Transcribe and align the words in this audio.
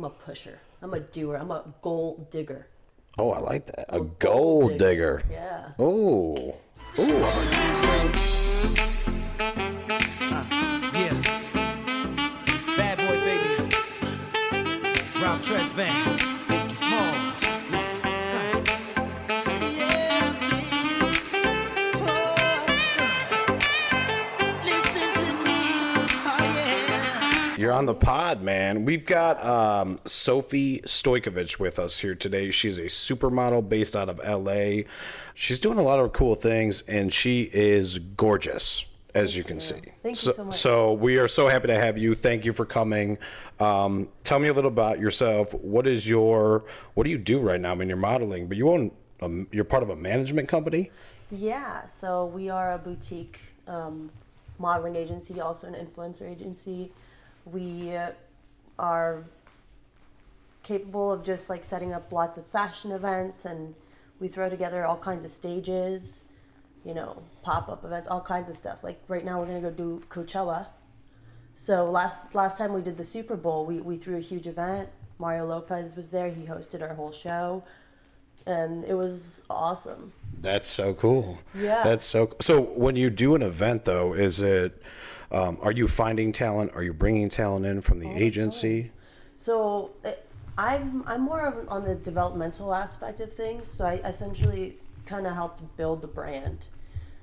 I'm 0.00 0.04
a 0.04 0.08
pusher. 0.08 0.58
I'm 0.80 0.94
a 0.94 1.00
doer. 1.00 1.36
I'm 1.36 1.50
a 1.50 1.62
gold 1.82 2.30
digger. 2.30 2.68
Oh, 3.18 3.32
I 3.32 3.38
like 3.38 3.66
that. 3.66 3.84
A 3.90 4.00
gold 4.00 4.78
digger. 4.78 5.22
Yeah. 5.30 5.72
Oh. 5.78 6.54
Ooh. 6.98 7.22
Uh, 7.22 7.44
yeah. 10.94 11.20
Bad 12.78 12.96
boy, 12.96 13.20
baby. 13.28 13.74
Ralph 15.20 15.42
Tresvant. 15.42 15.90
Biggie 16.48 16.74
Smalls. 16.74 17.44
You're 27.70 27.78
on 27.78 27.86
the 27.86 27.94
pod, 27.94 28.42
man. 28.42 28.84
We've 28.84 29.06
got 29.06 29.40
um, 29.44 30.00
Sophie 30.04 30.80
Stojkovic 30.80 31.60
with 31.60 31.78
us 31.78 32.00
here 32.00 32.16
today. 32.16 32.50
She's 32.50 32.78
a 32.78 32.86
supermodel 32.86 33.68
based 33.68 33.94
out 33.94 34.08
of 34.08 34.18
LA. 34.18 34.88
She's 35.36 35.60
doing 35.60 35.78
a 35.78 35.82
lot 35.82 36.00
of 36.00 36.12
cool 36.12 36.34
things, 36.34 36.82
and 36.88 37.12
she 37.12 37.42
is 37.52 38.00
gorgeous, 38.00 38.86
as 39.14 39.36
you 39.36 39.44
can 39.44 39.60
see. 39.60 39.76
Thank 40.02 40.04
you 40.04 40.14
so, 40.16 40.32
so 40.32 40.44
much. 40.46 40.54
So 40.54 40.94
we 40.94 41.18
are 41.18 41.28
so 41.28 41.46
happy 41.46 41.68
to 41.68 41.76
have 41.76 41.96
you. 41.96 42.16
Thank 42.16 42.44
you 42.44 42.52
for 42.52 42.66
coming. 42.66 43.18
Um, 43.60 44.08
tell 44.24 44.40
me 44.40 44.48
a 44.48 44.52
little 44.52 44.72
about 44.72 44.98
yourself. 44.98 45.54
What 45.54 45.86
is 45.86 46.08
your 46.08 46.64
What 46.94 47.04
do 47.04 47.10
you 47.10 47.18
do 47.18 47.38
right 47.38 47.60
now? 47.60 47.70
I 47.70 47.74
mean, 47.76 47.86
you're 47.86 47.96
modeling, 47.96 48.48
but 48.48 48.56
you 48.56 48.68
own. 48.68 48.90
A, 49.20 49.30
you're 49.52 49.62
part 49.62 49.84
of 49.84 49.90
a 49.90 49.96
management 49.96 50.48
company. 50.48 50.90
Yeah, 51.30 51.86
so 51.86 52.26
we 52.26 52.50
are 52.50 52.72
a 52.72 52.78
boutique 52.78 53.38
um, 53.68 54.10
modeling 54.58 54.96
agency, 54.96 55.40
also 55.40 55.68
an 55.68 55.74
influencer 55.74 56.28
agency. 56.28 56.90
We 57.52 57.96
are 58.78 59.24
capable 60.62 61.12
of 61.12 61.22
just 61.24 61.50
like 61.50 61.64
setting 61.64 61.92
up 61.92 62.12
lots 62.12 62.36
of 62.36 62.46
fashion 62.46 62.92
events 62.92 63.44
and 63.44 63.74
we 64.20 64.28
throw 64.28 64.48
together 64.50 64.84
all 64.84 64.98
kinds 64.98 65.24
of 65.24 65.30
stages, 65.30 66.24
you 66.84 66.94
know, 66.94 67.22
pop 67.42 67.68
up 67.68 67.84
events, 67.84 68.06
all 68.06 68.20
kinds 68.20 68.48
of 68.48 68.56
stuff. 68.56 68.84
Like 68.84 69.00
right 69.08 69.24
now, 69.24 69.40
we're 69.40 69.46
gonna 69.46 69.60
go 69.60 69.70
do 69.70 70.02
Coachella. 70.10 70.66
So 71.56 71.90
last 71.90 72.34
last 72.34 72.58
time 72.58 72.72
we 72.72 72.82
did 72.82 72.96
the 72.96 73.04
Super 73.04 73.36
Bowl, 73.36 73.66
we, 73.66 73.80
we 73.80 73.96
threw 73.96 74.16
a 74.16 74.20
huge 74.20 74.46
event. 74.46 74.88
Mario 75.18 75.46
Lopez 75.46 75.96
was 75.96 76.10
there. 76.10 76.28
He 76.30 76.44
hosted 76.44 76.82
our 76.82 76.94
whole 76.94 77.12
show, 77.12 77.62
and 78.46 78.84
it 78.84 78.94
was 78.94 79.42
awesome. 79.50 80.12
That's 80.40 80.68
so 80.68 80.94
cool. 80.94 81.38
Yeah. 81.54 81.82
That's 81.84 82.06
so. 82.06 82.34
So 82.40 82.62
when 82.62 82.96
you 82.96 83.10
do 83.10 83.34
an 83.34 83.42
event, 83.42 83.84
though, 83.84 84.14
is 84.14 84.40
it? 84.40 84.82
Um, 85.32 85.58
are 85.62 85.72
you 85.72 85.86
finding 85.86 86.32
talent? 86.32 86.72
Are 86.74 86.82
you 86.82 86.92
bringing 86.92 87.28
talent 87.28 87.66
in 87.66 87.80
from 87.80 88.00
the 88.00 88.10
agency? 88.10 88.90
So 89.38 89.92
it, 90.04 90.26
I'm 90.58 91.04
I'm 91.06 91.22
more 91.22 91.46
of 91.46 91.68
on 91.68 91.84
the 91.84 91.94
developmental 91.94 92.74
aspect 92.74 93.20
of 93.20 93.32
things. 93.32 93.66
So 93.68 93.86
I 93.86 93.94
essentially 94.04 94.76
kind 95.06 95.26
of 95.26 95.34
helped 95.34 95.62
build 95.76 96.02
the 96.02 96.08
brand. 96.08 96.66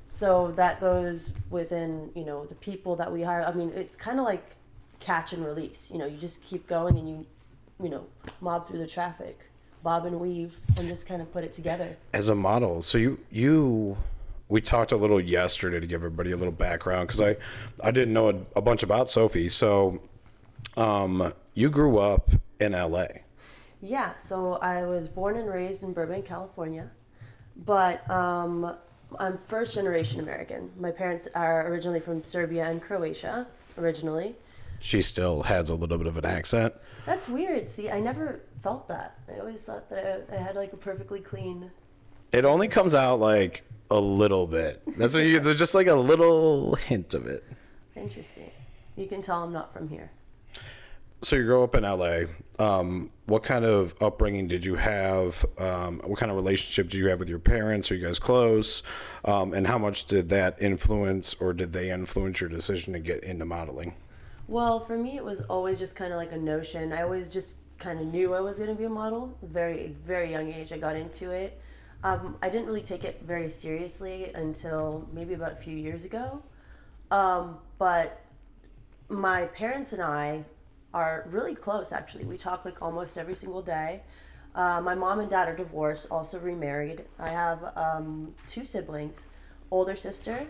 So 0.09 0.51
that 0.53 0.79
goes 0.79 1.33
within 1.49 2.11
you 2.15 2.25
know 2.25 2.45
the 2.45 2.55
people 2.55 2.95
that 2.95 3.11
we 3.11 3.21
hire. 3.21 3.43
I 3.43 3.53
mean, 3.53 3.71
it's 3.75 3.95
kind 3.95 4.19
of 4.19 4.25
like 4.25 4.55
catch 4.99 5.33
and 5.33 5.45
release. 5.45 5.89
You 5.91 5.97
know, 5.97 6.05
you 6.05 6.17
just 6.17 6.41
keep 6.41 6.65
going 6.65 6.97
and 6.97 7.09
you 7.09 7.25
you 7.81 7.89
know 7.89 8.07
mob 8.39 8.67
through 8.67 8.79
the 8.79 8.87
traffic, 8.87 9.39
bob 9.83 10.05
and 10.05 10.19
weave, 10.19 10.59
and 10.79 10.87
just 10.87 11.05
kind 11.05 11.21
of 11.21 11.31
put 11.31 11.43
it 11.43 11.51
together. 11.51 11.97
As 12.13 12.29
a 12.29 12.35
model, 12.35 12.81
so 12.81 12.97
you 12.97 13.19
you 13.29 13.97
we 14.49 14.61
talked 14.61 14.91
a 14.91 14.97
little 14.97 15.19
yesterday 15.19 15.79
to 15.79 15.87
give 15.87 16.01
everybody 16.01 16.31
a 16.31 16.37
little 16.37 16.53
background 16.53 17.07
because 17.07 17.21
I 17.21 17.37
I 17.83 17.91
didn't 17.91 18.13
know 18.13 18.29
a, 18.29 18.35
a 18.57 18.61
bunch 18.61 18.83
about 18.83 19.09
Sophie. 19.09 19.49
So 19.49 20.01
um, 20.75 21.33
you 21.53 21.69
grew 21.69 21.97
up 21.97 22.31
in 22.59 22.73
L.A. 22.73 23.23
Yeah, 23.81 24.15
so 24.17 24.53
I 24.55 24.85
was 24.85 25.07
born 25.07 25.37
and 25.37 25.47
raised 25.47 25.83
in 25.83 25.93
Burbank, 25.93 26.25
California, 26.25 26.89
but 27.55 28.09
um, 28.09 28.75
I'm 29.19 29.37
first 29.37 29.75
generation 29.75 30.19
American. 30.19 30.71
My 30.79 30.91
parents 30.91 31.27
are 31.35 31.67
originally 31.67 31.99
from 31.99 32.23
Serbia 32.23 32.65
and 32.65 32.81
Croatia, 32.81 33.47
originally. 33.77 34.35
She 34.79 35.01
still 35.01 35.43
has 35.43 35.69
a 35.69 35.75
little 35.75 35.97
bit 35.97 36.07
of 36.07 36.17
an 36.17 36.25
accent. 36.25 36.73
That's 37.05 37.27
weird. 37.27 37.69
See, 37.69 37.89
I 37.89 37.99
never 37.99 38.41
felt 38.61 38.87
that. 38.87 39.17
I 39.33 39.39
always 39.39 39.61
thought 39.61 39.89
that 39.89 40.27
I, 40.31 40.35
I 40.35 40.39
had 40.39 40.55
like 40.55 40.73
a 40.73 40.77
perfectly 40.77 41.19
clean. 41.19 41.71
It 42.31 42.45
only 42.45 42.67
comes 42.67 42.93
out 42.93 43.19
like 43.19 43.63
a 43.89 43.99
little 43.99 44.47
bit. 44.47 44.81
That's 44.97 45.13
what 45.13 45.21
you. 45.21 45.39
There's 45.39 45.57
just 45.57 45.75
like 45.75 45.87
a 45.87 45.95
little 45.95 46.75
hint 46.75 47.13
of 47.13 47.27
it. 47.27 47.43
Interesting. 47.95 48.51
You 48.95 49.07
can 49.07 49.21
tell 49.21 49.43
I'm 49.43 49.53
not 49.53 49.73
from 49.73 49.89
here. 49.89 50.11
So 51.21 51.35
you 51.35 51.45
grow 51.45 51.63
up 51.63 51.73
in 51.75 51.83
LA. 51.83 52.25
Um, 52.59 53.09
what 53.25 53.43
kind 53.43 53.65
of 53.65 53.95
upbringing 54.01 54.47
did 54.47 54.63
you 54.63 54.75
have? 54.75 55.43
Um, 55.57 55.99
what 56.05 56.19
kind 56.19 56.31
of 56.31 56.35
relationship 56.35 56.89
did 56.89 56.99
you 56.99 57.09
have 57.09 57.19
with 57.19 57.29
your 57.29 57.39
parents? 57.39 57.91
Are 57.91 57.95
you 57.95 58.05
guys 58.05 58.19
close? 58.19 58.83
Um, 59.25 59.53
and 59.53 59.65
how 59.65 59.79
much 59.79 60.05
did 60.05 60.29
that 60.29 60.61
influence, 60.61 61.33
or 61.35 61.53
did 61.53 61.73
they 61.73 61.89
influence 61.89 62.39
your 62.39 62.49
decision 62.49 62.93
to 62.93 62.99
get 62.99 63.23
into 63.23 63.45
modeling? 63.45 63.95
Well, 64.47 64.79
for 64.79 64.97
me, 64.97 65.17
it 65.17 65.25
was 65.25 65.41
always 65.41 65.79
just 65.79 65.95
kind 65.95 66.13
of 66.13 66.17
like 66.17 66.31
a 66.31 66.37
notion. 66.37 66.93
I 66.93 67.01
always 67.01 67.33
just 67.33 67.57
kind 67.79 67.99
of 67.99 68.05
knew 68.07 68.33
I 68.33 68.39
was 68.39 68.57
going 68.57 68.69
to 68.69 68.75
be 68.75 68.85
a 68.85 68.89
model. 68.89 69.37
Very, 69.41 69.95
very 70.05 70.31
young 70.31 70.51
age, 70.51 70.71
I 70.71 70.77
got 70.77 70.95
into 70.95 71.31
it. 71.31 71.59
Um, 72.03 72.37
I 72.41 72.49
didn't 72.49 72.67
really 72.67 72.81
take 72.81 73.03
it 73.03 73.21
very 73.23 73.49
seriously 73.49 74.31
until 74.35 75.07
maybe 75.11 75.33
about 75.33 75.53
a 75.53 75.55
few 75.55 75.75
years 75.75 76.05
ago. 76.05 76.41
Um, 77.09 77.57
but 77.77 78.21
my 79.09 79.45
parents 79.45 79.93
and 79.93 80.01
I 80.01 80.43
are 80.93 81.27
really 81.29 81.55
close, 81.55 81.91
actually. 81.91 82.25
We 82.25 82.37
talk 82.37 82.65
like 82.65 82.81
almost 82.81 83.17
every 83.17 83.35
single 83.35 83.61
day. 83.61 84.01
Uh, 84.55 84.81
my 84.81 84.95
mom 84.95 85.19
and 85.19 85.29
dad 85.29 85.47
are 85.47 85.55
divorced, 85.55 86.07
also 86.09 86.39
remarried. 86.39 87.05
I 87.19 87.29
have 87.29 87.71
um, 87.75 88.33
two 88.47 88.65
siblings 88.65 89.29
older 89.69 89.95
sister, 89.95 90.47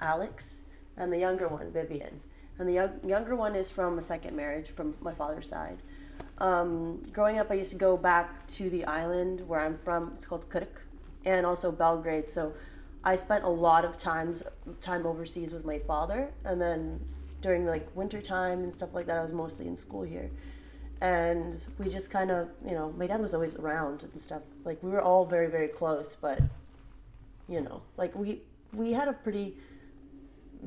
Alex, 0.00 0.60
and 0.96 1.12
the 1.12 1.18
younger 1.18 1.48
one, 1.48 1.70
Vivian. 1.72 2.20
And 2.58 2.68
the 2.68 2.72
young, 2.72 3.00
younger 3.04 3.36
one 3.36 3.54
is 3.54 3.68
from 3.68 3.98
a 3.98 4.02
second 4.02 4.36
marriage 4.36 4.68
from 4.70 4.94
my 5.00 5.12
father's 5.12 5.48
side. 5.48 5.78
Um, 6.38 7.02
growing 7.12 7.38
up, 7.38 7.50
I 7.50 7.54
used 7.54 7.70
to 7.70 7.78
go 7.78 7.96
back 7.96 8.46
to 8.48 8.68
the 8.68 8.84
island 8.84 9.46
where 9.48 9.60
I'm 9.60 9.76
from. 9.76 10.12
It's 10.14 10.26
called 10.26 10.48
Krk, 10.48 10.68
and 11.24 11.46
also 11.46 11.72
Belgrade. 11.72 12.28
So 12.28 12.52
I 13.04 13.16
spent 13.16 13.44
a 13.44 13.48
lot 13.48 13.84
of 13.84 13.96
times 13.96 14.42
time 14.80 15.06
overseas 15.06 15.52
with 15.52 15.64
my 15.64 15.78
father, 15.78 16.32
and 16.44 16.60
then 16.60 17.00
during 17.40 17.66
like 17.66 17.88
winter 17.94 18.20
time 18.20 18.62
and 18.62 18.72
stuff 18.72 18.90
like 18.92 19.06
that, 19.06 19.16
I 19.16 19.22
was 19.22 19.32
mostly 19.32 19.66
in 19.66 19.76
school 19.76 20.02
here. 20.02 20.30
And 21.00 21.62
we 21.78 21.90
just 21.90 22.10
kind 22.10 22.30
of, 22.30 22.48
you 22.66 22.72
know, 22.72 22.92
my 22.92 23.06
dad 23.06 23.20
was 23.20 23.34
always 23.34 23.54
around 23.56 24.02
and 24.02 24.20
stuff. 24.20 24.42
Like 24.64 24.82
we 24.82 24.90
were 24.90 25.02
all 25.02 25.26
very, 25.26 25.48
very 25.48 25.68
close, 25.68 26.16
but 26.20 26.40
you 27.48 27.60
know, 27.60 27.82
like 27.96 28.14
we 28.14 28.42
we 28.72 28.92
had 28.92 29.08
a 29.08 29.12
pretty 29.12 29.56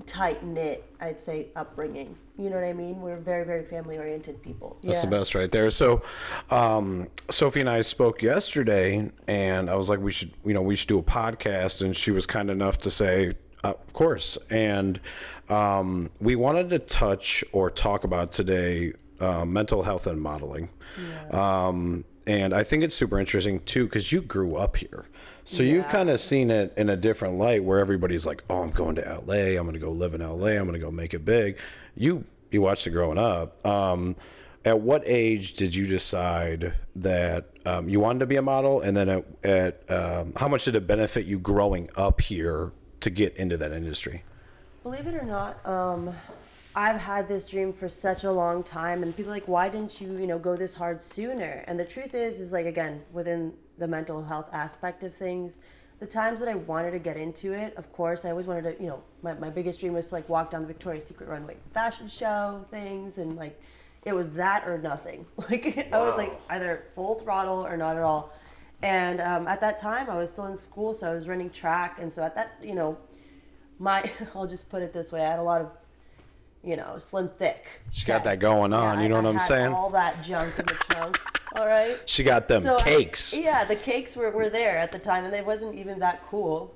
tight 0.06 0.44
knit, 0.44 0.84
I'd 1.00 1.20
say, 1.20 1.48
upbringing. 1.56 2.16
You 2.38 2.50
know 2.50 2.56
what 2.56 2.66
I 2.66 2.74
mean? 2.74 3.02
We're 3.02 3.18
very, 3.18 3.46
very 3.46 3.64
family 3.64 3.98
oriented 3.98 4.42
people. 4.42 4.78
That's 4.84 5.04
yeah. 5.04 5.10
the 5.10 5.18
best 5.18 5.36
right 5.36 5.52
there. 5.52 5.70
So, 5.70 6.02
um, 6.50 7.08
Sophie 7.30 7.60
and 7.60 7.70
I 7.70 7.82
spoke 7.82 8.22
yesterday, 8.22 9.12
and 9.28 9.70
I 9.70 9.76
was 9.76 9.90
like, 9.90 10.00
we 10.00 10.12
should, 10.12 10.32
you 10.44 10.54
know, 10.54 10.62
we 10.62 10.76
should 10.76 10.88
do 10.88 11.00
a 11.00 11.04
podcast. 11.04 11.82
And 11.82 11.96
she 11.96 12.12
was 12.12 12.26
kind 12.26 12.50
enough 12.50 12.78
to 12.80 12.92
say, 12.92 13.34
uh, 13.64 13.72
of 13.72 13.94
course. 13.94 14.38
And 14.50 15.00
um, 15.50 16.12
we 16.20 16.36
wanted 16.36 16.70
to 16.70 16.80
touch 16.80 17.44
or 17.52 17.70
talk 17.70 18.04
about 18.04 18.32
today 18.32 18.94
uh, 19.20 19.46
mental 19.46 19.84
health 19.84 20.08
and 20.08 20.22
modeling. 20.22 20.70
Um, 21.32 22.06
and 22.26 22.54
I 22.54 22.64
think 22.64 22.84
it's 22.84 22.96
super 22.96 23.20
interesting 23.20 23.60
too 23.62 23.86
because 23.86 24.12
you 24.12 24.22
grew 24.22 24.56
up 24.56 24.78
here. 24.78 25.06
So 25.50 25.64
you've 25.64 25.88
kind 25.88 26.12
of 26.12 26.20
seen 26.20 26.52
it 26.52 26.74
in 26.78 26.90
a 26.90 26.96
different 26.96 27.40
light 27.40 27.64
where 27.64 27.80
everybody's 27.80 28.24
like, 28.24 28.44
"Oh, 28.52 28.62
I'm 28.62 28.70
going 28.70 28.94
to 28.98 29.02
LA. 29.02 29.58
I'm 29.58 29.64
going 29.64 29.74
to 29.74 29.80
go 29.80 29.90
live 29.90 30.14
in 30.14 30.22
LA. 30.22 30.50
I'm 30.50 30.68
going 30.68 30.74
to 30.74 30.80
go 30.80 30.92
make 30.92 31.16
it 31.16 31.26
big." 31.26 31.58
You 31.96 32.24
you 32.52 32.62
watched 32.62 32.86
it 32.86 32.92
growing 32.92 33.18
up. 33.18 33.66
Um, 33.66 34.16
at 34.64 34.80
what 34.80 35.02
age 35.08 35.54
did 35.54 35.74
you 35.74 35.88
decide 35.88 36.76
that 36.98 37.50
um, 37.66 37.90
you 37.90 38.00
wanted 38.00 38.20
to 38.20 38.26
be 38.28 38.36
a 38.36 38.44
model, 38.44 38.82
and 38.82 38.96
then 38.96 39.10
at, 39.10 39.26
at 39.44 39.92
um, 39.92 40.34
how 40.36 40.48
much 40.48 40.66
did 40.66 40.76
it 40.76 40.86
benefit 40.86 41.26
you 41.26 41.40
growing 41.40 41.90
up 41.96 42.22
here 42.22 42.72
to 43.00 43.10
get 43.10 43.36
into 43.36 43.58
that 43.58 43.72
industry? 43.72 44.24
Believe 44.84 45.08
it 45.08 45.16
or 45.16 45.26
not, 45.26 45.66
um, 45.66 46.14
I've 46.76 47.02
had 47.02 47.28
this 47.28 47.50
dream 47.50 47.74
for 47.74 47.90
such 47.90 48.24
a 48.24 48.32
long 48.32 48.62
time, 48.62 49.02
and 49.02 49.16
people 49.16 49.32
are 49.32 49.36
like, 49.36 49.48
why 49.48 49.68
didn't 49.68 50.00
you, 50.00 50.16
you 50.18 50.28
know, 50.28 50.38
go 50.38 50.56
this 50.56 50.76
hard 50.76 51.02
sooner? 51.02 51.64
And 51.66 51.80
the 51.80 51.86
truth 51.86 52.14
is, 52.14 52.40
is 52.40 52.54
like 52.54 52.68
again 52.68 53.02
within 53.12 53.54
the 53.80 53.88
mental 53.88 54.24
health 54.24 54.50
aspect 54.54 55.04
of 55.04 55.14
things, 55.14 55.62
the 56.00 56.06
times 56.06 56.40
that 56.40 56.48
I 56.48 56.56
wanted 56.56 56.92
to 56.92 57.00
get 57.00 57.18
into 57.18 57.54
it, 57.54 57.76
of 57.76 57.92
course, 57.92 58.24
I 58.24 58.32
always 58.32 58.48
wanted 58.48 58.78
to, 58.78 58.84
you 58.84 58.90
know, 58.90 59.04
my, 59.22 59.34
my 59.34 59.50
biggest 59.50 59.80
dream 59.82 59.94
was 59.94 60.08
to 60.10 60.16
like 60.16 60.30
walk 60.30 60.52
down 60.52 60.62
the 60.62 60.68
Victoria's 60.68 61.06
Secret 61.06 61.28
runway 61.28 61.58
fashion 61.74 62.08
show 62.08 62.66
things, 62.72 63.18
and 63.18 63.36
like 63.36 63.60
it 64.04 64.14
was 64.14 64.32
that 64.34 64.68
or 64.68 64.78
nothing. 64.78 65.26
Like 65.50 65.90
I 65.92 65.98
was 65.98 66.18
like 66.18 66.40
either 66.50 66.86
full 66.96 67.16
throttle 67.16 67.66
or 67.66 67.76
not 67.76 67.98
at 67.98 68.04
all. 68.04 68.34
And 68.82 69.20
um, 69.20 69.46
at 69.48 69.60
that 69.60 69.78
time, 69.78 70.10
I 70.10 70.18
was 70.18 70.32
still 70.32 70.46
in 70.46 70.56
school, 70.56 70.94
so 70.94 71.12
I 71.12 71.14
was 71.14 71.28
running 71.28 71.50
track, 71.50 72.00
and 72.00 72.12
so 72.12 72.24
at 72.24 72.34
that, 72.36 72.56
you 72.64 72.76
know, 72.76 72.98
my 73.78 74.10
I'll 74.36 74.48
just 74.48 74.70
put 74.70 74.82
it 74.84 74.94
this 74.94 75.12
way: 75.12 75.22
I 75.22 75.32
had 75.32 75.40
a 75.40 75.44
lot 75.44 75.62
of 75.62 75.72
you 76.64 76.76
know, 76.76 76.98
slim 76.98 77.30
thick. 77.30 77.68
She 77.92 78.06
got 78.06 78.24
that 78.26 78.40
going 78.40 78.74
on, 78.74 79.02
you 79.02 79.10
know 79.10 79.16
what 79.16 79.26
I 79.26 79.30
I'm 79.30 79.36
had 79.36 79.42
saying? 79.48 79.74
All 79.74 79.90
that 79.92 80.22
junk 80.24 80.58
in 80.60 80.66
the 80.66 80.74
trunk. 80.74 81.18
All 81.56 81.66
right. 81.68 81.98
She 82.06 82.24
got 82.24 82.48
them 82.48 82.62
So 82.64 82.78
I- 82.78 82.82
cakes. 82.82 83.34
yeah, 83.36 83.64
the 83.66 83.76
cakes 83.76 84.16
were, 84.16 84.30
were 84.32 84.50
there 84.50 84.78
at 84.78 84.92
the 84.92 85.00
time, 85.00 85.24
and 85.26 85.34
they 85.34 85.42
wasn't 85.42 85.76
even 85.76 86.00
that 86.00 86.22
cool. 86.24 86.76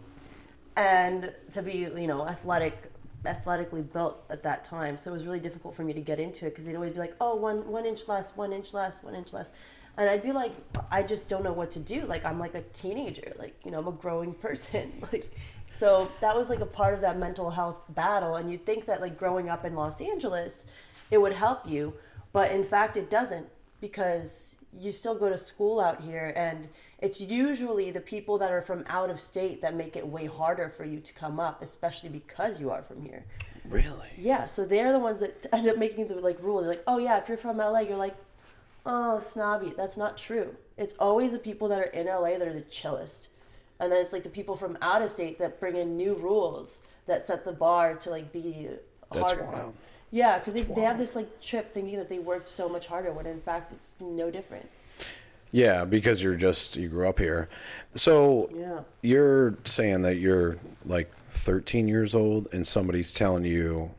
And 0.76 1.32
to 1.52 1.62
be, 1.62 1.74
you 1.96 2.08
know, 2.08 2.28
athletic, 2.28 2.92
athletically 3.26 3.82
built 3.84 4.24
at 4.30 4.42
that 4.44 4.64
time, 4.64 4.98
so 4.98 5.12
it 5.12 5.14
was 5.14 5.26
really 5.26 5.40
difficult 5.40 5.76
for 5.76 5.84
me 5.84 5.94
to 5.94 6.02
get 6.02 6.20
into 6.20 6.48
it 6.48 6.50
because 6.52 6.66
they'd 6.66 6.76
always 6.76 6.94
be 6.94 7.00
like, 7.00 7.16
"Oh, 7.22 7.36
one 7.36 7.68
one 7.68 7.86
inch 7.86 8.08
less, 8.08 8.36
one 8.36 8.52
inch 8.52 8.74
less, 8.74 9.04
one 9.04 9.14
inch 9.14 9.34
less," 9.34 9.52
and 9.98 10.10
I'd 10.10 10.24
be 10.24 10.32
like, 10.32 10.52
"I 10.90 11.04
just 11.04 11.30
don't 11.30 11.44
know 11.44 11.54
what 11.54 11.70
to 11.72 11.80
do. 11.80 12.02
Like 12.08 12.26
I'm 12.26 12.40
like 12.40 12.56
a 12.56 12.62
teenager. 12.74 13.34
Like 13.38 13.56
you 13.64 13.70
know, 13.70 13.78
I'm 13.80 13.88
a 13.88 13.92
growing 13.92 14.34
person. 14.46 14.94
Like." 15.12 15.30
So 15.74 16.12
that 16.22 16.36
was 16.36 16.50
like 16.50 16.60
a 16.60 16.68
part 16.68 16.94
of 16.94 17.02
that 17.02 17.18
mental 17.18 17.50
health 17.50 17.82
battle, 17.90 18.36
and 18.36 18.50
you'd 18.50 18.66
think 18.66 18.86
that 18.86 19.02
like 19.02 19.18
growing 19.18 19.50
up 19.50 19.66
in 19.66 19.76
Los 19.76 20.00
Angeles, 20.02 20.68
it 21.10 21.20
would 21.20 21.34
help 21.34 21.68
you, 21.68 21.94
but 22.32 22.52
in 22.52 22.64
fact 22.64 22.96
it 22.96 23.10
doesn't 23.10 23.48
because 23.82 24.56
you 24.80 24.92
still 24.92 25.16
go 25.16 25.30
to 25.30 25.38
school 25.38 25.80
out 25.80 26.02
here 26.02 26.34
and 26.36 26.68
it's 27.00 27.20
usually 27.20 27.92
the 27.92 28.00
people 28.00 28.38
that 28.38 28.52
are 28.52 28.62
from 28.62 28.84
out 28.88 29.10
of 29.10 29.20
state 29.20 29.62
that 29.62 29.76
make 29.76 29.96
it 29.96 30.08
way 30.08 30.26
harder 30.26 30.70
for 30.70 30.86
you 30.86 31.00
to 31.00 31.14
come 31.14 31.40
up 31.40 31.62
especially 31.62 32.10
because 32.10 32.60
you 32.60 32.72
are 32.72 32.82
from 32.84 33.02
here. 33.02 33.26
Really? 33.70 34.10
yeah 34.18 34.46
so 34.46 34.66
they're 34.66 34.92
the 34.92 35.00
ones 35.00 35.20
that 35.20 35.46
end 35.54 35.68
up 35.68 35.78
making 35.78 36.08
the 36.08 36.16
like 36.16 36.42
rules. 36.42 36.66
Like 36.66 36.84
oh 36.88 36.98
yeah 36.98 37.20
if 37.20 37.28
you're 37.28 37.38
from 37.38 37.58
la 37.58 37.80
you're 37.80 37.98
like 37.98 38.16
oh 38.86 39.20
snobby. 39.20 39.74
That's 39.76 39.98
not 39.98 40.18
true. 40.18 40.56
It's 40.78 40.94
always 40.98 41.32
the 41.32 41.40
people 41.40 41.68
that 41.70 41.80
are 41.80 41.92
in 41.92 42.08
la 42.08 42.22
that 42.22 42.48
are 42.48 42.54
the 42.54 42.62
chillest 42.62 43.30
and 43.84 43.92
then 43.92 44.02
it's 44.02 44.14
like 44.14 44.24
the 44.24 44.30
people 44.30 44.56
from 44.56 44.78
out 44.82 45.02
of 45.02 45.10
state 45.10 45.38
that 45.40 45.60
bring 45.60 45.76
in 45.76 45.96
new 45.98 46.16
rules 46.16 46.80
that 47.06 47.26
set 47.26 47.44
the 47.46 47.52
bar 47.52 47.96
to 47.96 48.10
like 48.10 48.32
be 48.32 48.70
That's 49.12 49.32
harder 49.32 49.44
wild. 49.52 49.74
yeah 50.12 50.38
because 50.40 50.54
they, 50.56 50.62
they 50.62 50.82
have 50.82 50.98
this 50.98 51.16
like 51.16 51.42
trip 51.42 51.74
thinking 51.74 51.98
that 51.98 52.10
they 52.10 52.20
worked 52.20 52.48
so 52.50 52.68
much 52.70 52.88
harder 52.88 53.12
when 53.12 53.26
in 53.26 53.42
fact 53.42 53.72
it's 53.74 53.98
no 54.00 54.32
different 54.32 54.70
Yeah, 55.52 55.86
because 55.86 56.24
you're 56.24 56.36
just 56.36 56.76
you 56.78 56.90
grew 56.90 57.08
up 57.08 57.20
here. 57.20 57.48
So 57.94 58.50
Yeah. 58.56 58.80
you're 59.04 59.56
saying 59.66 60.02
that 60.02 60.16
you're 60.16 60.58
like 60.86 61.12
13 61.30 61.88
years 61.88 62.16
old 62.16 62.48
and 62.52 62.66
somebody's 62.66 63.14
telling 63.14 63.46
you 63.46 63.92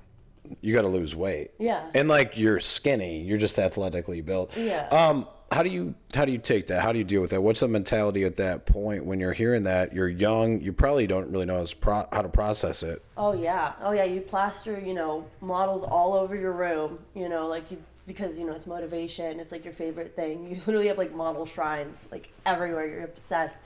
you 0.60 0.74
got 0.74 0.82
to 0.82 0.88
lose 0.88 1.14
weight. 1.14 1.52
Yeah. 1.58 1.82
And 1.94 2.08
like 2.08 2.32
you're 2.36 2.58
skinny, 2.60 3.20
you're 3.22 3.38
just 3.38 3.58
athletically 3.58 4.20
built. 4.20 4.50
Yeah. 4.56 4.88
Um 4.88 5.26
how 5.52 5.62
do 5.62 5.70
you 5.70 5.94
how 6.14 6.24
do 6.24 6.32
you 6.32 6.38
take 6.38 6.66
that? 6.68 6.82
How 6.82 6.92
do 6.92 6.98
you 6.98 7.04
deal 7.04 7.20
with 7.20 7.30
that? 7.30 7.40
What's 7.40 7.60
the 7.60 7.68
mentality 7.68 8.24
at 8.24 8.36
that 8.36 8.66
point 8.66 9.04
when 9.04 9.20
you're 9.20 9.32
hearing 9.32 9.64
that? 9.64 9.92
You're 9.92 10.08
young, 10.08 10.60
you 10.60 10.72
probably 10.72 11.06
don't 11.06 11.30
really 11.30 11.46
know 11.46 11.64
how 11.82 12.22
to, 12.22 12.28
process 12.28 12.82
it. 12.82 13.02
Oh 13.16 13.32
yeah, 13.32 13.74
oh 13.80 13.92
yeah. 13.92 14.04
You 14.04 14.20
plaster, 14.20 14.80
you 14.80 14.94
know, 14.94 15.26
models 15.40 15.84
all 15.84 16.14
over 16.14 16.34
your 16.34 16.52
room. 16.52 16.98
You 17.14 17.28
know, 17.28 17.46
like 17.46 17.70
you 17.70 17.82
because 18.06 18.38
you 18.38 18.46
know 18.46 18.52
it's 18.52 18.66
motivation. 18.66 19.38
It's 19.38 19.52
like 19.52 19.64
your 19.64 19.74
favorite 19.74 20.16
thing. 20.16 20.46
You 20.50 20.56
literally 20.66 20.88
have 20.88 20.98
like 20.98 21.14
model 21.14 21.46
shrines 21.46 22.08
like 22.10 22.30
everywhere. 22.46 22.86
You're 22.88 23.04
obsessed, 23.04 23.58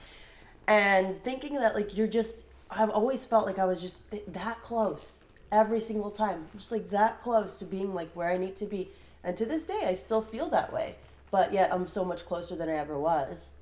and 0.67 1.23
thinking 1.25 1.55
that 1.55 1.75
like 1.75 1.97
you're 1.97 2.07
just. 2.07 2.45
I've 2.71 2.91
always 2.91 3.25
felt 3.25 3.47
like 3.47 3.59
I 3.59 3.65
was 3.65 3.81
just 3.81 4.11
th- 4.11 4.25
that 4.29 4.61
close 4.61 5.21
every 5.51 5.81
single 5.81 6.11
time, 6.11 6.47
just 6.53 6.71
like 6.71 6.91
that 6.91 7.23
close 7.23 7.59
to 7.61 7.65
being 7.65 7.95
like 7.95 8.13
where 8.13 8.29
I 8.29 8.37
need 8.37 8.57
to 8.57 8.67
be. 8.67 8.91
And 9.25 9.35
to 9.39 9.47
this 9.47 9.65
day, 9.65 9.81
I 9.87 9.95
still 9.95 10.21
feel 10.21 10.51
that 10.51 10.71
way. 10.71 10.97
But 11.31 11.53
yet, 11.53 11.73
I'm 11.73 11.87
so 11.87 12.05
much 12.05 12.25
closer 12.25 12.57
than 12.57 12.69
I 12.69 12.77
ever 12.77 12.99
was. 12.99 13.55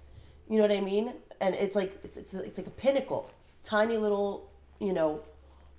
You 0.48 0.56
know 0.56 0.62
what 0.62 0.72
I 0.72 0.80
mean? 0.80 1.12
And 1.40 1.54
it's 1.54 1.76
like 1.76 1.98
it's 2.04 2.16
it's, 2.16 2.34
it's 2.34 2.58
like 2.58 2.66
a 2.66 2.70
pinnacle, 2.70 3.30
tiny 3.62 3.96
little 3.96 4.48
you 4.78 4.92
know 4.92 5.22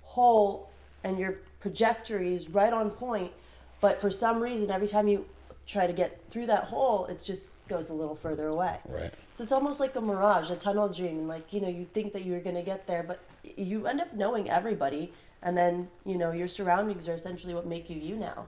hole, 0.02 0.70
and 1.04 1.18
your 1.18 1.38
trajectory 1.60 2.34
is 2.34 2.48
right 2.50 2.72
on 2.72 2.90
point. 2.90 3.32
But 3.80 4.00
for 4.00 4.10
some 4.10 4.40
reason, 4.40 4.70
every 4.70 4.88
time 4.88 5.08
you 5.08 5.24
try 5.66 5.86
to 5.86 5.92
get 5.92 6.20
through 6.30 6.46
that 6.46 6.64
hole, 6.64 7.06
it 7.06 7.22
just 7.22 7.50
goes 7.68 7.90
a 7.90 7.94
little 7.94 8.16
further 8.16 8.48
away. 8.48 8.76
Right. 8.88 9.12
So 9.34 9.42
it's 9.42 9.52
almost 9.52 9.78
like 9.78 9.94
a 9.94 10.00
mirage, 10.00 10.50
a 10.50 10.56
tunnel 10.56 10.88
dream. 10.88 11.28
Like 11.28 11.52
you 11.52 11.60
know, 11.60 11.68
you 11.68 11.86
think 11.92 12.12
that 12.12 12.24
you're 12.24 12.40
gonna 12.40 12.62
get 12.62 12.86
there, 12.86 13.02
but 13.02 13.20
you 13.56 13.86
end 13.86 14.00
up 14.00 14.12
knowing 14.14 14.50
everybody, 14.50 15.12
and 15.42 15.56
then 15.56 15.88
you 16.04 16.18
know 16.18 16.32
your 16.32 16.48
surroundings 16.48 17.08
are 17.08 17.14
essentially 17.14 17.54
what 17.54 17.66
make 17.66 17.88
you 17.88 17.96
you 17.96 18.16
now. 18.16 18.46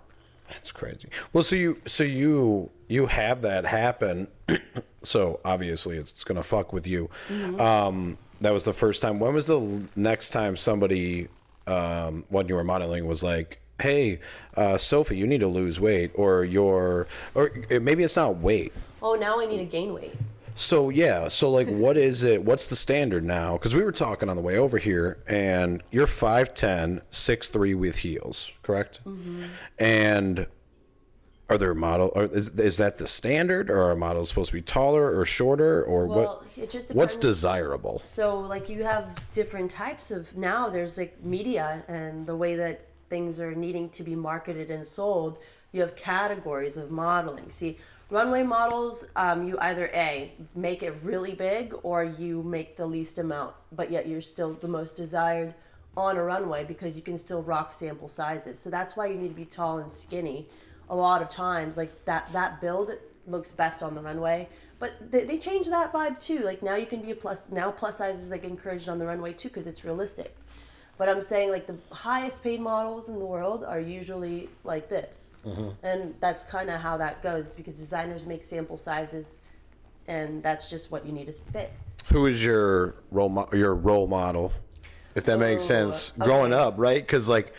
That's 0.50 0.72
crazy. 0.72 1.08
Well, 1.32 1.44
so 1.44 1.56
you 1.56 1.80
so 1.86 2.04
you 2.04 2.70
you 2.88 3.06
have 3.06 3.42
that 3.42 3.64
happen. 3.64 4.28
so 5.02 5.40
obviously 5.44 5.96
it's, 5.96 6.10
it's 6.10 6.24
gonna 6.24 6.42
fuck 6.42 6.72
with 6.72 6.86
you. 6.86 7.08
Um, 7.58 8.18
that 8.40 8.52
was 8.52 8.64
the 8.64 8.72
first 8.72 9.00
time. 9.00 9.18
When 9.20 9.32
was 9.32 9.46
the 9.46 9.82
next 9.94 10.30
time 10.30 10.56
somebody 10.56 11.28
um, 11.66 12.24
when 12.28 12.48
you 12.48 12.56
were 12.56 12.64
modeling 12.64 13.06
was 13.06 13.22
like, 13.22 13.60
"Hey, 13.80 14.18
uh, 14.56 14.76
Sophie, 14.76 15.16
you 15.16 15.26
need 15.26 15.40
to 15.40 15.48
lose 15.48 15.78
weight," 15.80 16.10
or 16.14 16.44
your 16.44 17.06
or 17.34 17.52
maybe 17.70 18.02
it's 18.02 18.16
not 18.16 18.38
weight. 18.38 18.72
Oh, 19.02 19.14
now 19.14 19.40
I 19.40 19.46
need 19.46 19.58
to 19.58 19.64
gain 19.64 19.94
weight. 19.94 20.14
So 20.60 20.90
yeah, 20.90 21.28
so 21.28 21.50
like, 21.50 21.68
what 21.84 21.96
is 21.96 22.22
it? 22.22 22.44
What's 22.44 22.68
the 22.68 22.76
standard 22.76 23.24
now? 23.24 23.54
Because 23.54 23.74
we 23.74 23.82
were 23.82 23.92
talking 23.92 24.28
on 24.28 24.36
the 24.36 24.42
way 24.42 24.58
over 24.58 24.78
here, 24.78 25.22
and 25.26 25.82
you're 25.90 26.06
5'10", 26.06 27.02
6'3", 27.10 27.74
with 27.74 27.98
heels, 27.98 28.52
correct? 28.62 29.00
Mm-hmm. 29.04 29.44
And 29.78 30.46
are 31.48 31.58
there 31.58 31.74
model? 31.74 32.12
Or 32.14 32.24
is 32.24 32.50
is 32.50 32.76
that 32.76 32.98
the 32.98 33.06
standard, 33.06 33.70
or 33.70 33.90
are 33.90 33.96
models 33.96 34.28
supposed 34.28 34.50
to 34.50 34.56
be 34.56 34.62
taller 34.62 35.18
or 35.18 35.24
shorter, 35.24 35.82
or 35.82 36.06
Well, 36.06 36.44
what? 36.44 36.64
it 36.64 36.70
just 36.70 36.94
What's 36.94 37.16
desirable? 37.16 38.02
So 38.04 38.38
like 38.38 38.68
you 38.68 38.84
have 38.84 39.20
different 39.32 39.70
types 39.70 40.10
of 40.10 40.36
now 40.36 40.68
there's 40.68 40.96
like 40.98 41.22
media 41.24 41.82
and 41.88 42.26
the 42.26 42.36
way 42.36 42.54
that 42.56 42.86
things 43.08 43.40
are 43.40 43.54
needing 43.54 43.88
to 43.90 44.02
be 44.04 44.14
marketed 44.14 44.70
and 44.70 44.86
sold. 44.86 45.38
You 45.72 45.80
have 45.80 45.96
categories 45.96 46.76
of 46.76 46.90
modeling. 46.90 47.48
See, 47.50 47.78
runway 48.10 48.42
models, 48.42 49.06
um, 49.16 49.46
you 49.46 49.58
either 49.60 49.90
a 49.94 50.32
make 50.54 50.82
it 50.82 50.94
really 51.02 51.32
big 51.34 51.74
or 51.82 52.04
you 52.04 52.42
make 52.42 52.76
the 52.76 52.86
least 52.86 53.18
amount, 53.18 53.54
but 53.72 53.90
yet 53.90 54.06
you're 54.06 54.20
still 54.20 54.54
the 54.54 54.68
most 54.68 54.96
desired 54.96 55.54
on 55.96 56.16
a 56.16 56.22
runway 56.22 56.64
because 56.64 56.96
you 56.96 57.02
can 57.02 57.18
still 57.18 57.42
rock 57.42 57.72
sample 57.72 58.08
sizes. 58.08 58.58
So 58.58 58.70
that's 58.70 58.96
why 58.96 59.06
you 59.06 59.14
need 59.14 59.28
to 59.28 59.34
be 59.34 59.44
tall 59.44 59.78
and 59.78 59.90
skinny. 59.90 60.48
A 60.88 60.96
lot 60.96 61.22
of 61.22 61.30
times, 61.30 61.76
like 61.76 62.04
that 62.04 62.32
that 62.32 62.60
build 62.60 62.92
looks 63.26 63.52
best 63.52 63.82
on 63.82 63.94
the 63.94 64.02
runway. 64.02 64.48
But 64.80 65.12
they, 65.12 65.24
they 65.24 65.38
changed 65.38 65.70
that 65.70 65.92
vibe 65.92 66.18
too. 66.18 66.40
Like 66.40 66.62
now 66.62 66.74
you 66.74 66.86
can 66.86 67.00
be 67.02 67.12
a 67.12 67.14
plus. 67.14 67.50
Now 67.50 67.70
plus 67.70 67.98
size 67.98 68.22
is 68.22 68.30
like 68.30 68.44
encouraged 68.44 68.88
on 68.88 68.98
the 68.98 69.06
runway 69.06 69.32
too 69.32 69.48
because 69.48 69.66
it's 69.66 69.84
realistic. 69.84 70.34
But 71.00 71.08
I'm 71.08 71.22
saying 71.22 71.48
like 71.50 71.66
the 71.66 71.78
highest 71.92 72.42
paid 72.42 72.60
models 72.60 73.08
in 73.08 73.18
the 73.18 73.24
world 73.24 73.64
are 73.64 73.80
usually 73.80 74.50
like 74.64 74.90
this, 74.90 75.34
mm-hmm. 75.46 75.70
and 75.82 76.14
that's 76.20 76.44
kind 76.44 76.68
of 76.68 76.78
how 76.78 76.98
that 76.98 77.22
goes 77.22 77.54
because 77.54 77.76
designers 77.76 78.26
make 78.26 78.42
sample 78.42 78.76
sizes, 78.76 79.38
and 80.08 80.42
that's 80.42 80.68
just 80.68 80.90
what 80.92 81.06
you 81.06 81.12
need 81.12 81.24
to 81.24 81.32
fit. 81.32 81.72
Who 82.12 82.26
is 82.26 82.44
your 82.44 82.96
role 83.10 83.30
mo- 83.30 83.48
your 83.54 83.74
role 83.74 84.08
model, 84.08 84.52
if 85.14 85.24
that 85.24 85.38
makes 85.38 85.64
Oh, 85.64 85.68
sense? 85.68 86.10
Growing 86.18 86.52
up, 86.52 86.74
right? 86.76 87.02
Because 87.02 87.30
like, 87.30 87.54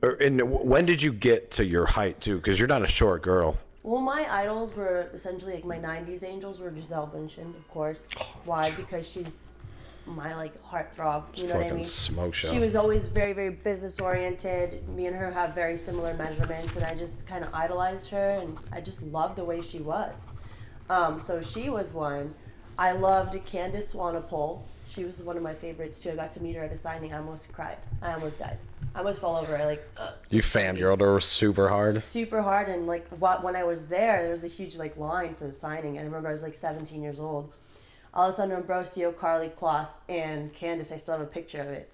or, 0.00 0.12
and 0.12 0.40
when 0.50 0.86
did 0.86 1.02
you 1.02 1.12
get 1.12 1.50
to 1.50 1.66
your 1.66 1.84
height 1.84 2.18
too? 2.18 2.36
Because 2.36 2.58
you're 2.58 2.66
not 2.66 2.80
a 2.80 2.86
short 2.86 3.20
girl. 3.20 3.58
Well, 3.82 4.00
my 4.00 4.26
idols 4.30 4.74
were 4.74 5.10
essentially 5.12 5.52
like 5.52 5.66
my 5.66 5.78
'90s 5.78 6.24
angels 6.24 6.60
were 6.60 6.70
Gisele 6.70 7.10
Bündchen, 7.14 7.54
of 7.54 7.68
course. 7.68 8.08
Oh, 8.18 8.26
Why? 8.46 8.70
Because 8.74 9.06
she's 9.06 9.47
my 10.08 10.34
like 10.34 10.62
heartthrob. 10.64 11.24
You 11.36 11.44
know 11.48 11.54
what 11.54 11.60
I 11.60 11.62
fucking 11.64 11.74
mean? 11.76 11.84
smoke. 11.84 12.34
She 12.34 12.58
was 12.58 12.74
always 12.76 13.06
very, 13.06 13.32
very 13.32 13.50
business 13.50 14.00
oriented. 14.00 14.88
Me 14.88 15.06
and 15.06 15.16
her 15.16 15.30
have 15.30 15.54
very 15.54 15.76
similar 15.76 16.14
measurements, 16.14 16.76
and 16.76 16.84
I 16.84 16.94
just 16.94 17.26
kind 17.26 17.44
of 17.44 17.52
idolized 17.54 18.10
her, 18.10 18.30
and 18.30 18.58
I 18.72 18.80
just 18.80 19.02
loved 19.02 19.36
the 19.36 19.44
way 19.44 19.60
she 19.60 19.78
was. 19.78 20.32
Um, 20.90 21.20
so 21.20 21.42
she 21.42 21.68
was 21.70 21.92
one. 21.92 22.34
I 22.78 22.92
loved 22.92 23.34
Candice 23.44 23.92
Swanepoel. 23.94 24.62
She 24.88 25.04
was 25.04 25.20
one 25.22 25.36
of 25.36 25.42
my 25.42 25.52
favorites 25.54 26.00
too. 26.00 26.10
I 26.12 26.14
got 26.14 26.30
to 26.32 26.42
meet 26.42 26.56
her 26.56 26.62
at 26.64 26.72
a 26.72 26.76
signing. 26.76 27.12
I 27.12 27.18
almost 27.18 27.52
cried. 27.52 27.76
I 28.00 28.14
almost 28.14 28.38
died. 28.38 28.56
I 28.94 29.00
almost 29.00 29.20
fell 29.20 29.36
over. 29.36 29.54
I 29.56 29.66
like. 29.66 29.86
Uh, 29.98 30.12
You 30.30 30.40
fangirled 30.40 31.00
her 31.00 31.20
super 31.20 31.68
hard. 31.68 31.96
super 32.00 32.40
hard 32.40 32.68
and 32.68 32.86
like 32.86 33.06
wh- 33.18 33.42
when 33.44 33.54
i 33.56 33.64
was 33.64 33.86
there 33.88 34.22
there 34.22 34.30
was 34.30 34.44
a 34.44 34.48
huge 34.48 34.76
like 34.76 34.96
line 34.96 35.34
for 35.34 35.46
the 35.46 35.52
signing 35.52 35.98
and 35.98 36.04
i 36.04 36.06
remember 36.06 36.28
i 36.28 36.32
was 36.32 36.42
like 36.42 36.54
17 36.54 37.02
years 37.02 37.20
old 37.20 37.52
alessandra 38.14 38.56
ambrosio 38.56 39.12
karlie 39.12 39.50
kloss 39.50 39.94
and 40.08 40.52
candice 40.54 40.92
i 40.92 40.96
still 40.96 41.14
have 41.18 41.22
a 41.26 41.30
picture 41.30 41.60
of 41.60 41.68
it 41.68 41.90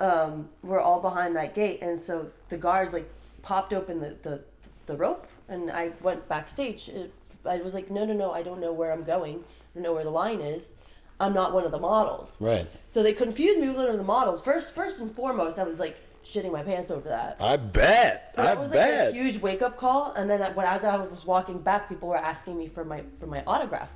um, 0.00 0.48
we're 0.62 0.80
all 0.80 1.00
behind 1.00 1.34
that 1.34 1.54
gate 1.54 1.80
and 1.82 2.00
so 2.00 2.30
the 2.50 2.56
guards 2.56 2.94
like 2.94 3.08
popped 3.42 3.72
open 3.72 3.98
the, 4.00 4.16
the, 4.22 4.40
the 4.86 4.96
rope 4.96 5.26
and 5.48 5.70
i 5.70 5.90
went 6.02 6.28
backstage 6.28 6.88
It- 6.88 7.12
i 7.44 7.56
was 7.58 7.74
like 7.74 7.90
no 7.90 8.04
no 8.04 8.12
no 8.12 8.32
i 8.32 8.42
don't 8.42 8.60
know 8.60 8.72
where 8.72 8.92
i'm 8.92 9.04
going 9.04 9.36
i 9.38 9.74
don't 9.74 9.82
know 9.82 9.94
where 9.94 10.04
the 10.04 10.10
line 10.10 10.40
is 10.40 10.72
i'm 11.18 11.32
not 11.34 11.52
one 11.52 11.64
of 11.64 11.72
the 11.72 11.78
models 11.78 12.36
Right. 12.40 12.66
so 12.88 13.02
they 13.02 13.12
confused 13.12 13.60
me 13.60 13.68
with 13.68 13.76
one 13.76 13.88
of 13.88 13.96
the 13.96 14.04
models 14.04 14.40
first 14.40 14.74
first 14.74 15.00
and 15.00 15.10
foremost 15.14 15.58
i 15.58 15.62
was 15.64 15.80
like 15.80 15.96
shitting 16.24 16.52
my 16.52 16.62
pants 16.62 16.90
over 16.90 17.08
that 17.08 17.38
I 17.40 17.56
bet. 17.56 18.32
so 18.34 18.42
I 18.42 18.46
that 18.46 18.58
was 18.60 18.70
like 18.70 18.80
bet. 18.80 19.10
a 19.10 19.12
huge 19.14 19.38
wake 19.38 19.62
up 19.62 19.78
call. 19.78 20.12
And 20.12 20.28
then 20.28 20.40
when 20.54 20.66
as 20.66 20.84
I 20.84 20.96
was 20.98 21.24
walking 21.24 21.58
back, 21.58 21.88
people 21.88 22.06
were 22.10 22.18
asking 22.18 22.58
me 22.58 22.68
for 22.68 22.84
my 22.84 23.02
for 23.18 23.26
my 23.26 23.42
autograph. 23.46 23.88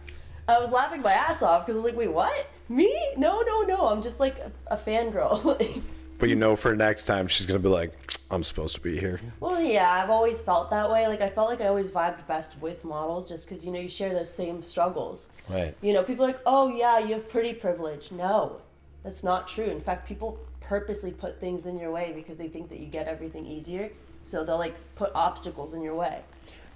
I 0.48 0.58
was 0.58 0.72
laughing 0.72 1.02
my 1.02 1.12
ass 1.12 1.42
off 1.42 1.66
because 1.66 1.76
I 1.76 1.82
was 1.82 1.84
like, 1.86 1.96
"Wait, 1.96 2.12
what? 2.12 2.50
Me? 2.68 2.92
No, 3.16 3.42
no, 3.42 3.62
no! 3.62 3.88
I'm 3.88 4.02
just 4.02 4.20
like 4.20 4.38
a, 4.38 4.52
a 4.68 4.76
fangirl." 4.76 5.82
but 6.18 6.28
you 6.28 6.36
know 6.36 6.56
for 6.56 6.74
next 6.74 7.04
time 7.04 7.26
she's 7.26 7.46
gonna 7.46 7.58
be 7.58 7.68
like, 7.68 7.92
I'm 8.30 8.42
supposed 8.42 8.74
to 8.76 8.80
be 8.80 8.98
here. 8.98 9.20
Well, 9.40 9.60
yeah, 9.60 9.90
I've 9.90 10.10
always 10.10 10.40
felt 10.40 10.70
that 10.70 10.90
way. 10.90 11.06
Like 11.06 11.20
I 11.20 11.28
felt 11.28 11.48
like 11.48 11.60
I 11.60 11.66
always 11.66 11.90
vibed 11.90 12.26
best 12.26 12.60
with 12.60 12.84
models, 12.84 13.28
just 13.28 13.46
because 13.46 13.64
you 13.64 13.70
know 13.70 13.80
you 13.80 13.88
share 13.88 14.12
those 14.12 14.32
same 14.32 14.62
struggles. 14.62 15.30
Right. 15.48 15.76
You 15.80 15.92
know, 15.92 16.02
people 16.02 16.24
are 16.24 16.28
like, 16.28 16.40
oh 16.46 16.74
yeah, 16.74 16.98
you 16.98 17.14
have 17.14 17.28
pretty 17.28 17.54
privilege. 17.54 18.10
No, 18.10 18.60
that's 19.04 19.22
not 19.22 19.46
true. 19.46 19.66
In 19.66 19.80
fact, 19.80 20.08
people 20.08 20.38
purposely 20.60 21.12
put 21.12 21.38
things 21.40 21.66
in 21.66 21.78
your 21.78 21.90
way 21.90 22.12
because 22.14 22.38
they 22.38 22.48
think 22.48 22.68
that 22.70 22.80
you 22.80 22.86
get 22.86 23.06
everything 23.06 23.46
easier. 23.46 23.90
So 24.22 24.44
they'll 24.44 24.58
like 24.58 24.76
put 24.94 25.10
obstacles 25.14 25.74
in 25.74 25.82
your 25.82 25.94
way. 25.94 26.20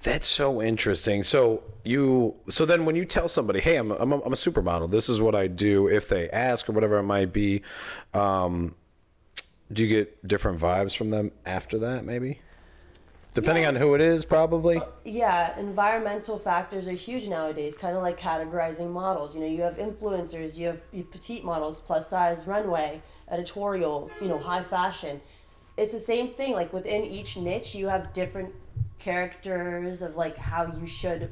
That's 0.03 0.27
so 0.27 0.63
interesting. 0.63 1.23
So 1.23 1.63
you, 1.85 2.37
so 2.49 2.65
then 2.65 2.85
when 2.85 2.95
you 2.97 3.05
tell 3.05 3.29
somebody, 3.29 3.61
"Hey, 3.61 3.77
I'm 3.77 3.91
a, 3.91 3.95
I'm 3.97 4.13
a, 4.13 4.21
I'm 4.23 4.33
a 4.33 4.37
supermodel. 4.37 4.91
This 4.91 5.09
is 5.09 5.21
what 5.21 5.35
I 5.35 5.47
do," 5.49 5.89
if 5.89 6.09
they 6.09 6.29
ask 6.31 6.69
or 6.69 6.73
whatever 6.73 6.99
it 6.99 7.03
might 7.05 7.33
be, 7.33 7.63
um, 8.15 8.75
do 9.73 9.83
you 9.85 9.89
get 9.89 10.27
different 10.27 10.61
vibes 10.61 10.97
from 10.97 11.11
them 11.11 11.33
after 11.45 11.79
that? 11.79 12.05
Maybe, 12.05 12.41
depending 13.35 13.65
Yeah. 13.65 13.71
on 13.71 13.77
who 13.77 13.95
it 13.95 14.01
is, 14.01 14.25
probably. 14.25 14.81
Yeah, 15.05 15.59
environmental 15.59 16.39
factors 16.39 16.87
are 16.87 16.93
huge 16.93 17.27
nowadays, 17.29 17.77
kind 17.77 17.97
of 17.97 18.03
like 18.03 18.19
categorizing 18.19 18.91
models. 18.91 19.35
You 19.35 19.41
know, 19.41 19.47
you 19.49 19.63
have 19.63 19.77
influencers, 19.77 20.57
you 20.57 20.69
have 20.69 20.81
you 20.93 21.03
have 21.03 21.11
petite 21.11 21.43
models, 21.43 21.81
plus 21.81 22.09
size, 22.09 22.47
runway, 22.47 23.03
editorial, 23.29 24.11
you 24.21 24.29
know, 24.29 24.39
high 24.39 24.63
fashion. 24.63 25.21
It's 25.77 25.93
the 25.93 26.01
same 26.01 26.29
thing. 26.35 26.53
Like 26.53 26.73
within 26.73 27.03
each 27.03 27.37
niche, 27.37 27.75
you 27.75 27.89
have 27.89 28.13
different 28.13 28.55
characters 28.99 30.03
of 30.03 30.17
like 30.17 30.37
how 30.37 30.67
you 30.79 30.87
should 30.87 31.31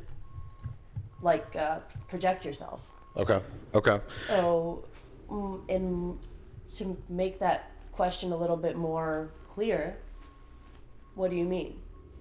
like 1.21 1.56
uh, 1.56 1.80
project 2.09 2.44
yourself. 2.44 2.80
Okay. 3.16 3.40
Okay. 3.75 4.00
So, 4.26 4.85
mm, 5.30 5.61
in 5.68 6.18
to 6.76 6.97
make 7.09 7.38
that 7.40 7.71
question 7.92 8.33
a 8.33 8.37
little 8.37 8.56
bit 8.56 8.76
more 8.76 9.30
clear, 9.47 9.97
what 11.14 11.30
do 11.30 11.37
you 11.37 11.44
mean? 11.44 11.80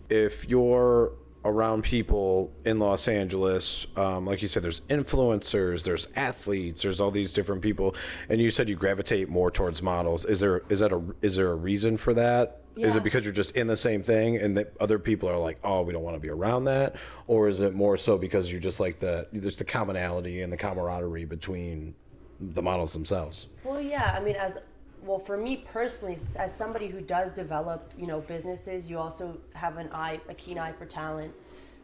if 0.10 0.48
you're 0.48 1.14
around 1.46 1.84
people 1.84 2.54
in 2.66 2.80
Los 2.80 3.08
Angeles, 3.08 3.86
um, 3.98 4.26
like 4.26 4.42
you 4.42 4.48
said, 4.48 4.64
there's 4.64 4.80
influencers, 4.82 5.84
there's 5.84 6.08
athletes, 6.16 6.82
there's 6.84 7.02
all 7.02 7.12
these 7.12 7.34
different 7.34 7.62
people, 7.62 7.96
and 8.30 8.40
you 8.42 8.50
said 8.50 8.70
you 8.70 8.76
gravitate 8.76 9.30
more 9.30 9.52
towards 9.52 9.82
models. 9.82 10.26
Is 10.26 10.40
there 10.40 10.64
is 10.70 10.80
that 10.80 10.92
a 10.92 11.02
is 11.22 11.36
there 11.36 11.52
a 11.52 11.56
reason 11.56 11.98
for 11.98 12.14
that? 12.14 12.62
Is 12.76 12.94
Yeah. 12.96 12.98
it 12.98 13.04
because 13.04 13.24
you're 13.24 13.34
just 13.34 13.56
in 13.56 13.68
the 13.68 13.76
same 13.78 14.02
thing, 14.02 14.38
and 14.38 14.58
that 14.58 14.74
other 14.80 14.98
people 14.98 15.30
are 15.30 15.38
like, 15.38 15.60
oh, 15.64 15.82
we 15.84 15.94
don't 15.94 16.02
want 16.04 16.16
to 16.16 16.20
be 16.20 16.30
around 16.30 16.64
that, 16.66 16.96
or 17.28 17.48
is 17.48 17.62
it 17.62 17.74
more 17.74 17.98
so 17.98 18.18
because 18.18 18.52
you're 18.52 18.62
just 18.62 18.80
like 18.80 19.00
the 19.00 19.28
there's 19.32 19.58
the 19.58 19.66
commonality 19.66 20.42
and 20.42 20.52
the 20.52 20.58
camaraderie 20.58 21.26
between 21.26 21.94
the 22.40 22.62
models 22.64 22.94
themselves? 22.94 23.48
Well, 23.64 23.80
yeah. 23.82 24.16
I 24.18 24.24
mean, 24.24 24.36
as 24.36 24.58
well 25.04 25.20
for 25.20 25.38
me 25.38 25.58
personally, 25.72 26.18
as 26.38 26.56
somebody 26.56 26.88
who 26.88 27.02
does 27.02 27.32
develop, 27.32 27.92
you 27.98 28.08
know, 28.08 28.22
businesses, 28.22 28.88
you 28.88 28.98
also 28.98 29.38
have 29.54 29.78
an 29.78 29.90
eye, 29.92 30.20
a 30.30 30.34
keen 30.34 30.58
eye 30.58 30.72
for 30.72 30.86
talent. 30.86 31.34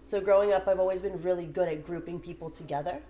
So 0.04 0.20
growing 0.22 0.54
up, 0.54 0.68
I've 0.68 0.80
always 0.80 1.02
been 1.02 1.20
really 1.22 1.46
good 1.46 1.68
at 1.68 1.86
grouping 1.86 2.20
people 2.20 2.50
together. 2.50 3.02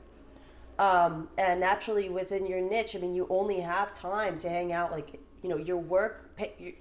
Um, 0.80 1.28
and 1.38 1.60
naturally, 1.60 2.10
within 2.10 2.46
your 2.46 2.62
niche, 2.62 2.96
I 2.96 3.00
mean, 3.00 3.14
you 3.14 3.28
only 3.30 3.60
have 3.60 3.94
time 3.94 4.40
to 4.40 4.50
hang 4.50 4.72
out. 4.72 4.92
Like, 4.92 5.20
you 5.44 5.50
know, 5.50 5.58
your 5.58 5.78
work, 5.78 6.40
your, 6.58 6.74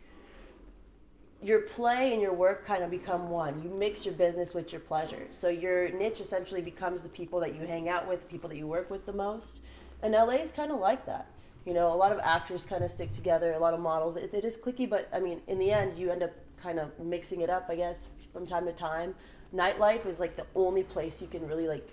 your 1.42 1.60
play 1.62 2.12
and 2.12 2.22
your 2.22 2.32
work 2.32 2.64
kind 2.64 2.82
of 2.82 2.90
become 2.90 3.28
one. 3.28 3.62
You 3.62 3.70
mix 3.70 4.04
your 4.04 4.14
business 4.14 4.54
with 4.54 4.72
your 4.72 4.80
pleasure. 4.80 5.26
So 5.30 5.48
your 5.48 5.88
niche 5.90 6.20
essentially 6.20 6.62
becomes 6.62 7.02
the 7.02 7.08
people 7.08 7.40
that 7.40 7.54
you 7.54 7.66
hang 7.66 7.88
out 7.88 8.08
with, 8.08 8.22
the 8.22 8.26
people 8.26 8.48
that 8.48 8.56
you 8.56 8.66
work 8.66 8.90
with 8.90 9.04
the 9.04 9.12
most. 9.12 9.60
And 10.02 10.14
LA 10.14 10.34
is 10.34 10.52
kind 10.52 10.70
of 10.70 10.78
like 10.78 11.04
that. 11.06 11.28
You 11.68 11.74
know, 11.74 11.92
a 11.92 11.94
lot 11.94 12.12
of 12.12 12.18
actors 12.20 12.64
kind 12.64 12.82
of 12.82 12.90
stick 12.90 13.10
together, 13.10 13.52
a 13.52 13.58
lot 13.58 13.74
of 13.74 13.80
models. 13.80 14.16
It, 14.16 14.32
it 14.32 14.42
is 14.42 14.56
clicky, 14.56 14.88
but 14.88 15.06
I 15.12 15.20
mean, 15.20 15.42
in 15.48 15.58
the 15.58 15.70
end, 15.70 15.98
you 15.98 16.10
end 16.10 16.22
up 16.22 16.30
kind 16.56 16.78
of 16.78 16.98
mixing 16.98 17.42
it 17.42 17.50
up, 17.50 17.66
I 17.68 17.76
guess, 17.76 18.08
from 18.32 18.46
time 18.46 18.64
to 18.64 18.72
time. 18.72 19.14
Nightlife 19.54 20.06
is 20.06 20.18
like 20.18 20.34
the 20.34 20.46
only 20.54 20.82
place 20.82 21.20
you 21.20 21.26
can 21.26 21.46
really 21.46 21.68
like 21.68 21.86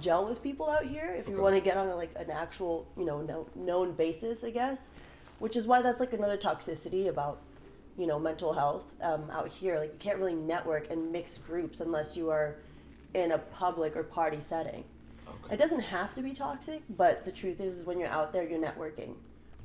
gel 0.00 0.26
with 0.26 0.42
people 0.42 0.68
out 0.68 0.84
here 0.84 1.14
if 1.16 1.28
you 1.28 1.40
want 1.40 1.54
to 1.54 1.60
get 1.60 1.76
on 1.76 1.86
a, 1.90 1.94
like 1.94 2.10
an 2.16 2.28
actual, 2.28 2.88
you 2.98 3.04
know, 3.04 3.22
no, 3.22 3.46
known 3.54 3.92
basis, 3.92 4.42
I 4.42 4.50
guess. 4.50 4.88
Which 5.38 5.54
is 5.54 5.68
why 5.68 5.80
that's 5.80 6.00
like 6.00 6.12
another 6.12 6.36
toxicity 6.36 7.06
about 7.06 7.40
you 7.96 8.08
know 8.08 8.18
mental 8.18 8.52
health 8.52 8.84
um, 9.00 9.30
out 9.30 9.46
here 9.46 9.78
like 9.78 9.92
you 9.92 9.98
can't 10.00 10.18
really 10.18 10.34
network 10.34 10.90
and 10.90 11.12
mix 11.12 11.38
groups 11.38 11.78
unless 11.78 12.16
you 12.16 12.30
are 12.30 12.56
in 13.14 13.30
a 13.30 13.38
public 13.38 13.94
or 13.94 14.02
party 14.02 14.40
setting 14.40 14.82
it 15.50 15.56
doesn't 15.58 15.80
have 15.80 16.14
to 16.14 16.22
be 16.22 16.32
toxic 16.32 16.82
but 16.96 17.24
the 17.24 17.32
truth 17.32 17.60
is, 17.60 17.78
is 17.78 17.84
when 17.84 17.98
you're 17.98 18.08
out 18.08 18.32
there 18.32 18.42
you're 18.48 18.58
networking 18.60 19.14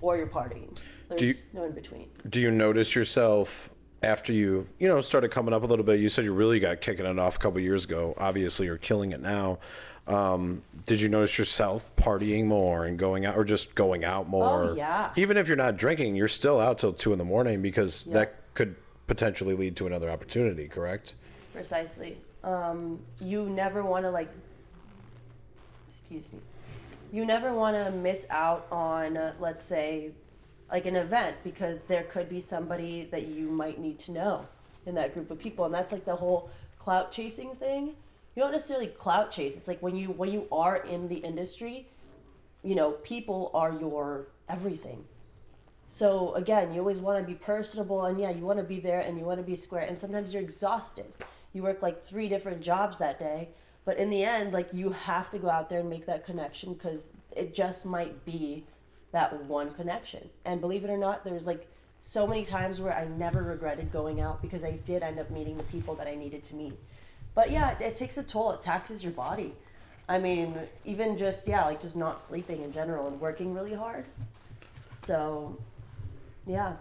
or 0.01 0.15
you're 0.17 0.27
partying. 0.27 0.77
There's 1.09 1.21
you- 1.21 1.33
no 1.53 1.63
in 1.65 1.73
between. 1.73 2.07
do 2.29 2.39
you 2.39 2.51
notice 2.51 2.95
yourself 2.95 3.69
after 4.01 4.31
you 4.31 4.65
you 4.79 4.87
know 4.87 5.01
started 5.01 5.29
coming 5.31 5.53
up 5.53 5.63
a 5.63 5.65
little 5.65 5.83
bit? 5.85 5.99
You 5.99 6.07
said 6.09 6.23
you 6.23 6.33
really 6.33 6.59
got 6.59 6.79
kicking 6.81 7.05
it 7.05 7.19
off 7.19 7.35
a 7.35 7.39
couple 7.39 7.59
years 7.59 7.83
ago. 7.83 8.13
Obviously 8.17 8.65
you're 8.65 8.77
killing 8.77 9.11
it 9.11 9.19
now. 9.21 9.59
Um, 10.07 10.63
did 10.85 11.01
you 11.01 11.09
notice 11.09 11.37
yourself 11.37 11.93
partying 11.95 12.45
more 12.45 12.85
and 12.85 12.97
going 12.97 13.25
out 13.25 13.35
or 13.35 13.43
just 13.43 13.75
going 13.75 14.03
out 14.05 14.27
more? 14.27 14.69
Oh, 14.71 14.73
yeah. 14.75 15.11
even 15.17 15.35
if 15.37 15.47
you're 15.47 15.57
not 15.57 15.75
drinking 15.77 16.15
you're 16.15 16.27
still 16.29 16.59
out 16.59 16.77
till 16.77 16.93
two 16.93 17.11
in 17.11 17.19
the 17.19 17.25
morning 17.25 17.61
because 17.61 18.07
Yeah. 18.07 18.13
that 18.13 18.35
could 18.53 18.75
potentially 19.07 19.53
lead 19.53 19.75
to 19.75 19.85
another 19.87 20.09
opportunity 20.09 20.67
correct? 20.67 21.13
Precisely. 21.53 22.17
Um, 22.43 22.99
you 23.19 23.49
never 23.49 23.83
want 23.83 24.05
to 24.05 24.09
like 24.11 24.29
excuse 26.09 26.33
me 26.33 26.39
you 27.11 27.23
never 27.23 27.53
want 27.53 27.75
to 27.75 27.91
miss 27.91 28.25
out 28.31 28.65
on 28.71 29.15
uh, 29.15 29.33
let's 29.39 29.61
say 29.61 30.11
like 30.71 30.87
an 30.87 30.95
event 30.95 31.35
because 31.43 31.83
there 31.83 32.03
could 32.03 32.27
be 32.27 32.41
somebody 32.41 33.07
that 33.11 33.27
you 33.27 33.47
might 33.47 33.79
need 33.79 33.99
to 33.99 34.11
know 34.11 34.47
in 34.87 34.95
that 34.95 35.13
group 35.13 35.29
of 35.29 35.37
people 35.37 35.65
and 35.65 35.73
that's 35.73 35.91
like 35.91 36.05
the 36.05 36.15
whole 36.15 36.49
clout 36.79 37.11
chasing 37.11 37.51
thing 37.51 37.87
you 38.35 38.43
don't 38.43 38.51
necessarily 38.51 38.87
clout 38.87 39.29
chase 39.31 39.55
it's 39.55 39.67
like 39.67 39.81
when 39.81 39.95
you 39.95 40.07
when 40.07 40.31
you 40.31 40.47
are 40.51 40.77
in 40.77 41.07
the 41.07 41.17
industry 41.17 41.87
you 42.63 42.73
know 42.73 42.93
people 42.93 43.51
are 43.53 43.73
your 43.73 44.27
everything 44.47 45.03
so 45.91 46.35
again, 46.35 46.71
you 46.71 46.79
always 46.79 46.99
want 46.99 47.19
to 47.19 47.27
be 47.27 47.33
personable, 47.37 48.05
and 48.05 48.19
yeah, 48.19 48.29
you 48.29 48.45
want 48.45 48.59
to 48.59 48.63
be 48.63 48.79
there 48.79 49.01
and 49.01 49.17
you 49.17 49.25
want 49.25 49.39
to 49.39 49.43
be 49.43 49.55
square. 49.55 49.81
And 49.81 49.97
sometimes 49.97 50.31
you're 50.31 50.43
exhausted. 50.43 51.11
You 51.51 51.63
work 51.63 51.81
like 51.81 52.05
three 52.05 52.29
different 52.29 52.61
jobs 52.61 52.99
that 52.99 53.17
day, 53.17 53.49
but 53.89 53.97
in 53.97 54.11
the 54.11 54.23
end, 54.23 54.53
like 54.53 54.71
you 54.71 54.91
have 54.91 55.31
to 55.31 55.39
go 55.39 55.49
out 55.49 55.67
there 55.67 55.79
and 55.79 55.89
make 55.89 56.05
that 56.05 56.23
connection 56.23 56.75
because 56.75 57.11
it 57.35 57.55
just 57.55 57.87
might 57.87 58.23
be 58.23 58.63
that 59.13 59.43
one 59.45 59.73
connection. 59.73 60.29
And 60.45 60.61
believe 60.61 60.83
it 60.83 60.91
or 60.91 60.97
not, 60.97 61.23
there's 61.23 61.47
like 61.47 61.65
so 61.99 62.27
many 62.27 62.45
times 62.45 62.79
where 62.79 62.95
I 62.95 63.07
never 63.07 63.41
regretted 63.41 63.91
going 63.91 64.21
out 64.21 64.43
because 64.43 64.63
I 64.63 64.73
did 64.85 65.01
end 65.01 65.17
up 65.17 65.31
meeting 65.31 65.57
the 65.57 65.63
people 65.63 65.95
that 65.95 66.05
I 66.05 66.13
needed 66.13 66.43
to 66.43 66.55
meet. 66.55 66.77
But 67.33 67.49
yeah, 67.49 67.71
it, 67.71 67.81
it 67.81 67.95
takes 67.95 68.19
a 68.19 68.21
toll. 68.21 68.51
It 68.51 68.61
taxes 68.61 69.03
your 69.03 69.13
body. 69.13 69.55
I 70.07 70.19
mean, 70.19 70.53
even 70.85 71.17
just 71.17 71.47
yeah, 71.47 71.65
like 71.65 71.81
just 71.81 71.95
not 71.95 72.21
sleeping 72.21 72.63
in 72.63 72.71
general 72.71 73.07
and 73.07 73.19
working 73.19 73.55
really 73.55 73.73
hard. 73.73 74.05
So, 74.91 75.57
yeah. 76.45 76.73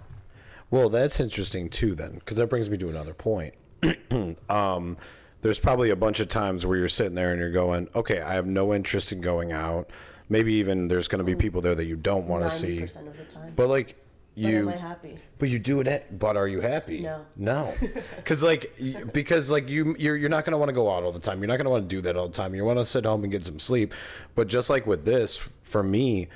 Well, 0.71 0.91
that's 0.91 1.21
interesting 1.21 1.71
too, 1.71 1.95
then, 1.95 2.17
because 2.17 2.37
that 2.37 2.49
brings 2.49 2.69
me 2.69 2.77
to 2.77 2.91
another 2.91 3.15
point. 3.15 3.55
um, 4.51 4.99
there's 5.41 5.61
probably 5.61 5.91
a 5.91 5.97
bunch 5.97 6.21
of 6.21 6.29
times 6.29 6.67
where 6.67 6.77
you're 6.77 6.89
sitting 6.89 7.15
there 7.15 7.31
and 7.31 7.41
you're 7.41 7.51
going, 7.51 7.89
okay, 7.95 8.21
I 8.21 8.35
have 8.35 8.47
no 8.47 8.75
interest 8.75 9.13
in 9.13 9.21
going 9.21 9.53
out. 9.53 9.89
Maybe 10.29 10.55
even 10.55 10.89
there's 10.89 11.09
going 11.09 11.21
to 11.21 11.25
be 11.25 11.35
mm. 11.35 11.39
people 11.39 11.61
there 11.61 11.75
that 11.75 11.85
you 11.85 11.97
don't 11.97 12.27
want 12.27 12.45
to 12.45 12.51
see. 12.51 12.79
90% 12.79 13.07
of 13.07 13.17
the 13.17 13.25
time. 13.25 13.53
But 13.57 13.69
like 13.69 13.97
But 14.35 14.43
you, 14.43 14.59
am 14.59 14.69
I 14.69 14.77
happy? 14.77 15.19
but 15.39 15.49
you 15.49 15.59
do 15.59 15.81
it. 15.81 15.89
At, 15.89 16.19
but 16.19 16.37
are 16.37 16.49
you 16.49 16.61
happy? 16.61 17.01
No. 17.01 17.25
No, 17.37 17.73
because 18.17 18.43
like 18.43 18.75
because 19.13 19.51
like 19.51 19.69
you 19.69 19.97
you're 19.99 20.17
you're 20.17 20.29
not 20.29 20.45
going 20.45 20.53
to 20.53 20.59
want 20.59 20.69
to 20.69 20.75
go 20.75 20.91
out 20.93 21.03
all 21.03 21.13
the 21.13 21.21
time. 21.21 21.41
You're 21.41 21.49
not 21.49 21.57
going 21.57 21.65
to 21.65 21.71
want 21.71 21.89
to 21.89 21.97
do 21.97 22.03
that 22.03 22.17
all 22.17 22.27
the 22.27 22.35
time. 22.35 22.55
You 22.55 22.65
want 22.65 22.79
to 22.79 22.85
sit 22.85 23.05
home 23.05 23.23
and 23.23 23.33
get 23.33 23.45
some 23.45 23.59
sleep. 23.59 23.95
But 24.35 24.49
just 24.49 24.69
like 24.69 24.87
with 24.87 25.05
this, 25.05 25.49
for 25.63 25.83
me, 25.83 26.29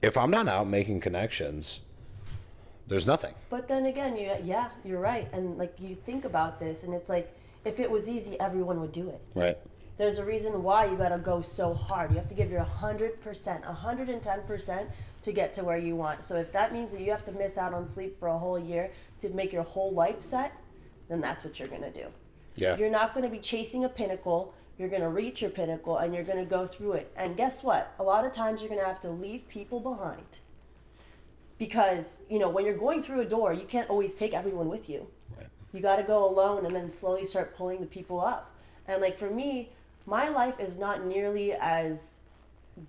if 0.00 0.16
I'm 0.16 0.30
not 0.30 0.48
out 0.48 0.66
making 0.66 1.00
connections, 1.00 1.80
there's 2.86 3.06
nothing. 3.06 3.34
But 3.50 3.68
then 3.68 3.86
again, 3.86 4.16
you 4.16 4.32
yeah, 4.42 4.70
you're 4.84 5.00
right. 5.00 5.28
And 5.32 5.58
like 5.58 5.78
you 5.78 5.94
think 5.94 6.24
about 6.24 6.58
this, 6.58 6.84
and 6.84 6.94
it's 6.94 7.08
like 7.08 7.36
if 7.66 7.80
it 7.80 7.90
was 7.90 8.08
easy, 8.08 8.38
everyone 8.38 8.80
would 8.80 8.92
do 8.92 9.08
it. 9.10 9.20
Right. 9.34 9.58
There's 9.96 10.18
a 10.18 10.24
reason 10.24 10.62
why 10.62 10.86
you 10.86 10.96
gotta 10.96 11.18
go 11.18 11.42
so 11.42 11.74
hard. 11.74 12.10
You 12.10 12.16
have 12.16 12.28
to 12.28 12.34
give 12.34 12.50
your 12.50 12.62
hundred 12.62 13.20
percent, 13.20 13.64
hundred 13.64 14.08
and 14.08 14.22
ten 14.22 14.42
percent 14.42 14.88
to 15.22 15.32
get 15.32 15.52
to 15.54 15.64
where 15.64 15.78
you 15.78 15.96
want. 15.96 16.22
So 16.22 16.36
if 16.36 16.52
that 16.52 16.72
means 16.72 16.92
that 16.92 17.00
you 17.00 17.10
have 17.10 17.24
to 17.24 17.32
miss 17.32 17.58
out 17.58 17.74
on 17.74 17.86
sleep 17.86 18.18
for 18.20 18.28
a 18.28 18.38
whole 18.38 18.58
year 18.58 18.90
to 19.20 19.30
make 19.30 19.52
your 19.52 19.64
whole 19.64 19.92
life 19.92 20.22
set, 20.22 20.52
then 21.08 21.20
that's 21.20 21.44
what 21.44 21.58
you're 21.58 21.68
gonna 21.68 21.90
do. 21.90 22.06
Yeah. 22.56 22.76
You're 22.76 22.90
not 22.90 23.14
gonna 23.14 23.30
be 23.30 23.38
chasing 23.38 23.84
a 23.84 23.88
pinnacle. 23.88 24.54
You're 24.78 24.90
gonna 24.90 25.10
reach 25.10 25.40
your 25.40 25.50
pinnacle, 25.50 25.96
and 25.96 26.14
you're 26.14 26.24
gonna 26.24 26.44
go 26.44 26.66
through 26.66 26.92
it. 26.92 27.10
And 27.16 27.36
guess 27.36 27.64
what? 27.64 27.94
A 27.98 28.02
lot 28.02 28.24
of 28.24 28.32
times 28.32 28.62
you're 28.62 28.68
gonna 28.68 28.84
have 28.84 29.00
to 29.00 29.10
leave 29.10 29.48
people 29.48 29.80
behind 29.80 30.40
because 31.58 32.18
you 32.28 32.38
know 32.38 32.50
when 32.50 32.64
you're 32.66 32.76
going 32.76 33.02
through 33.02 33.22
a 33.22 33.24
door, 33.24 33.52
you 33.54 33.64
can't 33.64 33.88
always 33.88 34.14
take 34.14 34.34
everyone 34.34 34.68
with 34.68 34.88
you. 34.90 35.08
You 35.76 35.82
got 35.82 35.96
to 35.96 36.02
go 36.02 36.28
alone 36.28 36.66
and 36.66 36.74
then 36.74 36.90
slowly 36.90 37.24
start 37.24 37.56
pulling 37.56 37.80
the 37.80 37.86
people 37.86 38.20
up 38.20 38.54
and 38.88 39.00
like 39.00 39.18
for 39.18 39.30
me 39.30 39.70
my 40.06 40.28
life 40.28 40.58
is 40.58 40.76
not 40.76 41.04
nearly 41.04 41.52
as 41.52 42.16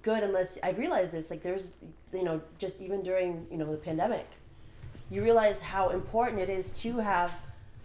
good 0.01 0.23
unless 0.23 0.57
i 0.63 0.71
realize 0.71 1.11
this 1.11 1.29
like 1.29 1.41
there's 1.41 1.77
you 2.13 2.23
know 2.23 2.41
just 2.57 2.81
even 2.81 3.03
during 3.03 3.45
you 3.51 3.57
know 3.57 3.71
the 3.71 3.77
pandemic 3.77 4.27
you 5.09 5.23
realize 5.23 5.61
how 5.61 5.89
important 5.89 6.39
it 6.39 6.49
is 6.49 6.81
to 6.81 6.97
have 6.97 7.33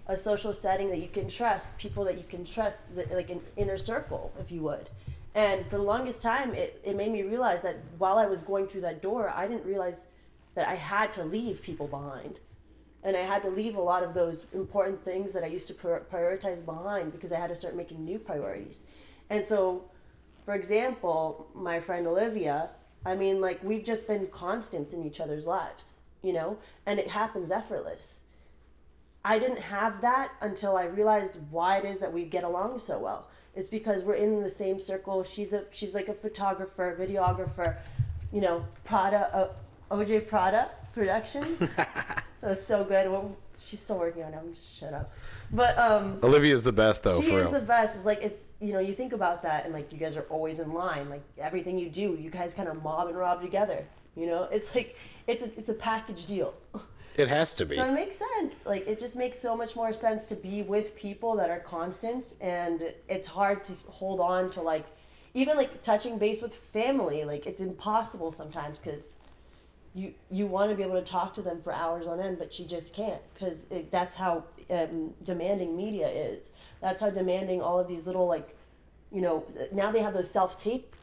a 0.08 0.16
social 0.16 0.52
setting 0.52 0.88
that 0.88 0.98
you 0.98 1.08
can 1.08 1.28
trust, 1.28 1.76
people 1.78 2.04
that 2.04 2.18
you 2.18 2.24
can 2.24 2.44
trust, 2.44 2.94
that, 2.96 3.10
like 3.12 3.30
an 3.30 3.40
inner 3.56 3.76
circle, 3.76 4.32
if 4.38 4.50
you 4.50 4.60
would. 4.62 4.90
And 5.34 5.64
for 5.66 5.76
the 5.76 5.82
longest 5.82 6.22
time, 6.22 6.54
it, 6.54 6.80
it 6.84 6.96
made 6.96 7.12
me 7.12 7.22
realize 7.22 7.62
that 7.62 7.76
while 7.98 8.18
I 8.18 8.26
was 8.26 8.42
going 8.42 8.66
through 8.66 8.82
that 8.82 9.00
door, 9.00 9.30
I 9.30 9.46
didn't 9.46 9.64
realize 9.64 10.04
that 10.54 10.68
I 10.68 10.74
had 10.74 11.12
to 11.12 11.24
leave 11.24 11.62
people 11.62 11.86
behind. 11.86 12.40
And 13.04 13.16
I 13.16 13.20
had 13.20 13.42
to 13.42 13.50
leave 13.50 13.76
a 13.76 13.80
lot 13.80 14.02
of 14.02 14.14
those 14.14 14.46
important 14.52 15.04
things 15.04 15.32
that 15.32 15.42
I 15.42 15.48
used 15.48 15.66
to 15.68 15.74
prior- 15.74 16.04
prioritize 16.12 16.64
behind 16.64 17.12
because 17.12 17.32
I 17.32 17.38
had 17.38 17.48
to 17.48 17.54
start 17.54 17.74
making 17.74 18.04
new 18.04 18.18
priorities. 18.18 18.84
And 19.28 19.44
so, 19.44 19.84
for 20.44 20.54
example, 20.54 21.48
my 21.54 21.80
friend 21.80 22.06
Olivia, 22.06 22.70
I 23.04 23.16
mean, 23.16 23.40
like, 23.40 23.62
we've 23.64 23.84
just 23.84 24.06
been 24.06 24.28
constants 24.28 24.92
in 24.92 25.04
each 25.04 25.20
other's 25.20 25.46
lives, 25.46 25.96
you 26.22 26.32
know, 26.32 26.58
and 26.86 27.00
it 27.00 27.08
happens 27.08 27.50
effortless. 27.50 28.20
I 29.24 29.38
didn't 29.38 29.60
have 29.60 30.00
that 30.00 30.32
until 30.40 30.76
I 30.76 30.84
realized 30.84 31.36
why 31.50 31.78
it 31.78 31.84
is 31.84 32.00
that 32.00 32.12
we 32.12 32.24
get 32.24 32.44
along 32.44 32.80
so 32.80 32.98
well. 32.98 33.28
It's 33.54 33.68
because 33.68 34.02
we're 34.02 34.14
in 34.14 34.42
the 34.42 34.50
same 34.50 34.80
circle. 34.80 35.22
She's 35.22 35.52
a 35.52 35.64
she's 35.70 35.94
like 35.94 36.08
a 36.08 36.14
photographer, 36.14 36.96
videographer, 36.98 37.76
you 38.32 38.40
know, 38.40 38.64
Prada, 38.84 39.30
uh, 39.34 39.94
OJ 39.94 40.26
Prada 40.26 40.70
Productions. 40.92 41.58
that 41.76 42.24
was 42.42 42.64
so 42.64 42.84
good. 42.84 43.10
Well, 43.10 43.36
she's 43.58 43.80
still 43.80 43.98
working 43.98 44.22
on 44.22 44.34
it. 44.34 44.38
I'm 44.38 44.52
just 44.52 44.78
shut 44.78 44.92
up. 44.92 45.10
But 45.50 45.78
um, 45.78 46.18
Olivia's 46.22 46.64
the 46.64 46.72
best 46.72 47.02
though, 47.02 47.20
she 47.20 47.28
for 47.28 47.38
is 47.38 47.42
real. 47.42 47.50
the 47.52 47.60
best. 47.60 47.96
It's 47.96 48.06
like 48.06 48.22
it's 48.22 48.48
you 48.60 48.72
know 48.72 48.80
you 48.80 48.92
think 48.92 49.12
about 49.12 49.42
that 49.42 49.64
and 49.64 49.74
like 49.74 49.92
you 49.92 49.98
guys 49.98 50.16
are 50.16 50.26
always 50.30 50.58
in 50.58 50.72
line. 50.72 51.08
Like 51.10 51.22
everything 51.38 51.78
you 51.78 51.88
do, 51.88 52.16
you 52.20 52.30
guys 52.30 52.54
kind 52.54 52.68
of 52.68 52.82
mob 52.82 53.08
and 53.08 53.16
rob 53.16 53.42
together. 53.42 53.84
You 54.16 54.26
know, 54.26 54.48
it's 54.50 54.74
like 54.74 54.96
it's 55.26 55.42
a 55.42 55.58
it's 55.58 55.68
a 55.68 55.74
package 55.74 56.26
deal. 56.26 56.54
it 57.16 57.28
has 57.28 57.54
to 57.56 57.66
be. 57.66 57.76
So 57.76 57.86
it 57.86 57.92
makes 57.92 58.16
sense. 58.16 58.66
Like 58.66 58.86
it 58.86 58.98
just 58.98 59.16
makes 59.16 59.38
so 59.38 59.56
much 59.56 59.76
more 59.76 59.92
sense 59.92 60.28
to 60.28 60.34
be 60.34 60.62
with 60.62 60.96
people 60.96 61.36
that 61.36 61.50
are 61.50 61.60
constants, 61.60 62.34
and 62.40 62.92
it's 63.08 63.26
hard 63.26 63.62
to 63.64 63.72
hold 63.90 64.20
on 64.20 64.50
to 64.50 64.62
like 64.62 64.86
even 65.34 65.56
like 65.56 65.82
touching 65.82 66.18
base 66.18 66.42
with 66.42 66.54
family. 66.54 67.24
Like 67.24 67.46
it's 67.46 67.60
impossible 67.60 68.30
sometimes 68.30 68.78
because 68.78 69.16
you 69.94 70.14
you 70.30 70.46
want 70.46 70.70
to 70.70 70.76
be 70.76 70.82
able 70.82 70.94
to 70.94 71.02
talk 71.02 71.34
to 71.34 71.42
them 71.42 71.60
for 71.62 71.72
hours 71.72 72.06
on 72.06 72.20
end, 72.20 72.38
but 72.38 72.58
you 72.58 72.64
just 72.64 72.94
can't 72.94 73.20
because 73.34 73.66
that's 73.90 74.14
how 74.14 74.44
um, 74.70 75.12
demanding 75.24 75.76
media 75.76 76.08
is. 76.08 76.52
That's 76.80 77.00
how 77.00 77.10
demanding 77.10 77.60
all 77.60 77.78
of 77.78 77.88
these 77.88 78.06
little 78.06 78.26
like 78.26 78.56
you 79.10 79.20
know 79.20 79.44
now 79.72 79.92
they 79.92 80.00
have 80.00 80.14
those 80.14 80.30
self 80.30 80.56
tape 80.56 80.94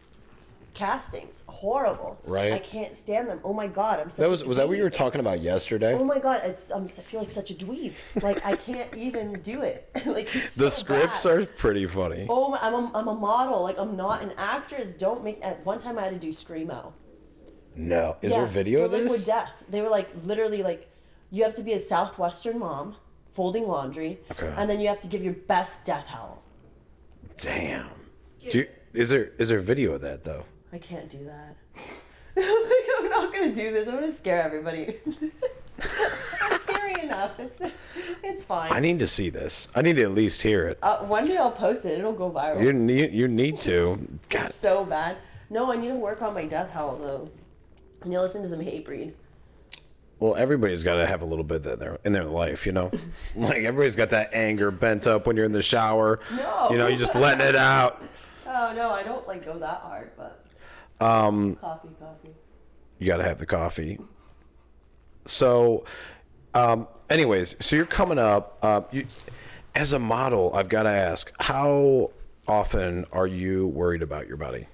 castings 0.75 1.43
horrible 1.48 2.17
Right. 2.25 2.53
i 2.53 2.60
can't 2.60 2.96
stand 2.96 3.27
them 3.27 3.39
oh 3.43 3.53
my 3.53 3.65
god 3.65 4.00
i'm 4.00 4.10
such 4.12 4.19
That 4.24 4.29
was 4.29 4.46
was 4.46 4.58
that 4.58 4.67
what 4.67 4.77
you 4.77 4.84
were 4.84 4.89
talking 4.91 5.19
about 5.19 5.41
yesterday? 5.41 5.93
Oh 5.93 6.03
my 6.03 6.19
god, 6.19 6.41
it's 6.46 6.72
um, 6.72 6.84
I 6.86 6.88
feel 6.88 7.19
like 7.19 7.31
such 7.31 7.50
a 7.51 7.55
dweeb. 7.55 7.93
Like 8.22 8.46
I 8.46 8.55
can't 8.55 8.93
even 8.96 9.34
do 9.41 9.62
it. 9.62 9.89
like 10.05 10.34
it's 10.36 10.55
the 10.55 10.69
scripts 10.69 11.24
bad. 11.24 11.34
are 11.39 11.46
pretty 11.46 11.86
funny. 11.88 12.27
Oh, 12.29 12.50
my, 12.50 12.60
I'm 12.62 12.74
a, 12.74 12.91
I'm 12.93 13.08
a 13.08 13.15
model. 13.15 13.63
Like 13.63 13.79
I'm 13.79 13.98
not 13.98 14.22
an 14.22 14.31
actress. 14.38 14.93
Don't 14.93 15.24
make. 15.24 15.39
At 15.41 15.65
one 15.65 15.79
time, 15.79 15.98
I 15.98 16.03
had 16.03 16.12
to 16.13 16.19
do 16.19 16.29
screamo. 16.29 16.93
No, 17.76 18.18
is 18.22 18.32
Yeah, 18.32 18.38
there 18.40 18.46
video 18.48 18.80
for 18.80 18.86
of 18.86 18.92
Liquid 18.92 19.12
this? 19.12 19.26
Death. 19.26 19.64
They 19.70 19.82
were 19.82 19.90
like 19.90 20.10
literally 20.26 20.64
like, 20.64 20.90
you 21.32 21.44
have 21.44 21.54
to 21.56 21.64
be 21.64 21.74
a 21.74 21.80
southwestern 21.80 22.60
mom, 22.60 22.96
folding 23.32 23.68
laundry, 23.68 24.20
Okay. 24.32 24.54
and 24.58 24.70
then 24.70 24.80
you 24.80 24.88
have 24.88 25.02
to 25.02 25.08
give 25.08 25.24
your 25.24 25.34
best 25.34 25.86
death 25.86 26.08
howl. 26.08 26.42
Damn. 27.38 27.90
Do 28.50 28.60
you, 28.60 28.68
is 28.94 29.10
there 29.10 29.32
is 29.38 29.50
there 29.50 29.60
video 29.60 29.94
of 29.94 30.02
that 30.02 30.24
though? 30.24 30.46
I 30.74 30.78
can't 30.78 31.10
do 31.10 31.24
that. 31.26 31.56
like, 32.36 32.86
I'm 33.00 33.10
not 33.10 33.34
gonna 33.34 33.54
do 33.54 33.72
this. 33.72 33.88
I'm 33.88 33.96
gonna 33.96 34.12
scare 34.12 34.42
everybody. 34.44 34.98
it's 35.78 36.64
scary 36.64 37.02
enough. 37.02 37.40
It's 37.40 37.62
it's 38.24 38.44
fine. 38.44 38.72
I 38.72 38.80
need 38.80 39.00
to 39.00 39.08
see 39.08 39.30
this. 39.30 39.68
I 39.76 39.82
need 39.82 39.96
to 39.98 40.04
at 40.04 40.12
least 40.14 40.42
hear 40.42 40.68
it. 40.68 40.80
uh, 40.82 41.00
one 41.00 41.28
day 41.28 41.38
I'll 41.38 41.52
post 41.52 41.86
it. 41.86 41.98
It'll 42.00 42.14
go 42.14 42.32
viral. 42.32 42.62
You 42.64 42.74
need 42.74 43.14
you 43.14 43.28
need 43.28 43.62
to. 43.62 44.06
God, 44.30 44.48
It's 44.48 44.56
so 44.56 44.84
bad. 44.86 45.18
No, 45.50 45.72
I 45.72 45.76
need 45.78 45.90
to 45.90 45.96
work 45.96 46.22
on 46.22 46.34
my 46.34 46.46
death 46.46 46.72
howl 46.72 46.98
though. 46.98 47.30
Need 48.05 48.16
to 48.16 48.22
listen 48.22 48.42
to 48.44 48.50
some 48.50 48.59
Hatebreed. 48.59 49.14
well, 50.20 50.35
everybody's 50.35 50.83
got 50.83 50.96
to 50.96 51.05
have 51.07 51.22
a 51.22 51.25
little 51.25 51.44
bit 51.44 51.66
in 51.66 51.79
their 51.79 52.00
in 52.05 52.14
their 52.14 52.24
life, 52.25 52.66
you 52.66 52.72
know. 52.72 52.90
like 53.35 53.57
everybody's 53.64 53.96
got 53.96 54.09
that 54.12 54.33
anger 54.33 54.72
bent 54.72 55.05
up 55.07 55.27
when 55.27 55.35
you're 55.35 55.46
in 55.46 55.51
the 55.51 55.62
shower. 55.62 56.20
No. 56.31 56.68
You 56.72 56.77
know, 56.77 56.88
you're 56.88 56.98
just 56.98 57.16
letting 57.16 57.46
it 57.48 57.55
out. 57.55 58.01
Oh 58.51 58.74
no, 58.75 58.90
I 58.90 59.03
don't 59.03 59.27
like 59.27 59.46
go 59.46 59.59
that 59.59 59.81
hard, 59.81 60.09
but 60.18 60.44
um, 61.00 61.55
coffee, 61.57 61.90
coffee. 62.00 62.33
You 62.98 63.05
got 63.05 63.18
to 63.18 63.24
have 63.24 63.38
the 63.38 63.46
coffee. 63.46 64.00
So, 65.25 65.85
um, 66.55 66.88
anyways, 67.12 67.64
so 67.64 67.75
you're 67.75 67.85
coming 67.85 68.18
up. 68.18 68.57
Uh, 68.64 68.81
you, 68.92 69.05
as 69.75 69.94
a 69.94 70.00
model, 70.00 70.51
I've 70.55 70.68
got 70.68 70.83
to 70.83 70.90
ask, 70.90 71.31
how 71.40 72.09
often 72.48 73.05
are 73.12 73.27
you 73.27 73.68
worried 73.68 74.01
about 74.01 74.27
your 74.27 74.38
body? 74.38 74.66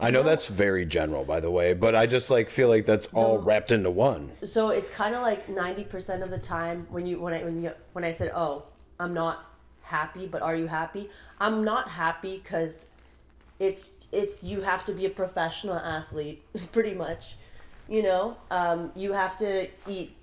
I 0.00 0.10
know 0.10 0.22
that's 0.22 0.46
very 0.46 0.86
general, 0.86 1.24
by 1.24 1.40
the 1.40 1.50
way, 1.50 1.74
but 1.74 1.94
I 1.94 2.06
just 2.06 2.30
like 2.30 2.48
feel 2.48 2.68
like 2.68 2.86
that's 2.86 3.06
all 3.08 3.38
wrapped 3.38 3.70
into 3.70 3.90
one. 3.90 4.32
So 4.42 4.70
it's 4.70 4.88
kind 4.88 5.14
of 5.14 5.22
like 5.22 5.48
ninety 5.48 5.84
percent 5.84 6.22
of 6.22 6.30
the 6.30 6.38
time 6.38 6.86
when 6.90 7.06
you 7.06 7.20
when 7.20 7.34
I 7.34 7.44
when 7.44 7.62
you 7.62 7.72
when 7.92 8.04
I 8.04 8.10
said, 8.10 8.32
"Oh, 8.34 8.64
I'm 8.98 9.12
not 9.12 9.44
happy," 9.82 10.26
but 10.26 10.42
are 10.42 10.56
you 10.56 10.66
happy? 10.66 11.10
I'm 11.38 11.64
not 11.64 11.88
happy 11.88 12.38
because 12.38 12.86
it's 13.58 13.90
it's 14.10 14.42
you 14.42 14.62
have 14.62 14.84
to 14.86 14.92
be 14.92 15.06
a 15.06 15.10
professional 15.10 15.76
athlete, 15.76 16.42
pretty 16.72 16.94
much. 16.94 17.36
You 17.88 18.02
know, 18.02 18.36
um, 18.50 18.92
you 18.94 19.12
have 19.12 19.36
to 19.38 19.68
eat. 19.86 20.16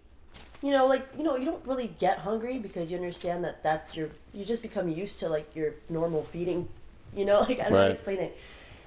You 0.63 0.72
know, 0.72 0.88
like 0.88 1.08
you 1.18 1.24
know, 1.24 1.36
you 1.36 1.46
don't 1.46 1.66
really 1.68 1.94
get 2.00 2.18
hungry 2.20 2.58
because 2.58 2.90
you 2.90 2.98
understand 2.98 3.44
that 3.44 3.62
that's 3.63 3.96
your. 3.96 4.10
You 4.34 4.44
just 4.44 4.63
become 4.63 4.90
used 4.90 5.20
to 5.20 5.30
like 5.30 5.56
your 5.56 5.76
normal 5.88 6.24
feeding. 6.24 6.68
You 7.16 7.26
know, 7.26 7.42
like 7.50 7.60
I 7.60 7.63
don't 7.63 7.74
know 7.74 7.78
how 7.80 7.86
to 7.86 7.92
explain 7.92 8.20
it. 8.20 8.38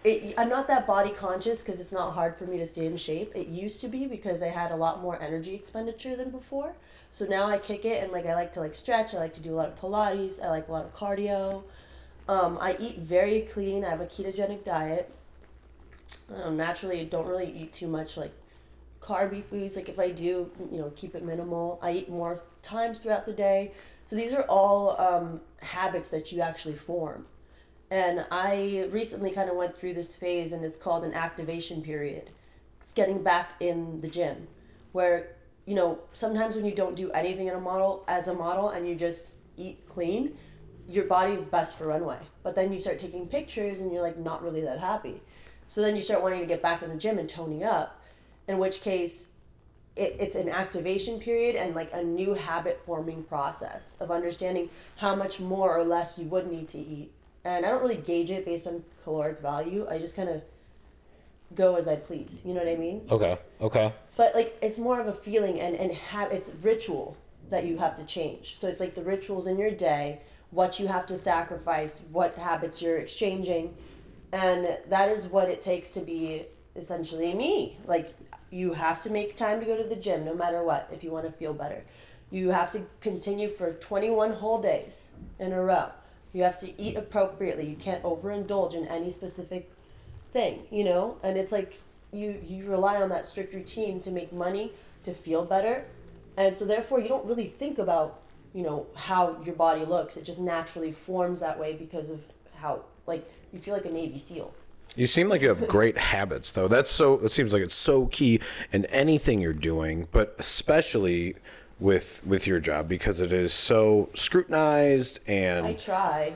It, 0.02 0.34
I'm 0.38 0.48
not 0.48 0.66
that 0.68 0.86
body 0.86 1.10
conscious 1.10 1.62
because 1.62 1.78
it's 1.78 1.92
not 1.92 2.12
hard 2.14 2.36
for 2.36 2.44
me 2.46 2.56
to 2.56 2.64
stay 2.64 2.86
in 2.86 2.96
shape. 2.96 3.32
It 3.34 3.48
used 3.48 3.82
to 3.82 3.88
be 3.88 4.06
because 4.06 4.42
I 4.42 4.48
had 4.48 4.70
a 4.70 4.76
lot 4.76 5.02
more 5.02 5.20
energy 5.20 5.54
expenditure 5.54 6.16
than 6.16 6.30
before. 6.30 6.74
So 7.10 7.26
now 7.26 7.46
I 7.46 7.58
kick 7.58 7.84
it 7.84 8.02
and 8.02 8.10
like 8.10 8.24
I 8.24 8.34
like 8.34 8.52
to 8.52 8.60
like 8.60 8.74
stretch. 8.74 9.14
I 9.14 9.18
like 9.18 9.34
to 9.34 9.40
do 9.40 9.52
a 9.52 9.56
lot 9.56 9.68
of 9.68 9.78
Pilates. 9.78 10.42
I 10.42 10.48
like 10.48 10.68
a 10.68 10.72
lot 10.72 10.86
of 10.86 10.94
cardio. 10.94 11.64
Um, 12.28 12.56
I 12.60 12.76
eat 12.78 13.00
very 13.00 13.42
clean. 13.42 13.84
I 13.84 13.90
have 13.90 14.00
a 14.00 14.06
ketogenic 14.06 14.64
diet. 14.64 15.12
Um, 16.34 16.56
naturally, 16.56 17.04
don't 17.04 17.26
really 17.26 17.52
eat 17.52 17.72
too 17.72 17.88
much 17.88 18.16
like 18.16 18.32
carby 19.02 19.44
foods. 19.44 19.76
Like 19.76 19.88
if 19.90 19.98
I 19.98 20.10
do, 20.10 20.50
you 20.70 20.78
know, 20.78 20.92
keep 20.96 21.14
it 21.14 21.24
minimal. 21.24 21.78
I 21.82 21.92
eat 21.92 22.08
more 22.08 22.42
times 22.62 23.02
throughout 23.02 23.26
the 23.26 23.32
day. 23.32 23.72
So 24.06 24.16
these 24.16 24.32
are 24.32 24.44
all 24.44 24.98
um, 24.98 25.40
habits 25.60 26.10
that 26.10 26.32
you 26.32 26.40
actually 26.40 26.74
form. 26.74 27.26
And 27.90 28.24
I 28.30 28.88
recently 28.90 29.32
kind 29.32 29.50
of 29.50 29.56
went 29.56 29.76
through 29.76 29.94
this 29.94 30.14
phase, 30.14 30.52
and 30.52 30.64
it's 30.64 30.76
called 30.76 31.04
an 31.04 31.12
activation 31.12 31.82
period. 31.82 32.30
It's 32.80 32.92
getting 32.92 33.22
back 33.22 33.52
in 33.58 34.00
the 34.00 34.08
gym, 34.08 34.46
where 34.92 35.36
you 35.66 35.74
know 35.74 35.98
sometimes 36.12 36.54
when 36.54 36.64
you 36.64 36.74
don't 36.74 36.96
do 36.96 37.10
anything 37.10 37.48
in 37.48 37.54
a 37.54 37.60
model 37.60 38.04
as 38.08 38.28
a 38.28 38.34
model 38.34 38.70
and 38.70 38.88
you 38.88 38.94
just 38.94 39.28
eat 39.56 39.86
clean, 39.88 40.36
your 40.88 41.04
body 41.04 41.32
is 41.32 41.46
best 41.46 41.76
for 41.76 41.86
runway. 41.86 42.18
But 42.42 42.54
then 42.54 42.72
you 42.72 42.78
start 42.78 42.98
taking 42.98 43.26
pictures, 43.26 43.80
and 43.80 43.92
you're 43.92 44.02
like 44.02 44.18
not 44.18 44.42
really 44.42 44.60
that 44.62 44.78
happy. 44.78 45.20
So 45.66 45.82
then 45.82 45.96
you 45.96 46.02
start 46.02 46.22
wanting 46.22 46.40
to 46.40 46.46
get 46.46 46.62
back 46.62 46.82
in 46.82 46.88
the 46.88 46.96
gym 46.96 47.18
and 47.18 47.28
toning 47.28 47.64
up, 47.64 48.00
in 48.48 48.58
which 48.58 48.80
case 48.80 49.28
it, 49.96 50.16
it's 50.18 50.36
an 50.36 50.48
activation 50.48 51.18
period 51.18 51.56
and 51.56 51.74
like 51.74 51.92
a 51.92 52.02
new 52.02 52.34
habit 52.34 52.80
forming 52.86 53.24
process 53.24 53.96
of 54.00 54.10
understanding 54.10 54.70
how 54.96 55.14
much 55.14 55.40
more 55.40 55.76
or 55.76 55.84
less 55.84 56.18
you 56.18 56.24
would 56.26 56.50
need 56.50 56.68
to 56.68 56.78
eat. 56.78 57.12
And 57.44 57.64
I 57.64 57.70
don't 57.70 57.82
really 57.82 57.96
gauge 57.96 58.30
it 58.30 58.44
based 58.44 58.66
on 58.66 58.84
caloric 59.04 59.40
value. 59.40 59.86
I 59.88 59.98
just 59.98 60.16
kind 60.16 60.28
of 60.28 60.42
go 61.54 61.76
as 61.76 61.88
I 61.88 61.96
please. 61.96 62.42
You 62.44 62.54
know 62.54 62.60
what 62.60 62.72
I 62.72 62.76
mean? 62.76 63.06
Okay. 63.10 63.38
Okay. 63.60 63.92
But 64.16 64.34
like 64.34 64.56
it's 64.62 64.78
more 64.78 65.00
of 65.00 65.06
a 65.06 65.12
feeling 65.12 65.60
and 65.60 65.74
and 65.76 65.92
have 65.92 66.32
it's 66.32 66.52
ritual 66.62 67.16
that 67.50 67.64
you 67.66 67.78
have 67.78 67.96
to 67.96 68.04
change. 68.04 68.56
So 68.56 68.68
it's 68.68 68.80
like 68.80 68.94
the 68.94 69.02
rituals 69.02 69.46
in 69.46 69.58
your 69.58 69.70
day, 69.70 70.20
what 70.50 70.78
you 70.78 70.86
have 70.86 71.06
to 71.06 71.16
sacrifice, 71.16 72.02
what 72.12 72.36
habits 72.36 72.80
you're 72.80 72.98
exchanging, 72.98 73.74
and 74.32 74.78
that 74.88 75.08
is 75.08 75.26
what 75.26 75.48
it 75.48 75.60
takes 75.60 75.92
to 75.94 76.00
be 76.00 76.46
essentially 76.76 77.34
me. 77.34 77.78
Like 77.86 78.14
you 78.50 78.72
have 78.72 79.00
to 79.02 79.10
make 79.10 79.36
time 79.36 79.60
to 79.60 79.66
go 79.66 79.76
to 79.76 79.88
the 79.88 79.96
gym 79.96 80.24
no 80.24 80.34
matter 80.34 80.62
what 80.62 80.88
if 80.92 81.02
you 81.02 81.10
want 81.10 81.26
to 81.26 81.32
feel 81.32 81.54
better. 81.54 81.84
You 82.30 82.50
have 82.50 82.70
to 82.72 82.82
continue 83.00 83.48
for 83.48 83.72
21 83.72 84.32
whole 84.32 84.62
days 84.62 85.08
in 85.40 85.52
a 85.52 85.60
row. 85.60 85.90
You 86.32 86.42
have 86.42 86.60
to 86.60 86.80
eat 86.80 86.96
appropriately. 86.96 87.66
You 87.66 87.76
can't 87.76 88.02
overindulge 88.02 88.74
in 88.74 88.86
any 88.86 89.10
specific 89.10 89.70
thing, 90.32 90.62
you 90.70 90.84
know? 90.84 91.18
And 91.22 91.36
it's 91.36 91.52
like 91.52 91.80
you 92.12 92.40
you 92.46 92.66
rely 92.66 93.00
on 93.00 93.08
that 93.10 93.26
strict 93.26 93.54
routine 93.54 94.00
to 94.02 94.10
make 94.10 94.32
money, 94.32 94.72
to 95.04 95.12
feel 95.12 95.44
better. 95.44 95.84
And 96.36 96.54
so 96.54 96.64
therefore 96.64 97.00
you 97.00 97.08
don't 97.08 97.26
really 97.26 97.46
think 97.46 97.78
about, 97.78 98.20
you 98.54 98.62
know, 98.62 98.86
how 98.94 99.40
your 99.42 99.54
body 99.54 99.84
looks. 99.84 100.16
It 100.16 100.24
just 100.24 100.40
naturally 100.40 100.92
forms 100.92 101.40
that 101.40 101.58
way 101.58 101.72
because 101.74 102.10
of 102.10 102.20
how 102.54 102.84
like 103.06 103.28
you 103.52 103.58
feel 103.58 103.74
like 103.74 103.84
a 103.84 103.90
Navy 103.90 104.18
SEAL. 104.18 104.54
You 104.96 105.06
seem 105.06 105.28
like 105.28 105.40
you 105.40 105.48
have 105.48 105.68
great 105.68 105.96
habits, 105.96 106.50
though. 106.50 106.66
That's 106.66 106.90
so. 106.90 107.14
It 107.20 107.30
seems 107.30 107.52
like 107.52 107.62
it's 107.62 107.74
so 107.74 108.06
key 108.06 108.40
in 108.72 108.86
anything 108.86 109.40
you're 109.40 109.52
doing, 109.52 110.08
but 110.10 110.34
especially 110.38 111.36
with 111.80 112.24
with 112.24 112.46
your 112.46 112.60
job 112.60 112.88
because 112.88 113.20
it 113.20 113.32
is 113.32 113.52
so 113.52 114.10
scrutinized 114.14 115.20
and 115.26 115.66
I 115.66 115.72
try. 115.72 116.34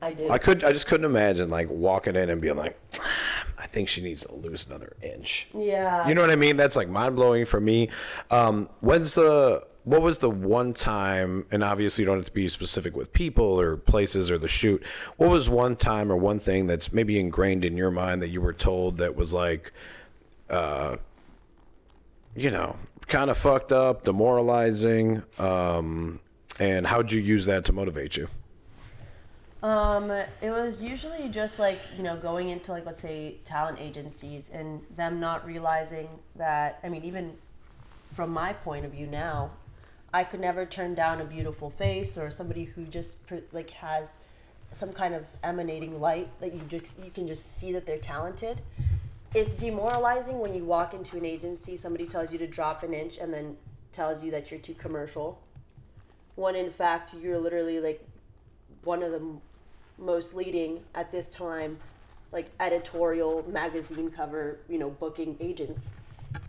I 0.00 0.12
do. 0.12 0.30
I 0.30 0.38
could 0.38 0.64
I 0.64 0.72
just 0.72 0.86
couldn't 0.86 1.06
imagine 1.06 1.50
like 1.50 1.68
walking 1.70 2.14
in 2.16 2.30
and 2.30 2.40
being 2.40 2.56
like, 2.56 2.78
I 3.58 3.66
think 3.66 3.88
she 3.88 4.02
needs 4.02 4.24
to 4.26 4.34
lose 4.34 4.66
another 4.66 4.96
inch. 5.02 5.48
yeah. 5.54 6.06
You 6.06 6.14
know 6.14 6.20
what 6.20 6.30
I 6.30 6.36
mean? 6.36 6.56
That's 6.56 6.76
like 6.76 6.88
mind 6.88 7.16
blowing 7.16 7.44
for 7.44 7.60
me. 7.60 7.90
Um, 8.30 8.68
when's 8.80 9.14
the 9.14 9.66
what 9.84 10.00
was 10.00 10.18
the 10.18 10.30
one 10.30 10.72
time? 10.72 11.46
And 11.50 11.62
obviously, 11.62 12.02
you 12.02 12.06
don't 12.06 12.16
have 12.16 12.26
to 12.26 12.32
be 12.32 12.48
specific 12.48 12.96
with 12.96 13.12
people 13.12 13.60
or 13.60 13.76
places 13.76 14.30
or 14.30 14.38
the 14.38 14.48
shoot. 14.48 14.82
What 15.16 15.30
was 15.30 15.48
one 15.48 15.76
time 15.76 16.10
or 16.10 16.16
one 16.16 16.38
thing 16.38 16.66
that's 16.66 16.92
maybe 16.92 17.18
ingrained 17.18 17.64
in 17.64 17.76
your 17.76 17.90
mind 17.90 18.22
that 18.22 18.28
you 18.28 18.40
were 18.40 18.54
told 18.54 18.96
that 18.96 19.14
was 19.14 19.32
like, 19.32 19.72
uh, 20.48 20.96
you 22.34 22.50
know, 22.50 22.76
kind 23.06 23.30
of 23.30 23.38
fucked 23.38 23.72
up, 23.72 24.04
demoralizing, 24.04 25.22
um, 25.38 26.20
and 26.60 26.86
how'd 26.86 27.12
you 27.12 27.20
use 27.20 27.46
that 27.46 27.64
to 27.66 27.72
motivate 27.72 28.16
you? 28.16 28.28
Um, 29.62 30.10
it 30.10 30.50
was 30.50 30.82
usually 30.84 31.30
just 31.30 31.58
like 31.58 31.80
you 31.96 32.02
know 32.02 32.16
going 32.18 32.50
into 32.50 32.70
like 32.70 32.84
let's 32.84 33.00
say 33.00 33.36
talent 33.46 33.78
agencies 33.80 34.50
and 34.50 34.82
them 34.94 35.18
not 35.20 35.46
realizing 35.46 36.06
that 36.36 36.80
I 36.84 36.90
mean 36.90 37.02
even 37.02 37.34
from 38.14 38.30
my 38.30 38.52
point 38.52 38.84
of 38.84 38.92
view 38.92 39.06
now, 39.06 39.50
I 40.12 40.22
could 40.22 40.40
never 40.40 40.66
turn 40.66 40.94
down 40.94 41.20
a 41.20 41.24
beautiful 41.24 41.70
face 41.70 42.16
or 42.16 42.30
somebody 42.30 42.64
who 42.64 42.84
just 42.84 43.16
like 43.52 43.70
has 43.70 44.18
some 44.70 44.92
kind 44.92 45.14
of 45.14 45.26
emanating 45.42 46.00
light 46.00 46.28
that 46.40 46.52
you 46.52 46.60
just 46.68 46.92
you 47.02 47.10
can 47.10 47.26
just 47.26 47.58
see 47.58 47.72
that 47.72 47.86
they're 47.86 47.98
talented. 47.98 48.60
It's 49.34 49.56
demoralizing 49.56 50.38
when 50.38 50.54
you 50.54 50.64
walk 50.64 50.94
into 50.94 51.16
an 51.16 51.24
agency, 51.24 51.74
somebody 51.74 52.06
tells 52.06 52.30
you 52.30 52.38
to 52.38 52.46
drop 52.46 52.84
an 52.84 52.94
inch 52.94 53.18
and 53.18 53.34
then 53.34 53.56
tells 53.90 54.22
you 54.22 54.30
that 54.30 54.52
you're 54.52 54.60
too 54.60 54.74
commercial. 54.74 55.42
When 56.36 56.54
in 56.54 56.70
fact 56.70 57.14
you're 57.20 57.38
literally 57.38 57.80
like 57.80 58.06
one 58.84 59.02
of 59.02 59.10
the 59.10 59.18
m- 59.18 59.40
most 59.98 60.34
leading 60.34 60.84
at 60.94 61.10
this 61.10 61.34
time 61.34 61.78
like 62.30 62.46
editorial 62.60 63.44
magazine 63.48 64.10
cover 64.10 64.60
you 64.68 64.78
know 64.78 64.90
booking 64.90 65.36
agents. 65.40 65.96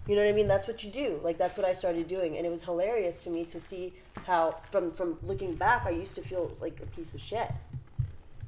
You 0.07 0.15
know 0.15 0.21
what 0.21 0.29
i 0.29 0.33
mean? 0.33 0.47
That's 0.47 0.67
what 0.67 0.83
you 0.83 0.91
do. 0.91 1.19
Like 1.23 1.39
that's 1.39 1.57
what 1.57 1.65
i 1.65 1.73
started 1.73 2.07
doing. 2.07 2.37
And 2.37 2.45
it 2.45 2.49
was 2.49 2.63
hilarious 2.63 3.23
to 3.23 3.31
me 3.31 3.45
to 3.45 3.59
see 3.59 3.93
how 4.27 4.57
from 4.69 4.91
from 4.91 5.17
looking 5.23 5.55
back 5.55 5.87
i 5.87 5.89
used 5.89 6.13
to 6.15 6.21
feel 6.21 6.51
like 6.61 6.79
a 6.81 6.85
piece 6.85 7.15
of 7.15 7.21
shit. 7.21 7.51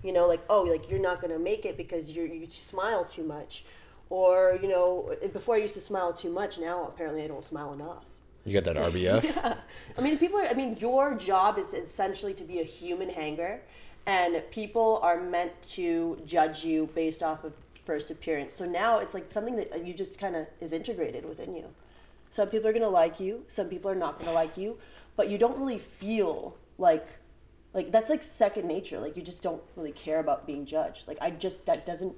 You 0.03 0.13
know 0.13 0.27
like 0.27 0.41
oh 0.47 0.61
like 0.61 0.91
you're 0.91 0.99
not 0.99 1.21
to 1.21 1.39
make 1.39 1.65
it 1.65 1.75
because 1.75 2.11
you're 2.11 2.27
you 2.27 2.47
smile 2.51 3.03
too 3.03 3.23
much 3.23 3.65
or 4.09 4.57
you 4.61 4.67
know 4.67 5.13
before 5.33 5.55
i 5.55 5.57
used 5.57 5.73
to 5.73 5.81
smile 5.81 6.13
too 6.13 6.29
much 6.31 6.57
now 6.57 6.85
apparently 6.87 7.23
i 7.23 7.27
don't 7.27 7.43
smile 7.43 7.73
enough 7.73 8.05
You 8.45 8.53
got 8.59 8.63
that 8.65 8.77
RBF? 8.91 9.23
yeah. 9.23 9.57
I 9.97 10.01
mean, 10.01 10.17
people 10.17 10.39
are, 10.39 10.47
I 10.47 10.53
mean, 10.53 10.77
your 10.79 11.15
job 11.17 11.57
is 11.57 11.73
essentially 11.73 12.33
to 12.35 12.45
be 12.51 12.57
a 12.61 12.63
human 12.63 13.09
hanger, 13.09 13.59
and 14.05 14.41
people 14.51 14.89
are 15.03 15.19
meant 15.19 15.51
to 15.75 15.87
judge 16.25 16.63
you 16.63 16.87
based 16.95 17.21
off 17.29 17.43
of 17.43 17.51
first 17.89 18.09
appearance. 18.09 18.53
So 18.59 18.65
now 18.65 18.99
it's 19.03 19.13
like 19.17 19.27
something 19.27 19.57
that 19.59 19.69
uh, 19.73 19.77
you 19.87 19.93
just 19.93 20.17
kind 20.23 20.35
of 20.39 20.47
is 20.65 20.71
integrated 20.71 21.23
within 21.25 21.51
you. 21.59 21.65
Some 22.29 22.47
people 22.47 22.67
are 22.69 22.75
going 22.79 22.89
to 22.91 22.95
like 23.03 23.19
you, 23.19 23.43
some 23.49 23.67
people 23.67 23.91
are 23.91 23.99
not 24.05 24.13
going 24.17 24.29
to 24.31 24.37
like 24.43 24.55
you, 24.63 24.77
but 25.17 25.25
you 25.31 25.37
don't 25.37 25.57
really 25.61 25.79
feel 26.03 26.55
like 26.77 27.07
like 27.73 27.91
that's 27.91 28.09
like 28.09 28.23
second 28.23 28.65
nature. 28.75 28.97
Like 29.05 29.17
you 29.17 29.23
just 29.31 29.43
don't 29.43 29.61
really 29.75 29.91
care 30.05 30.19
about 30.25 30.47
being 30.47 30.65
judged. 30.65 31.05
Like 31.09 31.17
I 31.19 31.29
just 31.45 31.65
that 31.65 31.85
doesn't 31.85 32.15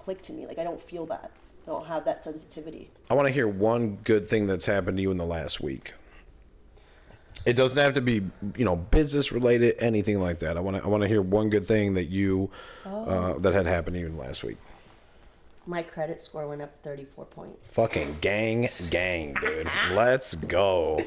click 0.00 0.22
to 0.22 0.32
me. 0.32 0.46
Like 0.46 0.58
I 0.58 0.64
don't 0.64 0.80
feel 0.80 1.06
that. 1.06 1.30
I 1.66 1.70
don't 1.70 1.86
have 1.86 2.04
that 2.06 2.24
sensitivity. 2.24 2.90
I 3.10 3.14
want 3.14 3.28
to 3.28 3.32
hear 3.32 3.46
one 3.46 3.96
good 4.02 4.24
thing 4.26 4.46
that's 4.46 4.66
happened 4.66 4.96
to 4.96 5.02
you 5.02 5.10
in 5.10 5.18
the 5.18 5.26
last 5.26 5.60
week. 5.60 5.92
It 7.46 7.54
doesn't 7.54 7.78
have 7.78 7.94
to 7.94 8.00
be, 8.00 8.22
you 8.56 8.64
know, 8.64 8.76
business 8.76 9.30
related, 9.30 9.76
anything 9.78 10.20
like 10.20 10.40
that. 10.40 10.56
I 10.56 10.60
want 10.60 10.76
to, 10.78 10.82
I 10.82 10.86
want 10.88 11.02
to 11.02 11.08
hear 11.08 11.22
one 11.22 11.48
good 11.48 11.66
thing 11.66 11.94
that 11.94 12.04
you, 12.06 12.50
uh, 12.84 13.34
that 13.38 13.52
had 13.54 13.66
happened 13.66 13.94
to 13.94 14.00
you 14.00 14.08
last 14.10 14.42
week. 14.42 14.56
My 15.66 15.82
credit 15.82 16.20
score 16.20 16.48
went 16.48 16.62
up 16.62 16.72
34 16.82 17.26
points. 17.26 17.70
Fucking 17.72 18.16
gang, 18.20 18.68
gang, 18.90 19.34
dude. 19.40 19.68
Let's 19.92 20.34
go. 20.34 21.04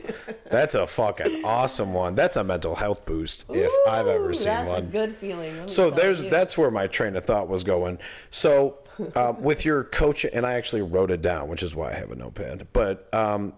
That's 0.50 0.76
a 0.76 0.88
fucking 0.88 1.44
awesome 1.44 1.94
one. 1.94 2.16
That's 2.16 2.36
a 2.38 2.44
mental 2.44 2.76
health 2.76 3.06
boost 3.06 3.46
if 3.50 3.72
I've 3.88 4.08
ever 4.08 4.34
seen 4.34 4.46
that's 4.46 4.68
one. 4.68 4.78
a 4.80 4.82
good 4.84 5.16
feeling. 5.18 5.60
let 5.60 5.72
So 5.72 5.90
there's 5.90 6.24
you. 6.24 6.30
that's 6.30 6.58
where 6.58 6.72
my 6.72 6.88
train 6.88 7.16
of 7.16 7.26
thought 7.26 7.48
was 7.50 7.64
going. 7.64 7.98
So 8.30 8.78
uh, 9.16 9.34
with 9.38 9.66
your 9.66 9.84
coach, 9.84 10.26
and 10.26 10.46
I 10.46 10.54
actually 10.54 10.82
wrote 10.82 11.12
it 11.12 11.22
down, 11.22 11.48
which 11.48 11.64
is 11.64 11.76
why 11.76 11.92
I 11.92 11.96
have 11.96 12.12
a 12.12 12.16
notepad. 12.16 12.68
But 12.74 13.14
um, 13.14 13.54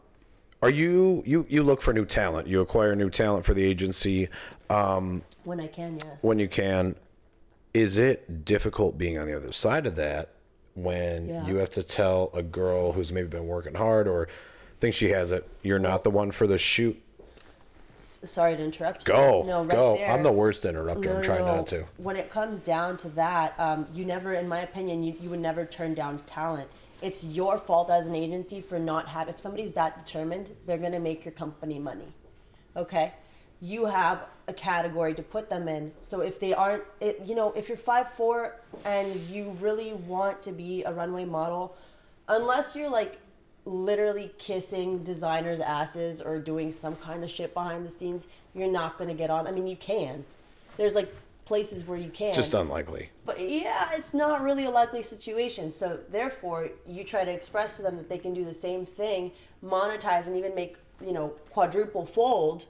are 0.62 0.70
you 0.70 1.24
you 1.26 1.46
you 1.50 1.64
look 1.64 1.82
for 1.82 1.94
new 1.94 2.06
talent? 2.06 2.48
You 2.48 2.62
acquire 2.62 2.96
new 2.96 3.10
talent 3.10 3.46
for 3.46 3.54
the 3.54 3.64
agency 3.64 4.30
um, 4.70 5.24
when 5.44 5.60
I 5.60 5.68
can, 5.68 5.98
yes. 6.04 6.18
when 6.22 6.40
you 6.40 6.48
can. 6.48 6.96
Is 7.74 7.98
it 7.98 8.46
difficult 8.46 8.98
being 8.98 9.18
on 9.18 9.28
the 9.28 9.36
other 9.36 9.52
side 9.52 9.86
of 9.86 9.98
that 9.98 10.30
when 10.76 11.28
Yeah. 11.28 11.46
you 11.46 11.58
have 11.58 11.70
to 11.72 11.84
tell 11.84 12.32
a 12.34 12.42
girl 12.42 12.94
who's 12.94 13.12
maybe 13.12 13.28
been 13.28 13.48
working 13.48 13.76
hard 13.76 14.08
or 14.08 14.30
thinks 14.80 14.96
she 14.96 15.10
has 15.10 15.32
it, 15.34 15.46
you're 15.62 15.80
not 15.80 16.04
the 16.04 16.10
one 16.10 16.32
for 16.32 16.48
the 16.48 16.58
shoot? 16.58 17.02
Sorry 18.26 18.56
to 18.56 18.64
interrupt. 18.64 19.08
you. 19.08 19.14
Go, 19.14 19.44
No, 19.44 19.62
right 19.64 19.72
go. 19.72 19.96
there. 19.98 20.12
I'm 20.12 20.24
the 20.24 20.32
worst 20.32 20.66
interrupter. 20.66 21.10
No, 21.10 21.16
I'm 21.18 21.24
trying 21.24 21.46
no. 21.46 21.56
not 21.58 21.68
to. 21.68 21.86
When 21.98 22.16
it 22.16 22.30
comes 22.30 22.60
down 22.62 22.98
to 22.98 23.10
that, 23.10 23.54
um, 23.60 23.86
you 23.94 24.06
never, 24.06 24.34
in 24.34 24.48
my 24.48 24.60
opinion, 24.60 25.04
you, 25.04 25.16
you 25.22 25.30
would 25.30 25.40
never 25.40 25.66
turn 25.66 25.94
down 25.94 26.20
talent. 26.26 26.70
It's 27.02 27.24
your 27.24 27.58
fault 27.60 27.90
as 27.90 28.08
an 28.08 28.16
agency 28.16 28.62
for 28.62 28.80
not 28.80 29.08
having. 29.08 29.34
If 29.34 29.40
somebody's 29.40 29.74
that 29.74 30.04
determined, 30.06 30.52
they're 30.66 30.78
gonna 30.78 31.00
make 31.00 31.26
your 31.26 31.34
company 31.34 31.78
money. 31.78 32.08
Okay, 32.76 33.14
you 33.62 33.86
have 33.86 34.26
a 34.48 34.54
category 34.54 35.14
to 35.14 35.22
put 35.24 35.50
them 35.50 35.68
in. 35.68 35.92
So 36.02 36.22
if 36.22 36.40
they 36.40 36.54
aren't, 36.54 36.84
it, 37.00 37.22
you 37.26 37.36
know, 37.36 37.52
if 37.54 37.68
you're 37.68 37.78
five 37.78 38.10
four 38.14 38.58
and 38.86 39.16
you 39.30 39.56
really 39.60 39.94
want 39.94 40.42
to 40.44 40.52
be 40.52 40.84
a 40.84 40.94
runway 40.94 41.26
model, 41.26 41.76
unless 42.28 42.76
you're 42.76 42.90
like 42.90 43.20
literally 43.66 44.32
kissing 44.38 45.04
designers' 45.04 45.60
asses 45.60 46.22
or 46.22 46.40
doing 46.40 46.72
some 46.72 46.96
kind 46.96 47.24
of 47.24 47.30
shit 47.30 47.54
behind 47.54 47.86
the 47.86 47.90
scenes, 47.90 48.28
you're 48.54 48.72
not 48.72 48.98
gonna 48.98 49.14
get 49.14 49.30
on. 49.30 49.48
I 49.48 49.52
mean, 49.52 49.68
you 49.68 49.76
can. 49.76 50.24
There's 50.78 50.96
like 50.96 51.14
places 51.46 51.86
where 51.86 51.98
you 51.98 52.10
can. 52.10 52.34
Just 52.34 52.54
unlikely. 52.54 53.10
But 53.26 53.40
yeah, 53.40 53.90
it's 53.94 54.14
not 54.14 54.42
really 54.42 54.66
a 54.66 54.72
likely 54.72 55.04
situation. 55.04 55.72
So 55.72 56.00
therefore, 56.10 56.70
you 56.86 57.04
try 57.04 57.24
to 57.24 57.32
express 57.32 57.78
to 57.78 57.84
them 57.84 57.98
that 57.98 58.10
they 58.10 58.18
can 58.18 58.34
do 58.34 58.46
the 58.46 58.54
same 58.54 58.86
thing, 58.86 59.32
monetize, 59.64 60.28
and 60.28 60.36
even 60.36 60.54
make 60.54 60.78
you 61.02 61.12
know 61.12 61.30
quadruple 61.50 62.06
fold, 62.06 62.66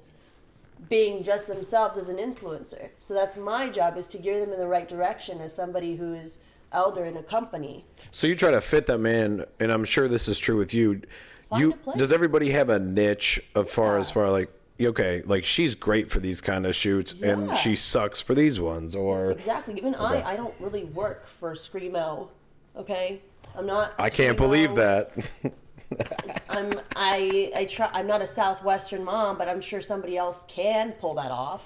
being 0.89 1.23
just 1.23 1.47
themselves 1.47 1.97
as 1.97 2.10
an 2.10 2.17
influencer. 2.17 2.89
So 2.99 3.13
that's 3.13 3.36
my 3.36 3.69
job 3.69 3.97
is 3.97 4.08
to 4.10 4.17
gear 4.17 4.39
them 4.39 4.53
in 4.53 4.60
the 4.60 4.67
right 4.67 4.88
direction 4.88 5.41
as 5.41 5.53
somebody 5.53 5.95
who's 5.95 6.38
elder 6.71 7.06
in 7.06 7.17
a 7.17 7.23
company. 7.23 7.86
So 8.12 8.28
you 8.28 8.36
try 8.36 8.51
to 8.51 8.62
fit 8.62 8.86
them 8.86 9.06
in, 9.06 9.45
and 9.60 9.71
I'm 9.71 9.86
sure 9.86 10.08
this 10.08 10.28
is 10.28 10.39
true 10.39 10.58
with 10.58 10.73
you. 10.73 11.01
Find 11.49 11.62
you 11.62 11.80
does 11.97 12.12
everybody 12.12 12.51
have 12.51 12.69
a 12.69 12.80
niche 12.80 13.39
as 13.56 13.71
far 13.71 13.97
as 13.97 14.12
far 14.12 14.32
like 14.32 14.51
okay, 14.80 15.21
like 15.25 15.45
she's 15.45 15.75
great 15.75 16.12
for 16.12 16.19
these 16.19 16.41
kind 16.41 16.65
of 16.65 16.75
shoots, 16.75 17.13
and 17.21 17.56
she 17.56 17.75
sucks 17.75 18.21
for 18.21 18.34
these 18.36 18.60
ones, 18.60 18.95
or 18.95 19.32
Exactly. 19.32 19.75
Even 19.78 19.95
Okay. 19.95 20.21
I, 20.21 20.34
I 20.34 20.36
don't 20.36 20.54
really 20.60 20.86
work 20.86 21.25
for 21.28 21.54
screamo. 21.54 22.30
Okay, 22.75 23.21
I'm 23.56 23.65
not. 23.65 23.93
I 23.97 24.10
can't 24.10 24.38
believe 24.38 24.75
that. 24.75 25.13
I'm 26.49 26.73
I 26.95 27.51
I 27.56 27.65
try. 27.65 27.89
I'm 27.93 28.08
not 28.08 28.21
a 28.21 28.28
southwestern 28.28 29.04
mom, 29.04 29.38
but 29.38 29.47
I'm 29.47 29.62
sure 29.62 29.82
somebody 29.82 30.17
else 30.17 30.45
can 30.47 30.91
pull 30.93 31.13
that 31.15 31.32
off. 31.32 31.63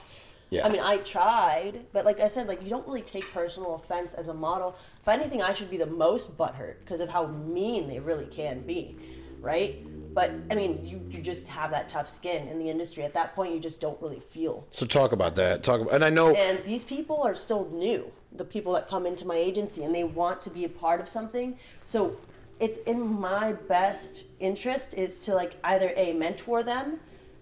Yeah. 0.49 0.65
I 0.65 0.69
mean, 0.69 0.81
I 0.81 0.97
tried, 0.97 1.85
but 1.93 2.05
like 2.05 2.19
I 2.19 2.27
said, 2.27 2.47
like 2.47 2.63
you 2.63 2.69
don't 2.69 2.87
really 2.87 3.01
take 3.01 3.31
personal 3.31 3.75
offense 3.75 4.13
as 4.13 4.27
a 4.27 4.33
model. 4.33 4.75
If 5.01 5.07
anything, 5.07 5.41
I 5.41 5.53
should 5.53 5.69
be 5.69 5.77
the 5.77 5.85
most 5.85 6.37
butthurt 6.37 6.79
because 6.79 6.99
of 6.99 7.09
how 7.09 7.27
mean 7.27 7.87
they 7.87 7.99
really 7.99 8.25
can 8.25 8.61
be, 8.61 8.97
right? 9.39 9.85
But 10.13 10.31
I 10.49 10.55
mean, 10.55 10.83
you 10.83 11.05
you 11.09 11.21
just 11.21 11.47
have 11.47 11.69
that 11.71 11.87
tough 11.87 12.09
skin 12.09 12.47
in 12.47 12.57
the 12.57 12.67
industry. 12.67 13.03
At 13.03 13.13
that 13.13 13.35
point, 13.35 13.53
you 13.53 13.59
just 13.59 13.79
don't 13.79 14.01
really 14.01 14.19
feel. 14.19 14.65
so 14.71 14.85
talk 14.85 15.11
about 15.11 15.35
that. 15.35 15.61
Talk 15.61 15.81
about, 15.81 15.93
and 15.93 16.03
I 16.03 16.09
know 16.09 16.33
And 16.33 16.63
these 16.63 16.83
people 16.83 17.21
are 17.21 17.35
still 17.35 17.69
new. 17.71 18.11
The 18.31 18.45
people 18.45 18.73
that 18.73 18.87
come 18.87 19.05
into 19.05 19.25
my 19.25 19.35
agency 19.35 19.83
and 19.83 19.93
they 19.93 20.03
want 20.03 20.39
to 20.41 20.49
be 20.49 20.65
a 20.65 20.69
part 20.69 20.99
of 20.99 21.07
something. 21.07 21.57
So 21.85 22.17
it's 22.59 22.77
in 22.79 23.01
my 23.01 23.53
best 23.53 24.25
interest 24.39 24.93
is 24.95 25.19
to 25.21 25.33
like 25.33 25.55
either 25.63 25.93
a 25.95 26.13
mentor 26.13 26.63
them 26.63 26.99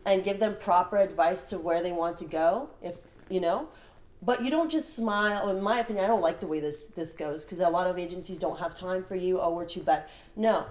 and 0.07 0.23
give 0.23 0.39
them 0.39 0.55
proper 0.59 0.97
advice 0.97 1.49
to 1.49 1.59
where 1.59 1.83
they 1.83 1.91
want 1.91 2.15
to 2.15 2.25
go. 2.25 2.69
If 2.81 2.97
you 3.29 3.41
know, 3.41 3.67
but 4.23 4.43
you 4.43 4.49
don't 4.49 4.71
just 4.71 4.95
smile. 4.95 5.49
In 5.49 5.61
my 5.61 5.79
opinion, 5.81 6.05
I 6.05 6.07
don't 6.07 6.21
like 6.21 6.39
the 6.39 6.47
way 6.47 6.59
this 6.59 6.87
this 6.95 7.13
goes 7.13 7.43
because 7.43 7.59
a 7.59 7.69
lot 7.69 7.85
of 7.85 7.99
agencies 7.99 8.39
don't 8.39 8.57
have 8.57 8.73
time 8.73 9.03
for 9.03 9.15
you. 9.15 9.39
Oh, 9.39 9.53
we're 9.53 9.65
too 9.65 9.81
bad. 9.81 10.05
No, 10.35 10.65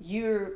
you're 0.00 0.52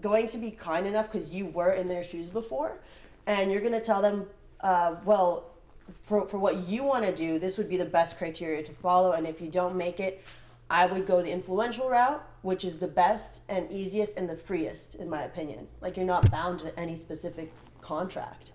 going 0.00 0.26
to 0.28 0.38
be 0.38 0.50
kind 0.50 0.86
enough 0.86 1.12
because 1.12 1.34
you 1.34 1.46
were 1.46 1.72
in 1.72 1.86
their 1.86 2.02
shoes 2.02 2.30
before, 2.30 2.80
and 3.26 3.52
you're 3.52 3.60
going 3.60 3.74
to 3.74 3.80
tell 3.80 4.02
them, 4.02 4.26
uh, 4.62 4.96
well, 5.04 5.50
for, 5.90 6.26
for 6.26 6.38
what 6.38 6.66
you 6.66 6.84
want 6.84 7.04
to 7.04 7.14
do, 7.14 7.38
this 7.38 7.58
would 7.58 7.68
be 7.68 7.76
the 7.76 7.84
best 7.84 8.16
criteria 8.16 8.62
to 8.62 8.72
follow. 8.72 9.12
And 9.12 9.26
if 9.26 9.40
you 9.40 9.48
don't 9.48 9.76
make 9.76 10.00
it, 10.00 10.24
I 10.70 10.86
would 10.86 11.06
go 11.06 11.22
the 11.22 11.30
influential 11.30 11.90
route, 11.90 12.26
which 12.40 12.64
is 12.64 12.78
the 12.78 12.88
best 12.88 13.42
and 13.48 13.70
easiest 13.70 14.16
and 14.16 14.28
the 14.28 14.36
freest, 14.36 14.94
in 14.94 15.10
my 15.10 15.22
opinion. 15.24 15.68
Like 15.82 15.98
you're 15.98 16.06
not 16.06 16.30
bound 16.30 16.60
to 16.60 16.78
any 16.80 16.96
specific 16.96 17.52
contract. 17.84 18.50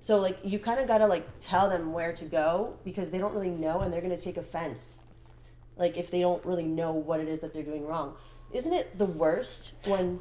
So 0.00 0.18
like 0.18 0.38
you 0.42 0.58
kind 0.58 0.80
of 0.80 0.88
gotta 0.88 1.06
like 1.06 1.26
tell 1.38 1.68
them 1.68 1.92
where 1.92 2.12
to 2.14 2.24
go 2.24 2.78
because 2.84 3.10
they 3.10 3.18
don't 3.18 3.34
really 3.34 3.50
know 3.50 3.82
and 3.82 3.92
they're 3.92 4.00
gonna 4.00 4.16
take 4.16 4.38
offense. 4.38 4.98
Like 5.76 5.96
if 5.96 6.10
they 6.10 6.20
don't 6.20 6.44
really 6.44 6.64
know 6.64 6.94
what 6.94 7.20
it 7.20 7.28
is 7.28 7.40
that 7.40 7.52
they're 7.52 7.62
doing 7.62 7.86
wrong. 7.86 8.16
Isn't 8.52 8.72
it 8.72 8.98
the 8.98 9.06
worst 9.06 9.72
when 9.84 10.20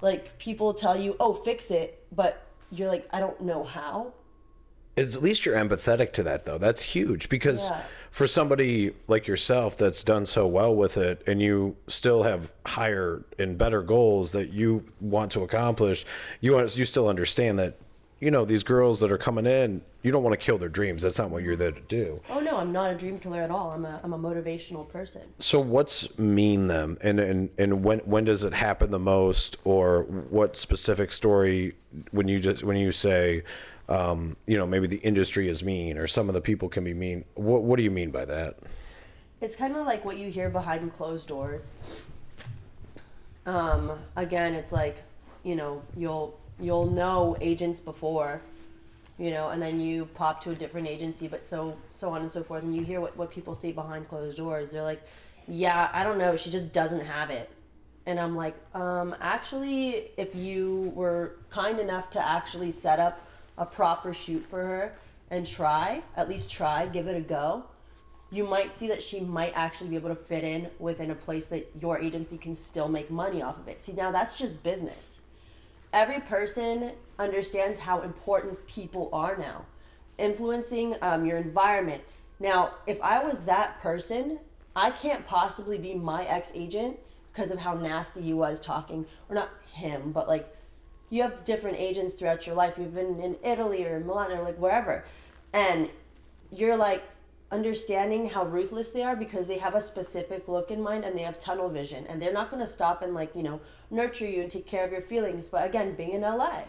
like 0.00 0.38
people 0.38 0.74
tell 0.74 0.96
you, 0.96 1.16
"Oh, 1.20 1.34
fix 1.34 1.70
it," 1.70 2.04
but 2.12 2.46
you're 2.70 2.88
like, 2.88 3.08
"I 3.12 3.20
don't 3.20 3.40
know 3.40 3.64
how." 3.64 4.12
It's 5.00 5.16
at 5.16 5.22
least 5.22 5.46
you're 5.46 5.56
empathetic 5.56 6.12
to 6.14 6.22
that 6.24 6.44
though. 6.44 6.58
That's 6.58 6.82
huge 6.82 7.28
because 7.28 7.70
Yeah. 7.70 7.82
for 8.10 8.26
somebody 8.26 8.92
like 9.08 9.26
yourself 9.26 9.76
that's 9.76 10.02
done 10.04 10.26
so 10.26 10.46
well 10.46 10.74
with 10.74 10.96
it 10.98 11.22
and 11.26 11.40
you 11.40 11.76
still 11.86 12.24
have 12.24 12.52
higher 12.66 13.22
and 13.38 13.56
better 13.56 13.82
goals 13.82 14.32
that 14.32 14.52
you 14.52 14.84
want 15.00 15.32
to 15.32 15.42
accomplish, 15.42 16.04
you 16.40 16.52
want 16.52 16.76
you 16.76 16.84
still 16.84 17.08
understand 17.08 17.58
that 17.58 17.76
you 18.20 18.30
know 18.30 18.44
these 18.44 18.62
girls 18.64 19.00
that 19.00 19.10
are 19.10 19.16
coming 19.16 19.46
in, 19.46 19.80
you 20.02 20.12
don't 20.12 20.22
want 20.22 20.38
to 20.38 20.44
kill 20.44 20.58
their 20.58 20.68
dreams. 20.68 21.00
That's 21.00 21.16
not 21.18 21.30
what 21.30 21.42
you're 21.42 21.56
there 21.56 21.70
to 21.72 21.80
do. 21.80 22.20
Oh 22.28 22.40
no, 22.40 22.58
I'm 22.58 22.70
not 22.70 22.90
a 22.90 22.94
dream 22.94 23.18
killer 23.18 23.40
at 23.40 23.50
all. 23.50 23.70
I'm 23.70 23.86
a 23.86 23.98
I'm 24.04 24.12
a 24.12 24.18
motivational 24.18 24.86
person. 24.86 25.22
So 25.38 25.58
what's 25.60 26.18
mean 26.18 26.66
them 26.66 26.98
and 27.00 27.18
and 27.18 27.48
and 27.56 27.82
when 27.82 28.00
when 28.00 28.24
does 28.26 28.44
it 28.44 28.52
happen 28.52 28.90
the 28.90 28.98
most 28.98 29.56
or 29.64 30.02
what 30.02 30.58
specific 30.58 31.12
story 31.12 31.72
when 32.10 32.28
you 32.28 32.40
just 32.40 32.62
when 32.62 32.76
you 32.76 32.92
say 32.92 33.42
um, 33.90 34.36
you 34.46 34.56
know 34.56 34.66
maybe 34.66 34.86
the 34.86 34.98
industry 34.98 35.48
is 35.48 35.62
mean 35.62 35.98
or 35.98 36.06
some 36.06 36.28
of 36.28 36.34
the 36.34 36.40
people 36.40 36.68
can 36.68 36.84
be 36.84 36.94
mean 36.94 37.24
what 37.34 37.62
what 37.62 37.76
do 37.76 37.82
you 37.82 37.90
mean 37.90 38.10
by 38.10 38.24
that 38.24 38.56
It's 39.40 39.56
kind 39.56 39.74
of 39.74 39.86
like 39.86 40.04
what 40.04 40.18
you 40.18 40.28
hear 40.30 40.50
behind 40.50 40.92
closed 40.92 41.26
doors. 41.26 41.70
Um, 43.46 43.98
again, 44.14 44.52
it's 44.52 44.70
like, 44.70 45.02
you 45.44 45.56
know, 45.56 45.82
you'll 45.96 46.38
you'll 46.60 46.90
know 46.90 47.36
agents 47.40 47.80
before, 47.80 48.42
you 49.18 49.30
know, 49.30 49.48
and 49.48 49.62
then 49.62 49.80
you 49.80 50.04
pop 50.14 50.42
to 50.44 50.50
a 50.50 50.54
different 50.54 50.86
agency, 50.86 51.26
but 51.26 51.42
so 51.42 51.76
so 51.90 52.10
on 52.10 52.20
and 52.20 52.30
so 52.30 52.42
forth, 52.42 52.62
and 52.62 52.76
you 52.76 52.82
hear 52.82 53.00
what 53.00 53.16
what 53.16 53.30
people 53.30 53.54
say 53.54 53.72
behind 53.72 54.08
closed 54.08 54.36
doors. 54.36 54.72
They're 54.72 54.82
like, 54.82 55.02
yeah, 55.48 55.88
I 55.94 56.04
don't 56.04 56.18
know, 56.18 56.36
she 56.36 56.50
just 56.50 56.70
doesn't 56.70 57.06
have 57.06 57.30
it. 57.30 57.48
And 58.04 58.20
I'm 58.20 58.36
like, 58.36 58.56
um, 58.74 59.14
actually, 59.20 60.10
if 60.18 60.34
you 60.34 60.92
were 60.94 61.36
kind 61.48 61.80
enough 61.80 62.10
to 62.10 62.20
actually 62.20 62.72
set 62.72 62.98
up 62.98 63.26
a 63.60 63.66
proper 63.66 64.12
shoot 64.12 64.44
for 64.44 64.60
her 64.60 64.96
and 65.30 65.46
try, 65.46 66.02
at 66.16 66.28
least 66.28 66.50
try, 66.50 66.86
give 66.86 67.06
it 67.06 67.16
a 67.16 67.20
go, 67.20 67.64
you 68.32 68.44
might 68.44 68.72
see 68.72 68.88
that 68.88 69.02
she 69.02 69.20
might 69.20 69.52
actually 69.54 69.90
be 69.90 69.96
able 69.96 70.08
to 70.08 70.16
fit 70.16 70.42
in 70.42 70.68
within 70.78 71.10
a 71.10 71.14
place 71.14 71.46
that 71.48 71.68
your 71.80 71.98
agency 71.98 72.38
can 72.38 72.54
still 72.54 72.88
make 72.88 73.10
money 73.10 73.42
off 73.42 73.58
of 73.58 73.68
it. 73.68 73.82
See, 73.82 73.92
now 73.92 74.10
that's 74.10 74.36
just 74.36 74.62
business. 74.62 75.22
Every 75.92 76.20
person 76.20 76.92
understands 77.18 77.80
how 77.80 78.02
important 78.02 78.66
people 78.66 79.10
are 79.12 79.36
now, 79.36 79.66
influencing 80.18 80.96
um, 81.02 81.26
your 81.26 81.38
environment. 81.38 82.02
Now, 82.38 82.74
if 82.86 83.00
I 83.02 83.22
was 83.22 83.44
that 83.44 83.80
person, 83.80 84.38
I 84.74 84.92
can't 84.92 85.26
possibly 85.26 85.78
be 85.78 85.94
my 85.94 86.24
ex 86.24 86.52
agent 86.54 86.98
because 87.32 87.50
of 87.50 87.58
how 87.58 87.74
nasty 87.74 88.22
he 88.22 88.32
was 88.32 88.60
talking, 88.60 89.06
or 89.28 89.34
not 89.34 89.50
him, 89.72 90.12
but 90.12 90.28
like 90.28 90.48
you 91.10 91.22
have 91.22 91.44
different 91.44 91.78
agents 91.78 92.14
throughout 92.14 92.46
your 92.46 92.56
life. 92.56 92.74
You've 92.78 92.94
been 92.94 93.20
in 93.20 93.36
Italy 93.44 93.84
or 93.84 94.00
Milan 94.00 94.32
or 94.32 94.42
like 94.42 94.56
wherever, 94.56 95.04
and 95.52 95.90
you're 96.50 96.76
like 96.76 97.02
understanding 97.52 98.28
how 98.28 98.44
ruthless 98.44 98.90
they 98.90 99.02
are 99.02 99.16
because 99.16 99.48
they 99.48 99.58
have 99.58 99.74
a 99.74 99.80
specific 99.80 100.46
look 100.46 100.70
in 100.70 100.80
mind 100.80 101.04
and 101.04 101.18
they 101.18 101.22
have 101.22 101.38
tunnel 101.38 101.68
vision. 101.68 102.06
And 102.06 102.22
they're 102.22 102.32
not 102.32 102.48
going 102.50 102.62
to 102.62 102.66
stop 102.66 103.02
and 103.02 103.12
like 103.12 103.34
you 103.34 103.42
know 103.42 103.60
nurture 103.90 104.26
you 104.26 104.42
and 104.42 104.50
take 104.50 104.66
care 104.66 104.84
of 104.84 104.92
your 104.92 105.02
feelings. 105.02 105.48
But 105.48 105.66
again 105.66 105.94
being 105.94 106.12
in 106.12 106.22
la 106.22 106.62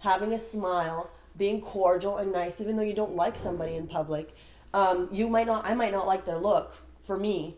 having 0.00 0.32
a 0.32 0.38
smile 0.38 1.10
being 1.36 1.60
cordial 1.60 2.18
and 2.18 2.32
nice 2.32 2.60
even 2.60 2.76
though 2.76 2.82
you 2.82 2.94
don't 2.94 3.14
like 3.14 3.36
somebody 3.36 3.76
in 3.76 3.86
public 3.86 4.34
um, 4.74 5.08
you 5.12 5.28
might 5.28 5.46
not 5.46 5.64
i 5.66 5.74
might 5.74 5.92
not 5.92 6.06
like 6.06 6.24
their 6.24 6.38
look 6.38 6.74
for 7.04 7.16
me 7.16 7.54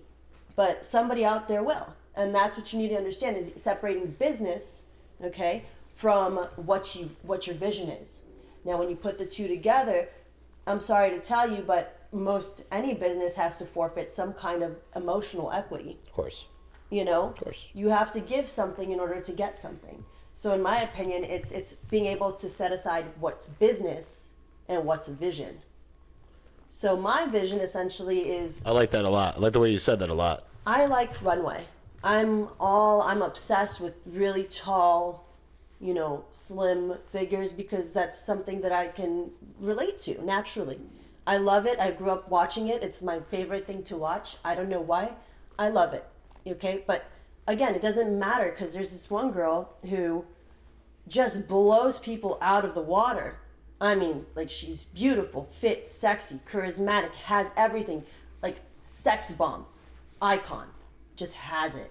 but 0.56 0.84
somebody 0.84 1.24
out 1.24 1.48
there 1.48 1.62
will. 1.62 1.94
And 2.14 2.34
that's 2.34 2.58
what 2.58 2.72
you 2.72 2.78
need 2.78 2.90
to 2.90 2.96
understand 2.96 3.36
is 3.36 3.52
separating 3.56 4.08
business 4.18 4.84
okay 5.22 5.64
from 5.94 6.36
what 6.56 6.94
you 6.96 7.10
what 7.22 7.46
your 7.46 7.56
vision 7.56 7.88
is. 7.88 8.22
Now 8.64 8.78
when 8.78 8.88
you 8.88 8.96
put 8.96 9.18
the 9.18 9.26
two 9.26 9.48
together 9.48 10.08
i'm 10.66 10.80
sorry 10.80 11.10
to 11.10 11.20
tell 11.20 11.50
you 11.50 11.62
but 11.66 12.02
most 12.12 12.64
any 12.70 12.94
business 12.94 13.36
has 13.36 13.58
to 13.58 13.64
forfeit 13.64 14.10
some 14.10 14.32
kind 14.32 14.62
of 14.62 14.76
emotional 14.94 15.50
equity. 15.50 15.98
Of 16.06 16.12
course. 16.12 16.46
You 16.90 17.04
know? 17.04 17.30
Of 17.30 17.36
course. 17.36 17.66
you 17.72 17.88
have 17.88 18.12
to 18.12 18.20
give 18.20 18.48
something 18.48 18.92
in 18.92 19.00
order 19.00 19.20
to 19.20 19.32
get 19.32 19.58
something. 19.58 20.04
So 20.34 20.52
in 20.52 20.62
my 20.62 20.80
opinion 20.82 21.24
it's 21.24 21.52
it's 21.52 21.74
being 21.74 22.06
able 22.06 22.32
to 22.32 22.48
set 22.48 22.72
aside 22.72 23.06
what's 23.18 23.48
business 23.48 24.32
and 24.68 24.84
what's 24.84 25.08
vision. 25.08 25.60
So 26.68 26.96
my 26.96 27.26
vision 27.26 27.60
essentially 27.60 28.30
is 28.30 28.62
i 28.64 28.70
like 28.70 28.90
that 28.90 29.04
a 29.04 29.10
lot. 29.10 29.36
I 29.36 29.40
like 29.40 29.52
the 29.52 29.60
way 29.60 29.70
you 29.70 29.78
said 29.78 29.98
that 30.00 30.10
a 30.10 30.14
lot. 30.14 30.46
I 30.66 30.86
like 30.86 31.20
runway. 31.22 31.64
I'm 32.04 32.48
all 32.60 33.02
I'm 33.02 33.22
obsessed 33.22 33.80
with 33.80 33.94
really 34.06 34.44
tall, 34.44 35.26
you 35.82 35.92
know, 35.92 36.24
slim 36.30 36.94
figures 37.10 37.52
because 37.52 37.92
that's 37.92 38.24
something 38.24 38.60
that 38.60 38.70
I 38.70 38.86
can 38.86 39.32
relate 39.58 39.98
to 40.02 40.24
naturally. 40.24 40.78
I 41.26 41.38
love 41.38 41.66
it. 41.66 41.80
I 41.80 41.90
grew 41.90 42.10
up 42.10 42.30
watching 42.30 42.68
it. 42.68 42.84
It's 42.84 43.02
my 43.02 43.18
favorite 43.18 43.66
thing 43.66 43.82
to 43.84 43.96
watch. 43.96 44.36
I 44.44 44.54
don't 44.54 44.68
know 44.68 44.80
why. 44.80 45.12
I 45.58 45.70
love 45.70 45.92
it. 45.92 46.06
Okay? 46.46 46.84
But 46.86 47.10
again, 47.48 47.74
it 47.74 47.82
doesn't 47.82 48.16
matter 48.16 48.50
cuz 48.52 48.72
there's 48.72 48.92
this 48.92 49.10
one 49.10 49.32
girl 49.32 49.74
who 49.90 50.24
just 51.08 51.48
blows 51.48 51.98
people 51.98 52.38
out 52.40 52.64
of 52.64 52.74
the 52.74 52.80
water. 52.80 53.40
I 53.80 53.96
mean, 53.96 54.26
like 54.36 54.50
she's 54.50 54.84
beautiful, 54.84 55.42
fit, 55.42 55.84
sexy, 55.84 56.38
charismatic, 56.48 57.12
has 57.26 57.50
everything. 57.56 58.04
Like 58.40 58.60
sex 58.82 59.32
bomb 59.32 59.66
icon 60.20 60.68
just 61.16 61.34
has 61.34 61.74
it 61.74 61.90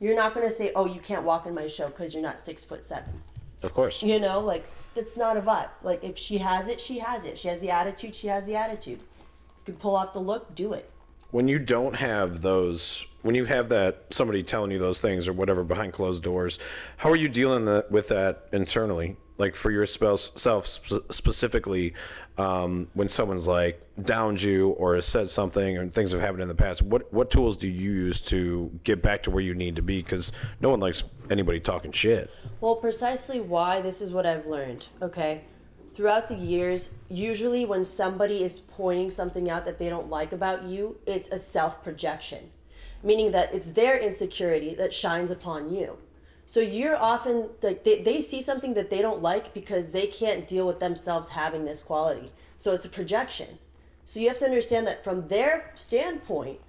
you're 0.00 0.16
not 0.16 0.34
going 0.34 0.46
to 0.48 0.54
say 0.54 0.72
oh 0.74 0.86
you 0.86 1.00
can't 1.00 1.24
walk 1.24 1.46
in 1.46 1.54
my 1.54 1.66
show 1.66 1.88
because 1.88 2.14
you're 2.14 2.22
not 2.22 2.40
six 2.40 2.64
foot 2.64 2.84
seven. 2.84 3.22
Of 3.62 3.72
course. 3.72 4.02
You 4.02 4.20
know 4.20 4.40
like 4.40 4.64
that's 4.94 5.16
not 5.16 5.36
a 5.36 5.42
vibe. 5.42 5.70
Like 5.82 6.04
if 6.04 6.18
she 6.18 6.38
has 6.38 6.68
it 6.68 6.80
she 6.80 6.98
has 6.98 7.24
it. 7.24 7.38
She 7.38 7.48
has 7.48 7.60
the 7.60 7.70
attitude 7.70 8.14
she 8.14 8.28
has 8.28 8.44
the 8.46 8.56
attitude. 8.56 9.00
You 9.00 9.64
can 9.64 9.76
pull 9.76 9.96
off 9.96 10.12
the 10.12 10.20
look 10.20 10.54
do 10.54 10.72
it. 10.72 10.90
When 11.30 11.48
you 11.48 11.58
don't 11.58 11.96
have 11.96 12.42
those 12.42 13.06
when 13.22 13.34
you 13.34 13.46
have 13.46 13.68
that 13.70 14.04
somebody 14.10 14.42
telling 14.42 14.70
you 14.70 14.78
those 14.78 15.00
things 15.00 15.26
or 15.26 15.32
whatever 15.32 15.64
behind 15.64 15.92
closed 15.92 16.22
doors 16.22 16.60
how 16.98 17.10
are 17.10 17.16
you 17.16 17.28
dealing 17.28 17.64
that, 17.64 17.90
with 17.90 18.06
that 18.08 18.46
internally 18.52 19.16
like 19.38 19.54
for 19.54 19.70
yourself 19.70 20.66
spe- 20.66 21.10
specifically 21.10 21.94
um, 22.38 22.88
when 22.94 23.08
someone's 23.08 23.46
like 23.46 23.80
downed 24.02 24.42
you 24.42 24.70
or 24.70 24.94
has 24.94 25.06
said 25.06 25.28
something 25.28 25.78
and 25.78 25.92
things 25.92 26.12
have 26.12 26.20
happened 26.20 26.42
in 26.42 26.48
the 26.48 26.54
past 26.54 26.82
what 26.82 27.12
what 27.12 27.30
tools 27.30 27.56
do 27.56 27.66
you 27.66 27.92
use 27.92 28.20
to 28.20 28.70
get 28.84 29.02
back 29.02 29.22
to 29.24 29.30
where 29.30 29.42
you 29.42 29.54
need 29.54 29.76
to 29.76 29.82
be? 29.82 30.02
Because 30.02 30.32
no 30.60 30.70
one 30.70 30.80
likes 30.80 31.04
anybody 31.30 31.60
talking 31.60 31.92
shit. 31.92 32.30
Well 32.60 32.76
precisely 32.76 33.40
why 33.40 33.80
this 33.80 34.00
is 34.00 34.12
what 34.12 34.26
i've 34.26 34.46
learned 34.46 34.86
okay? 35.02 35.42
Throughout 35.94 36.28
the 36.28 36.34
years 36.34 36.90
usually 37.08 37.64
when 37.64 37.84
somebody 37.84 38.42
is 38.42 38.60
pointing 38.60 39.10
something 39.10 39.48
out 39.48 39.64
that 39.64 39.78
they 39.78 39.88
don't 39.88 40.10
like 40.10 40.32
about 40.32 40.64
you 40.64 40.98
it's 41.06 41.30
a 41.30 41.38
self 41.38 41.82
projection 41.82 42.50
meaning 43.02 43.30
that 43.32 43.54
it's 43.54 43.70
their 43.70 43.98
insecurity 43.98 44.74
that 44.74 44.92
shines 44.92 45.30
upon 45.30 45.72
you 45.72 45.96
so 46.46 46.60
you're 46.60 46.96
often 46.96 47.48
like 47.60 47.82
they, 47.82 48.00
they 48.00 48.22
see 48.22 48.40
something 48.40 48.74
that 48.74 48.88
they 48.88 49.02
don't 49.02 49.20
like 49.20 49.52
because 49.52 49.90
they 49.90 50.06
can't 50.06 50.46
deal 50.46 50.66
with 50.66 50.78
themselves 50.78 51.30
having 51.30 51.64
this 51.64 51.82
quality. 51.82 52.30
So 52.56 52.72
it's 52.72 52.84
a 52.84 52.88
projection. 52.88 53.58
So 54.04 54.20
you 54.20 54.28
have 54.28 54.38
to 54.38 54.44
understand 54.44 54.86
that 54.86 55.02
from 55.02 55.26
their 55.26 55.72
standpoint 55.74 56.60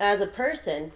as 0.00 0.20
a 0.20 0.26
person 0.26 0.92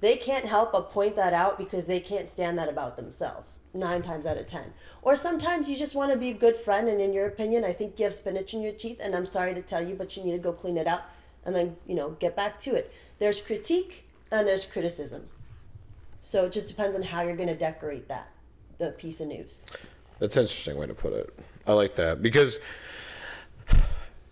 they 0.00 0.16
can't 0.16 0.44
help 0.44 0.70
but 0.70 0.92
point 0.92 1.16
that 1.16 1.32
out 1.32 1.58
because 1.58 1.88
they 1.88 1.98
can't 1.98 2.28
stand 2.28 2.56
that 2.56 2.68
about 2.68 2.96
themselves 2.96 3.58
nine 3.74 4.02
times 4.02 4.26
out 4.26 4.36
of 4.36 4.46
ten. 4.46 4.72
Or 5.02 5.16
sometimes 5.16 5.68
you 5.68 5.76
just 5.76 5.94
want 5.94 6.12
to 6.12 6.18
be 6.18 6.30
a 6.30 6.34
good 6.34 6.56
friend 6.56 6.88
and 6.88 7.00
in 7.00 7.12
your 7.12 7.26
opinion 7.26 7.64
i 7.64 7.72
think 7.72 7.98
you 7.98 8.04
have 8.04 8.14
spinach 8.14 8.54
in 8.54 8.62
your 8.62 8.72
teeth 8.72 8.98
and 9.00 9.14
i'm 9.14 9.26
sorry 9.26 9.54
to 9.54 9.62
tell 9.62 9.84
you 9.84 9.94
but 9.94 10.16
you 10.16 10.24
need 10.24 10.32
to 10.32 10.38
go 10.38 10.52
clean 10.52 10.76
it 10.76 10.86
out 10.86 11.02
and 11.44 11.54
then 11.54 11.76
you 11.86 11.94
know 11.94 12.10
get 12.20 12.36
back 12.36 12.58
to 12.60 12.74
it. 12.74 12.92
There's 13.18 13.40
critique 13.40 14.08
and 14.30 14.46
there's 14.46 14.64
criticism 14.64 15.28
so 16.28 16.44
it 16.44 16.52
just 16.52 16.68
depends 16.68 16.94
on 16.94 17.02
how 17.02 17.22
you're 17.22 17.36
going 17.36 17.48
to 17.48 17.56
decorate 17.56 18.06
that 18.08 18.28
the 18.76 18.90
piece 18.90 19.20
of 19.22 19.28
news 19.28 19.64
That's 20.18 20.36
an 20.36 20.42
interesting 20.42 20.76
way 20.76 20.86
to 20.86 20.94
put 20.94 21.14
it. 21.14 21.32
I 21.66 21.72
like 21.72 21.94
that 21.94 22.22
because 22.22 22.58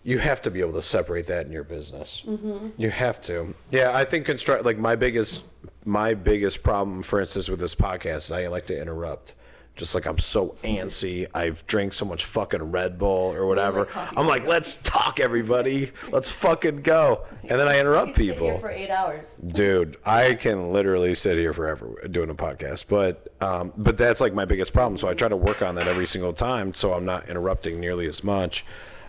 you 0.03 0.19
have 0.19 0.41
to 0.43 0.51
be 0.51 0.61
able 0.61 0.73
to 0.73 0.81
separate 0.81 1.25
that 1.25 1.47
in 1.47 1.51
your 1.51 1.63
business. 1.63 2.23
Mm-hmm. 2.25 2.81
You 2.81 2.91
have 2.91 3.19
to. 3.21 3.55
Yeah, 3.71 3.91
I 3.93 4.05
think 4.05 4.25
construct 4.25 4.63
like 4.63 4.77
my 4.77 4.95
biggest 4.95 5.43
my 5.85 6.13
biggest 6.13 6.63
problem, 6.63 7.01
for 7.01 7.19
instance, 7.19 7.49
with 7.49 7.59
this 7.59 7.75
podcast, 7.75 8.17
is 8.17 8.31
I 8.31 8.47
like 8.47 8.67
to 8.67 8.79
interrupt 8.79 9.33
Just 9.77 9.95
like 9.95 10.05
I'm 10.05 10.17
so 10.17 10.55
antsy. 10.63 11.27
I've 11.33 11.65
drank 11.67 11.93
so 11.93 12.03
much 12.03 12.25
fucking 12.25 12.71
Red 12.71 12.97
Bull 12.97 13.33
or 13.33 13.45
whatever. 13.45 13.87
I'm 13.95 14.27
like, 14.27 14.45
let's 14.47 14.81
talk, 14.81 15.19
everybody. 15.19 15.91
Let's 16.09 16.29
fucking 16.29 16.81
go. 16.81 17.25
And 17.43 17.59
then 17.59 17.67
I 17.67 17.79
interrupt 17.79 18.15
could 18.15 18.25
sit 18.25 18.25
here 18.25 18.33
people. 18.33 18.57
for 18.57 18.69
eight 18.69 18.89
hours. 18.89 19.35
Dude, 19.45 19.97
I 20.05 20.33
can 20.33 20.73
literally 20.73 21.13
sit 21.15 21.37
here 21.37 21.53
forever 21.53 22.07
doing 22.09 22.29
a 22.29 22.35
podcast, 22.35 22.87
but 22.89 23.33
um, 23.41 23.71
but 23.77 23.97
that's 23.97 24.19
like 24.19 24.33
my 24.33 24.45
biggest 24.45 24.73
problem. 24.73 24.97
So 24.97 25.07
I 25.07 25.13
try 25.13 25.27
to 25.27 25.37
work 25.37 25.61
on 25.61 25.75
that 25.75 25.87
every 25.87 26.07
single 26.07 26.33
time, 26.33 26.73
so 26.73 26.93
I'm 26.93 27.05
not 27.05 27.29
interrupting 27.29 27.79
nearly 27.79 28.07
as 28.07 28.23
much. 28.23 28.65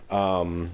Um, 0.09 0.71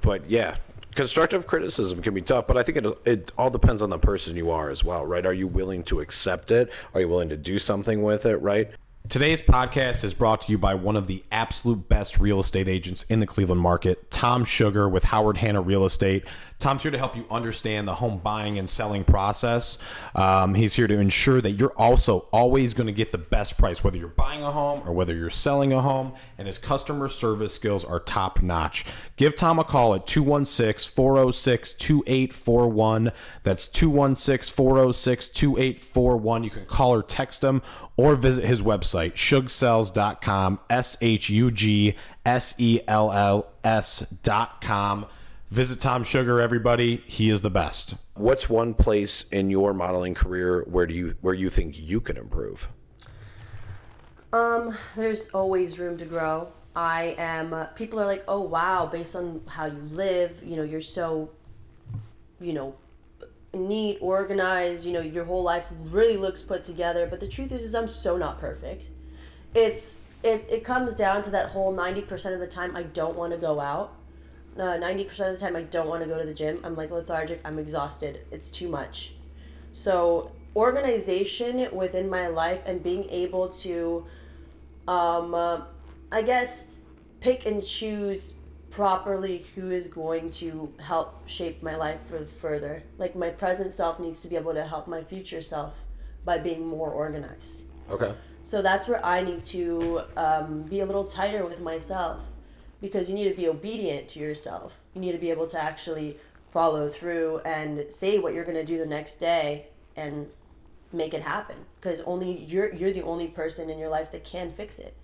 but 0.00 0.28
yeah, 0.28 0.56
constructive 0.94 1.46
criticism 1.46 2.02
can 2.02 2.12
be 2.12 2.22
tough, 2.22 2.46
but 2.48 2.56
I 2.56 2.64
think 2.64 2.78
it 2.78 2.86
it 3.04 3.32
all 3.38 3.50
depends 3.50 3.82
on 3.82 3.90
the 3.90 3.98
person 3.98 4.36
you 4.36 4.50
are 4.50 4.68
as 4.68 4.82
well, 4.82 5.06
right? 5.06 5.24
Are 5.24 5.32
you 5.32 5.46
willing 5.46 5.84
to 5.84 6.00
accept 6.00 6.50
it? 6.50 6.70
Are 6.92 7.00
you 7.00 7.08
willing 7.08 7.28
to 7.28 7.36
do 7.36 7.58
something 7.58 8.02
with 8.02 8.26
it, 8.26 8.36
right? 8.38 8.70
Today's 9.08 9.40
podcast 9.40 10.04
is 10.04 10.12
brought 10.12 10.42
to 10.42 10.52
you 10.52 10.58
by 10.58 10.74
one 10.74 10.94
of 10.94 11.06
the 11.06 11.24
absolute 11.32 11.88
best 11.88 12.20
real 12.20 12.40
estate 12.40 12.68
agents 12.68 13.04
in 13.04 13.20
the 13.20 13.26
Cleveland 13.26 13.62
market, 13.62 14.10
Tom 14.10 14.44
Sugar 14.44 14.86
with 14.86 15.04
Howard 15.04 15.38
Hanna 15.38 15.62
Real 15.62 15.86
Estate. 15.86 16.26
Tom's 16.58 16.82
here 16.82 16.90
to 16.90 16.98
help 16.98 17.16
you 17.16 17.24
understand 17.30 17.86
the 17.86 17.94
home 17.94 18.18
buying 18.18 18.58
and 18.58 18.68
selling 18.68 19.04
process. 19.04 19.78
Um, 20.14 20.56
he's 20.56 20.74
here 20.74 20.88
to 20.88 20.98
ensure 20.98 21.40
that 21.40 21.52
you're 21.52 21.72
also 21.76 22.28
always 22.32 22.74
going 22.74 22.88
to 22.88 22.92
get 22.92 23.12
the 23.12 23.18
best 23.18 23.56
price, 23.56 23.84
whether 23.84 23.96
you're 23.96 24.08
buying 24.08 24.42
a 24.42 24.50
home 24.50 24.82
or 24.86 24.92
whether 24.92 25.14
you're 25.14 25.30
selling 25.30 25.72
a 25.72 25.80
home, 25.80 26.14
and 26.36 26.46
his 26.48 26.58
customer 26.58 27.06
service 27.06 27.54
skills 27.54 27.84
are 27.84 28.00
top 28.00 28.42
notch. 28.42 28.84
Give 29.16 29.36
Tom 29.36 29.60
a 29.60 29.64
call 29.64 29.94
at 29.94 30.06
216 30.06 30.92
406 30.94 31.74
2841. 31.74 33.12
That's 33.44 33.68
216 33.68 34.52
406 34.54 35.28
2841. 35.28 36.44
You 36.44 36.50
can 36.50 36.64
call 36.64 36.92
or 36.92 37.02
text 37.02 37.44
him 37.44 37.62
or 37.96 38.16
visit 38.16 38.44
his 38.44 38.62
website, 38.62 39.12
shugsells.com, 39.12 40.58
S 40.68 40.96
H 41.00 41.30
U 41.30 41.50
G 41.52 41.94
S 42.26 42.54
E 42.58 42.80
L 42.88 43.12
L 43.12 43.52
S.com. 43.62 45.06
Visit 45.50 45.80
Tom 45.80 46.04
Sugar, 46.04 46.42
everybody. 46.42 46.96
He 47.06 47.30
is 47.30 47.40
the 47.40 47.48
best. 47.48 47.94
What's 48.12 48.50
one 48.50 48.74
place 48.74 49.26
in 49.30 49.48
your 49.48 49.72
modeling 49.72 50.12
career 50.12 50.62
where 50.68 50.86
do 50.86 50.92
you 50.92 51.16
where 51.22 51.32
you 51.32 51.48
think 51.48 51.74
you 51.78 52.02
can 52.02 52.18
improve? 52.18 52.68
Um, 54.30 54.76
there's 54.94 55.30
always 55.30 55.78
room 55.78 55.96
to 55.98 56.04
grow. 56.04 56.52
I 56.76 57.14
am. 57.16 57.54
Uh, 57.54 57.64
people 57.64 57.98
are 57.98 58.04
like, 58.04 58.24
oh 58.28 58.42
wow, 58.42 58.84
based 58.84 59.16
on 59.16 59.40
how 59.46 59.64
you 59.64 59.80
live, 59.90 60.36
you 60.44 60.56
know, 60.56 60.64
you're 60.64 60.82
so, 60.82 61.30
you 62.42 62.52
know, 62.52 62.76
neat, 63.54 63.96
organized. 64.02 64.84
You 64.84 64.92
know, 64.92 65.00
your 65.00 65.24
whole 65.24 65.42
life 65.42 65.66
really 65.86 66.18
looks 66.18 66.42
put 66.42 66.62
together. 66.62 67.06
But 67.06 67.20
the 67.20 67.28
truth 67.28 67.52
is, 67.52 67.62
is 67.62 67.74
I'm 67.74 67.88
so 67.88 68.18
not 68.18 68.38
perfect. 68.38 68.84
It's 69.54 69.96
it. 70.22 70.46
It 70.50 70.62
comes 70.62 70.94
down 70.94 71.22
to 71.22 71.30
that 71.30 71.48
whole 71.48 71.72
ninety 71.72 72.02
percent 72.02 72.34
of 72.34 72.40
the 72.42 72.46
time 72.46 72.76
I 72.76 72.82
don't 72.82 73.16
want 73.16 73.32
to 73.32 73.38
go 73.38 73.60
out. 73.60 73.94
Uh, 74.58 74.76
Ninety 74.76 75.04
percent 75.04 75.32
of 75.32 75.38
the 75.38 75.46
time 75.46 75.54
I 75.54 75.62
don't 75.62 75.86
want 75.88 76.02
to 76.02 76.08
go 76.08 76.18
to 76.18 76.26
the 76.26 76.34
gym. 76.34 76.60
I'm 76.64 76.74
like 76.74 76.90
lethargic. 76.90 77.40
I'm 77.44 77.58
exhausted. 77.58 78.20
It's 78.32 78.50
too 78.50 78.68
much. 78.68 79.14
So 79.72 80.32
organization 80.56 81.68
within 81.72 82.10
my 82.10 82.26
life 82.26 82.60
and 82.66 82.82
being 82.82 83.08
able 83.10 83.50
to 83.50 84.04
um, 84.88 85.34
uh, 85.34 85.60
I 86.10 86.22
guess 86.22 86.66
pick 87.20 87.46
and 87.46 87.64
choose 87.64 88.34
properly 88.70 89.44
who 89.54 89.70
is 89.70 89.88
going 89.88 90.30
to 90.30 90.72
help 90.80 91.28
shape 91.28 91.62
my 91.62 91.76
life 91.76 92.00
for 92.08 92.24
further. 92.24 92.82
Like 92.96 93.14
my 93.14 93.30
present 93.30 93.72
self 93.72 94.00
needs 94.00 94.20
to 94.22 94.28
be 94.28 94.36
able 94.36 94.54
to 94.54 94.64
help 94.64 94.88
my 94.88 95.02
future 95.04 95.42
self 95.42 95.74
by 96.24 96.38
being 96.38 96.66
more 96.66 96.90
organized. 96.90 97.60
Okay. 97.90 98.14
So 98.42 98.62
that's 98.62 98.88
where 98.88 99.04
I 99.04 99.22
need 99.22 99.42
to 99.44 100.02
um, 100.16 100.62
be 100.62 100.80
a 100.80 100.86
little 100.86 101.04
tighter 101.04 101.44
with 101.44 101.60
myself 101.60 102.20
because 102.80 103.08
you 103.08 103.14
need 103.14 103.28
to 103.28 103.36
be 103.36 103.48
obedient 103.48 104.08
to 104.10 104.18
yourself. 104.18 104.78
You 104.94 105.00
need 105.00 105.12
to 105.12 105.18
be 105.18 105.30
able 105.30 105.48
to 105.48 105.60
actually 105.60 106.18
follow 106.52 106.88
through 106.88 107.40
and 107.44 107.90
say 107.90 108.18
what 108.18 108.34
you're 108.34 108.44
going 108.44 108.56
to 108.56 108.64
do 108.64 108.78
the 108.78 108.86
next 108.86 109.16
day 109.16 109.66
and 109.96 110.28
make 110.92 111.12
it 111.12 111.22
happen 111.22 111.56
because 111.80 112.00
only 112.06 112.44
you're 112.44 112.74
you're 112.74 112.92
the 112.92 113.02
only 113.02 113.26
person 113.26 113.68
in 113.68 113.78
your 113.78 113.88
life 113.88 114.10
that 114.12 114.24
can 114.24 114.50
fix 114.52 114.78
it. 114.78 114.94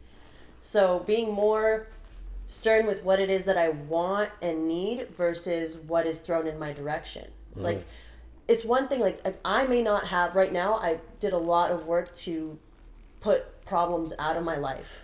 So 0.63 1.01
being 1.01 1.31
more 1.33 1.89
stern 2.47 2.87
with 2.87 3.05
what 3.05 3.21
it 3.21 3.29
is 3.29 3.45
that 3.45 3.59
I 3.59 3.71
want 3.71 4.31
and 4.41 4.67
need 4.67 5.09
versus 5.17 5.77
what 5.77 6.07
is 6.07 6.21
thrown 6.21 6.47
in 6.47 6.59
my 6.59 6.73
direction. 6.73 7.27
Mm-hmm. 7.53 7.63
Like 7.63 7.87
it's 8.49 8.65
one 8.65 8.89
thing 8.89 9.01
like 9.01 9.23
like, 9.25 9.39
I 9.45 9.67
may 9.67 9.83
not 9.83 10.07
have 10.07 10.35
right 10.35 10.53
now 10.53 10.75
I 10.75 11.01
did 11.21 11.33
a 11.33 11.39
lot 11.39 11.71
of 11.71 11.87
work 11.87 12.15
to 12.17 12.59
put 13.21 13.65
problems 13.67 14.15
out 14.19 14.37
of 14.37 14.45
my 14.45 14.57
life, 14.57 15.03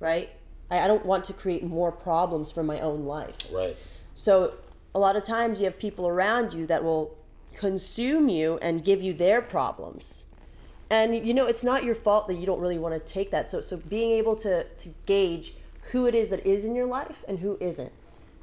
right? 0.00 0.30
I, 0.70 0.80
I 0.80 0.86
don't 0.86 1.04
want 1.04 1.24
to 1.24 1.32
create 1.32 1.62
more 1.62 1.92
problems 1.92 2.50
for 2.50 2.62
my 2.62 2.80
own 2.80 3.04
life. 3.04 3.36
Right. 3.52 3.76
So 4.14 4.54
a 4.94 4.98
lot 4.98 5.16
of 5.16 5.24
times 5.24 5.60
you 5.60 5.64
have 5.66 5.78
people 5.78 6.06
around 6.06 6.54
you 6.54 6.66
that 6.66 6.84
will 6.84 7.16
consume 7.54 8.28
you 8.28 8.58
and 8.62 8.84
give 8.84 9.02
you 9.02 9.12
their 9.12 9.40
problems. 9.40 10.24
And 10.90 11.26
you 11.26 11.34
know, 11.34 11.46
it's 11.46 11.62
not 11.62 11.84
your 11.84 11.94
fault 11.94 12.28
that 12.28 12.34
you 12.34 12.46
don't 12.46 12.60
really 12.60 12.78
want 12.78 12.94
to 12.94 13.12
take 13.12 13.30
that. 13.30 13.50
So 13.50 13.60
so 13.60 13.76
being 13.76 14.10
able 14.10 14.36
to 14.36 14.64
to 14.64 14.88
gauge 15.06 15.54
who 15.92 16.06
it 16.06 16.14
is 16.14 16.30
that 16.30 16.46
is 16.46 16.64
in 16.64 16.74
your 16.74 16.86
life 16.86 17.24
and 17.28 17.38
who 17.38 17.56
isn't. 17.60 17.92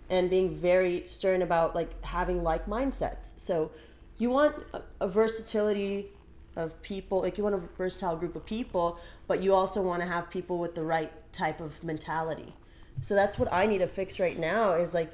And 0.10 0.30
being 0.30 0.54
very 0.54 1.04
stern 1.08 1.42
about 1.42 1.74
like 1.74 2.04
having 2.04 2.44
like 2.44 2.66
mindsets. 2.66 3.34
So 3.38 3.72
you 4.18 4.30
want 4.30 4.56
a, 4.74 4.82
a 5.00 5.08
versatility 5.08 6.10
of 6.56 6.82
people, 6.82 7.22
like 7.22 7.38
you 7.38 7.44
want 7.44 7.56
a 7.56 7.62
versatile 7.78 8.16
group 8.16 8.36
of 8.36 8.46
people, 8.46 9.00
but 9.28 9.42
you 9.42 9.54
also 9.54 9.82
want 9.82 10.02
to 10.02 10.08
have 10.08 10.30
people 10.30 10.58
with 10.58 10.76
the 10.76 10.84
right 10.84 11.12
type 11.32 11.62
of 11.62 11.82
mentality. 11.84 12.54
So 13.02 13.16
that's 13.16 13.40
what 13.40 13.52
I 13.54 13.66
need 13.66 13.80
to 13.80 13.88
fix 13.88 14.20
right 14.20 14.38
now 14.38 14.74
is 14.74 14.94
like 14.94 15.12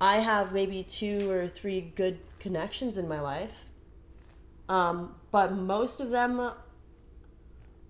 I 0.00 0.16
have 0.16 0.52
maybe 0.52 0.82
two 0.82 1.30
or 1.30 1.48
three 1.48 1.92
good 1.94 2.18
connections 2.38 2.96
in 2.96 3.08
my 3.08 3.20
life. 3.20 3.52
Um, 4.68 5.14
but 5.30 5.52
most 5.52 6.00
of 6.00 6.10
them 6.10 6.52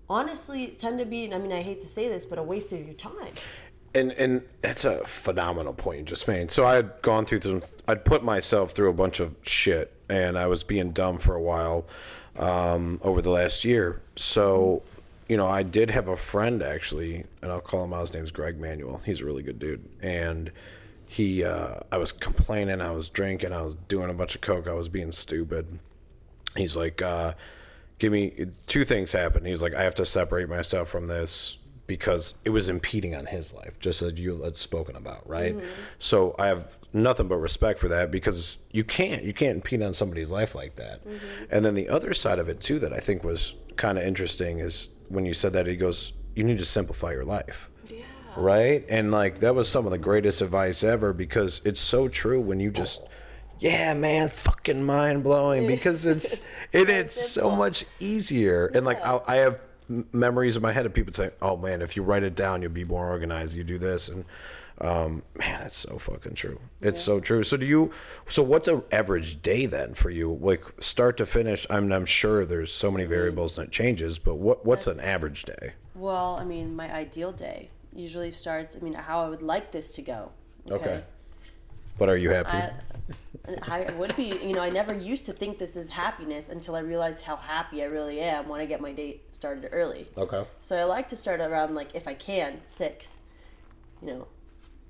honestly 0.09 0.67
tend 0.67 0.99
to 0.99 1.05
be, 1.05 1.33
I 1.33 1.37
mean, 1.37 1.51
I 1.51 1.61
hate 1.61 1.79
to 1.81 1.87
say 1.87 2.07
this, 2.07 2.25
but 2.25 2.37
a 2.37 2.43
waste 2.43 2.73
of 2.73 2.83
your 2.85 2.93
time. 2.93 3.33
And 3.93 4.13
and 4.13 4.43
that's 4.61 4.85
a 4.85 5.05
phenomenal 5.05 5.73
point 5.73 5.99
you 5.99 6.05
just 6.05 6.25
made. 6.25 6.49
So 6.49 6.65
I 6.65 6.75
had 6.75 7.01
gone 7.01 7.25
through 7.25 7.41
some. 7.41 7.61
I'd 7.89 8.05
put 8.05 8.23
myself 8.23 8.71
through 8.71 8.89
a 8.89 8.93
bunch 8.93 9.19
of 9.19 9.35
shit, 9.41 9.91
and 10.07 10.37
I 10.37 10.47
was 10.47 10.63
being 10.63 10.91
dumb 10.91 11.17
for 11.17 11.35
a 11.35 11.41
while 11.41 11.85
um, 12.37 12.99
over 13.03 13.21
the 13.21 13.29
last 13.29 13.65
year. 13.65 14.01
So, 14.15 14.83
you 15.27 15.37
know, 15.37 15.47
I 15.47 15.63
did 15.63 15.91
have 15.91 16.07
a 16.07 16.17
friend 16.17 16.61
actually, 16.61 17.25
and 17.41 17.51
I'll 17.51 17.61
call 17.61 17.83
him 17.83 17.93
out. 17.93 18.01
His 18.01 18.13
name's 18.13 18.31
Greg 18.31 18.59
Manuel. 18.59 19.01
He's 19.05 19.21
a 19.21 19.25
really 19.25 19.43
good 19.43 19.59
dude, 19.59 19.87
and 20.01 20.51
he. 21.05 21.43
Uh, 21.43 21.75
I 21.91 21.97
was 21.97 22.11
complaining. 22.11 22.81
I 22.81 22.91
was 22.91 23.09
drinking. 23.09 23.53
I 23.53 23.61
was 23.61 23.75
doing 23.75 24.09
a 24.09 24.13
bunch 24.13 24.35
of 24.35 24.41
coke. 24.41 24.67
I 24.67 24.73
was 24.73 24.89
being 24.89 25.11
stupid. 25.11 25.79
He's 26.55 26.75
like, 26.75 27.01
uh, 27.01 27.33
give 27.99 28.11
me 28.11 28.47
two 28.67 28.83
things 28.83 29.13
happen. 29.13 29.45
He's 29.45 29.61
like, 29.61 29.73
I 29.73 29.83
have 29.83 29.95
to 29.95 30.05
separate 30.05 30.49
myself 30.49 30.89
from 30.89 31.07
this 31.07 31.57
because 31.91 32.35
it 32.45 32.51
was 32.51 32.69
impeding 32.69 33.13
on 33.13 33.25
his 33.25 33.53
life, 33.53 33.77
just 33.77 34.01
as 34.01 34.17
you 34.17 34.41
had 34.43 34.55
spoken 34.55 34.95
about, 34.95 35.27
right? 35.27 35.57
Mm-hmm. 35.57 35.67
So 35.99 36.33
I 36.39 36.47
have 36.47 36.77
nothing 36.93 37.27
but 37.27 37.35
respect 37.35 37.79
for 37.79 37.89
that 37.89 38.11
because 38.11 38.59
you 38.71 38.85
can't 38.85 39.25
you 39.25 39.33
can't 39.33 39.57
impede 39.57 39.81
on 39.81 39.91
somebody's 39.91 40.31
life 40.31 40.55
like 40.55 40.75
that. 40.75 41.05
Mm-hmm. 41.05 41.43
And 41.51 41.65
then 41.65 41.73
the 41.75 41.89
other 41.89 42.13
side 42.13 42.39
of 42.39 42.47
it 42.47 42.61
too 42.61 42.79
that 42.79 42.93
I 42.93 42.99
think 42.99 43.25
was 43.25 43.55
kind 43.75 43.97
of 43.97 44.05
interesting 44.05 44.59
is 44.59 44.87
when 45.09 45.25
you 45.25 45.33
said 45.33 45.51
that 45.51 45.67
he 45.67 45.75
goes, 45.75 46.13
you 46.33 46.45
need 46.45 46.59
to 46.59 46.65
simplify 46.65 47.11
your 47.11 47.25
life. 47.25 47.69
Right? 48.37 48.85
And 48.87 49.11
like 49.11 49.41
that 49.41 49.53
was 49.53 49.67
some 49.67 49.83
of 49.85 49.91
the 49.91 49.97
greatest 49.97 50.41
advice 50.41 50.85
ever 50.85 51.11
because 51.11 51.59
it's 51.65 51.81
so 51.81 52.07
true 52.07 52.39
when 52.39 52.61
you 52.61 52.71
just 52.71 53.01
yeah, 53.59 53.93
man, 53.93 54.29
fucking 54.29 54.81
mind 54.81 55.23
blowing 55.23 55.67
because 55.67 56.05
it's 56.05 56.47
it, 56.71 56.89
it's 56.89 57.29
so 57.29 57.53
much 57.53 57.83
easier. 57.99 58.67
And 58.67 58.85
like 58.85 59.05
I, 59.05 59.19
I 59.27 59.35
have 59.35 59.59
m- 59.91 60.07
memories 60.13 60.55
in 60.55 60.61
my 60.61 60.71
head 60.71 60.85
of 60.85 60.93
people 60.93 61.13
saying, 61.13 61.31
"Oh 61.41 61.57
man, 61.57 61.81
if 61.81 61.95
you 61.95 62.03
write 62.03 62.23
it 62.23 62.35
down, 62.35 62.61
you'll 62.61 62.71
be 62.71 62.85
more 62.85 63.07
organized. 63.09 63.55
You 63.55 63.63
do 63.63 63.77
this." 63.77 64.09
And 64.09 64.25
um, 64.79 65.23
man, 65.35 65.61
it's 65.63 65.77
so 65.77 65.97
fucking 65.97 66.33
true. 66.33 66.59
It's 66.81 67.01
so 67.01 67.19
true. 67.19 67.43
So 67.43 67.57
do 67.57 67.65
you? 67.65 67.91
So 68.27 68.41
what's 68.41 68.67
an 68.67 68.83
average 68.91 69.41
day 69.41 69.65
then 69.65 69.93
for 69.93 70.09
you, 70.09 70.39
like 70.41 70.63
start 70.79 71.17
to 71.17 71.25
finish? 71.25 71.67
I'm 71.69 71.91
I'm 71.91 72.05
sure 72.05 72.45
there's 72.45 72.71
so 72.71 72.89
many 72.89 73.05
variables 73.05 73.57
and 73.57 73.67
it 73.67 73.71
changes, 73.71 74.17
but 74.17 74.35
what 74.35 74.65
what's 74.65 74.87
an 74.87 74.99
average 74.99 75.43
day? 75.43 75.73
Well, 75.93 76.37
I 76.37 76.45
mean, 76.45 76.75
my 76.75 76.91
ideal 76.91 77.31
day 77.31 77.69
usually 77.93 78.31
starts, 78.31 78.75
I 78.75 78.79
mean, 78.79 78.93
how 78.93 79.23
I 79.23 79.29
would 79.29 79.41
like 79.41 79.71
this 79.71 79.91
to 79.91 80.01
go. 80.01 80.31
Okay. 80.69 81.03
But 81.97 82.09
are 82.09 82.17
you 82.17 82.29
happy? 82.31 82.49
I, 82.49 82.71
I 83.67 83.91
would 83.93 84.15
be, 84.15 84.37
you 84.43 84.53
know, 84.53 84.61
I 84.61 84.69
never 84.69 84.93
used 84.93 85.25
to 85.25 85.33
think 85.33 85.57
this 85.57 85.75
is 85.75 85.89
happiness 85.89 86.49
until 86.49 86.75
I 86.75 86.79
realized 86.79 87.23
how 87.23 87.35
happy 87.35 87.81
I 87.81 87.85
really 87.85 88.19
am 88.19 88.47
when 88.47 88.61
I 88.61 88.65
get 88.65 88.81
my 88.81 88.91
day 88.91 89.21
started 89.31 89.69
early. 89.71 90.07
okay. 90.17 90.45
So 90.61 90.77
I 90.77 90.83
like 90.83 91.09
to 91.09 91.15
start 91.15 91.41
around 91.41 91.75
like 91.75 91.89
if 91.93 92.07
I 92.07 92.13
can 92.13 92.61
six. 92.65 93.17
You 94.01 94.07
know, 94.07 94.27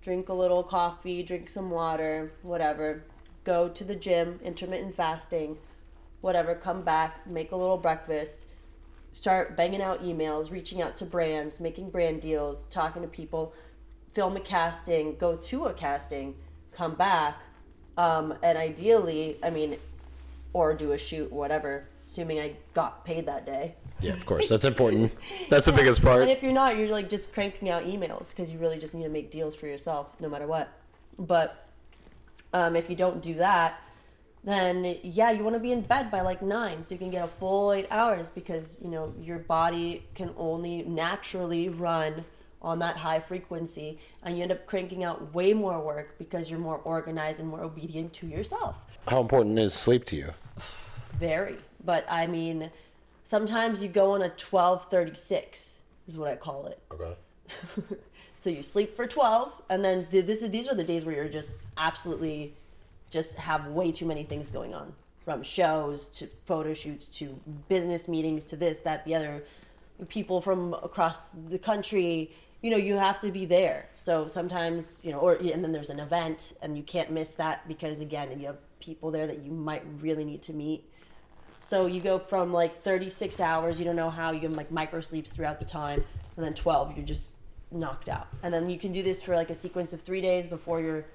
drink 0.01 0.29
a 0.29 0.33
little 0.33 0.63
coffee, 0.63 1.23
drink 1.23 1.49
some 1.49 1.69
water, 1.69 2.33
whatever. 2.41 3.03
Go 3.43 3.67
to 3.69 3.83
the 3.83 3.95
gym, 3.95 4.39
intermittent 4.43 4.95
fasting, 4.95 5.57
whatever. 6.21 6.55
Come 6.55 6.83
back, 6.83 7.25
make 7.27 7.51
a 7.51 7.55
little 7.55 7.77
breakfast, 7.77 8.45
start 9.11 9.57
banging 9.57 9.81
out 9.81 10.03
emails, 10.03 10.51
reaching 10.51 10.81
out 10.81 10.95
to 10.97 11.05
brands, 11.05 11.59
making 11.59 11.89
brand 11.89 12.21
deals, 12.21 12.65
talking 12.65 13.01
to 13.01 13.07
people, 13.07 13.53
film 14.13 14.37
a 14.37 14.39
casting, 14.39 15.15
go 15.15 15.35
to 15.35 15.65
a 15.65 15.73
casting, 15.73 16.35
come 16.73 16.95
back, 16.95 17.37
um, 17.97 18.33
and 18.43 18.57
ideally, 18.57 19.37
I 19.43 19.49
mean, 19.49 19.77
or 20.53 20.73
do 20.73 20.91
a 20.91 20.97
shoot, 20.97 21.31
whatever, 21.31 21.85
assuming 22.07 22.39
I 22.39 22.55
got 22.73 23.05
paid 23.05 23.25
that 23.25 23.45
day. 23.45 23.75
Yeah, 24.01 24.13
of 24.13 24.25
course. 24.25 24.49
That's 24.49 24.65
important. 24.65 25.15
That's 25.49 25.65
the 25.65 25.71
biggest 25.73 26.01
part. 26.01 26.21
And 26.21 26.31
if 26.31 26.41
you're 26.41 26.53
not, 26.53 26.77
you're 26.77 26.89
like 26.89 27.09
just 27.09 27.33
cranking 27.33 27.69
out 27.69 27.83
emails 27.83 28.29
because 28.29 28.49
you 28.49 28.57
really 28.57 28.79
just 28.79 28.93
need 28.93 29.03
to 29.03 29.09
make 29.09 29.31
deals 29.31 29.55
for 29.55 29.67
yourself, 29.67 30.07
no 30.19 30.27
matter 30.27 30.47
what. 30.47 30.69
But 31.19 31.67
um, 32.53 32.75
if 32.75 32.89
you 32.89 32.95
don't 32.95 33.21
do 33.21 33.35
that, 33.35 33.79
then 34.43 34.97
yeah, 35.03 35.31
you 35.31 35.43
want 35.43 35.55
to 35.55 35.59
be 35.59 35.71
in 35.71 35.81
bed 35.81 36.09
by 36.09 36.21
like 36.21 36.41
nine 36.41 36.81
so 36.81 36.95
you 36.95 36.99
can 36.99 37.11
get 37.11 37.23
a 37.23 37.27
full 37.27 37.71
eight 37.71 37.87
hours 37.91 38.29
because 38.29 38.77
you 38.81 38.89
know 38.89 39.13
your 39.21 39.37
body 39.37 40.03
can 40.15 40.33
only 40.35 40.81
naturally 40.81 41.69
run 41.69 42.25
on 42.61 42.79
that 42.79 42.97
high 42.97 43.19
frequency, 43.19 43.99
and 44.23 44.37
you 44.37 44.43
end 44.43 44.51
up 44.51 44.65
cranking 44.65 45.03
out 45.03 45.33
way 45.33 45.53
more 45.53 45.79
work 45.79 46.17
because 46.17 46.49
you're 46.49 46.59
more 46.59 46.77
organized 46.77 47.39
and 47.39 47.49
more 47.49 47.61
obedient 47.61 48.13
to 48.13 48.27
yourself. 48.27 48.75
How 49.07 49.21
important 49.21 49.57
is 49.57 49.73
sleep 49.73 50.05
to 50.05 50.15
you? 50.15 50.33
Very, 51.19 51.57
but 51.83 52.05
I 52.09 52.27
mean, 52.27 52.71
sometimes 53.23 53.81
you 53.81 53.89
go 53.89 54.11
on 54.11 54.21
a 54.21 54.29
twelve 54.29 54.85
thirty 54.85 55.15
six 55.15 55.79
is 56.07 56.17
what 56.17 56.31
I 56.31 56.35
call 56.35 56.67
it. 56.67 56.79
Okay. 56.91 57.15
So 58.41 58.49
you 58.49 58.63
sleep 58.63 58.95
for 58.95 59.05
12 59.05 59.61
and 59.69 59.85
then 59.85 60.07
th- 60.09 60.25
this 60.25 60.41
is 60.41 60.49
these 60.49 60.67
are 60.67 60.73
the 60.73 60.83
days 60.83 61.05
where 61.05 61.13
you're 61.13 61.29
just 61.29 61.59
absolutely 61.77 62.55
just 63.11 63.35
have 63.35 63.67
way 63.67 63.91
too 63.91 64.07
many 64.07 64.23
things 64.23 64.49
going 64.49 64.73
on 64.73 64.93
from 65.23 65.43
shows 65.43 66.07
to 66.07 66.25
photo 66.47 66.73
shoots 66.73 67.07
to 67.19 67.39
business 67.69 68.07
meetings 68.07 68.43
to 68.45 68.55
this 68.55 68.79
that 68.79 69.05
the 69.05 69.13
other 69.13 69.43
people 70.09 70.41
from 70.41 70.73
across 70.73 71.27
the 71.49 71.59
country 71.59 72.31
you 72.61 72.69
know 72.69 72.77
you 72.77 72.95
have 72.95 73.19
to 73.19 73.31
be 73.31 73.45
there 73.45 73.87
so 73.95 74.27
sometimes 74.27 74.99
you 75.03 75.11
know 75.11 75.17
or 75.19 75.33
and 75.33 75.63
then 75.63 75.71
there's 75.71 75.89
an 75.89 75.99
event 75.99 76.53
and 76.61 76.77
you 76.77 76.83
can't 76.83 77.11
miss 77.11 77.31
that 77.31 77.67
because 77.67 77.99
again 77.99 78.39
you 78.39 78.47
have 78.47 78.57
people 78.79 79.11
there 79.11 79.27
that 79.27 79.43
you 79.43 79.51
might 79.51 79.83
really 79.99 80.23
need 80.23 80.41
to 80.41 80.53
meet 80.53 80.83
so 81.61 81.85
you 81.85 82.01
go 82.01 82.17
from 82.17 82.51
like 82.51 82.81
36 82.81 83.39
hours, 83.39 83.77
you 83.77 83.85
don't 83.85 83.95
know 83.95 84.09
how, 84.09 84.31
you 84.31 84.41
can 84.41 84.55
like 84.55 84.71
micro 84.71 84.99
sleeps 84.99 85.31
throughout 85.31 85.59
the 85.59 85.65
time, 85.65 86.03
and 86.35 86.43
then 86.43 86.55
12, 86.55 86.97
you're 86.97 87.05
just 87.05 87.35
knocked 87.71 88.09
out. 88.09 88.27
And 88.41 88.51
then 88.51 88.69
you 88.69 88.79
can 88.79 88.91
do 88.91 89.03
this 89.03 89.21
for 89.21 89.35
like 89.35 89.51
a 89.51 89.55
sequence 89.55 89.93
of 89.93 90.01
three 90.01 90.21
days 90.21 90.47
before 90.47 90.81
you're, 90.81 91.05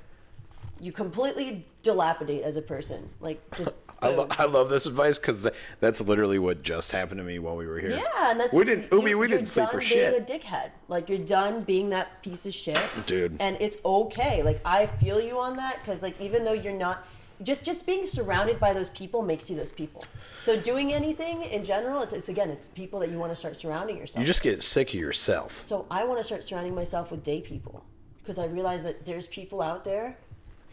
you 0.81 0.93
completely 0.93 1.67
dilapidate 1.83 2.43
as 2.43 2.57
a 2.57 2.63
person. 2.63 3.11
Like 3.21 3.43
just. 3.57 3.75
I, 4.03 4.09
lo- 4.09 4.27
I 4.31 4.45
love 4.45 4.69
this 4.69 4.85
advice 4.87 5.19
because 5.19 5.49
that's 5.81 6.01
literally 6.01 6.39
what 6.39 6.63
just 6.63 6.93
happened 6.93 7.19
to 7.19 7.25
me 7.25 7.39
while 7.39 7.57
we 7.57 7.67
were 7.67 7.79
here. 7.81 7.91
yeah, 7.91 8.31
and 8.31 8.39
that's 8.41 8.53
we 8.53 8.65
didn't. 8.65 8.93
Ubi, 8.93 9.11
you- 9.11 9.19
we 9.19 9.29
you're 9.29 9.39
didn't 9.39 9.49
sleep 9.49 9.69
for 9.71 9.79
done 9.79 9.87
shit, 9.87 10.27
Being 10.29 10.39
a 10.39 10.41
dickhead, 10.45 10.71
like 10.89 11.09
you're 11.09 11.19
done 11.19 11.63
being 11.63 11.91
that 11.91 12.23
piece 12.23 12.45
of 12.47 12.53
shit, 12.55 12.79
dude. 13.07 13.37
and 13.41 13.57
it's 13.61 13.79
okay. 13.85 14.43
Like 14.43 14.61
I 14.65 14.87
feel 14.87 15.21
you 15.21 15.39
on 15.41 15.57
that 15.57 15.79
because 15.83 16.03
like 16.03 16.21
even 16.21 16.45
though 16.45 16.53
you're 16.53 16.73
not, 16.73 17.07
just 17.43 17.65
just 17.65 17.87
being 17.87 18.07
surrounded 18.07 18.61
by 18.61 18.73
those 18.73 18.89
people 18.91 19.23
makes 19.23 19.49
you 19.49 19.57
those 19.57 19.73
people. 19.73 20.05
So 20.43 20.61
doing 20.61 20.93
anything 20.93 21.43
in 21.43 21.65
general, 21.65 22.03
it's, 22.03 22.13
it's 22.13 22.29
again, 22.29 22.51
it's 22.51 22.69
people 22.69 23.01
that 23.01 23.11
you 23.11 23.19
want 23.19 23.33
to 23.33 23.37
start 23.37 23.57
surrounding 23.57 23.97
yourself. 23.97 24.21
You 24.21 24.27
just 24.27 24.43
get 24.43 24.63
sick 24.63 24.89
of 24.91 24.95
yourself. 24.95 25.63
So 25.65 25.87
I 25.91 26.05
want 26.05 26.19
to 26.21 26.25
start 26.25 26.45
surrounding 26.45 26.75
myself 26.75 27.11
with 27.11 27.25
day 27.25 27.41
people 27.41 27.85
because 28.19 28.39
I 28.39 28.45
realize 28.47 28.85
that 28.85 29.05
there's 29.07 29.27
people 29.27 29.61
out 29.63 29.85
there 29.85 30.17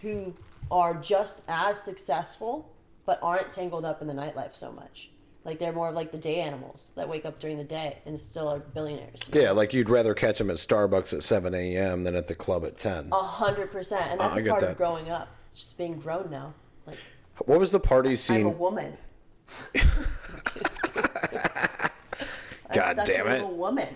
who 0.02 0.34
are 0.70 0.96
just 1.02 1.42
as 1.48 1.82
successful 1.82 2.70
but 3.06 3.20
aren't 3.22 3.50
tangled 3.52 3.86
up 3.86 4.02
in 4.02 4.08
the 4.08 4.14
nightlife 4.14 4.56
so 4.56 4.72
much. 4.72 5.10
Like 5.46 5.60
they're 5.60 5.74
more 5.74 5.90
of 5.90 5.96
like 5.96 6.12
the 6.14 6.18
day 6.18 6.40
animals 6.40 6.92
that 6.96 7.10
wake 7.10 7.26
up 7.26 7.38
during 7.40 7.58
the 7.58 7.66
day 7.66 7.98
and 8.06 8.18
still 8.18 8.48
are 8.48 8.60
billionaires. 8.60 9.20
Yeah, 9.34 9.52
like 9.52 9.74
you'd 9.74 9.90
rather 9.90 10.14
catch 10.14 10.38
them 10.38 10.50
at 10.50 10.56
Starbucks 10.56 11.14
at 11.14 11.22
7 11.22 11.54
a.m. 11.54 12.04
than 12.04 12.16
at 12.16 12.28
the 12.28 12.36
club 12.36 12.64
at 12.64 12.78
10. 12.78 13.10
A 13.12 13.16
hundred 13.16 13.70
percent, 13.72 14.10
and 14.12 14.22
oh, 14.22 14.24
that's 14.24 14.38
I 14.38 14.40
a 14.40 14.48
part 14.50 14.62
that. 14.62 14.72
of 14.72 14.78
growing 14.78 15.10
up. 15.10 15.28
It's 15.52 15.60
just 15.60 15.78
being 15.78 16.00
grown 16.00 16.30
now. 16.32 16.54
Like 16.88 16.98
What 17.46 17.60
was 17.60 17.72
the 17.72 17.80
party 17.80 18.16
scene? 18.16 18.42
I'm 18.42 18.46
a 18.48 18.50
woman. 18.50 18.98
God 22.74 23.00
damn 23.06 23.28
it. 23.28 23.32
little 23.34 23.58
woman. 23.58 23.90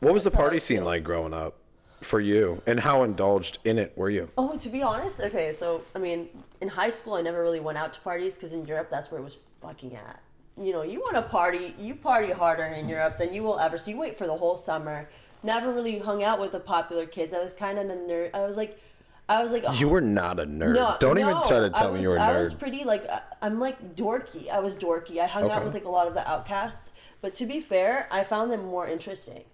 What 0.00 0.12
was 0.12 0.24
the 0.24 0.30
party 0.30 0.58
scene 0.58 0.84
like 0.84 1.04
growing 1.04 1.32
up 1.34 1.56
for 2.00 2.20
you? 2.20 2.62
And 2.66 2.80
how 2.80 3.02
indulged 3.02 3.58
in 3.64 3.78
it 3.78 3.92
were 3.96 4.10
you? 4.10 4.30
Oh, 4.36 4.56
to 4.58 4.68
be 4.68 4.82
honest, 4.82 5.20
okay, 5.20 5.52
so 5.52 5.82
I 5.94 5.98
mean, 5.98 6.28
in 6.60 6.68
high 6.68 6.90
school, 6.90 7.14
I 7.14 7.22
never 7.22 7.42
really 7.42 7.60
went 7.60 7.78
out 7.78 7.92
to 7.94 8.00
parties 8.00 8.36
because 8.36 8.52
in 8.52 8.64
Europe, 8.66 8.88
that's 8.90 9.10
where 9.10 9.20
it 9.20 9.24
was 9.24 9.36
fucking 9.62 9.94
at. 9.96 10.20
You 10.58 10.72
know, 10.72 10.82
you 10.82 11.00
want 11.00 11.16
to 11.16 11.22
party, 11.22 11.74
you 11.78 11.94
party 11.94 12.32
harder 12.32 12.64
in 12.64 12.88
Europe 12.88 13.18
than 13.18 13.32
you 13.34 13.42
will 13.42 13.58
ever. 13.58 13.76
So 13.76 13.90
you 13.90 13.98
wait 13.98 14.16
for 14.16 14.26
the 14.26 14.36
whole 14.36 14.56
summer. 14.56 15.08
Never 15.42 15.70
really 15.72 15.98
hung 15.98 16.22
out 16.22 16.40
with 16.40 16.52
the 16.52 16.60
popular 16.60 17.04
kids. 17.06 17.34
I 17.34 17.38
was 17.42 17.52
kind 17.52 17.78
of 17.78 17.90
a 17.90 17.94
nerd. 17.94 18.30
I 18.32 18.46
was 18.46 18.56
like, 18.56 18.80
I 19.28 19.42
was 19.42 19.52
like, 19.52 19.64
oh, 19.66 19.72
You 19.74 19.88
were 19.88 20.00
not 20.00 20.40
a 20.40 20.46
nerd. 20.46 20.74
no, 20.74 20.96
Don't 20.98 21.18
even 21.18 21.36
try 21.46 21.60
to 21.60 21.68
tell 21.70 21.92
me 21.92 22.00
you 22.00 22.08
were 22.08 22.16
a 22.16 22.20
I 22.22 22.40
was 22.40 22.54
nerd. 22.54 22.58
pretty 22.58 22.84
like 22.84 23.06
I- 23.08 23.22
I'm 23.42 23.60
like 23.60 23.94
dorky. 23.96 24.48
I 24.48 24.60
was 24.60 24.76
dorky. 24.76 25.18
I 25.18 25.26
hung 25.26 25.50
out 25.50 25.62
with 25.64 25.74
like 25.74 25.84
a 25.84 25.90
lot 25.90 26.06
of 26.08 26.14
the 26.14 26.26
outcasts. 26.28 26.94
But 27.20 27.34
to 27.34 27.44
be 27.46 27.60
fair, 27.60 28.08
I 28.10 28.24
found 28.24 28.50
them 28.50 28.64
more 28.64 28.88
interesting. 28.88 29.44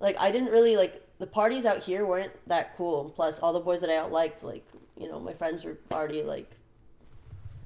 Like 0.00 0.16
I 0.18 0.30
didn't 0.30 0.50
really 0.50 0.76
like 0.76 1.02
the 1.18 1.26
parties 1.26 1.64
out 1.66 1.78
here 1.82 2.06
weren't 2.06 2.32
that 2.48 2.76
cool. 2.76 3.12
Plus, 3.14 3.38
all 3.40 3.52
the 3.52 3.60
boys 3.60 3.80
that 3.82 3.90
I 3.90 3.96
out 3.96 4.10
liked, 4.10 4.42
like 4.42 4.64
you 4.98 5.08
know, 5.08 5.18
my 5.18 5.32
friends 5.32 5.64
were 5.64 5.78
already 5.92 6.22
like 6.22 6.50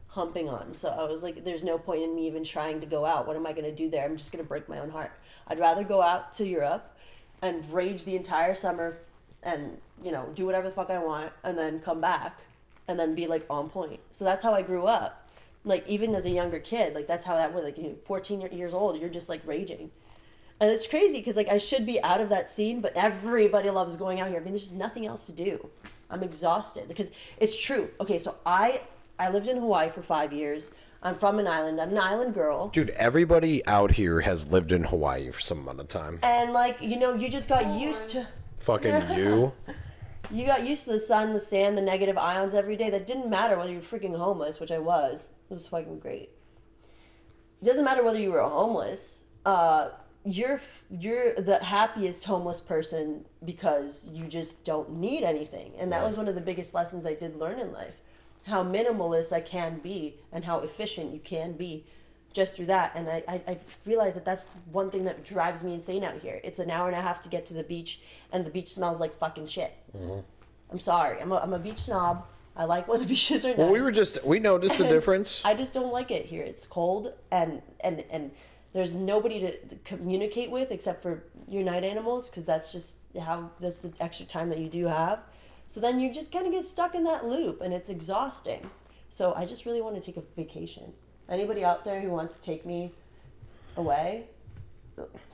humping 0.09 0.49
on. 0.49 0.75
So 0.75 0.89
I 0.89 1.05
was 1.05 1.23
like, 1.23 1.45
there's 1.45 1.65
no 1.65 1.79
point 1.79 2.03
in 2.03 2.15
me 2.15 2.27
even 2.27 2.45
trying 2.45 2.81
to 2.81 2.87
go 2.87 3.05
out. 3.05 3.27
What 3.27 3.37
am 3.37 3.47
I 3.47 3.53
going 3.53 3.65
to 3.65 3.75
do 3.75 3.89
there? 3.89 4.05
I'm 4.05 4.17
just 4.17 4.33
going 4.33 4.45
to 4.45 4.49
break 4.49 4.69
my 4.69 4.79
own 4.79 4.91
heart. 4.91 5.13
I'd 5.47 5.59
rather 5.59 5.85
go 5.85 6.03
out 6.03 6.33
to 6.35 6.47
Europe 6.47 6.97
and 7.43 7.71
rage 7.73 8.05
the 8.05 8.17
entire 8.17 8.55
summer 8.55 8.99
and, 9.43 9.79
you 10.03 10.11
know, 10.11 10.31
do 10.35 10.47
whatever 10.47 10.69
the 10.69 10.75
fuck 10.75 10.91
I 10.91 10.99
want 10.99 11.33
and 11.45 11.57
then 11.57 11.81
come 11.81 12.01
back 12.01 12.41
and 12.89 12.99
then 12.99 13.15
be 13.15 13.27
like 13.27 13.47
on 13.49 13.69
point. 13.69 14.01
So 14.11 14.25
that's 14.25 14.43
how 14.43 14.55
I 14.55 14.63
grew 14.63 14.87
up. 14.87 15.29
Like, 15.65 15.87
even 15.87 16.15
as 16.15 16.25
a 16.25 16.31
younger 16.31 16.59
kid, 16.59 16.95
like, 16.95 17.07
that's 17.07 17.25
how 17.25 17.35
that 17.35 17.53
was. 17.53 17.65
Like, 17.65 17.77
you 17.77 17.85
know, 17.85 17.95
14 18.05 18.49
years 18.53 18.73
old, 18.73 18.99
you're 18.99 19.11
just 19.11 19.29
like 19.29 19.43
raging. 19.47 19.91
And 20.61 20.71
it's 20.71 20.87
crazy 20.87 21.19
because, 21.19 21.37
like, 21.37 21.49
I 21.49 21.59
should 21.59 21.85
be 21.85 22.03
out 22.03 22.21
of 22.21 22.31
that 22.31 22.49
scene, 22.49 22.81
but 22.81 22.97
everybody 22.97 23.71
loves 23.71 23.95
going 23.97 24.21
out 24.21 24.29
here. 24.29 24.41
I 24.41 24.43
mean, 24.43 24.53
there's 24.55 24.65
just 24.65 24.75
nothing 24.75 25.07
else 25.07 25.27
to 25.27 25.33
do. 25.33 25.69
I'm 26.11 26.23
exhausted 26.23 26.89
because 26.89 27.11
it's 27.39 27.57
true. 27.57 27.91
Okay, 28.01 28.19
so 28.19 28.37
I 28.47 28.83
I 29.19 29.31
lived 29.31 29.49
in 29.49 29.57
Hawaii 29.59 29.91
for 29.91 30.03
five 30.03 30.33
years. 30.33 30.73
I'm 31.03 31.17
from 31.17 31.39
an 31.39 31.47
island. 31.47 31.81
I'm 31.81 31.91
an 31.91 31.99
island 31.99 32.35
girl. 32.35 32.69
Dude, 32.69 32.91
everybody 32.91 33.65
out 33.67 33.93
here 33.93 34.23
has 34.23 34.51
lived 34.51 34.73
in 34.73 34.85
Hawaii 34.85 35.31
for 35.31 35.41
some 35.41 35.59
amount 35.59 35.81
of 35.81 35.89
time. 35.89 36.19
And 36.23 36.53
like 36.53 36.81
you 36.81 36.99
know, 36.99 37.15
you 37.15 37.29
just 37.29 37.49
got 37.49 37.79
used 37.81 38.11
to 38.11 38.27
Fucking 38.59 39.11
you. 39.17 39.53
you 40.31 40.47
got 40.47 40.67
used 40.67 40.85
to 40.85 40.93
the 40.93 41.01
sun, 41.01 41.33
the 41.33 41.41
sand, 41.41 41.77
the 41.79 41.83
negative 41.83 42.19
ions 42.19 42.55
every 42.55 42.77
day. 42.77 42.91
That 42.91 43.07
didn't 43.07 43.31
matter 43.31 43.57
whether 43.57 43.71
you 43.71 43.79
were 43.79 43.83
freaking 43.83 44.17
homeless, 44.17 44.59
which 44.61 44.73
I 44.73 44.79
was. 44.79 45.33
It 45.51 45.55
was 45.55 45.67
fucking 45.67 46.01
great. 46.01 46.31
It 47.61 47.65
doesn't 47.65 47.85
matter 47.85 48.03
whether 48.05 48.19
you 48.21 48.33
were 48.33 48.43
homeless. 48.43 49.25
Uh, 49.45 49.91
you're 50.25 50.61
you're 50.91 51.35
the 51.35 51.63
happiest 51.63 52.25
homeless 52.25 52.61
person 52.61 53.25
because 53.45 54.07
you 54.13 54.25
just 54.25 54.65
don't 54.65 54.95
need 54.95 55.23
anything, 55.23 55.73
and 55.79 55.93
that 55.93 56.05
was 56.05 56.17
one 56.17 56.29
of 56.29 56.35
the 56.35 56.41
biggest 56.41 56.75
lessons 56.75 57.07
I 57.07 57.15
did 57.15 57.37
learn 57.37 57.59
in 57.59 57.73
life. 57.73 57.95
How 58.47 58.63
minimalist 58.65 59.33
I 59.33 59.41
can 59.41 59.79
be, 59.79 60.17
and 60.33 60.45
how 60.45 60.61
efficient 60.61 61.13
you 61.13 61.21
can 61.21 61.53
be, 61.53 61.85
just 62.33 62.57
through 62.57 62.67
that. 62.67 62.93
And 62.95 63.09
I, 63.09 63.23
I, 63.29 63.43
I 63.47 63.59
realized 63.87 64.17
that 64.17 64.25
that's 64.25 64.53
one 64.71 64.91
thing 64.91 65.05
that 65.05 65.25
drives 65.25 65.63
me 65.63 65.75
insane 65.75 66.05
out 66.05 66.19
here. 66.19 66.41
It's 66.45 66.59
an 66.59 66.71
hour 66.71 66.89
and 66.89 66.97
a 66.97 67.01
half 67.01 67.23
to 67.23 67.29
get 67.29 67.47
to 67.47 67.55
the 67.55 67.65
beach, 67.65 68.01
and 68.33 68.45
the 68.45 68.51
beach 68.51 68.73
smells 68.73 69.01
like 69.01 69.17
fucking 69.19 69.47
shit. 69.47 69.73
Mm-hmm. 69.97 70.21
I'm 70.71 70.81
sorry. 70.81 71.21
I'm 71.21 71.33
a, 71.33 71.37
I'm 71.37 71.53
a 71.53 71.59
beach 71.59 71.79
snob. 71.79 72.27
I 72.57 72.65
like 72.65 72.89
when 72.89 73.01
the 73.01 73.07
beaches 73.15 73.45
are 73.45 73.51
nice. 73.51 73.59
Well, 73.59 73.71
we 73.71 73.81
were 73.81 73.93
just, 73.93 74.25
we 74.25 74.41
noticed 74.41 74.79
the 74.79 74.89
difference. 74.89 75.43
I 75.45 75.55
just 75.55 75.73
don't 75.73 75.93
like 75.93 76.11
it 76.11 76.27
here. 76.27 76.43
It's 76.43 76.67
cold 76.67 77.13
and 77.31 77.63
and 77.81 78.05
and 78.11 78.31
there's 78.73 78.95
nobody 78.95 79.41
to 79.41 79.77
communicate 79.85 80.51
with 80.51 80.71
except 80.71 81.03
for 81.03 81.25
your 81.49 81.63
night 81.63 81.85
animals 81.85 82.29
because 82.29 82.45
that's 82.45 82.71
just 82.71 82.99
how 83.21 83.51
that's 83.61 83.81
the 83.81 83.93
extra 84.01 84.27
time 84.27 84.49
that 84.51 84.59
you 84.59 84.69
do 84.69 84.87
have. 84.87 85.21
So 85.67 85.81
then 85.81 86.01
you 86.01 86.13
just 86.13 86.33
kind 86.33 86.47
of 86.47 86.53
get 86.53 86.65
stuck 86.65 86.95
in 86.95 87.05
that 87.05 87.27
loop 87.27 87.61
and 87.61 87.73
it's 87.73 87.89
exhausting. 87.89 88.69
So 89.09 89.35
I 89.35 89.47
just 89.47 89.67
really 89.67 89.81
want 89.81 89.97
to 89.97 90.01
take 90.01 90.17
a 90.17 90.23
vacation. 90.37 90.93
Anybody 91.29 91.65
out 91.65 91.85
there 91.85 92.01
who 92.01 92.09
wants 92.09 92.37
to 92.37 92.43
take 92.43 92.65
me 92.65 92.93
away, 93.77 94.27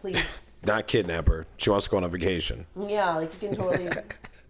please. 0.00 0.22
Not 0.64 0.86
kidnap 0.86 1.28
her. 1.28 1.46
She 1.56 1.70
wants 1.70 1.84
to 1.84 1.90
go 1.90 1.98
on 1.98 2.04
a 2.04 2.08
vacation. 2.08 2.66
Yeah, 2.88 3.14
like 3.16 3.32
you 3.40 3.48
can 3.48 3.56
totally. 3.56 3.90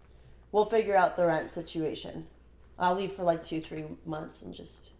we'll 0.51 0.65
figure 0.65 0.95
out 0.95 1.17
the 1.17 1.25
rent 1.25 1.51
situation. 1.51 2.27
I'll 2.79 2.95
leave 2.95 3.13
for 3.13 3.23
like 3.23 3.43
two, 3.43 3.61
three 3.61 3.85
months 4.05 4.41
and 4.41 4.53
just 4.53 4.91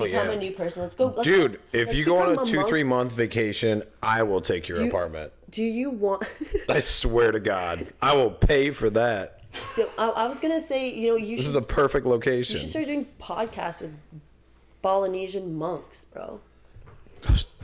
Oh, 0.00 0.04
become 0.04 0.28
yeah. 0.28 0.32
a 0.32 0.38
new 0.38 0.52
person. 0.52 0.82
Let's 0.82 0.94
go, 0.94 1.06
let's 1.16 1.26
Dude, 1.28 1.52
go- 1.52 1.58
if 1.78 1.94
you 1.94 2.04
go 2.04 2.18
on 2.18 2.38
a 2.38 2.44
two, 2.44 2.56
monk. 2.56 2.68
three 2.68 2.84
month 2.84 3.12
vacation, 3.12 3.82
I 4.02 4.22
will 4.22 4.40
take 4.40 4.68
your 4.68 4.80
you- 4.80 4.88
apartment. 4.88 5.32
Do 5.50 5.62
you 5.62 5.90
want? 5.90 6.24
I 6.68 6.78
swear 6.80 7.30
to 7.32 7.40
God. 7.40 7.86
I 8.00 8.16
will 8.16 8.30
pay 8.30 8.70
for 8.70 8.88
that. 8.90 9.40
Dude, 9.76 9.90
I, 9.98 10.08
I 10.08 10.26
was 10.26 10.40
gonna 10.40 10.62
say, 10.62 10.88
you 10.94 11.08
know, 11.08 11.16
you 11.16 11.36
This 11.36 11.46
is 11.46 11.52
the 11.52 11.60
perfect 11.60 12.06
location. 12.06 12.54
you 12.54 12.60
should 12.60 12.70
start 12.70 12.86
doing 12.86 13.06
podcasts 13.20 13.80
with 13.82 13.92
Polynesian 14.80 15.54
monks, 15.54 16.04
bro. 16.06 16.40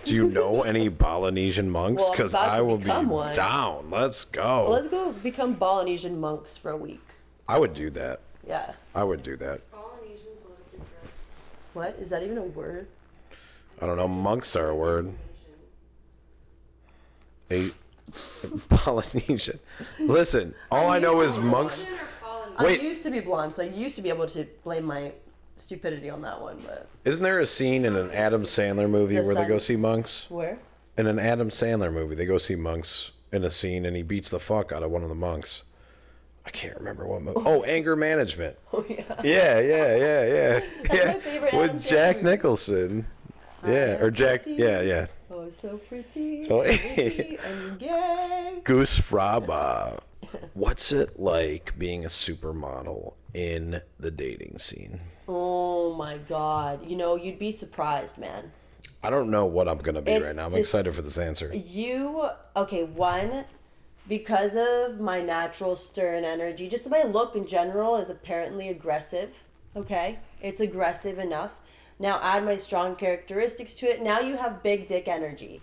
Do 0.04 0.14
you 0.14 0.28
know 0.28 0.62
any 0.62 0.88
Polynesian 1.08 1.68
monks? 1.70 2.08
Because 2.10 2.32
to 2.32 2.38
I 2.38 2.60
will 2.60 2.78
be 2.78 2.90
one. 2.90 3.34
down. 3.34 3.90
Let's 3.90 4.24
go. 4.24 4.68
Let's 4.70 4.88
go 4.88 5.12
become 5.12 5.56
Polynesian 5.56 6.20
monks 6.20 6.56
for 6.56 6.70
a 6.70 6.76
week. 6.76 7.00
I 7.48 7.58
would 7.58 7.74
do 7.74 7.90
that. 7.90 8.20
Yeah. 8.46 8.72
I 8.94 9.02
would 9.04 9.22
do 9.22 9.36
that. 9.38 9.62
Polynesian 11.78 11.96
politically 11.96 11.96
correct. 11.96 11.98
What 11.98 12.02
is 12.04 12.10
that 12.10 12.22
even 12.22 12.38
a 12.38 12.42
word? 12.42 12.86
I 13.80 13.86
don't 13.86 13.96
know. 13.96 14.08
Monks 14.08 14.56
are 14.56 14.68
a 14.68 14.74
word. 14.74 15.12
A 17.50 17.70
Polynesian. 18.68 19.58
Listen, 20.00 20.54
all 20.70 20.88
I 20.88 20.98
know 20.98 21.20
is 21.20 21.38
monks. 21.38 21.86
Wait. 22.60 22.80
I 22.80 22.82
used 22.82 23.02
to 23.04 23.10
be 23.10 23.20
blonde, 23.20 23.54
so 23.54 23.62
I 23.62 23.66
used 23.66 23.96
to 23.96 24.02
be 24.02 24.08
able 24.08 24.26
to 24.28 24.44
blame 24.64 24.84
my 24.84 25.12
stupidity 25.56 26.10
on 26.10 26.22
that 26.22 26.40
one. 26.40 26.58
But 26.66 26.88
Isn't 27.04 27.22
there 27.22 27.38
a 27.38 27.46
scene 27.46 27.84
in 27.84 27.94
an 27.96 28.10
Adam 28.10 28.42
Sandler 28.42 28.90
movie 28.90 29.16
The 29.16 29.22
where 29.22 29.34
they 29.34 29.44
go 29.46 29.58
see 29.58 29.76
monks? 29.76 30.26
where? 30.28 30.58
In 30.96 31.06
an 31.06 31.18
Adam 31.20 31.48
Sandler 31.50 31.92
movie, 31.92 32.16
they 32.16 32.26
go 32.26 32.38
see 32.38 32.56
monks 32.56 33.12
in 33.30 33.44
a 33.44 33.50
scene, 33.50 33.86
and 33.86 33.94
he 33.96 34.02
beats 34.02 34.28
the 34.28 34.40
fuck 34.40 34.72
out 34.72 34.82
of 34.82 34.90
one 34.90 35.02
of 35.04 35.08
the 35.08 35.14
monks. 35.14 35.62
I 36.48 36.50
can't 36.50 36.78
remember 36.78 37.06
what 37.06 37.20
movie. 37.20 37.38
Oh, 37.44 37.62
anger 37.64 37.94
management. 37.94 38.56
Oh 38.72 38.82
yeah. 38.88 39.02
Yeah, 39.22 39.60
yeah, 39.60 39.96
yeah, 39.96 40.24
yeah, 40.26 40.60
yeah. 40.94 41.04
my 41.12 41.20
favorite 41.20 41.48
Adam 41.54 41.60
With 41.74 41.86
Jack. 41.86 42.22
Nicholson. 42.22 43.06
Yeah, 43.66 43.98
or 44.02 44.10
Jack. 44.10 44.44
pretty. 44.44 44.62
Yeah, 44.62 44.80
yeah. 44.80 45.06
Oh, 45.30 45.50
so 45.50 45.76
pretty. 45.76 46.48
Oh, 46.48 46.62
pretty 46.62 47.36
and 47.44 47.78
gay. 47.78 48.60
Goosfraba. 48.64 50.00
What's 50.54 50.90
it 50.90 51.20
like 51.20 51.74
being 51.78 52.04
a 52.04 52.08
supermodel 52.08 53.12
in 53.34 53.82
the 54.00 54.10
dating 54.10 54.58
scene? 54.58 55.00
Oh 55.28 55.92
my 55.94 56.16
god. 56.16 56.88
You 56.88 56.96
know, 56.96 57.16
you'd 57.16 57.38
be 57.38 57.52
surprised, 57.52 58.16
man. 58.16 58.52
I 59.02 59.10
don't 59.10 59.30
know 59.30 59.44
what 59.44 59.68
I'm 59.68 59.78
gonna 59.78 60.00
be 60.02 60.12
It's 60.12 60.26
right 60.26 60.34
now. 60.36 60.44
I'm 60.44 60.50
just- 60.50 60.60
excited 60.60 60.94
for 60.94 61.02
this 61.02 61.18
answer. 61.18 61.52
You 61.54 62.30
okay, 62.56 62.84
one 62.84 63.44
because 64.08 64.56
of 64.56 65.00
my 65.00 65.20
natural 65.20 65.76
stern 65.76 66.24
energy, 66.24 66.68
just 66.68 66.88
my 66.90 67.02
look 67.02 67.36
in 67.36 67.46
general 67.46 67.96
is 67.96 68.10
apparently 68.10 68.68
aggressive. 68.68 69.30
Okay? 69.76 70.18
It's 70.40 70.60
aggressive 70.60 71.18
enough. 71.18 71.52
Now 71.98 72.20
add 72.22 72.44
my 72.44 72.56
strong 72.56 72.96
characteristics 72.96 73.74
to 73.76 73.86
it. 73.86 74.02
Now 74.02 74.20
you 74.20 74.36
have 74.36 74.62
big 74.62 74.86
dick 74.86 75.08
energy. 75.08 75.60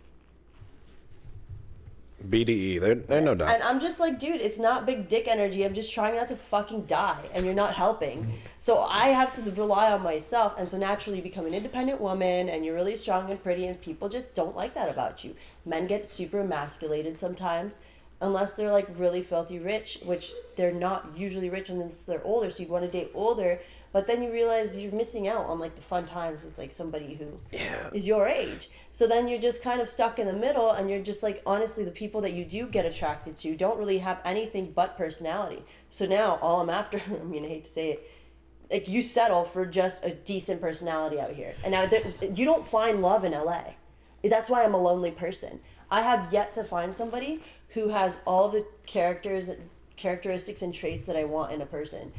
BDE, 2.29 2.79
there, 2.79 2.95
there 2.95 3.21
no 3.21 3.35
doubt. 3.35 3.53
And 3.53 3.61
I'm 3.61 3.79
just 3.79 3.99
like, 3.99 4.19
dude, 4.19 4.41
it's 4.41 4.57
not 4.57 4.85
big 4.85 5.07
dick 5.07 5.27
energy. 5.27 5.63
I'm 5.63 5.73
just 5.73 5.93
trying 5.93 6.15
not 6.15 6.27
to 6.29 6.35
fucking 6.35 6.85
die, 6.85 7.23
and 7.33 7.45
you're 7.45 7.53
not 7.53 7.75
helping. 7.75 8.39
So 8.57 8.79
I 8.79 9.09
have 9.09 9.35
to 9.35 9.51
rely 9.51 9.91
on 9.91 10.01
myself, 10.01 10.55
and 10.57 10.67
so 10.67 10.77
naturally 10.77 11.17
you 11.17 11.23
become 11.23 11.45
an 11.45 11.53
independent 11.53 12.01
woman, 12.01 12.49
and 12.49 12.65
you're 12.65 12.73
really 12.73 12.97
strong 12.97 13.29
and 13.29 13.41
pretty, 13.41 13.67
and 13.67 13.79
people 13.79 14.09
just 14.09 14.33
don't 14.33 14.55
like 14.55 14.73
that 14.73 14.89
about 14.89 15.23
you. 15.23 15.35
Men 15.65 15.85
get 15.87 16.09
super 16.09 16.39
emasculated 16.39 17.19
sometimes, 17.19 17.77
unless 18.21 18.53
they're 18.53 18.71
like 18.71 18.87
really 18.97 19.21
filthy 19.23 19.59
rich, 19.59 19.99
which 20.03 20.33
they're 20.55 20.71
not 20.71 21.09
usually 21.15 21.49
rich 21.49 21.69
unless 21.69 22.05
they're 22.05 22.23
older. 22.23 22.49
So 22.49 22.63
you 22.63 22.69
want 22.69 22.85
to 22.85 22.91
date 22.91 23.11
older, 23.13 23.59
but 23.91 24.07
then 24.07 24.23
you 24.23 24.31
realize 24.31 24.75
you're 24.75 24.91
missing 24.91 25.27
out 25.27 25.45
on 25.45 25.59
like 25.59 25.75
the 25.75 25.81
fun 25.81 26.05
times 26.05 26.43
with 26.43 26.57
like 26.57 26.71
somebody 26.71 27.15
who 27.15 27.39
Yeah. 27.51 27.89
is 27.93 28.07
your 28.07 28.27
age. 28.27 28.69
So 28.91 29.07
then 29.07 29.27
you're 29.27 29.39
just 29.39 29.61
kind 29.63 29.81
of 29.81 29.89
stuck 29.89 30.19
in 30.19 30.27
the 30.27 30.33
middle, 30.33 30.71
and 30.71 30.89
you're 30.89 31.01
just 31.01 31.21
like, 31.23 31.41
honestly, 31.45 31.83
the 31.83 31.91
people 31.91 32.21
that 32.21 32.31
you 32.33 32.45
do 32.45 32.65
get 32.67 32.85
attracted 32.85 33.35
to 33.37 33.55
don't 33.55 33.77
really 33.77 33.97
have 33.99 34.19
anything 34.23 34.71
but 34.71 34.97
personality. 34.97 35.63
So 35.89 36.05
now 36.05 36.39
all 36.41 36.61
I'm 36.61 36.69
after, 36.69 37.01
I 37.21 37.23
mean, 37.23 37.43
I 37.45 37.49
hate 37.49 37.65
to 37.65 37.69
say 37.71 37.91
it, 37.91 38.11
like 38.71 38.87
you 38.87 39.01
settle 39.01 39.43
for 39.43 39.65
just 39.65 40.03
a 40.05 40.11
decent 40.11 40.59
personality 40.61 41.19
out 41.19 41.31
here. 41.31 41.53
And 41.63 41.71
now 41.73 41.89
you 42.33 42.45
don't 42.45 42.65
find 42.67 43.01
love 43.01 43.23
in 43.25 43.33
LA. 43.33 43.73
That's 44.23 44.49
why 44.49 44.63
I'm 44.63 44.73
a 44.73 44.81
lonely 44.81 45.11
person. 45.11 45.59
I 45.91 46.01
have 46.01 46.33
yet 46.33 46.51
to 46.53 46.63
find 46.63 46.93
somebody 46.95 47.43
who 47.75 47.89
has 47.89 48.19
all 48.25 48.49
the 48.49 48.65
characters, 48.87 49.51
characteristics, 49.95 50.63
and 50.63 50.73
traits 50.73 51.05
that 51.05 51.15
I 51.15 51.25
want 51.25 51.51
in 51.51 51.61
a 51.61 51.65
person 51.67 52.11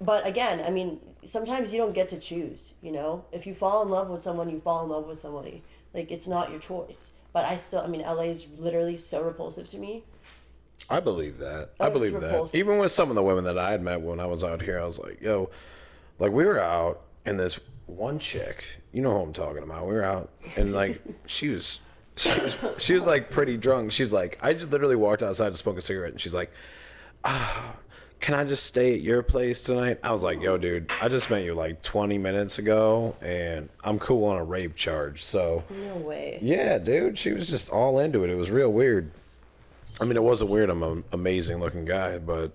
but 0.00 0.26
again, 0.26 0.62
I 0.64 0.70
mean, 0.70 1.00
sometimes 1.24 1.72
you 1.72 1.78
don't 1.78 1.94
get 1.94 2.08
to 2.10 2.18
choose, 2.18 2.74
you 2.82 2.92
know? 2.92 3.24
If 3.32 3.46
you 3.46 3.54
fall 3.54 3.82
in 3.82 3.88
love 3.88 4.08
with 4.08 4.22
someone, 4.22 4.50
you 4.50 4.60
fall 4.60 4.84
in 4.84 4.90
love 4.90 5.06
with 5.06 5.20
somebody. 5.20 5.62
Like, 5.92 6.10
it's 6.10 6.26
not 6.26 6.50
your 6.50 6.60
choice. 6.60 7.12
But 7.32 7.44
I 7.44 7.56
still, 7.56 7.80
I 7.80 7.86
mean, 7.86 8.02
LA 8.02 8.24
is 8.24 8.46
literally 8.58 8.96
so 8.96 9.22
repulsive 9.22 9.68
to 9.70 9.78
me. 9.78 10.04
I 10.90 11.00
believe 11.00 11.38
that. 11.38 11.70
Oh, 11.80 11.84
I 11.84 11.86
Oh, 11.86 11.86
it's 11.86 11.92
believe 11.94 12.20
that. 12.20 12.54
Even 12.54 12.78
with 12.78 12.92
some 12.92 13.08
of 13.08 13.14
the 13.14 13.22
women 13.22 13.44
that 13.44 13.58
I 13.58 13.70
had 13.70 13.82
met 13.82 14.00
when 14.00 14.20
I 14.20 14.26
was 14.26 14.44
out 14.44 14.62
here, 14.62 14.78
I 14.78 14.84
was 14.84 14.98
like, 14.98 15.20
yo, 15.20 15.50
like 16.18 16.32
we 16.32 16.44
were 16.44 16.60
out 16.60 17.00
and 17.24 17.40
this 17.40 17.58
one 17.86 18.18
chick, 18.18 18.64
you 18.92 19.00
know 19.00 19.14
who 19.14 19.20
I'm 19.20 19.32
talking 19.32 19.62
about. 19.62 19.86
We 19.86 19.94
were 19.94 20.04
out 20.04 20.30
and 20.56 20.74
like 20.74 21.00
she 21.26 21.48
was 21.48 21.80
she 22.16 22.28
was 22.40 22.58
she 22.78 22.94
was 22.94 23.06
like 23.06 23.30
pretty 23.30 23.56
drunk. 23.56 23.92
She's 23.92 24.12
like, 24.12 24.38
I 24.42 24.52
just 24.52 24.70
literally 24.70 24.96
walked 24.96 25.22
outside 25.22 25.50
to 25.50 25.58
smoke 25.58 25.78
a 25.78 25.80
cigarette 25.80 26.12
and 26.12 26.20
she's 26.20 26.34
like, 26.34 26.50
ah, 27.24 27.74
can 28.20 28.34
I 28.34 28.44
just 28.44 28.64
stay 28.64 28.94
at 28.94 29.00
your 29.00 29.22
place 29.22 29.62
tonight? 29.64 29.98
I 30.02 30.12
was 30.12 30.22
like, 30.22 30.40
yo, 30.40 30.56
dude, 30.56 30.90
I 31.02 31.08
just 31.08 31.28
met 31.30 31.44
you 31.44 31.54
like 31.54 31.82
20 31.82 32.16
minutes 32.18 32.58
ago 32.58 33.16
and 33.20 33.68
I'm 33.82 33.98
cool 33.98 34.24
on 34.26 34.36
a 34.38 34.44
rape 34.44 34.76
charge. 34.76 35.22
So 35.24 35.64
No 35.70 35.96
way. 35.96 36.38
yeah, 36.40 36.78
dude, 36.78 37.18
she 37.18 37.32
was 37.32 37.48
just 37.48 37.68
all 37.70 37.98
into 37.98 38.24
it. 38.24 38.30
It 38.30 38.36
was 38.36 38.50
real 38.50 38.72
weird. 38.72 39.10
I 40.00 40.04
mean, 40.04 40.16
it 40.16 40.22
wasn't 40.22 40.50
weird. 40.50 40.70
I'm 40.70 40.82
an 40.82 41.04
amazing 41.12 41.60
looking 41.60 41.84
guy, 41.84 42.18
but 42.18 42.52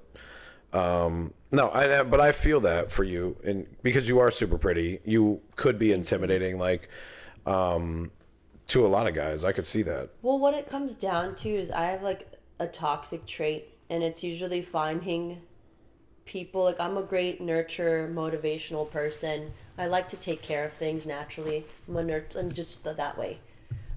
um, 0.73 1.33
no, 1.51 1.69
I 1.71 2.03
but 2.03 2.19
I 2.19 2.31
feel 2.31 2.59
that 2.61 2.91
for 2.91 3.03
you, 3.03 3.37
and 3.43 3.65
because 3.81 4.07
you 4.09 4.19
are 4.19 4.29
super 4.29 4.57
pretty, 4.57 4.99
you 5.05 5.41
could 5.55 5.79
be 5.79 5.91
intimidating, 5.91 6.57
like 6.59 6.89
um, 7.45 8.11
to 8.69 8.85
a 8.85 8.87
lot 8.87 9.07
of 9.07 9.13
guys. 9.13 9.43
I 9.43 9.51
could 9.51 9.65
see 9.65 9.81
that. 9.83 10.09
Well, 10.21 10.39
what 10.39 10.53
it 10.53 10.69
comes 10.69 10.95
down 10.95 11.35
to 11.35 11.49
is 11.49 11.71
I 11.71 11.85
have 11.85 12.03
like 12.03 12.31
a 12.59 12.67
toxic 12.67 13.25
trait, 13.25 13.69
and 13.89 14.03
it's 14.03 14.23
usually 14.23 14.61
finding 14.61 15.41
people. 16.25 16.63
Like, 16.63 16.79
I'm 16.79 16.97
a 16.97 17.03
great 17.03 17.41
nurture, 17.41 18.09
motivational 18.13 18.89
person. 18.89 19.51
I 19.77 19.87
like 19.87 20.07
to 20.09 20.17
take 20.17 20.41
care 20.41 20.65
of 20.65 20.73
things 20.73 21.05
naturally. 21.05 21.65
I'm, 21.87 21.97
a 21.97 22.03
nur- 22.03 22.25
I'm 22.37 22.51
just 22.51 22.83
th- 22.83 22.97
that 22.97 23.17
way. 23.17 23.39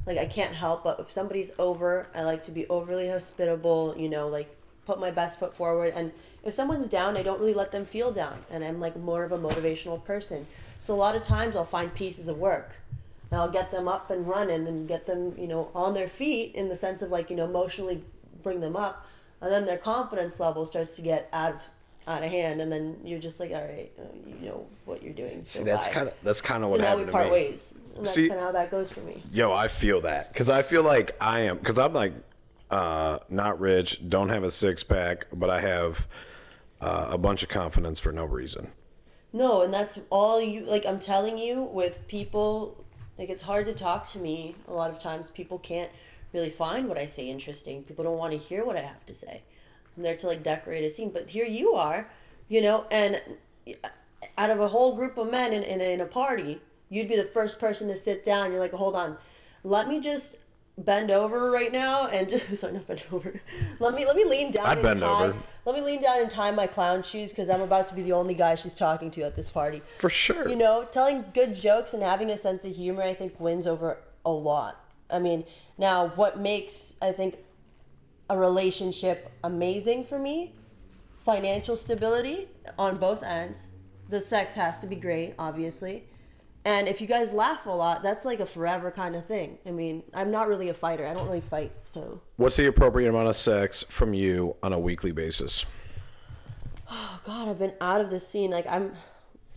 Like, 0.07 0.19
I 0.19 0.27
can't 0.27 0.55
help 0.55 0.85
but 0.85 0.99
if 0.99 1.11
somebody's 1.11 1.53
over, 1.59 2.09
I 2.15 2.23
like 2.23 2.43
to 2.45 2.51
be 2.51 2.67
overly 2.69 3.09
hospitable, 3.09 3.95
you 3.97 4.09
know, 4.09 4.27
like 4.27 4.57
put 4.87 4.99
my 4.99 5.11
best 5.11 5.39
foot 5.39 5.55
forward. 5.55 5.93
And 5.95 6.11
if 6.45 6.55
someone's 6.55 6.87
down, 6.87 7.17
I 7.17 7.23
don't 7.23 7.39
really 7.39 7.55
let 7.55 7.71
them 7.71 7.85
feel 7.85 8.11
down. 8.11 8.39
And 8.51 8.65
I'm 8.65 8.81
like 8.81 8.97
more 8.97 9.23
of 9.23 9.33
a 9.33 9.39
motivational 9.39 10.03
person. 10.03 10.47
So 10.81 10.95
a 10.95 10.97
lot 10.97 11.15
of 11.15 11.23
times 11.23 11.55
I'll 11.55 11.65
find 11.65 11.95
pieces 11.95 12.27
of 12.27 12.39
work 12.39 12.73
and 13.33 13.41
I'll 13.41 13.51
get 13.51 13.71
them 13.71 13.89
up 13.89 14.11
and 14.11 14.29
running 14.29 14.67
and 14.69 14.87
get 14.87 15.07
them, 15.07 15.35
you 15.39 15.49
know, 15.49 15.71
on 15.75 15.95
their 15.95 16.07
feet 16.07 16.55
in 16.55 16.69
the 16.69 16.77
sense 16.77 17.01
of 17.01 17.09
like, 17.09 17.31
you 17.31 17.37
know, 17.37 17.47
emotionally 17.47 18.05
bring 18.43 18.61
them 18.61 18.77
up. 18.77 19.07
And 19.41 19.51
then 19.51 19.65
their 19.65 19.79
confidence 19.79 20.39
level 20.39 20.67
starts 20.67 20.97
to 20.97 21.03
get 21.03 21.31
out 21.33 21.55
of 21.55 21.63
out 22.07 22.25
of 22.25 22.31
hand, 22.31 22.61
and 22.61 22.71
then 22.71 22.97
you're 23.05 23.21
just 23.21 23.39
like, 23.39 23.53
all 23.53 23.63
right, 23.63 23.91
uh, 23.97 24.03
you 24.27 24.47
know 24.49 24.67
what 24.87 25.05
you're 25.05 25.13
doing. 25.15 25.45
So 25.45 25.61
See, 25.61 25.65
that's 25.65 25.87
kind 25.89 26.09
of 26.09 26.15
that's 26.23 26.41
kind 26.41 26.63
of 26.63 26.69
So 26.69 26.73
what 26.73 26.81
now 26.81 26.97
we 26.97 27.03
happened 27.03 27.07
to 27.07 27.13
part 27.13 27.27
me. 27.27 27.33
ways. 27.33 27.79
And 27.97 28.05
that's 28.05 28.17
kind 28.17 28.33
of 28.33 28.41
how 28.41 28.53
that 28.53 28.71
goes 28.71 28.91
for 28.91 29.01
me. 29.01 29.23
Yo, 29.33 29.53
I 29.53 29.69
feel 29.69 30.01
that 30.03 30.33
because 30.33 30.51
I 30.51 30.63
feel 30.63 30.83
like 30.83 31.17
I 31.21 31.41
am 31.41 31.57
because 31.57 31.79
I'm 31.79 31.95
like 31.95 32.13
uh, 32.71 33.21
not 33.31 33.59
rich, 33.61 34.07
don't 34.09 34.29
have 34.29 34.43
a 34.45 34.51
six 34.51 34.83
pack, 34.85 35.29
but 35.33 35.49
I 35.49 35.61
have 35.61 36.07
uh, 36.83 37.07
a 37.11 37.19
bunch 37.19 37.43
of 37.43 37.49
confidence 37.49 37.99
for 37.99 38.13
no 38.13 38.25
reason. 38.27 38.73
No, 39.33 39.63
and 39.63 39.73
that's 39.73 39.99
all 40.11 40.43
you 40.43 40.65
like. 40.67 40.85
I'm 40.85 41.01
telling 41.01 41.39
you, 41.39 41.63
with 41.63 42.07
people, 42.09 42.85
like 43.23 43.31
it's 43.31 43.43
hard 43.43 43.67
to 43.67 43.73
talk 43.73 44.09
to 44.09 44.19
me. 44.19 44.57
A 44.67 44.73
lot 44.73 44.91
of 44.91 44.99
times, 44.99 45.31
people 45.31 45.57
can't 45.61 45.93
really 46.33 46.51
find 46.51 46.89
what 46.89 46.99
I 46.99 47.07
say 47.07 47.31
interesting. 47.31 47.85
People 47.85 48.03
don't 48.03 48.19
want 48.19 48.33
to 48.33 48.39
hear 48.39 48.65
what 48.65 48.77
I 48.77 48.81
have 48.81 49.07
to 49.07 49.15
say. 49.15 49.43
I'm 49.97 50.03
there 50.03 50.17
to 50.17 50.27
like 50.27 50.43
decorate 50.43 50.83
a 50.83 50.91
scene, 50.91 51.11
but 51.11 51.31
here 51.31 51.47
you 51.47 51.75
are, 51.75 52.11
you 52.49 52.61
know, 52.61 52.85
and 52.91 53.23
uh, 53.69 53.89
out 54.37 54.51
of 54.51 54.59
a 54.59 54.67
whole 54.67 54.97
group 54.97 55.19
of 55.19 55.31
men 55.31 55.53
in, 55.53 55.63
in, 55.63 55.81
in 55.81 56.01
a 56.01 56.07
party, 56.07 56.61
you'd 56.91 57.09
be 57.09 57.15
the 57.15 57.23
first 57.23 57.61
person 57.61 57.87
to 57.89 57.97
sit 57.97 58.25
down. 58.25 58.51
You're 58.51 58.59
like, 58.59 58.73
hold 58.73 58.97
on, 58.97 59.17
let 59.63 59.87
me 59.87 60.01
just 60.01 60.39
bend 60.85 61.11
over 61.11 61.51
right 61.51 61.73
now 61.73 62.09
and 62.09 62.29
just 62.29 62.55
sorry, 62.57 62.75
not 62.75 62.87
bend 62.87 63.03
over. 63.13 63.41
Let 63.81 63.95
me 63.95 64.05
let 64.05 64.17
me 64.17 64.25
lean 64.25 64.53
down. 64.53 64.67
I'd 64.67 64.83
bend 64.83 65.01
tie, 65.01 65.07
over. 65.07 65.37
Let 65.65 65.75
me 65.75 65.81
lean 65.83 66.03
down 66.03 66.21
and 66.21 66.31
tie 66.31 66.51
my 66.51 66.67
clown 66.67 67.03
shoes 67.03 67.31
because 67.31 67.49
I'm 67.49 67.61
about 67.61 67.89
to 67.89 67.95
be 67.95 68.03
the 68.03 68.13
only 68.13 68.35
guy 68.35 68.55
she's 68.55 68.75
talking 68.75 69.11
to 69.13 69.23
at 69.23 69.37
this 69.37 69.51
party. 69.51 69.83
For 69.99 70.11
sure. 70.11 70.49
You 70.49 70.57
know, 70.57 70.87
telling 70.91 71.25
good 71.35 71.55
jokes 71.55 71.95
and 71.95 72.03
having 72.03 72.31
a 72.31 72.37
sense 72.37 72.65
of 72.65 72.75
humor, 72.75 73.03
I 73.03 73.15
think, 73.15 73.39
wins 73.39 73.67
over 73.67 73.99
a 74.25 74.31
lot. 74.31 74.85
I 75.11 75.19
mean, 75.19 75.45
now 75.79 76.09
what 76.17 76.39
makes 76.39 76.97
I 77.01 77.13
think 77.13 77.37
a 78.31 78.37
relationship 78.37 79.31
amazing 79.45 80.05
for 80.05 80.19
me? 80.19 80.55
Financial 81.19 81.77
stability 81.77 82.49
on 82.79 82.99
both 82.99 83.23
ends. 83.23 83.69
The 84.09 84.21
sex 84.21 84.55
has 84.57 84.81
to 84.81 84.87
be 84.87 84.97
great, 84.97 85.35
obviously. 85.39 86.05
And 86.65 86.87
if 86.87 87.01
you 87.01 87.09
guys 87.09 87.33
laugh 87.33 87.67
a 87.67 87.71
lot, 87.71 88.03
that's 88.05 88.25
like 88.25 88.39
a 88.39 88.47
forever 88.47 88.91
kind 88.93 89.17
of 89.17 89.27
thing. 89.27 89.59
I 89.67 89.73
mean, 89.73 90.05
I'm 90.15 90.31
not 90.31 90.47
really 90.47 90.69
a 90.69 90.75
fighter. 90.75 91.05
I 91.07 91.13
don't 91.13 91.27
really 91.27 91.41
fight, 91.41 91.73
so 91.85 92.21
What's 92.37 92.57
the 92.57 92.67
appropriate 92.67 93.09
amount 93.09 93.29
of 93.29 93.35
sex 93.37 93.83
from 93.89 94.15
you 94.15 94.55
on 94.63 94.73
a 94.73 94.79
weekly 94.79 95.11
basis? 95.13 95.67
oh 96.95 97.21
god, 97.25 97.49
I've 97.49 97.59
been 97.59 97.73
out 97.81 98.01
of 98.01 98.11
the 98.11 98.21
scene. 98.21 98.51
Like 98.51 98.67
I'm 98.69 98.93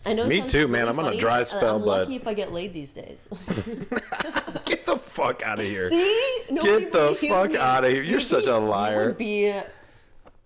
I 0.04 0.14
know. 0.14 0.26
Me 0.26 0.40
too, 0.40 0.66
man. 0.68 0.82
really 0.86 0.88
I'm 0.88 0.98
on 1.00 1.12
a 1.14 1.16
dry 1.16 1.38
but 1.40 1.46
spell, 1.46 1.76
I'm 1.76 1.80
but- 1.82 2.00
lucky 2.02 2.16
if 2.16 2.26
I 2.26 2.34
get 2.34 2.52
laid 2.52 2.72
these 2.72 2.92
days. 2.92 3.28
Get 4.64 4.86
the 4.86 4.96
fuck 4.96 5.42
out 5.42 5.58
of 5.60 5.64
here. 5.66 5.88
See, 5.90 6.42
Nobody 6.50 6.80
Get 6.84 6.92
the 6.92 7.14
fuck 7.28 7.50
me. 7.50 7.56
of 7.56 7.84
here. 7.84 8.02
You're 8.02 8.12
You'd 8.14 8.20
such 8.20 8.46
a 8.46 8.56
liar. 8.58 9.00
You 9.02 9.06
would 9.08 9.18
be 9.18 9.54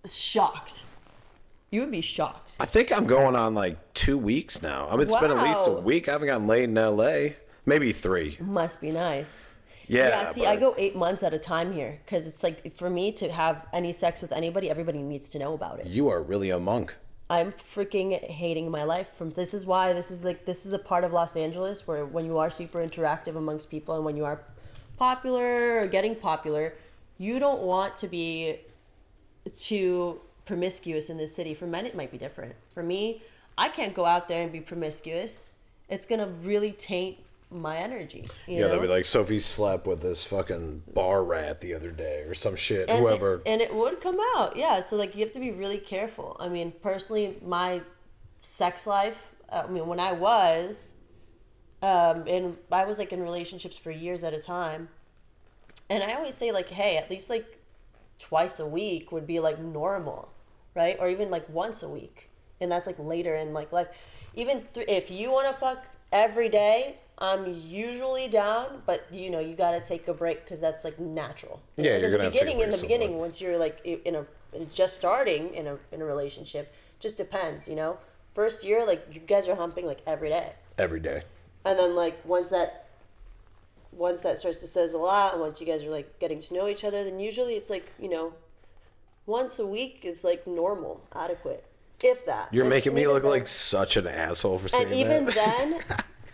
shocked. 0.05 0.83
You 1.71 1.81
would 1.81 1.91
be 1.91 2.01
shocked. 2.01 2.50
I 2.61 2.65
think 2.65 2.91
I'm 2.91 3.07
going 3.07 3.35
on 3.35 3.55
like 3.55 3.93
two 3.95 4.19
weeks 4.19 4.61
now. 4.61 4.87
I 4.87 4.91
mean, 4.91 5.01
it's 5.01 5.15
been 5.15 5.31
at 5.31 5.43
least 5.43 5.67
a 5.67 5.71
week. 5.71 6.07
I 6.07 6.11
haven't 6.11 6.27
gotten 6.27 6.45
laid 6.45 6.65
in 6.65 6.75
LA. 6.75 7.33
Maybe 7.65 7.91
three. 7.91 8.37
Must 8.39 8.79
be 8.79 8.91
nice. 8.91 9.49
Yeah. 9.87 10.09
Yeah, 10.09 10.31
see, 10.31 10.41
but- 10.41 10.49
I 10.49 10.55
go 10.57 10.75
eight 10.77 10.95
months 10.95 11.23
at 11.23 11.33
a 11.33 11.39
time 11.39 11.73
here 11.73 11.99
because 12.05 12.27
it's 12.27 12.43
like 12.43 12.71
for 12.71 12.87
me 12.87 13.13
to 13.13 13.31
have 13.31 13.65
any 13.73 13.91
sex 13.91 14.21
with 14.21 14.31
anybody, 14.31 14.69
everybody 14.69 15.01
needs 15.01 15.27
to 15.31 15.39
know 15.39 15.55
about 15.55 15.79
it. 15.79 15.87
You 15.87 16.09
are 16.09 16.21
really 16.21 16.51
a 16.51 16.59
monk. 16.59 16.95
I'm 17.31 17.51
freaking 17.53 18.23
hating 18.29 18.69
my 18.69 18.83
life. 18.83 19.07
From 19.17 19.31
this 19.31 19.55
is 19.55 19.65
why 19.65 19.93
this 19.93 20.11
is 20.11 20.23
like 20.23 20.45
this 20.45 20.63
is 20.65 20.71
the 20.71 20.79
part 20.79 21.03
of 21.03 21.11
Los 21.13 21.35
Angeles 21.35 21.87
where 21.87 22.05
when 22.05 22.25
you 22.25 22.37
are 22.37 22.51
super 22.51 22.79
interactive 22.87 23.37
amongst 23.37 23.71
people 23.71 23.95
and 23.95 24.05
when 24.05 24.15
you 24.15 24.25
are 24.25 24.43
popular 24.97 25.79
or 25.79 25.87
getting 25.87 26.13
popular, 26.15 26.75
you 27.17 27.39
don't 27.39 27.61
want 27.63 27.97
to 27.97 28.07
be 28.07 28.59
too 29.57 30.21
promiscuous 30.51 31.09
in 31.09 31.17
this 31.17 31.33
city. 31.33 31.53
For 31.53 31.65
men, 31.65 31.85
it 31.85 31.95
might 31.95 32.11
be 32.11 32.17
different. 32.17 32.53
For 32.73 32.83
me, 32.83 33.21
I 33.57 33.69
can't 33.69 33.93
go 33.93 34.03
out 34.05 34.27
there 34.27 34.41
and 34.41 34.51
be 34.51 34.59
promiscuous. 34.59 35.49
It's 35.87 36.05
gonna 36.05 36.27
really 36.27 36.73
taint 36.73 37.19
my 37.49 37.77
energy. 37.77 38.25
You 38.47 38.55
Yeah, 38.55 38.61
know? 38.63 38.71
they'll 38.71 38.81
be 38.81 38.87
like, 38.89 39.05
Sophie 39.05 39.39
slept 39.39 39.87
with 39.87 40.01
this 40.01 40.25
fucking 40.25 40.83
bar 40.93 41.23
rat 41.23 41.61
the 41.61 41.73
other 41.73 41.89
day 41.91 42.23
or 42.27 42.33
some 42.33 42.57
shit. 42.57 42.89
and 42.89 42.99
Whoever. 42.99 43.35
It, 43.35 43.41
and 43.45 43.61
it 43.61 43.73
would 43.73 44.01
come 44.01 44.17
out, 44.35 44.57
yeah. 44.57 44.81
So 44.81 44.97
like 44.97 45.15
you 45.15 45.21
have 45.21 45.31
to 45.31 45.39
be 45.39 45.51
really 45.51 45.77
careful. 45.77 46.35
I 46.41 46.49
mean, 46.49 46.73
personally, 46.81 47.37
my 47.45 47.81
sex 48.41 48.85
life. 48.85 49.31
I 49.49 49.67
mean, 49.67 49.87
when 49.87 50.01
I 50.01 50.11
was, 50.11 50.95
um, 51.81 52.25
and 52.27 52.57
I 52.73 52.83
was 52.83 52.97
like 52.97 53.13
in 53.13 53.21
relationships 53.23 53.77
for 53.77 53.91
years 53.91 54.25
at 54.25 54.33
a 54.33 54.41
time, 54.41 54.89
and 55.89 56.03
I 56.03 56.13
always 56.15 56.35
say 56.35 56.51
like, 56.51 56.67
hey, 56.69 56.97
at 56.97 57.09
least 57.09 57.29
like 57.29 57.57
twice 58.19 58.59
a 58.59 58.65
week 58.67 59.11
would 59.11 59.25
be 59.25 59.39
like 59.39 59.59
normal, 59.59 60.30
right? 60.75 60.97
Or 60.99 61.09
even 61.09 61.29
like 61.29 61.47
once 61.49 61.83
a 61.83 61.89
week, 61.89 62.29
and 62.59 62.71
that's 62.71 62.87
like 62.87 62.99
later 62.99 63.35
in 63.35 63.53
like 63.53 63.71
life. 63.71 63.87
Even 64.35 64.63
th- 64.73 64.87
if 64.87 65.11
you 65.11 65.31
want 65.31 65.53
to 65.53 65.59
fuck 65.59 65.85
every 66.11 66.47
day, 66.49 66.97
I'm 67.17 67.53
usually 67.67 68.27
down, 68.27 68.81
but 68.85 69.05
you 69.11 69.29
know 69.29 69.39
you 69.39 69.55
got 69.55 69.71
to 69.71 69.81
take 69.81 70.07
a 70.07 70.13
break 70.13 70.43
because 70.43 70.61
that's 70.61 70.83
like 70.83 70.99
natural. 70.99 71.61
Yeah, 71.77 71.93
And 71.93 72.01
you're 72.01 72.05
in 72.07 72.11
the 72.11 72.17
gonna 72.17 72.23
have 72.25 72.33
to 72.33 72.39
take 72.39 72.41
a 72.41 72.45
beginning. 72.45 72.63
In 72.63 72.71
the 72.71 72.77
break 72.77 72.81
beginning, 72.89 73.17
once 73.17 73.41
you're 73.41 73.57
like 73.57 73.79
in 73.85 74.15
a 74.15 74.25
it's 74.53 74.73
just 74.75 74.95
starting 74.97 75.53
in 75.53 75.67
a 75.67 75.77
in 75.91 76.01
a 76.01 76.05
relationship, 76.05 76.73
just 76.99 77.17
depends, 77.17 77.67
you 77.67 77.75
know. 77.75 77.97
First 78.35 78.63
year, 78.63 78.85
like 78.87 79.05
you 79.11 79.19
guys 79.19 79.47
are 79.49 79.55
humping 79.55 79.85
like 79.85 79.99
every 80.07 80.29
day 80.29 80.53
Every 80.77 80.99
day. 81.01 81.21
and 81.65 81.77
then 81.77 81.95
like 81.95 82.23
once 82.25 82.49
that 82.49 82.87
once 83.91 84.21
that 84.21 84.39
starts 84.39 84.61
to 84.61 84.67
sizzle 84.67 85.09
out 85.09 85.33
and 85.33 85.41
once 85.41 85.59
you 85.59 85.67
guys 85.67 85.83
are 85.83 85.89
like 85.89 86.17
getting 86.19 86.39
to 86.39 86.53
know 86.53 86.67
each 86.69 86.85
other 86.85 87.03
then 87.03 87.19
usually 87.19 87.55
it's 87.55 87.69
like 87.69 87.91
you 87.99 88.07
know 88.09 88.33
once 89.25 89.59
a 89.59 89.65
week 89.65 90.01
is 90.03 90.23
like 90.23 90.45
normal 90.47 91.01
adequate 91.15 91.63
if 92.03 92.25
that 92.25 92.51
You're 92.51 92.63
And 92.63 92.69
making 92.71 92.93
me 92.95 93.07
look 93.07 93.21
then- 93.23 93.31
like 93.31 93.47
such 93.47 93.95
an 93.97 94.07
asshole 94.07 94.57
for 94.59 94.67
saying 94.67 94.87
that. 94.89 94.91
and 94.93 94.99
even 94.99 95.25
that. 95.25 95.35
then 95.35 95.81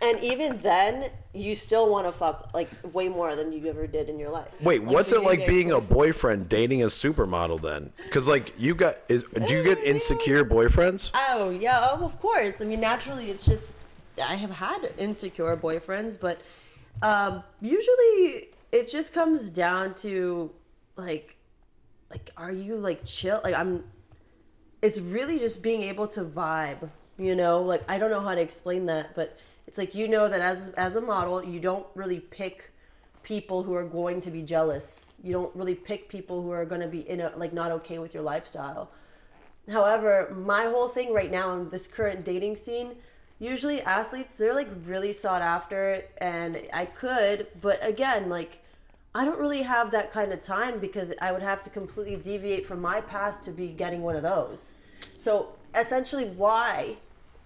and 0.00 0.24
even 0.24 0.56
then 0.58 1.10
you 1.34 1.54
still 1.54 1.90
want 1.90 2.06
to 2.06 2.12
fuck 2.12 2.50
like 2.54 2.70
way 2.92 3.08
more 3.08 3.34
than 3.36 3.52
you 3.52 3.66
ever 3.68 3.86
did 3.86 4.08
in 4.08 4.18
your 4.18 4.30
life 4.30 4.48
Wait, 4.62 4.82
what's 4.82 5.12
it 5.12 5.22
like 5.22 5.46
being 5.46 5.72
a 5.72 5.80
boyfriend 5.80 6.48
dating 6.48 6.82
a 6.82 6.86
supermodel 6.86 7.60
then? 7.60 7.92
Because 8.04 8.26
like 8.28 8.54
you 8.58 8.74
got 8.74 8.96
is 9.08 9.24
do 9.46 9.54
you 9.54 9.62
get 9.64 9.78
insecure 9.84 10.44
boyfriends? 10.44 11.10
Oh 11.14 11.50
yeah, 11.50 11.88
oh, 11.92 12.04
of 12.04 12.18
course. 12.20 12.60
I 12.62 12.64
mean, 12.64 12.80
naturally, 12.80 13.30
it's 13.30 13.44
just 13.44 13.74
I 14.24 14.36
have 14.36 14.50
had 14.50 14.92
insecure 14.98 15.56
boyfriends, 15.56 16.18
but 16.18 16.40
um, 17.02 17.42
usually 17.60 18.48
it 18.72 18.90
just 18.90 19.12
comes 19.12 19.50
down 19.50 19.94
to 19.96 20.50
like, 20.96 21.36
like, 22.10 22.30
are 22.36 22.52
you 22.52 22.76
like 22.76 23.04
chill? 23.04 23.40
Like, 23.44 23.54
I'm. 23.54 23.84
It's 24.80 24.98
really 25.00 25.38
just 25.38 25.62
being 25.62 25.82
able 25.82 26.06
to 26.08 26.24
vibe, 26.24 26.88
you 27.18 27.34
know. 27.34 27.62
Like, 27.62 27.82
I 27.88 27.98
don't 27.98 28.10
know 28.10 28.20
how 28.20 28.34
to 28.34 28.40
explain 28.40 28.86
that, 28.86 29.14
but 29.14 29.38
it's 29.66 29.76
like 29.76 29.94
you 29.94 30.08
know 30.08 30.28
that 30.28 30.40
as 30.40 30.68
as 30.76 30.96
a 30.96 31.00
model, 31.00 31.44
you 31.44 31.60
don't 31.60 31.86
really 31.94 32.20
pick 32.20 32.72
people 33.22 33.62
who 33.62 33.74
are 33.74 33.84
going 33.84 34.20
to 34.22 34.30
be 34.30 34.42
jealous. 34.42 35.12
You 35.22 35.32
don't 35.32 35.54
really 35.54 35.74
pick 35.74 36.08
people 36.08 36.42
who 36.42 36.50
are 36.50 36.64
going 36.64 36.80
to 36.80 36.86
be 36.88 37.08
in 37.08 37.20
a 37.20 37.32
like 37.36 37.52
not 37.52 37.70
okay 37.72 37.98
with 37.98 38.14
your 38.14 38.22
lifestyle. 38.22 38.90
However, 39.70 40.34
my 40.34 40.64
whole 40.64 40.88
thing 40.88 41.12
right 41.12 41.30
now 41.30 41.52
in 41.52 41.68
this 41.68 41.86
current 41.86 42.24
dating 42.24 42.56
scene, 42.56 42.96
usually 43.38 43.82
athletes, 43.82 44.36
they're 44.36 44.54
like 44.54 44.68
really 44.86 45.12
sought 45.12 45.42
after 45.42 46.02
and 46.18 46.62
I 46.72 46.86
could, 46.86 47.48
but 47.60 47.86
again, 47.86 48.28
like 48.28 48.62
I 49.14 49.24
don't 49.24 49.38
really 49.38 49.62
have 49.62 49.90
that 49.92 50.12
kind 50.12 50.32
of 50.32 50.40
time 50.40 50.78
because 50.78 51.12
I 51.20 51.32
would 51.32 51.42
have 51.42 51.62
to 51.62 51.70
completely 51.70 52.16
deviate 52.16 52.66
from 52.66 52.80
my 52.80 53.00
path 53.00 53.42
to 53.44 53.50
be 53.50 53.68
getting 53.68 54.02
one 54.02 54.16
of 54.16 54.22
those. 54.22 54.74
So 55.16 55.54
essentially 55.74 56.26
why 56.30 56.96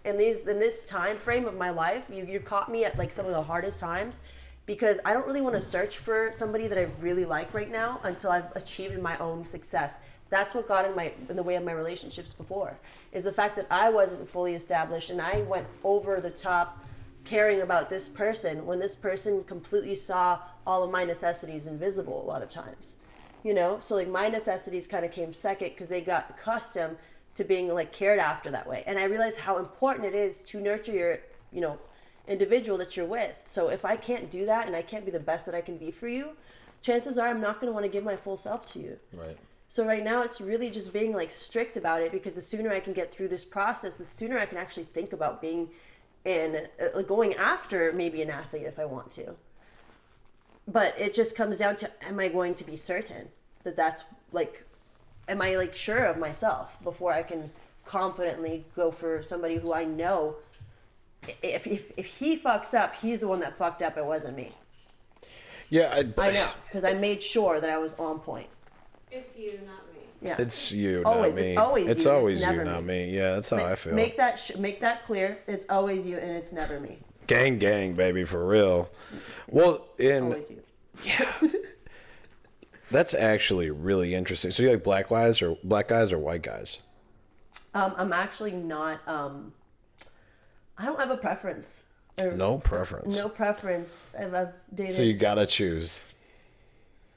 in 0.04 0.16
these 0.16 0.46
in 0.48 0.58
this 0.58 0.86
time 0.86 1.16
frame 1.18 1.46
of 1.46 1.56
my 1.56 1.70
life, 1.70 2.04
you 2.10 2.24
you 2.24 2.40
caught 2.40 2.70
me 2.70 2.84
at 2.84 2.98
like 2.98 3.12
some 3.12 3.26
of 3.26 3.32
the 3.32 3.42
hardest 3.42 3.78
times 3.78 4.20
because 4.66 4.98
I 5.04 5.12
don't 5.12 5.26
really 5.26 5.40
want 5.40 5.54
to 5.54 5.60
search 5.60 5.98
for 5.98 6.30
somebody 6.32 6.66
that 6.66 6.78
I 6.78 6.88
really 7.00 7.24
like 7.24 7.54
right 7.54 7.70
now 7.70 8.00
until 8.02 8.30
I've 8.30 8.54
achieved 8.56 9.00
my 9.00 9.16
own 9.18 9.44
success. 9.44 9.98
That's 10.30 10.54
what 10.54 10.66
got 10.66 10.84
in 10.84 10.96
my 10.96 11.12
in 11.28 11.36
the 11.36 11.42
way 11.42 11.54
of 11.54 11.64
my 11.64 11.72
relationships 11.72 12.32
before. 12.32 12.76
Is 13.12 13.22
the 13.22 13.32
fact 13.32 13.54
that 13.56 13.66
I 13.70 13.90
wasn't 13.90 14.28
fully 14.28 14.54
established 14.54 15.10
and 15.10 15.20
I 15.20 15.42
went 15.42 15.66
over 15.84 16.20
the 16.20 16.30
top 16.30 16.84
caring 17.24 17.60
about 17.60 17.88
this 17.88 18.08
person 18.08 18.66
when 18.66 18.80
this 18.80 18.96
person 18.96 19.44
completely 19.44 19.94
saw 19.94 20.40
all 20.66 20.82
of 20.82 20.90
my 20.90 21.04
necessities 21.04 21.66
invisible 21.66 22.22
a 22.22 22.26
lot 22.26 22.42
of 22.42 22.50
times. 22.50 22.96
You 23.42 23.54
know, 23.54 23.80
so 23.80 23.96
like 23.96 24.08
my 24.08 24.28
necessities 24.28 24.86
kind 24.86 25.04
of 25.04 25.10
came 25.10 25.32
second 25.32 25.70
because 25.70 25.88
they 25.88 26.00
got 26.00 26.30
accustomed 26.30 26.96
to 27.34 27.44
being 27.44 27.68
like 27.68 27.92
cared 27.92 28.20
after 28.20 28.50
that 28.50 28.68
way. 28.68 28.84
And 28.86 28.98
I 28.98 29.04
realized 29.04 29.38
how 29.38 29.58
important 29.58 30.06
it 30.06 30.14
is 30.14 30.44
to 30.44 30.60
nurture 30.60 30.92
your, 30.92 31.18
you 31.50 31.60
know, 31.60 31.78
individual 32.28 32.78
that 32.78 32.96
you're 32.96 33.06
with. 33.06 33.42
So 33.46 33.68
if 33.68 33.84
I 33.84 33.96
can't 33.96 34.30
do 34.30 34.46
that 34.46 34.66
and 34.66 34.76
I 34.76 34.82
can't 34.82 35.04
be 35.04 35.10
the 35.10 35.20
best 35.20 35.46
that 35.46 35.54
I 35.54 35.60
can 35.60 35.76
be 35.76 35.90
for 35.90 36.08
you, 36.08 36.36
chances 36.82 37.18
are 37.18 37.28
I'm 37.28 37.40
not 37.40 37.60
going 37.60 37.68
to 37.68 37.72
want 37.72 37.84
to 37.84 37.90
give 37.90 38.04
my 38.04 38.16
full 38.16 38.36
self 38.36 38.70
to 38.74 38.78
you. 38.78 38.98
Right. 39.12 39.36
So 39.68 39.86
right 39.86 40.04
now 40.04 40.22
it's 40.22 40.40
really 40.40 40.68
just 40.68 40.92
being 40.92 41.14
like 41.14 41.30
strict 41.30 41.76
about 41.76 42.02
it 42.02 42.12
because 42.12 42.34
the 42.34 42.42
sooner 42.42 42.70
I 42.70 42.80
can 42.80 42.92
get 42.92 43.12
through 43.12 43.28
this 43.28 43.44
process, 43.44 43.96
the 43.96 44.04
sooner 44.04 44.38
I 44.38 44.44
can 44.44 44.58
actually 44.58 44.84
think 44.84 45.12
about 45.14 45.40
being 45.40 45.70
in 46.24 46.68
uh, 46.94 47.02
going 47.02 47.34
after 47.34 47.92
maybe 47.92 48.22
an 48.22 48.30
athlete 48.30 48.64
if 48.64 48.78
I 48.78 48.84
want 48.84 49.10
to. 49.12 49.34
But 50.68 50.98
it 50.98 51.12
just 51.12 51.36
comes 51.36 51.58
down 51.58 51.76
to 51.76 51.90
am 52.04 52.20
I 52.20 52.28
going 52.28 52.54
to 52.54 52.64
be 52.64 52.76
certain 52.76 53.28
that 53.64 53.76
that's 53.76 54.04
like 54.30 54.64
am 55.28 55.42
I 55.42 55.56
like 55.56 55.74
sure 55.74 56.04
of 56.04 56.18
myself 56.18 56.76
before 56.82 57.12
I 57.12 57.22
can 57.22 57.50
confidently 57.84 58.64
go 58.76 58.90
for 58.90 59.22
somebody 59.22 59.56
who 59.56 59.72
I 59.72 59.84
know 59.84 60.36
if 61.42 61.66
if, 61.66 61.92
if 61.96 62.06
he 62.06 62.38
fucks 62.38 62.74
up, 62.74 62.94
he's 62.94 63.20
the 63.20 63.28
one 63.28 63.40
that 63.40 63.56
fucked 63.56 63.82
up, 63.82 63.96
it 63.96 64.04
wasn't 64.04 64.36
me. 64.36 64.52
Yeah, 65.70 65.90
I, 65.92 65.98
I 66.22 66.32
know 66.32 66.48
because 66.66 66.84
I 66.84 66.94
made 66.94 67.22
sure 67.22 67.60
that 67.60 67.70
I 67.70 67.78
was 67.78 67.94
on 67.94 68.18
point. 68.18 68.48
It's 69.10 69.38
you, 69.38 69.52
not 69.66 69.92
me. 69.94 70.00
Yeah. 70.20 70.36
It's 70.38 70.72
you, 70.72 71.02
Always, 71.04 71.34
not 71.34 71.40
it's 71.42 71.50
me. 71.50 71.56
always 71.56 71.84
It's 71.84 71.88
you, 71.88 71.92
it's 71.92 72.06
always 72.06 72.40
you, 72.42 72.64
not 72.64 72.84
me. 72.84 73.06
me. 73.06 73.16
Yeah, 73.16 73.34
that's 73.34 73.50
how 73.50 73.56
make, 73.56 73.66
I 73.66 73.74
feel. 73.74 73.94
Make 73.94 74.16
that 74.16 74.38
sh- 74.38 74.56
make 74.56 74.80
that 74.80 75.04
clear. 75.04 75.38
It's 75.46 75.66
always 75.68 76.06
you, 76.06 76.18
and 76.18 76.36
it's 76.36 76.52
never 76.52 76.78
me. 76.78 76.98
Gang, 77.26 77.58
gang, 77.58 77.94
baby, 77.94 78.24
for 78.24 78.46
real. 78.46 78.90
Well, 79.48 79.86
in 79.98 80.42
yeah, 81.04 81.32
that's 82.90 83.14
actually 83.14 83.70
really 83.70 84.14
interesting. 84.14 84.50
So 84.50 84.62
you 84.62 84.70
like 84.70 84.84
black 84.84 85.08
guys 85.08 85.40
or 85.42 85.56
black 85.64 85.88
guys 85.88 86.12
or 86.12 86.18
white 86.18 86.42
guys? 86.42 86.78
Um, 87.74 87.94
I'm 87.96 88.12
actually 88.12 88.52
not. 88.52 89.00
Um, 89.08 89.52
I 90.76 90.84
don't 90.84 90.98
have 91.00 91.10
a 91.10 91.16
preference. 91.16 91.84
Or- 92.18 92.32
No 92.32 92.58
preference. 92.58 93.16
No 93.16 93.28
preference. 93.28 94.02
I've, 94.18 94.34
I've 94.34 94.52
dated. 94.74 94.94
So 94.94 95.02
you 95.02 95.14
gotta 95.14 95.46
choose. 95.46 96.04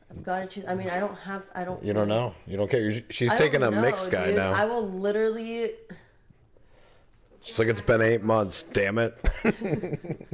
I've 0.10 0.24
got 0.24 0.42
to 0.42 0.48
choose. 0.48 0.66
I 0.68 0.76
mean, 0.76 0.90
I 0.90 1.00
don't 1.00 1.16
have. 1.18 1.44
I 1.56 1.64
don't. 1.64 1.84
You 1.84 1.92
don't 1.92 2.08
know. 2.08 2.34
You 2.48 2.58
don't 2.58 2.70
care. 2.70 2.92
She's 3.10 3.32
I 3.32 3.38
taking 3.38 3.64
a 3.64 3.72
mixed 3.72 4.12
guy 4.12 4.28
dude. 4.28 4.36
now. 4.36 4.52
I 4.52 4.66
will 4.66 4.88
literally. 4.88 5.72
She's 7.46 7.60
like, 7.60 7.68
it's 7.68 7.80
been 7.80 8.02
eight 8.02 8.24
months. 8.24 8.64
Damn 8.64 8.98
it. 8.98 9.18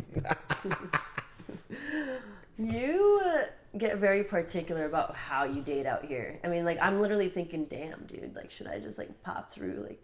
You 2.63 3.19
uh, 3.25 3.43
get 3.77 3.97
very 3.97 4.23
particular 4.23 4.85
about 4.85 5.15
how 5.15 5.45
you 5.45 5.61
date 5.61 5.87
out 5.87 6.05
here. 6.05 6.39
I 6.43 6.47
mean, 6.47 6.63
like 6.63 6.77
I'm 6.79 7.01
literally 7.01 7.27
thinking, 7.27 7.65
damn, 7.65 8.05
dude. 8.05 8.35
Like, 8.35 8.51
should 8.51 8.67
I 8.67 8.79
just 8.79 8.99
like 8.99 9.23
pop 9.23 9.51
through, 9.51 9.83
like, 9.87 9.99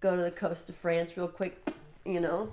go 0.00 0.16
to 0.16 0.22
the 0.22 0.30
coast 0.30 0.70
of 0.70 0.76
France 0.76 1.16
real 1.18 1.28
quick? 1.28 1.68
You 2.06 2.20
know. 2.20 2.52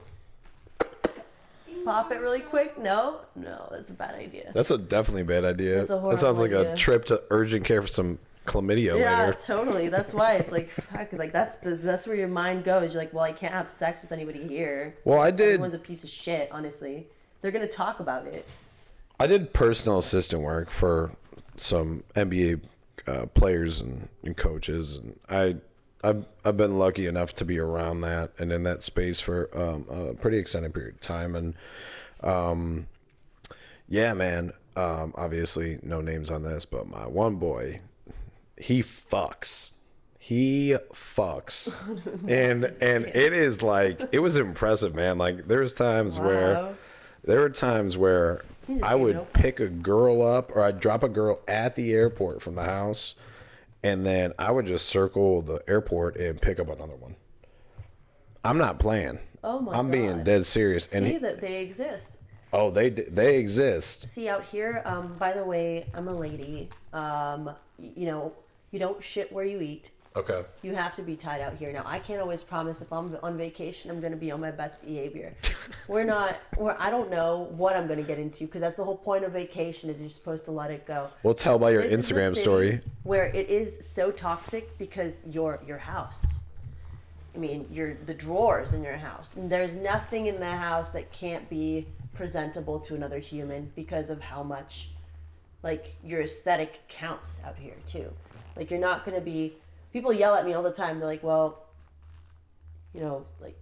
Pop 1.85 2.11
it 2.11 2.19
really 2.19 2.41
quick? 2.41 2.77
No, 2.77 3.21
no, 3.35 3.69
that's 3.71 3.91
a 3.91 3.93
bad 3.93 4.15
idea. 4.15 4.51
That's 4.53 4.71
a 4.71 4.77
definitely 4.77 5.23
bad 5.23 5.45
idea. 5.45 5.77
That's 5.77 5.91
a 5.91 6.09
that 6.09 6.19
sounds 6.19 6.37
horrible 6.37 6.63
like 6.63 6.73
a 6.73 6.75
trip 6.75 7.05
to 7.05 7.21
urgent 7.29 7.63
care 7.63 7.81
for 7.81 7.87
some 7.87 8.19
chlamydia 8.45 8.97
Yeah, 8.97 9.25
later. 9.25 9.37
totally. 9.45 9.89
That's 9.89 10.13
why 10.13 10.35
it's 10.35 10.51
like, 10.51 10.69
fuck, 10.69 11.11
like 11.13 11.31
that's 11.33 11.55
the 11.55 11.75
that's 11.75 12.07
where 12.07 12.15
your 12.15 12.27
mind 12.27 12.63
goes. 12.63 12.93
You're 12.93 13.01
like, 13.03 13.13
well, 13.13 13.23
I 13.23 13.31
can't 13.31 13.53
have 13.53 13.69
sex 13.69 14.01
with 14.01 14.11
anybody 14.11 14.47
here. 14.47 14.95
Well, 15.03 15.19
I 15.19 15.31
did. 15.31 15.53
Everyone's 15.53 15.73
a 15.73 15.79
piece 15.79 16.03
of 16.03 16.09
shit. 16.09 16.49
Honestly, 16.51 17.07
they're 17.41 17.51
gonna 17.51 17.67
talk 17.67 17.99
about 17.99 18.25
it. 18.27 18.47
I 19.19 19.27
did 19.27 19.53
personal 19.53 19.97
assistant 19.99 20.41
work 20.41 20.69
for 20.69 21.11
some 21.57 22.03
NBA 22.15 22.63
uh, 23.07 23.25
players 23.27 23.79
and, 23.81 24.09
and 24.23 24.35
coaches, 24.35 24.95
and 24.95 25.19
I 25.29 25.55
I've 26.03 26.25
I've 26.43 26.57
been 26.57 26.77
lucky 26.77 27.07
enough 27.07 27.33
to 27.35 27.45
be 27.45 27.57
around 27.59 28.01
that 28.01 28.31
and 28.37 28.51
in 28.51 28.63
that 28.63 28.83
space 28.83 29.19
for 29.19 29.49
um, 29.57 29.85
a 29.89 30.13
pretty 30.13 30.37
extended 30.37 30.73
period 30.73 30.95
of 30.95 31.01
time, 31.01 31.35
and 31.35 31.53
um, 32.23 32.87
yeah, 33.87 34.13
man. 34.13 34.53
Um, 34.77 35.13
obviously, 35.15 35.79
no 35.83 36.01
names 36.01 36.29
on 36.29 36.43
this, 36.43 36.65
but 36.65 36.85
my 36.85 37.07
one 37.07 37.35
boy, 37.37 37.79
he 38.57 38.81
fucks. 38.81 39.71
He 40.17 40.75
fucks, 40.91 41.71
and 42.27 42.63
and 42.81 43.05
it 43.05 43.31
is 43.33 43.61
like 43.61 44.01
it 44.11 44.19
was 44.19 44.37
impressive, 44.37 44.95
man. 44.95 45.17
Like 45.19 45.47
there's 45.47 45.73
times 45.73 46.19
where 46.19 46.73
there 47.23 47.41
were 47.41 47.49
times 47.49 47.95
where 47.95 48.43
I 48.81 48.95
would 48.95 49.33
pick 49.33 49.59
a 49.59 49.67
girl 49.67 50.25
up 50.25 50.55
or 50.55 50.63
I'd 50.63 50.79
drop 50.79 51.03
a 51.03 51.09
girl 51.09 51.41
at 51.47 51.75
the 51.75 51.93
airport 51.93 52.41
from 52.41 52.55
the 52.55 52.63
house, 52.63 53.13
and 53.83 54.03
then 54.03 54.33
I 54.39 54.49
would 54.49 54.65
just 54.65 54.87
circle 54.87 55.43
the 55.43 55.61
airport 55.67 56.15
and 56.15 56.41
pick 56.41 56.59
up 56.59 56.69
another 56.69 56.95
one. 56.95 57.15
I'm 58.43 58.57
not 58.57 58.79
playing. 58.79 59.19
Oh 59.43 59.59
my 59.59 59.73
god. 59.73 59.79
I'm 59.79 59.91
being 59.91 60.23
dead 60.23 60.43
serious. 60.45 60.91
And 60.91 61.05
See 61.05 61.13
he, 61.13 61.17
that 61.19 61.39
they 61.39 61.61
exist. 61.61 62.17
oh, 62.51 62.71
they 62.71 62.89
they 62.89 63.37
exist. 63.37 64.09
See 64.09 64.27
out 64.27 64.43
here. 64.43 64.81
Um, 64.85 65.15
by 65.19 65.33
the 65.33 65.45
way, 65.45 65.85
I'm 65.93 66.07
a 66.07 66.15
lady. 66.15 66.69
Um, 66.93 67.51
you 67.77 68.07
know, 68.07 68.33
you 68.75 68.79
don't 68.79 69.01
shit 69.01 69.31
where 69.31 69.45
you 69.45 69.61
eat. 69.61 69.89
Okay. 70.17 70.43
You 70.61 70.75
have 70.75 70.97
to 70.97 71.01
be 71.01 71.15
tied 71.15 71.39
out 71.39 71.53
here. 71.55 71.71
Now, 71.71 71.83
I 71.85 71.97
can't 71.97 72.19
always 72.19 72.43
promise 72.43 72.81
if 72.81 72.91
I'm 72.91 73.17
on 73.23 73.37
vacation, 73.37 73.89
I'm 73.89 74.01
going 74.01 74.11
to 74.11 74.17
be 74.17 74.31
on 74.31 74.41
my 74.41 74.51
best 74.51 74.81
behavior. 74.83 75.33
we're 75.87 76.03
not, 76.03 76.41
we're, 76.57 76.75
I 76.77 76.89
don't 76.89 77.09
know 77.09 77.47
what 77.51 77.77
I'm 77.77 77.87
going 77.87 77.99
to 77.99 78.05
get 78.05 78.19
into 78.19 78.45
because 78.45 78.59
that's 78.59 78.75
the 78.75 78.83
whole 78.83 78.97
point 78.97 79.23
of 79.23 79.31
vacation 79.31 79.89
is 79.89 80.01
you're 80.01 80.09
supposed 80.09 80.43
to 80.45 80.51
let 80.51 80.71
it 80.71 80.85
go. 80.85 81.09
We'll 81.23 81.33
tell 81.33 81.57
by 81.57 81.69
your 81.71 81.83
This 81.83 81.93
Instagram 81.93 82.35
story. 82.35 82.81
Where 83.03 83.27
it 83.27 83.49
is 83.49 83.87
so 83.87 84.11
toxic 84.11 84.77
because 84.77 85.21
your 85.25 85.61
your 85.65 85.77
house. 85.77 86.41
I 87.33 87.37
mean, 87.37 87.65
your 87.71 87.95
the 88.05 88.13
drawers 88.13 88.73
in 88.73 88.83
your 88.83 88.97
house. 88.97 89.37
And 89.37 89.49
there's 89.49 89.75
nothing 89.77 90.27
in 90.27 90.41
the 90.41 90.51
house 90.51 90.91
that 90.91 91.13
can't 91.13 91.49
be 91.49 91.87
presentable 92.13 92.79
to 92.81 92.95
another 92.95 93.19
human 93.19 93.71
because 93.73 94.09
of 94.09 94.19
how 94.19 94.43
much 94.43 94.89
like 95.65 95.95
your 96.03 96.21
aesthetic 96.21 96.87
counts 96.89 97.41
out 97.45 97.57
here 97.57 97.75
too. 97.87 98.13
Like 98.55 98.71
you're 98.71 98.79
not 98.79 99.05
gonna 99.05 99.21
be 99.21 99.53
people 99.93 100.11
yell 100.13 100.35
at 100.35 100.45
me 100.45 100.53
all 100.53 100.63
the 100.63 100.71
time, 100.71 100.99
they're 100.99 101.07
like, 101.07 101.23
Well, 101.23 101.65
you 102.93 103.01
know, 103.01 103.25
like 103.41 103.57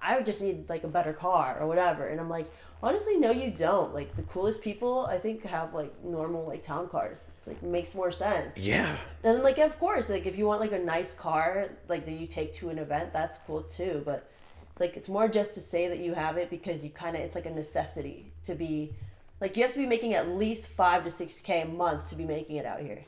I- 0.00 0.22
just 0.22 0.40
need 0.40 0.68
like 0.68 0.84
a 0.84 0.88
better 0.88 1.12
car 1.12 1.58
or 1.60 1.66
whatever 1.66 2.08
and 2.08 2.20
I'm 2.20 2.30
like, 2.30 2.50
honestly 2.82 3.16
no 3.16 3.30
you 3.30 3.50
don't. 3.50 3.92
Like 3.94 4.14
the 4.14 4.22
coolest 4.22 4.60
people 4.62 5.06
I 5.06 5.18
think 5.18 5.44
have 5.44 5.74
like 5.74 5.92
normal 6.04 6.46
like 6.46 6.62
town 6.62 6.88
cars. 6.88 7.30
It's 7.36 7.46
like 7.46 7.62
makes 7.62 7.94
more 7.94 8.10
sense. 8.10 8.58
Yeah. 8.58 8.94
And 9.22 9.42
like, 9.42 9.58
of 9.58 9.78
course, 9.78 10.08
like 10.10 10.26
if 10.26 10.36
you 10.38 10.46
want 10.46 10.60
like 10.60 10.72
a 10.72 10.78
nice 10.78 11.12
car, 11.12 11.70
like 11.88 12.04
that 12.06 12.12
you 12.14 12.26
take 12.26 12.52
to 12.54 12.70
an 12.70 12.78
event, 12.78 13.12
that's 13.12 13.38
cool 13.38 13.62
too. 13.62 14.02
But 14.04 14.30
it's 14.70 14.80
like 14.80 14.96
it's 14.96 15.08
more 15.08 15.28
just 15.28 15.54
to 15.54 15.60
say 15.60 15.88
that 15.88 15.98
you 16.00 16.14
have 16.14 16.36
it 16.36 16.50
because 16.50 16.82
you 16.82 16.90
kind 16.90 17.14
of 17.16 17.22
it's 17.22 17.34
like 17.34 17.46
a 17.46 17.50
necessity 17.50 18.32
to 18.42 18.54
be, 18.54 18.92
like 19.40 19.56
you 19.56 19.62
have 19.62 19.72
to 19.72 19.78
be 19.78 19.86
making 19.86 20.14
at 20.14 20.28
least 20.30 20.68
five 20.68 21.04
to 21.04 21.10
six 21.10 21.40
k 21.40 21.62
a 21.62 21.66
month 21.66 22.08
to 22.10 22.16
be 22.16 22.24
making 22.24 22.56
it 22.56 22.66
out 22.66 22.80
here. 22.80 23.04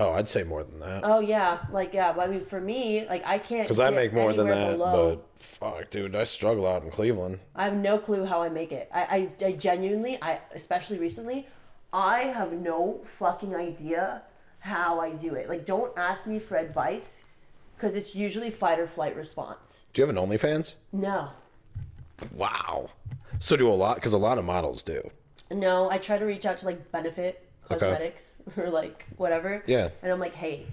Oh, 0.00 0.12
I'd 0.12 0.28
say 0.28 0.44
more 0.44 0.62
than 0.62 0.78
that. 0.80 1.00
Oh 1.04 1.20
yeah, 1.20 1.58
like 1.72 1.92
yeah. 1.92 2.12
But 2.12 2.28
I 2.28 2.32
mean, 2.32 2.40
for 2.44 2.60
me, 2.60 3.04
like 3.08 3.26
I 3.26 3.38
can't 3.38 3.64
Because 3.64 3.80
I 3.80 3.90
make 3.90 4.12
more 4.12 4.32
than 4.32 4.46
that, 4.48 4.72
below- 4.78 5.16
but 5.16 5.26
fuck, 5.42 5.90
dude, 5.90 6.14
I 6.14 6.24
struggle 6.24 6.66
out 6.66 6.82
in 6.84 6.90
Cleveland. 6.90 7.40
I 7.56 7.64
have 7.64 7.74
no 7.76 7.98
clue 7.98 8.24
how 8.24 8.42
I 8.42 8.48
make 8.48 8.70
it. 8.72 8.88
I, 8.94 9.30
I, 9.42 9.46
I 9.46 9.52
genuinely, 9.52 10.16
I 10.22 10.40
especially 10.54 10.98
recently, 10.98 11.48
I 11.92 12.20
have 12.20 12.52
no 12.52 13.00
fucking 13.18 13.54
idea 13.56 14.22
how 14.60 15.00
I 15.00 15.10
do 15.12 15.34
it. 15.34 15.48
Like, 15.48 15.64
don't 15.64 15.96
ask 15.98 16.26
me 16.26 16.38
for 16.38 16.56
advice, 16.56 17.24
because 17.76 17.94
it's 17.94 18.14
usually 18.14 18.50
fight 18.50 18.78
or 18.78 18.86
flight 18.86 19.16
response. 19.16 19.84
Do 19.92 20.02
you 20.02 20.06
have 20.06 20.16
an 20.16 20.22
OnlyFans? 20.28 20.74
No, 20.92 21.30
Wow. 22.34 22.90
So 23.40 23.56
do 23.56 23.68
a 23.68 23.74
lot, 23.74 23.96
because 23.96 24.12
a 24.12 24.18
lot 24.18 24.38
of 24.38 24.44
models 24.44 24.82
do. 24.82 25.10
no. 25.50 25.88
I 25.90 25.98
try 25.98 26.18
to 26.18 26.24
reach 26.24 26.44
out 26.46 26.58
to 26.58 26.66
like 26.66 26.90
Benefit 26.92 27.47
Okay. 27.70 27.80
Cosmetics 27.80 28.36
or 28.56 28.70
like 28.70 29.06
whatever. 29.16 29.62
Yeah. 29.66 29.90
And 30.02 30.12
I'm 30.12 30.20
like, 30.20 30.34
hey, 30.34 30.66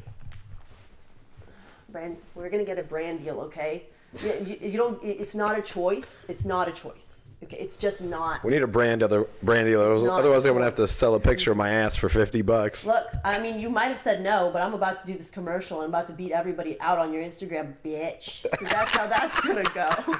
brand, 1.89 2.17
we're 2.35 2.49
gonna 2.49 2.65
get 2.65 2.79
a 2.79 2.83
brand 2.83 3.23
deal, 3.23 3.39
okay? 3.41 3.83
You, 4.23 4.45
you, 4.45 4.69
you 4.69 4.77
don't. 4.77 4.99
It's 5.03 5.35
not 5.35 5.57
a 5.57 5.61
choice. 5.61 6.25
It's 6.29 6.45
not 6.45 6.67
a 6.67 6.71
choice. 6.71 7.25
Okay, 7.43 7.57
it's 7.57 7.75
just 7.75 8.01
not. 8.01 8.43
We 8.43 8.53
need 8.53 8.63
a 8.63 8.67
brand 8.67 9.03
other 9.03 9.27
brand 9.43 9.67
deal. 9.67 9.79
not 10.03 10.19
Otherwise, 10.19 10.45
I'm 10.45 10.53
gonna 10.53 10.65
have 10.65 10.75
to 10.75 10.87
sell 10.87 11.15
a 11.15 11.19
picture 11.19 11.51
of 11.51 11.57
my 11.57 11.69
ass 11.69 11.95
for 11.95 12.07
fifty 12.07 12.41
bucks. 12.41 12.87
Look, 12.87 13.07
I 13.23 13.39
mean, 13.39 13.59
you 13.59 13.69
might 13.69 13.87
have 13.87 13.99
said 13.99 14.21
no, 14.23 14.49
but 14.51 14.61
I'm 14.61 14.73
about 14.73 14.97
to 14.97 15.05
do 15.05 15.13
this 15.17 15.29
commercial 15.29 15.81
and 15.81 15.85
I'm 15.85 15.91
about 15.91 16.07
to 16.07 16.13
beat 16.13 16.31
everybody 16.31 16.79
out 16.79 16.97
on 16.97 17.11
your 17.11 17.23
Instagram, 17.23 17.73
bitch. 17.83 18.45
That's 18.61 18.91
how 18.91 19.07
that's 19.07 19.39
gonna 19.41 19.63
go. 19.73 20.15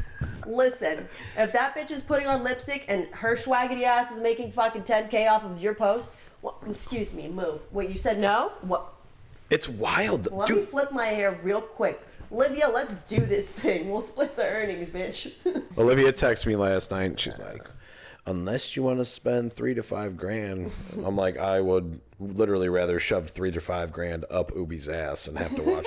Listen, 0.46 1.08
if 1.36 1.52
that 1.52 1.74
bitch 1.76 1.90
is 1.90 2.02
putting 2.02 2.26
on 2.26 2.42
lipstick 2.44 2.84
and 2.88 3.06
her 3.12 3.36
swaggity 3.36 3.82
ass 3.82 4.12
is 4.12 4.20
making 4.20 4.50
fucking 4.52 4.82
10k 4.82 5.28
off 5.30 5.44
of 5.44 5.60
your 5.60 5.74
post, 5.74 6.12
well, 6.42 6.56
excuse 6.68 7.12
me, 7.12 7.28
move. 7.28 7.60
Wait, 7.72 7.90
you 7.90 7.96
said 7.96 8.18
no? 8.18 8.52
What? 8.62 8.92
It's 9.50 9.68
wild, 9.68 10.30
Let 10.32 10.50
me 10.50 10.62
flip 10.62 10.90
my 10.92 11.06
hair 11.06 11.38
real 11.42 11.60
quick. 11.60 12.00
Olivia, 12.32 12.68
let's 12.68 12.96
do 13.04 13.20
this 13.20 13.46
thing. 13.46 13.88
We'll 13.90 14.02
split 14.02 14.34
the 14.36 14.44
earnings, 14.44 14.88
bitch. 14.88 15.32
Olivia 15.78 16.12
texted 16.12 16.46
me 16.46 16.56
last 16.56 16.90
night. 16.90 17.04
and 17.04 17.20
She's 17.20 17.38
like, 17.38 17.64
"Unless 18.26 18.74
you 18.74 18.82
want 18.82 18.98
to 18.98 19.04
spend 19.04 19.52
three 19.52 19.74
to 19.74 19.84
five 19.84 20.16
grand," 20.16 20.72
I'm 21.04 21.14
like, 21.16 21.38
"I 21.38 21.60
would 21.60 22.00
literally 22.18 22.68
rather 22.68 22.98
shove 22.98 23.30
three 23.30 23.52
to 23.52 23.60
five 23.60 23.92
grand 23.92 24.24
up 24.28 24.50
Ubi's 24.56 24.88
ass 24.88 25.28
and 25.28 25.38
have 25.38 25.54
to 25.54 25.62
watch 25.62 25.86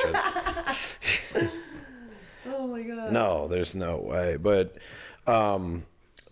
it." 1.35 1.49
oh 2.47 2.67
my 2.67 2.81
god. 2.83 3.11
no, 3.11 3.47
there's 3.47 3.75
no 3.75 3.97
way. 3.97 4.37
But 4.37 4.75
um, 5.27 5.83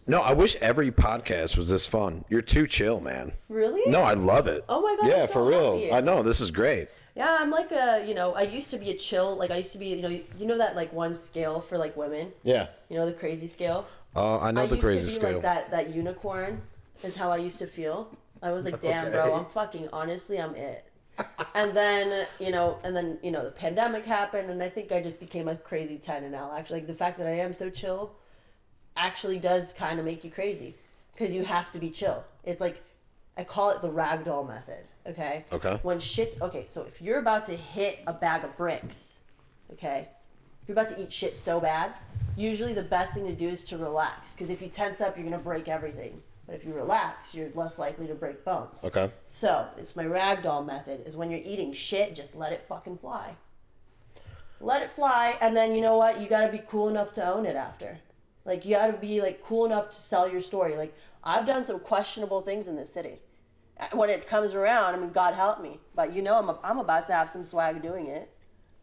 no, 0.05 0.21
I 0.21 0.33
wish 0.33 0.55
every 0.57 0.91
podcast 0.91 1.57
was 1.57 1.69
this 1.69 1.85
fun. 1.85 2.25
You're 2.29 2.41
too 2.41 2.65
chill, 2.67 2.99
man. 3.01 3.33
Really? 3.49 3.89
No, 3.91 4.01
I 4.01 4.13
love 4.13 4.47
it. 4.47 4.63
Oh 4.69 4.81
my 4.81 4.95
God, 4.99 5.09
Yeah, 5.09 5.25
so 5.25 5.33
for 5.33 5.45
real. 5.45 5.73
happy. 5.79 5.91
I 5.91 6.01
know 6.01 6.23
this 6.23 6.39
is 6.41 6.51
great. 6.51 6.89
Yeah, 7.15 7.35
I'm 7.39 7.49
like 7.49 7.71
a, 7.71 8.05
you 8.07 8.13
know, 8.13 8.35
I 8.35 8.43
used 8.43 8.69
to 8.71 8.77
be 8.77 8.91
a 8.91 8.95
chill, 8.95 9.35
like 9.37 9.49
I 9.51 9.57
used 9.57 9.71
to 9.73 9.79
be, 9.79 9.87
you 9.87 10.01
know, 10.03 10.09
you 10.09 10.45
know 10.45 10.57
that 10.59 10.75
like 10.75 10.93
one 10.93 11.15
scale 11.15 11.59
for 11.59 11.77
like 11.77 11.97
women, 11.97 12.31
Yeah. 12.43 12.67
you 12.89 12.97
know, 12.97 13.05
the 13.07 13.13
crazy 13.13 13.47
scale. 13.47 13.87
Uh, 14.15 14.39
I 14.39 14.51
know 14.51 14.63
I 14.63 14.65
the 14.67 14.75
used 14.75 14.83
crazy 14.85 14.99
to 14.99 15.05
be 15.07 15.13
scale. 15.13 15.33
like 15.33 15.41
that 15.41 15.71
that 15.71 15.93
unicorn 15.95 16.61
is 17.03 17.15
how 17.15 17.31
I 17.31 17.37
used 17.37 17.59
to 17.59 17.67
feel. 17.67 18.15
I 18.41 18.51
was 18.51 18.65
like, 18.65 18.79
damn, 18.87 19.11
bro, 19.11 19.33
I'm 19.35 19.45
fucking 19.45 19.89
honestly, 19.91 20.39
I'm 20.39 20.55
it. 20.55 20.85
And 21.55 21.75
then 21.75 22.27
you 22.39 22.51
know, 22.51 22.79
and 22.83 22.95
then 22.95 23.17
you 23.23 23.31
know, 23.31 23.43
the 23.43 23.51
pandemic 23.51 24.05
happened, 24.05 24.49
and 24.49 24.61
I 24.61 24.69
think 24.69 24.91
I 24.91 25.01
just 25.01 25.19
became 25.19 25.47
a 25.47 25.55
crazy 25.55 25.97
ten. 25.97 26.23
And 26.23 26.31
now, 26.31 26.55
actually, 26.55 26.79
like 26.79 26.87
the 26.87 26.93
fact 26.93 27.17
that 27.17 27.27
I 27.27 27.39
am 27.39 27.53
so 27.53 27.69
chill, 27.69 28.15
actually 28.95 29.39
does 29.39 29.73
kind 29.73 29.99
of 29.99 30.05
make 30.05 30.23
you 30.23 30.31
crazy, 30.31 30.75
because 31.13 31.33
you 31.33 31.43
have 31.43 31.71
to 31.71 31.79
be 31.79 31.89
chill. 31.89 32.23
It's 32.43 32.61
like, 32.61 32.83
I 33.37 33.43
call 33.43 33.71
it 33.71 33.81
the 33.81 33.89
ragdoll 33.89 34.47
method. 34.47 34.85
Okay. 35.05 35.45
Okay. 35.51 35.79
When 35.83 35.99
shit's 35.99 36.39
okay, 36.41 36.65
so 36.67 36.83
if 36.83 37.01
you're 37.01 37.19
about 37.19 37.45
to 37.45 37.55
hit 37.55 37.99
a 38.07 38.13
bag 38.13 38.43
of 38.43 38.55
bricks, 38.57 39.21
okay, 39.71 40.07
if 40.61 40.67
you're 40.67 40.73
about 40.73 40.89
to 40.95 41.01
eat 41.01 41.11
shit 41.13 41.37
so 41.37 41.61
bad, 41.61 41.93
usually 42.35 42.73
the 42.73 42.83
best 42.83 43.13
thing 43.13 43.25
to 43.25 43.33
do 43.33 43.47
is 43.47 43.63
to 43.65 43.77
relax. 43.77 44.33
Because 44.33 44.49
if 44.49 44.61
you 44.61 44.67
tense 44.67 44.99
up, 44.99 45.15
you're 45.15 45.23
gonna 45.23 45.37
break 45.37 45.67
everything. 45.67 46.21
But 46.47 46.55
if 46.55 46.65
you 46.65 46.73
relax, 46.73 47.35
you're 47.35 47.49
less 47.53 47.77
likely 47.77 48.07
to 48.07 48.15
break 48.15 48.45
bones. 48.45 48.83
okay. 48.85 49.11
So 49.29 49.67
it's 49.77 49.95
my 49.97 50.05
ragdoll 50.05 50.65
method. 50.65 51.05
Is 51.05 51.17
when 51.17 51.29
you're 51.29 51.41
eating 51.43 51.73
shit, 51.73 52.15
just 52.15 52.35
let 52.35 52.53
it 52.53 52.65
fucking 52.67 52.97
fly. 52.97 53.35
Let 54.59 54.81
it 54.81 54.91
fly, 54.91 55.37
and 55.41 55.55
then 55.55 55.75
you 55.75 55.81
know 55.81 55.97
what? 55.97 56.19
You 56.19 56.27
gotta 56.27 56.51
be 56.51 56.61
cool 56.67 56.87
enough 56.89 57.11
to 57.13 57.27
own 57.27 57.45
it 57.45 57.55
after. 57.55 57.99
Like 58.45 58.65
you 58.65 58.71
gotta 58.71 58.93
be 58.93 59.21
like 59.21 59.43
cool 59.43 59.65
enough 59.65 59.89
to 59.89 59.95
sell 59.95 60.27
your 60.27 60.41
story. 60.41 60.77
Like 60.77 60.95
I've 61.23 61.45
done 61.45 61.65
some 61.65 61.79
questionable 61.79 62.41
things 62.41 62.67
in 62.69 62.75
this 62.77 62.91
city. 62.91 63.19
When 63.91 64.09
it 64.09 64.25
comes 64.25 64.55
around, 64.55 64.95
I 64.95 64.97
mean, 64.97 65.11
God 65.11 65.35
help 65.35 65.61
me, 65.61 65.79
but 65.93 66.13
you 66.13 66.21
know, 66.21 66.39
I'm 66.39 66.57
I'm 66.63 66.79
about 66.79 67.05
to 67.07 67.13
have 67.13 67.29
some 67.29 67.43
swag 67.43 67.81
doing 67.83 68.07
it. 68.07 68.31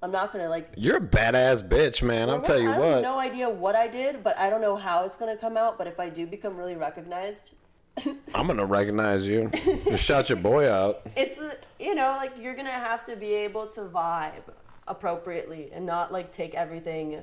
I'm 0.03 0.11
not 0.11 0.32
gonna 0.32 0.49
like 0.49 0.72
You're 0.76 0.99
a 0.99 1.01
badass 1.01 1.66
bitch, 1.66 2.03
man. 2.03 2.28
I'll 2.28 2.40
tell 2.40 2.59
you 2.59 2.68
I 2.70 2.78
what. 2.78 2.88
I 2.88 2.92
have 2.92 3.03
no 3.03 3.18
idea 3.18 3.49
what 3.49 3.74
I 3.74 3.88
did, 3.88 4.22
but 4.22 4.38
I 4.38 4.51
don't 4.51 4.61
know 4.61 4.76
how 4.76 5.05
it's 5.05 5.16
gonna 5.16 5.36
come 5.36 5.57
out. 5.57 5.78
But 5.78 5.86
if 5.86 5.99
I 5.99 6.09
do 6.11 6.26
become 6.26 6.57
really 6.57 6.76
recognized, 6.76 7.55
I'm 8.34 8.47
gonna 8.47 8.66
recognize 8.66 9.26
you. 9.26 9.51
Just 9.86 10.05
shout 10.05 10.28
your 10.28 10.38
boy 10.38 10.70
out. 10.70 11.03
it's 11.16 11.40
you 11.78 11.95
know 11.95 12.11
like 12.18 12.32
you're 12.38 12.55
gonna 12.55 12.70
have 12.70 13.05
to 13.07 13.16
be 13.16 13.32
able 13.32 13.66
to 13.68 13.82
vibe 13.82 14.53
appropriately 14.86 15.70
and 15.72 15.86
not 15.86 16.12
like 16.12 16.30
take 16.32 16.55
everything 16.55 17.22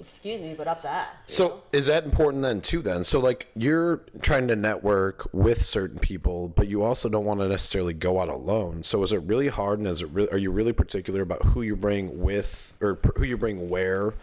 excuse 0.00 0.40
me, 0.40 0.54
but 0.56 0.66
up 0.66 0.82
the 0.82 0.88
ass. 0.88 1.26
you 1.28 1.44
know? 1.44 1.50
So 1.50 1.62
is 1.72 1.86
that 1.86 2.04
important 2.04 2.42
then 2.42 2.60
too? 2.60 2.82
Then 2.82 3.04
so 3.04 3.20
like 3.20 3.48
you're 3.54 4.02
trying 4.22 4.48
to 4.48 4.56
network 4.56 5.28
with 5.32 5.62
certain 5.62 5.98
people, 5.98 6.48
but 6.48 6.68
you 6.68 6.82
also 6.82 7.08
don't 7.08 7.24
want 7.24 7.40
to 7.40 7.48
necessarily 7.48 7.94
go 7.94 8.20
out 8.20 8.28
alone. 8.28 8.82
So 8.82 9.02
is 9.02 9.12
it 9.12 9.22
really 9.22 9.48
hard, 9.48 9.78
and 9.78 9.88
is 9.88 10.02
it 10.02 10.06
re- 10.06 10.28
are 10.28 10.38
you 10.38 10.50
really 10.50 10.72
particular 10.72 11.22
about 11.22 11.42
who 11.44 11.62
you 11.62 11.76
bring 11.76 12.20
with 12.20 12.74
or 12.80 12.98
who 13.16 13.24
you 13.24 13.36
bring 13.36 13.68
where, 13.68 14.14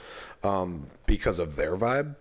um, 0.43 0.88
because 1.05 1.39
of 1.39 1.55
their 1.55 1.75
vibe? 1.78 2.15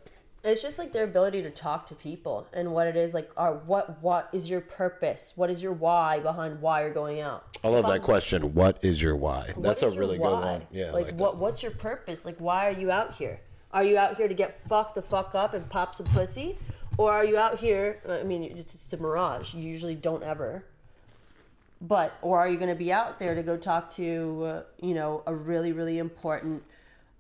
It's 0.47 0.63
just 0.63 0.79
like 0.79 0.93
their 0.93 1.05
ability 1.05 1.43
to 1.43 1.51
talk 1.51 1.87
to 1.87 1.95
people 1.95 2.47
and 2.53 2.73
what 2.73 2.87
it 2.87 2.97
is 2.97 3.13
like 3.15 3.31
are 3.37 3.55
what 3.67 4.01
what 4.03 4.29
is 4.33 4.49
your 4.49 4.61
purpose 4.61 5.33
what 5.37 5.51
is 5.51 5.63
your 5.63 5.73
why 5.73 6.19
behind 6.21 6.61
why 6.61 6.83
you're 6.83 6.93
going 6.95 7.21
out 7.21 7.45
I 7.65 7.69
love 7.69 7.81
If 7.81 7.87
that 7.87 7.93
I'm- 7.93 8.03
question. 8.03 8.55
What 8.55 8.79
is 8.83 9.03
your 9.03 9.17
why? 9.17 9.53
That's 9.59 9.83
a 9.83 9.91
really 9.91 10.19
good 10.19 10.31
one. 10.31 10.63
Yeah, 10.71 10.93
like, 10.93 11.07
like 11.07 11.15
what 11.19 11.33
that. 11.33 11.39
what's 11.39 11.63
your 11.63 11.73
purpose 11.73 12.25
like 12.25 12.37
why 12.39 12.69
are 12.69 12.79
you 12.79 12.91
out 12.91 13.15
here 13.15 13.41
are 13.73 13.83
you 13.83 13.99
out 13.99 14.17
here 14.17 14.29
to 14.29 14.35
get 14.35 14.63
fucked 14.63 14.95
the 14.95 15.03
fuck 15.03 15.35
up 15.35 15.53
and 15.55 15.69
pop 15.69 15.95
some 15.95 16.07
pussy 16.07 16.59
or 16.99 17.13
are 17.13 17.25
you 17.25 17.37
out 17.37 17.59
here 17.59 18.01
i 18.09 18.23
mean 18.23 18.43
it's, 18.45 18.75
it's 18.75 18.93
a 18.93 18.97
mirage 18.97 19.55
you 19.55 19.63
usually 19.63 19.95
don't 19.95 20.23
ever 20.23 20.65
but 21.81 22.17
or 22.23 22.39
are 22.39 22.49
you 22.49 22.57
going 22.57 22.71
to 22.71 22.75
be 22.77 22.93
out 22.93 23.19
there 23.19 23.35
to 23.35 23.43
go 23.43 23.57
talk 23.57 23.91
to 23.91 24.45
uh, 24.45 24.63
you 24.81 24.95
know 24.95 25.23
a 25.27 25.35
really 25.35 25.73
really 25.73 25.99
important 25.99 26.63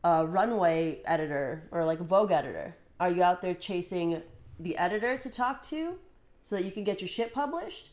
uh, 0.04 0.24
runway 0.28 1.00
editor 1.04 1.66
or 1.72 1.84
like 1.84 2.00
a 2.00 2.04
vogue 2.04 2.30
editor 2.30 2.74
are 2.98 3.10
you 3.10 3.22
out 3.22 3.42
there 3.42 3.54
chasing 3.54 4.22
the 4.60 4.76
editor 4.78 5.16
to 5.18 5.30
talk 5.30 5.62
to 5.64 5.98
so 6.42 6.56
that 6.56 6.64
you 6.64 6.70
can 6.70 6.84
get 6.84 7.00
your 7.00 7.08
shit 7.08 7.34
published? 7.34 7.90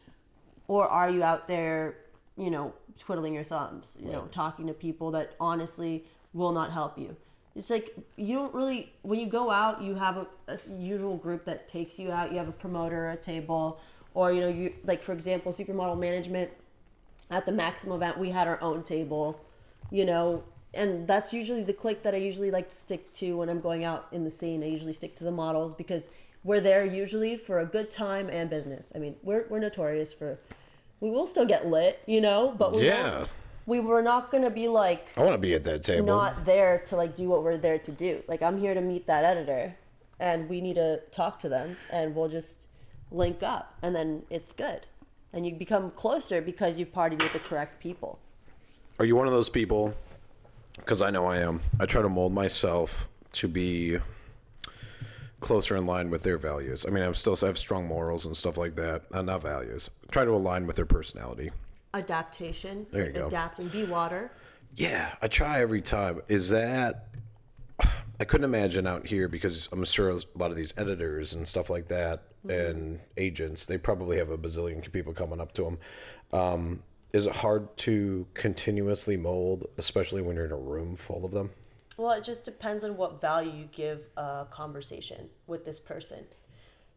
Or 0.67 0.87
are 0.87 1.09
you 1.09 1.23
out 1.23 1.47
there 1.47 1.97
you 2.37 2.49
know 2.49 2.73
twiddling 2.97 3.33
your 3.33 3.43
thumbs 3.43 3.95
you 4.01 4.11
know 4.11 4.27
talking 4.31 4.65
to 4.65 4.73
people 4.73 5.11
that 5.11 5.35
honestly 5.39 6.05
will 6.33 6.51
not 6.51 6.71
help 6.71 6.97
you? 6.97 7.15
It's 7.55 7.69
like 7.69 7.95
you 8.15 8.35
don't 8.35 8.53
really 8.53 8.93
when 9.01 9.19
you 9.19 9.27
go 9.27 9.51
out 9.51 9.81
you 9.81 9.95
have 9.95 10.17
a, 10.17 10.27
a 10.47 10.57
usual 10.77 11.17
group 11.17 11.45
that 11.45 11.67
takes 11.67 11.99
you 11.99 12.11
out. 12.11 12.31
You 12.31 12.37
have 12.37 12.47
a 12.47 12.53
promoter 12.53 13.09
a 13.09 13.17
table 13.17 13.79
or 14.13 14.31
you 14.31 14.41
know 14.41 14.47
you 14.47 14.73
like 14.85 15.03
for 15.03 15.13
example 15.13 15.51
supermodel 15.51 15.99
management 15.99 16.49
at 17.29 17.45
the 17.45 17.51
Maxim 17.51 17.91
event 17.91 18.17
we 18.17 18.29
had 18.29 18.47
our 18.47 18.61
own 18.61 18.83
table 18.83 19.39
you 19.91 20.05
know 20.05 20.43
and 20.73 21.07
that's 21.07 21.33
usually 21.33 21.63
the 21.63 21.73
clique 21.73 22.01
that 22.03 22.13
i 22.13 22.17
usually 22.17 22.51
like 22.51 22.69
to 22.69 22.75
stick 22.75 23.11
to 23.13 23.37
when 23.37 23.49
i'm 23.49 23.61
going 23.61 23.83
out 23.83 24.07
in 24.11 24.23
the 24.23 24.31
scene 24.31 24.63
i 24.63 24.67
usually 24.67 24.93
stick 24.93 25.15
to 25.15 25.23
the 25.23 25.31
models 25.31 25.73
because 25.73 26.09
we're 26.43 26.59
there 26.61 26.85
usually 26.85 27.37
for 27.37 27.59
a 27.59 27.65
good 27.65 27.89
time 27.91 28.29
and 28.29 28.49
business 28.49 28.91
i 28.95 28.99
mean 28.99 29.15
we're, 29.23 29.45
we're 29.49 29.59
notorious 29.59 30.11
for 30.13 30.39
we 30.99 31.09
will 31.11 31.27
still 31.27 31.45
get 31.45 31.67
lit 31.67 31.99
you 32.05 32.21
know 32.21 32.53
but 32.57 32.73
we 32.73 32.87
Yeah. 32.87 33.25
we 33.65 33.79
were 33.79 34.01
not 34.01 34.31
gonna 34.31 34.49
be 34.49 34.67
like 34.67 35.09
I 35.15 35.21
want 35.21 35.33
to 35.33 35.37
be 35.37 35.53
at 35.53 35.63
that 35.63 35.83
table. 35.83 36.05
not 36.05 36.45
there 36.45 36.79
to 36.87 36.95
like 36.95 37.15
do 37.15 37.27
what 37.29 37.43
we're 37.43 37.57
there 37.57 37.77
to 37.79 37.91
do. 37.91 38.23
Like 38.27 38.41
I'm 38.41 38.57
here 38.57 38.73
to 38.73 38.81
meet 38.81 39.07
that 39.07 39.23
editor 39.23 39.75
and 40.19 40.49
we 40.49 40.61
need 40.61 40.75
to 40.75 40.99
talk 41.11 41.39
to 41.39 41.49
them 41.49 41.77
and 41.89 42.15
we'll 42.15 42.29
just 42.29 42.67
link 43.11 43.43
up 43.43 43.75
and 43.81 43.95
then 43.95 44.23
it's 44.29 44.51
good. 44.53 44.85
And 45.33 45.45
you 45.45 45.55
become 45.55 45.91
closer 45.91 46.41
because 46.41 46.77
you've 46.77 46.93
partied 46.93 47.21
with 47.21 47.33
the 47.33 47.39
correct 47.39 47.81
people. 47.81 48.19
Are 48.99 49.05
you 49.05 49.15
one 49.15 49.27
of 49.27 49.33
those 49.33 49.49
people? 49.49 49.93
Because 50.75 51.01
I 51.01 51.11
know 51.11 51.25
I 51.25 51.37
am. 51.37 51.61
I 51.79 51.85
try 51.85 52.01
to 52.01 52.09
mold 52.09 52.33
myself 52.33 53.07
to 53.33 53.47
be 53.47 53.99
closer 55.39 55.75
in 55.75 55.85
line 55.85 56.09
with 56.09 56.23
their 56.23 56.37
values. 56.37 56.85
I 56.85 56.89
mean, 56.89 57.03
I'm 57.03 57.13
still 57.13 57.37
I 57.41 57.45
have 57.47 57.57
strong 57.57 57.85
morals 57.85 58.25
and 58.25 58.35
stuff 58.35 58.57
like 58.57 58.75
that. 58.75 59.03
Uh, 59.11 59.21
not 59.21 59.41
values. 59.41 59.89
Try 60.11 60.25
to 60.25 60.31
align 60.31 60.65
with 60.65 60.75
their 60.75 60.85
personality. 60.85 61.51
Adaptation. 61.93 62.87
There 62.91 63.07
you 63.07 63.11
go. 63.11 63.27
Adapt 63.27 63.59
and 63.59 63.71
be 63.71 63.83
water. 63.83 64.31
Yeah, 64.75 65.13
I 65.21 65.27
try 65.27 65.61
every 65.61 65.81
time. 65.81 66.21
Is 66.27 66.49
that? 66.49 67.07
I 68.19 68.25
couldn't 68.25 68.45
imagine 68.45 68.87
out 68.87 69.07
here 69.07 69.27
because 69.27 69.67
I'm 69.71 69.83
sure 69.85 70.09
a 70.09 70.19
lot 70.35 70.49
of 70.49 70.55
these 70.55 70.73
editors 70.77 71.33
and 71.33 71.47
stuff 71.47 71.69
like 71.69 71.87
that 71.89 72.23
and 72.47 72.99
agents 73.17 73.65
they 73.65 73.77
probably 73.77 74.17
have 74.17 74.29
a 74.29 74.37
bazillion 74.37 74.89
people 74.91 75.13
coming 75.13 75.39
up 75.39 75.53
to 75.53 75.63
them. 75.63 75.77
Um, 76.31 76.83
is 77.13 77.27
it 77.27 77.35
hard 77.35 77.77
to 77.77 78.25
continuously 78.33 79.15
mold, 79.15 79.67
especially 79.77 80.21
when 80.21 80.35
you're 80.35 80.45
in 80.45 80.51
a 80.51 80.57
room 80.57 80.95
full 80.95 81.23
of 81.23 81.31
them? 81.31 81.51
Well, 81.95 82.11
it 82.13 82.23
just 82.23 82.43
depends 82.43 82.83
on 82.83 82.97
what 82.97 83.21
value 83.21 83.51
you 83.51 83.69
give 83.71 84.01
a 84.17 84.47
conversation 84.49 85.29
with 85.45 85.63
this 85.63 85.79
person. 85.79 86.25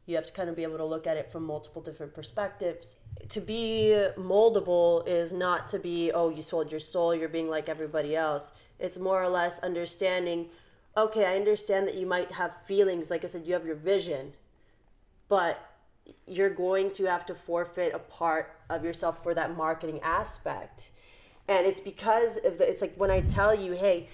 You 0.07 0.17
have 0.17 0.27
to 0.27 0.33
kind 0.33 0.49
of 0.49 0.57
be 0.57 0.62
able 0.62 0.79
to 0.79 0.85
look 0.85 1.07
at 1.07 1.19
it 1.19 1.31
from 1.31 1.45
multiple 1.45 1.83
different 1.83 2.14
perspectives. 2.14 2.97
To 3.29 3.41
be 3.41 4.09
moldable 4.17 5.07
is 5.07 5.33
not 5.33 5.67
to 5.69 5.79
be, 5.79 6.12
oh, 6.12 6.31
you 6.31 6.43
sold 6.43 6.71
your 6.71 6.81
soul, 6.81 7.14
you're 7.14 7.29
being 7.29 7.51
like 7.51 7.69
everybody 7.69 8.17
else. 8.17 8.53
It's 8.79 8.97
more 8.97 9.23
or 9.23 9.29
less 9.29 9.59
understanding, 9.59 10.49
okay, 10.97 11.27
I 11.27 11.37
understand 11.37 11.87
that 11.89 11.97
you 11.97 12.07
might 12.07 12.33
have 12.33 12.53
feelings. 12.67 13.11
Like 13.11 13.25
I 13.25 13.27
said, 13.27 13.45
you 13.45 13.53
have 13.53 13.67
your 13.67 13.75
vision, 13.75 14.33
but 15.29 15.61
you're 16.27 16.51
going 16.51 16.93
to 16.93 17.05
have 17.05 17.27
to 17.27 17.35
forfeit 17.35 17.93
a 17.93 17.99
part 17.99 18.55
of 18.69 18.85
yourself 18.85 19.23
for 19.23 19.35
that 19.35 19.57
marketing 19.57 20.01
aspect. 20.03 20.91
And 21.49 21.67
it's 21.67 21.81
because 21.81 22.39
of 22.39 22.59
the, 22.59 22.69
it's 22.69 22.81
like 22.81 22.95
when 22.97 23.11
I 23.11 23.21
tell 23.21 23.55
you, 23.55 23.73
hey, 23.73 24.09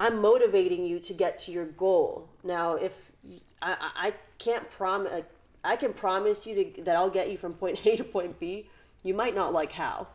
I'm 0.00 0.20
motivating 0.20 0.84
you 0.84 0.98
to 1.00 1.12
get 1.12 1.38
to 1.38 1.52
your 1.52 1.66
goal. 1.66 2.28
Now, 2.42 2.74
if 2.74 3.12
I, 3.60 3.76
I 3.96 4.14
can't 4.38 4.68
promise, 4.70 5.12
like, 5.12 5.30
I 5.64 5.76
can 5.76 5.92
promise 5.92 6.46
you 6.46 6.54
to, 6.56 6.82
that 6.82 6.96
I'll 6.96 7.10
get 7.10 7.30
you 7.30 7.38
from 7.38 7.54
point 7.54 7.78
A 7.86 7.96
to 7.96 8.04
point 8.04 8.40
B. 8.40 8.68
You 9.04 9.14
might 9.14 9.34
not 9.34 9.52
like 9.52 9.72
how, 9.72 10.08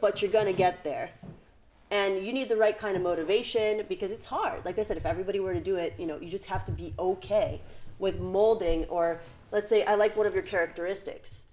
but 0.00 0.22
you're 0.22 0.30
gonna 0.30 0.52
get 0.52 0.84
there. 0.84 1.10
And 1.90 2.24
you 2.26 2.32
need 2.32 2.48
the 2.48 2.56
right 2.56 2.76
kind 2.76 2.96
of 2.96 3.02
motivation 3.02 3.84
because 3.88 4.12
it's 4.12 4.24
hard. 4.24 4.64
Like 4.64 4.78
I 4.78 4.82
said, 4.82 4.96
if 4.96 5.04
everybody 5.04 5.40
were 5.40 5.52
to 5.52 5.60
do 5.60 5.76
it, 5.76 5.94
you 5.98 6.06
know, 6.06 6.18
you 6.18 6.28
just 6.28 6.46
have 6.46 6.64
to 6.64 6.72
be 6.72 6.94
okay 6.98 7.60
with 7.98 8.18
molding. 8.18 8.84
Or 8.86 9.20
let's 9.50 9.68
say 9.68 9.84
I 9.84 9.96
like 9.96 10.16
one 10.16 10.26
of 10.26 10.32
your 10.32 10.42
characteristics. 10.42 11.44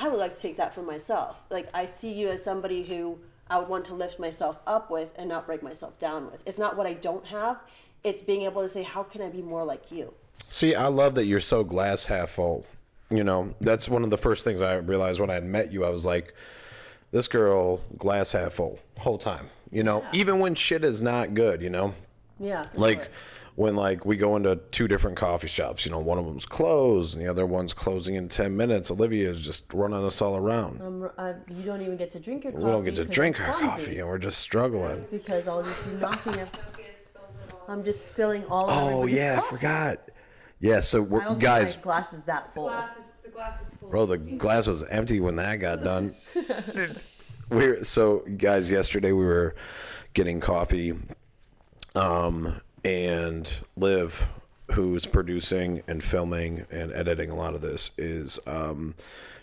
I 0.00 0.08
would 0.08 0.18
like 0.18 0.34
to 0.34 0.40
take 0.40 0.56
that 0.56 0.74
for 0.74 0.82
myself. 0.82 1.42
Like 1.50 1.68
I 1.74 1.84
see 1.84 2.10
you 2.10 2.30
as 2.30 2.42
somebody 2.42 2.82
who 2.82 3.18
I 3.48 3.58
would 3.58 3.68
want 3.68 3.84
to 3.86 3.94
lift 3.94 4.18
myself 4.18 4.58
up 4.66 4.90
with 4.90 5.12
and 5.16 5.28
not 5.28 5.46
break 5.46 5.62
myself 5.62 5.98
down 5.98 6.30
with. 6.30 6.42
It's 6.46 6.58
not 6.58 6.76
what 6.76 6.86
I 6.86 6.94
don't 6.94 7.26
have. 7.26 7.58
It's 8.02 8.22
being 8.22 8.42
able 8.42 8.62
to 8.62 8.68
say, 8.68 8.82
how 8.82 9.02
can 9.02 9.20
I 9.20 9.28
be 9.28 9.42
more 9.42 9.62
like 9.62 9.92
you? 9.92 10.14
See, 10.48 10.74
I 10.74 10.86
love 10.86 11.14
that 11.16 11.26
you're 11.26 11.38
so 11.38 11.62
glass 11.64 12.06
half 12.06 12.30
full. 12.30 12.64
You 13.10 13.24
know, 13.24 13.54
that's 13.60 13.88
one 13.88 14.02
of 14.02 14.10
the 14.10 14.16
first 14.16 14.42
things 14.42 14.62
I 14.62 14.76
realized 14.76 15.20
when 15.20 15.30
I 15.30 15.34
had 15.34 15.44
met 15.44 15.70
you. 15.70 15.84
I 15.84 15.90
was 15.90 16.06
like, 16.06 16.34
this 17.10 17.28
girl, 17.28 17.80
glass 17.98 18.32
half 18.32 18.54
full, 18.54 18.78
whole 18.98 19.18
time. 19.18 19.48
You 19.70 19.82
know, 19.82 20.04
even 20.12 20.38
when 20.38 20.54
shit 20.54 20.82
is 20.82 21.02
not 21.02 21.34
good, 21.34 21.60
you 21.60 21.70
know? 21.70 21.94
Yeah. 22.40 22.66
Like 22.74 23.02
sure. 23.04 23.10
when 23.54 23.76
like 23.76 24.04
we 24.06 24.16
go 24.16 24.34
into 24.36 24.56
two 24.70 24.88
different 24.88 25.16
coffee 25.18 25.46
shops, 25.48 25.84
you 25.84 25.92
know, 25.92 25.98
one 25.98 26.18
of 26.18 26.24
them's 26.24 26.46
closed 26.46 27.14
and 27.16 27.24
the 27.24 27.30
other 27.30 27.44
one's 27.46 27.72
closing 27.74 28.14
in 28.14 28.28
10 28.28 28.56
minutes. 28.56 28.90
Olivia 28.90 29.30
is 29.30 29.44
just 29.44 29.72
running 29.74 30.02
us 30.04 30.22
all 30.22 30.36
around. 30.36 30.80
Um, 30.80 31.10
I, 31.18 31.34
you 31.48 31.62
don't 31.64 31.82
even 31.82 31.96
get 31.98 32.10
to 32.12 32.18
drink 32.18 32.44
your 32.44 32.52
coffee. 32.54 32.64
we 32.64 32.70
don't 32.70 32.84
get 32.84 32.94
to 32.96 33.04
'cause 33.04 33.14
drink 33.14 33.38
our 33.40 33.52
clumsy. 33.52 33.68
coffee 33.68 33.98
and 33.98 34.08
we're 34.08 34.18
just 34.18 34.38
struggling. 34.40 35.04
because 35.10 35.46
I'll 35.46 35.62
just 35.62 35.84
be 35.84 35.96
knocking 35.96 36.34
it. 36.34 36.48
Sophia 36.48 36.94
spills 36.94 37.34
it 37.46 37.52
all. 37.54 37.64
I'm 37.68 37.84
just 37.84 38.06
spilling 38.10 38.44
all. 38.46 38.70
of 38.70 38.76
Oh, 38.76 38.86
everybody's 39.02 39.16
yeah, 39.16 39.40
I 39.42 39.46
forgot. 39.54 40.00
Yeah, 40.62 40.80
so 40.80 41.02
we're, 41.02 41.20
don't 41.24 41.38
guys, 41.38 41.72
think 41.74 41.84
my 41.86 41.92
glass 41.92 42.12
is 42.14 42.22
that 42.22 42.52
full. 42.54 42.68
Glass 42.68 42.90
is, 43.06 43.14
the 43.22 43.28
glass 43.30 43.62
is 43.68 43.74
full. 43.78 43.88
Bro, 43.90 44.06
the 44.06 44.18
glass 44.18 44.66
was 44.66 44.82
empty 44.84 45.20
when 45.20 45.36
that 45.36 45.56
got 45.56 45.82
done. 45.82 46.14
we're 47.50 47.82
so 47.84 48.20
guys. 48.36 48.70
Yesterday 48.70 49.12
we 49.12 49.24
were 49.24 49.54
getting 50.14 50.40
coffee, 50.40 50.92
um, 51.94 52.60
and 52.84 53.50
Liv, 53.76 54.26
who's 54.72 55.06
producing 55.06 55.82
and 55.86 56.02
filming 56.02 56.66
and 56.70 56.92
editing 56.92 57.30
a 57.30 57.34
lot 57.34 57.54
of 57.54 57.60
this, 57.60 57.90
is 57.98 58.38
um, 58.46 58.94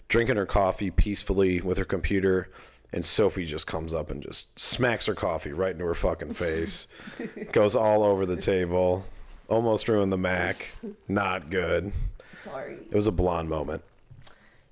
drinking 0.08 0.38
her 0.38 0.46
coffee 0.46 0.92
peacefully 0.92 1.62
with 1.62 1.78
her 1.78 1.86
computer. 1.86 2.50
And 2.94 3.06
Sophie 3.06 3.46
just 3.46 3.68
comes 3.68 3.94
up 3.94 4.10
and 4.10 4.24
just 4.24 4.58
smacks 4.58 5.08
her 5.08 5.14
coffee 5.14 5.52
right 5.52 5.74
into 5.74 5.84
her 5.86 5.94
fucking 5.94 6.34
face. 6.34 6.88
Goes 7.52 7.76
all 7.76 8.02
over 8.04 8.26
the 8.26 8.38
table. 8.38 9.06
Almost 9.50 9.88
ruined 9.90 10.12
the 10.12 10.18
Mac. 10.18 10.72
Not 11.08 11.50
good. 11.50 11.92
Sorry. 12.34 12.76
It 12.90 12.96
was 12.96 13.08
a 13.08 13.12
blonde 13.12 13.50
moment. 13.50 13.84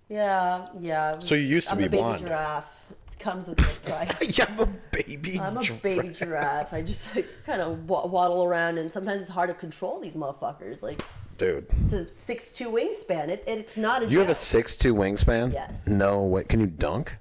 Yeah, 0.08 0.68
yeah. 0.80 1.20
So 1.20 1.36
you 1.36 1.42
used 1.42 1.68
to 1.68 1.74
I'm 1.74 1.80
be 1.80 1.86
a 1.86 1.90
baby 1.90 2.02
blonde. 2.04 2.20
giraffe. 2.22 2.75
Comes 3.20 3.48
with 3.48 3.58
the 3.58 3.90
price. 3.90 4.40
I'm 4.48 4.60
a 4.60 4.66
baby. 4.66 5.40
I'm 5.40 5.58
a 5.58 5.64
giraffe. 5.64 5.82
baby 5.82 6.10
giraffe. 6.10 6.74
I 6.74 6.82
just 6.82 7.16
like 7.16 7.28
kind 7.46 7.62
of 7.62 7.90
waddle 7.90 8.44
around, 8.44 8.78
and 8.78 8.92
sometimes 8.92 9.22
it's 9.22 9.30
hard 9.30 9.50
to 9.50 9.56
control 9.56 10.00
these 10.00 10.14
motherfuckers. 10.14 10.82
Like 10.82 11.02
Dude, 11.38 11.68
it's 11.84 11.94
a 11.94 12.08
six 12.18 12.52
two 12.52 12.70
wingspan. 12.70 13.28
It, 13.30 13.44
it's 13.48 13.78
not 13.78 14.04
a. 14.04 14.08
you 14.08 14.20
have 14.20 14.30
a 14.30 14.36
six 14.36 14.78
two 14.78 14.96
wingspan. 14.96 15.52
Yes. 15.52 15.88
No 15.88 16.24
way. 16.24 16.44
Can 16.44 16.60
you 16.60 16.68
dunk? 16.68 17.18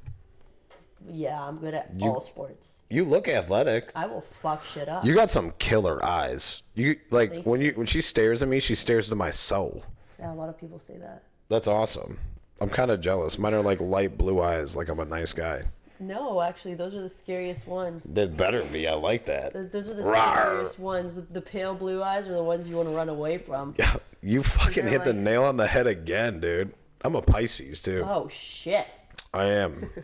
Yeah, 1.11 1.43
I'm 1.43 1.59
good 1.59 1.75
at 1.75 1.91
all 2.01 2.21
sports. 2.21 2.83
You 2.89 3.05
look 3.05 3.29
athletic. 3.29 3.91
I 3.95 4.07
will 4.07 4.21
fuck 4.21 4.65
shit 4.65 4.89
up. 4.89 5.05
You 5.05 5.15
got 5.15 5.31
some 5.31 5.53
killer 5.59 6.03
eyes. 6.05 6.63
You 6.75 6.97
like 7.11 7.33
Thank 7.33 7.47
when 7.47 7.61
you 7.61 7.73
when 7.73 7.87
she 7.87 8.01
stares 8.01 8.43
at 8.43 8.49
me, 8.49 8.61
she 8.61 8.75
stares 8.75 9.09
into 9.09 9.17
my 9.17 9.31
soul. 9.31 9.85
yeah, 10.19 10.33
a 10.33 10.35
lot 10.35 10.49
of 10.49 10.59
people 10.59 10.79
say 10.79 10.97
that. 10.99 11.25
That's 11.49 11.67
awesome. 11.67 12.19
I'm 12.61 12.71
kind 12.71 12.91
of 12.91 13.01
jealous. 13.01 13.39
Mine 13.39 13.55
are 13.55 13.63
like 13.63 13.81
light 13.81 14.17
blue 14.17 14.41
eyes, 14.41 14.77
like 14.77 14.89
I'm 14.89 15.01
a 15.01 15.05
nice 15.05 15.33
guy. 15.33 15.65
No, 16.01 16.41
actually, 16.43 16.75
those 16.75 16.95
are 16.95 17.01
the 17.01 17.09
scariest 17.09 17.67
ones. 17.67 18.05
That 18.05 18.37
better 18.37 18.63
be. 18.65 18.89
I 18.89 18.95
like 18.95 19.27
that. 19.27 19.53
Those 19.53 19.71
those 19.71 19.91
are 19.91 19.95
the 19.95 20.03
Rawr. 20.03 20.41
scariest 20.41 20.79
ones. 20.79 21.15
The, 21.17 21.23
the 21.23 21.41
pale 21.41 21.75
blue 21.75 22.03
eyes 22.03 22.27
are 22.29 22.33
the 22.35 22.43
ones 22.43 22.69
you 22.69 22.77
want 22.77 22.89
to 22.89 22.95
run 22.95 23.09
away 23.09 23.39
from. 23.39 23.75
Yeah, 23.79 23.97
you 24.23 24.43
fucking 24.43 24.85
They're 24.87 24.93
hit 24.99 25.05
the 25.05 25.13
nail 25.13 25.45
on 25.45 25.57
the 25.57 25.67
head 25.69 25.87
again, 25.87 26.41
dude. 26.41 26.75
I'm 27.03 27.15
a 27.15 27.23
Pisces 27.23 27.81
too. 27.81 28.05
Oh 28.09 28.29
shit. 28.29 28.87
I 29.33 29.45
am. 29.47 29.91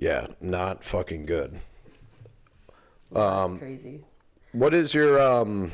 Yeah, 0.00 0.28
not 0.40 0.84
fucking 0.84 1.26
good. 1.26 1.58
That's 3.10 3.50
Um, 3.50 3.58
crazy. 3.58 4.04
What 4.52 4.72
is 4.72 4.94
your 4.94 5.20
um? 5.20 5.72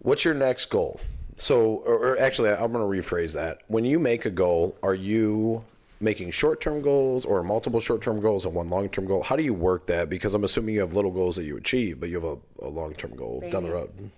What's 0.00 0.24
your 0.24 0.34
next 0.34 0.66
goal? 0.66 1.00
So, 1.38 1.76
or, 1.86 1.94
or 2.10 2.20
actually, 2.20 2.50
I'm 2.50 2.70
going 2.72 2.84
to 3.02 3.08
rephrase 3.08 3.32
that. 3.34 3.62
When 3.68 3.86
you 3.86 3.98
make 3.98 4.26
a 4.26 4.30
goal, 4.30 4.76
are 4.82 4.94
you 4.94 5.64
making 6.02 6.30
short-term 6.32 6.82
goals 6.82 7.24
or 7.24 7.42
multiple 7.42 7.80
short-term 7.80 8.20
goals 8.20 8.44
and 8.44 8.54
one 8.54 8.68
long-term 8.68 9.06
goal? 9.06 9.22
How 9.22 9.36
do 9.36 9.42
you 9.42 9.54
work 9.54 9.86
that? 9.86 10.08
Because 10.08 10.34
I'm 10.34 10.44
assuming 10.44 10.74
you 10.74 10.80
have 10.80 10.94
little 10.94 11.10
goals 11.10 11.36
that 11.36 11.44
you 11.44 11.56
achieve, 11.56 12.00
but 12.00 12.08
you 12.08 12.20
have 12.20 12.24
a, 12.24 12.66
a 12.66 12.68
long-term 12.68 13.14
goal 13.16 13.42
down 13.50 13.62
the 13.64 13.72
road. 13.72 14.10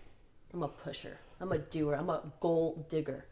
I'm 0.52 0.62
a 0.62 0.68
pusher. 0.68 1.18
I'm 1.40 1.52
a 1.52 1.58
doer. 1.58 1.94
I'm 1.94 2.10
a 2.10 2.22
goal 2.40 2.86
digger. 2.88 3.26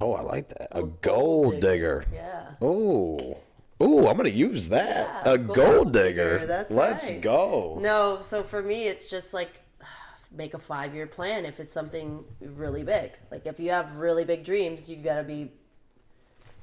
Oh, 0.00 0.12
I 0.14 0.22
like 0.22 0.48
that. 0.50 0.68
A 0.70 0.82
gold 0.82 1.00
gold 1.00 1.60
digger. 1.60 2.04
Yeah. 2.12 2.50
Oh. 2.62 3.38
Oh, 3.80 4.08
I'm 4.08 4.16
gonna 4.16 4.28
use 4.28 4.68
that. 4.70 5.22
Yeah, 5.24 5.32
a 5.32 5.38
gold 5.38 5.56
gold 5.56 5.92
digger. 5.92 6.34
digger, 6.34 6.46
that's 6.46 6.70
Let's 6.70 7.10
right. 7.10 7.20
go. 7.20 7.78
No, 7.80 8.20
so 8.20 8.42
for 8.42 8.62
me, 8.62 8.86
it's 8.88 9.08
just 9.08 9.34
like 9.34 9.60
make 10.32 10.54
a 10.54 10.58
five 10.58 10.94
year 10.94 11.06
plan 11.06 11.44
if 11.44 11.60
it's 11.60 11.72
something 11.72 12.24
really 12.40 12.82
big. 12.82 13.12
Like 13.30 13.46
if 13.46 13.60
you 13.60 13.70
have 13.70 13.96
really 13.96 14.24
big 14.24 14.44
dreams, 14.44 14.88
you 14.88 14.96
gotta 14.96 15.22
be 15.22 15.52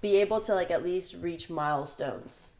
be 0.01 0.17
able 0.17 0.39
to 0.41 0.53
like 0.53 0.71
at 0.71 0.83
least 0.83 1.15
reach 1.21 1.49
milestones. 1.49 2.51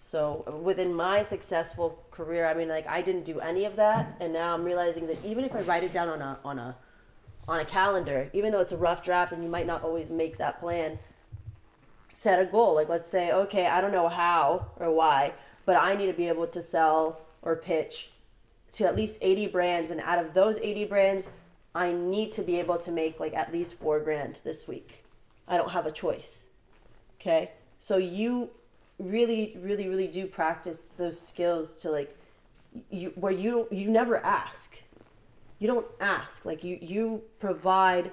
So 0.00 0.60
within 0.62 0.94
my 0.94 1.22
successful 1.22 2.04
career, 2.10 2.46
I 2.46 2.54
mean, 2.54 2.68
like 2.68 2.86
I 2.86 3.00
didn't 3.00 3.24
do 3.24 3.40
any 3.40 3.64
of 3.64 3.76
that, 3.76 4.16
and 4.20 4.32
now 4.32 4.54
I'm 4.54 4.64
realizing 4.64 5.06
that 5.06 5.24
even 5.24 5.44
if 5.44 5.54
I 5.54 5.62
write 5.62 5.82
it 5.82 5.92
down 5.92 6.08
on 6.08 6.20
a 6.20 6.38
on 6.44 6.58
a 6.58 6.76
on 7.48 7.60
a 7.60 7.64
calendar, 7.64 8.28
even 8.32 8.52
though 8.52 8.60
it's 8.60 8.72
a 8.72 8.76
rough 8.76 9.02
draft 9.02 9.32
and 9.32 9.42
you 9.42 9.48
might 9.48 9.66
not 9.66 9.82
always 9.82 10.10
make 10.10 10.38
that 10.38 10.60
plan, 10.60 10.98
set 12.08 12.38
a 12.38 12.44
goal. 12.44 12.74
Like 12.74 12.88
let's 12.88 13.08
say, 13.08 13.32
okay, 13.32 13.66
I 13.66 13.80
don't 13.80 13.92
know 13.92 14.08
how 14.08 14.66
or 14.76 14.92
why, 14.92 15.34
but 15.66 15.76
I 15.76 15.94
need 15.94 16.06
to 16.06 16.12
be 16.12 16.28
able 16.28 16.46
to 16.48 16.62
sell 16.62 17.20
or 17.42 17.56
pitch 17.56 18.10
to 18.72 18.84
at 18.84 18.96
least 18.96 19.18
80 19.20 19.48
brands 19.48 19.90
and 19.90 20.00
out 20.00 20.18
of 20.18 20.34
those 20.34 20.58
80 20.58 20.86
brands, 20.86 21.30
I 21.74 21.92
need 21.92 22.32
to 22.32 22.42
be 22.42 22.58
able 22.58 22.78
to 22.78 22.90
make 22.90 23.20
like 23.20 23.34
at 23.34 23.52
least 23.52 23.74
4 23.74 24.00
grand 24.00 24.40
this 24.44 24.66
week. 24.66 25.04
I 25.46 25.56
don't 25.56 25.70
have 25.70 25.86
a 25.86 25.92
choice. 25.92 26.48
Okay? 27.24 27.52
So 27.78 27.96
you 27.96 28.50
really 28.98 29.56
really 29.58 29.88
really 29.88 30.06
do 30.06 30.24
practice 30.24 30.92
those 30.96 31.20
skills 31.20 31.80
to 31.82 31.90
like 31.90 32.16
you 32.90 33.12
where 33.16 33.32
you 33.32 33.66
you 33.70 33.88
never 33.90 34.18
ask. 34.18 34.82
You 35.58 35.68
don't 35.68 35.86
ask. 36.00 36.44
Like 36.44 36.62
you 36.62 36.78
you 36.80 37.22
provide 37.40 38.12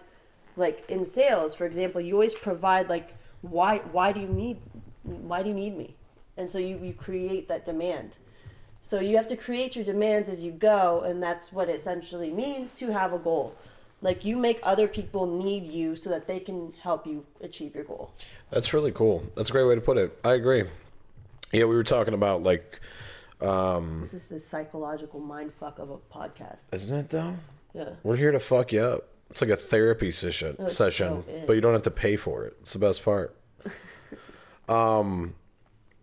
like 0.56 0.84
in 0.90 1.06
sales 1.06 1.56
for 1.56 1.66
example 1.66 2.02
you 2.02 2.14
always 2.14 2.36
provide 2.36 2.90
like 2.90 3.16
why 3.42 3.80
why 3.92 4.12
do 4.12 4.20
you 4.20 4.28
need 4.28 4.58
why 5.04 5.42
do 5.42 5.50
you 5.50 5.56
need 5.56 5.78
me 5.78 5.96
and 6.38 6.50
so 6.50 6.58
you, 6.58 6.78
you 6.84 6.94
create 6.94 7.48
that 7.48 7.66
demand 7.66 8.18
so 8.82 9.00
you 9.00 9.16
have 9.16 9.28
to 9.28 9.38
create 9.38 9.76
your 9.76 9.86
demands 9.86 10.30
as 10.30 10.42
you 10.42 10.52
go 10.52 11.02
and 11.02 11.22
that's 11.22 11.52
what 11.52 11.70
it 11.70 11.76
essentially 11.76 12.32
means 12.32 12.76
to 12.76 12.92
have 12.92 13.14
a 13.14 13.20
goal 13.20 13.56
like 14.02 14.26
you 14.26 14.38
make 14.38 14.60
other 14.64 14.88
people 14.88 15.28
need 15.44 15.72
you 15.72 15.96
so 15.96 16.10
that 16.10 16.28
they 16.28 16.40
can 16.40 16.74
help 16.82 17.06
you 17.06 17.26
achieve 17.42 17.76
your 17.76 17.84
goal 17.84 18.14
That's 18.50 18.74
really 18.74 18.92
cool. 18.92 19.24
That's 19.36 19.50
a 19.50 19.52
great 19.52 19.66
way 19.66 19.76
to 19.76 19.82
put 19.82 19.98
it. 19.98 20.18
I 20.24 20.34
agree. 20.34 20.64
Yeah, 21.52 21.66
we 21.66 21.76
were 21.76 21.84
talking 21.84 22.14
about 22.14 22.44
like, 22.44 22.80
um, 23.42 24.02
this 24.02 24.14
is 24.14 24.30
the 24.30 24.40
psychological 24.40 25.20
mind 25.20 25.54
fuck 25.54 25.80
of 25.80 25.90
a 25.90 25.98
podcast 25.98 26.64
isn't 26.72 26.96
it 26.98 27.10
though? 27.10 27.36
yeah 27.74 27.90
We're 28.04 28.18
here 28.18 28.32
to 28.32 28.40
fuck 28.40 28.72
you 28.72 28.82
up. 28.82 29.08
It's 29.30 29.42
like 29.42 29.50
a 29.50 29.56
therapy 29.56 30.12
session, 30.12 30.70
session, 30.70 31.24
so 31.24 31.44
but 31.48 31.54
you 31.54 31.62
don't 31.62 31.72
have 31.74 31.84
to 31.84 31.92
pay 31.92 32.18
for 32.18 32.44
it. 32.46 32.58
It's 32.60 32.74
the 32.74 32.80
best 32.80 33.04
part. 33.06 33.34
um, 34.68 35.36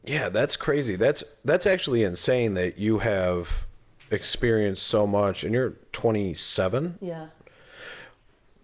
yeah, 0.02 0.30
that's 0.30 0.56
crazy. 0.56 0.96
That's 0.96 1.22
that's 1.44 1.66
actually 1.66 2.02
insane 2.04 2.54
that 2.54 2.78
you 2.78 3.00
have 3.00 3.66
experienced 4.10 4.86
so 4.86 5.06
much, 5.06 5.44
and 5.44 5.52
you're 5.52 5.74
27. 5.92 6.98
yeah 7.02 7.26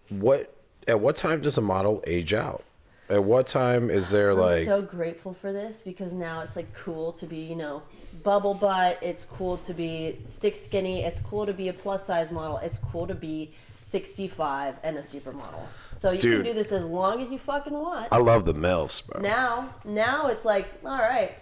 What 0.08 0.54
at 0.86 1.00
what 1.00 1.16
time 1.16 1.40
does 1.40 1.58
a 1.58 1.62
model 1.62 2.02
age 2.06 2.34
out? 2.34 2.64
At 3.08 3.22
what 3.22 3.46
time 3.46 3.90
is 3.90 4.08
there 4.10 4.32
like 4.32 4.42
I'm 4.42 4.56
like? 4.56 4.64
so 4.66 4.82
grateful 4.82 5.34
for 5.34 5.52
this 5.52 5.82
because 5.82 6.12
now 6.12 6.40
it's 6.40 6.56
like 6.56 6.72
cool 6.72 7.12
to 7.12 7.26
be, 7.26 7.36
you 7.36 7.54
know, 7.54 7.82
bubble 8.22 8.54
butt. 8.54 8.98
It's 9.02 9.26
cool 9.26 9.58
to 9.58 9.74
be 9.74 10.16
stick 10.24 10.56
skinny. 10.56 11.04
It's 11.04 11.20
cool 11.20 11.44
to 11.44 11.52
be 11.52 11.68
a 11.68 11.72
plus 11.72 12.06
size 12.06 12.32
model. 12.32 12.58
It's 12.58 12.78
cool 12.78 13.06
to 13.06 13.14
be 13.14 13.52
65 13.80 14.76
and 14.82 14.96
a 14.96 15.00
supermodel. 15.00 15.66
So 15.94 16.12
you 16.12 16.18
Dude. 16.18 16.44
can 16.44 16.52
do 16.52 16.54
this 16.54 16.72
as 16.72 16.86
long 16.86 17.20
as 17.20 17.30
you 17.30 17.38
fucking 17.38 17.74
want. 17.74 18.08
I 18.10 18.16
love 18.16 18.46
the 18.46 18.54
milfs, 18.54 19.06
bro. 19.06 19.20
Now, 19.20 19.74
now 19.84 20.28
it's 20.28 20.46
like, 20.46 20.66
all 20.84 20.98
right. 20.98 21.32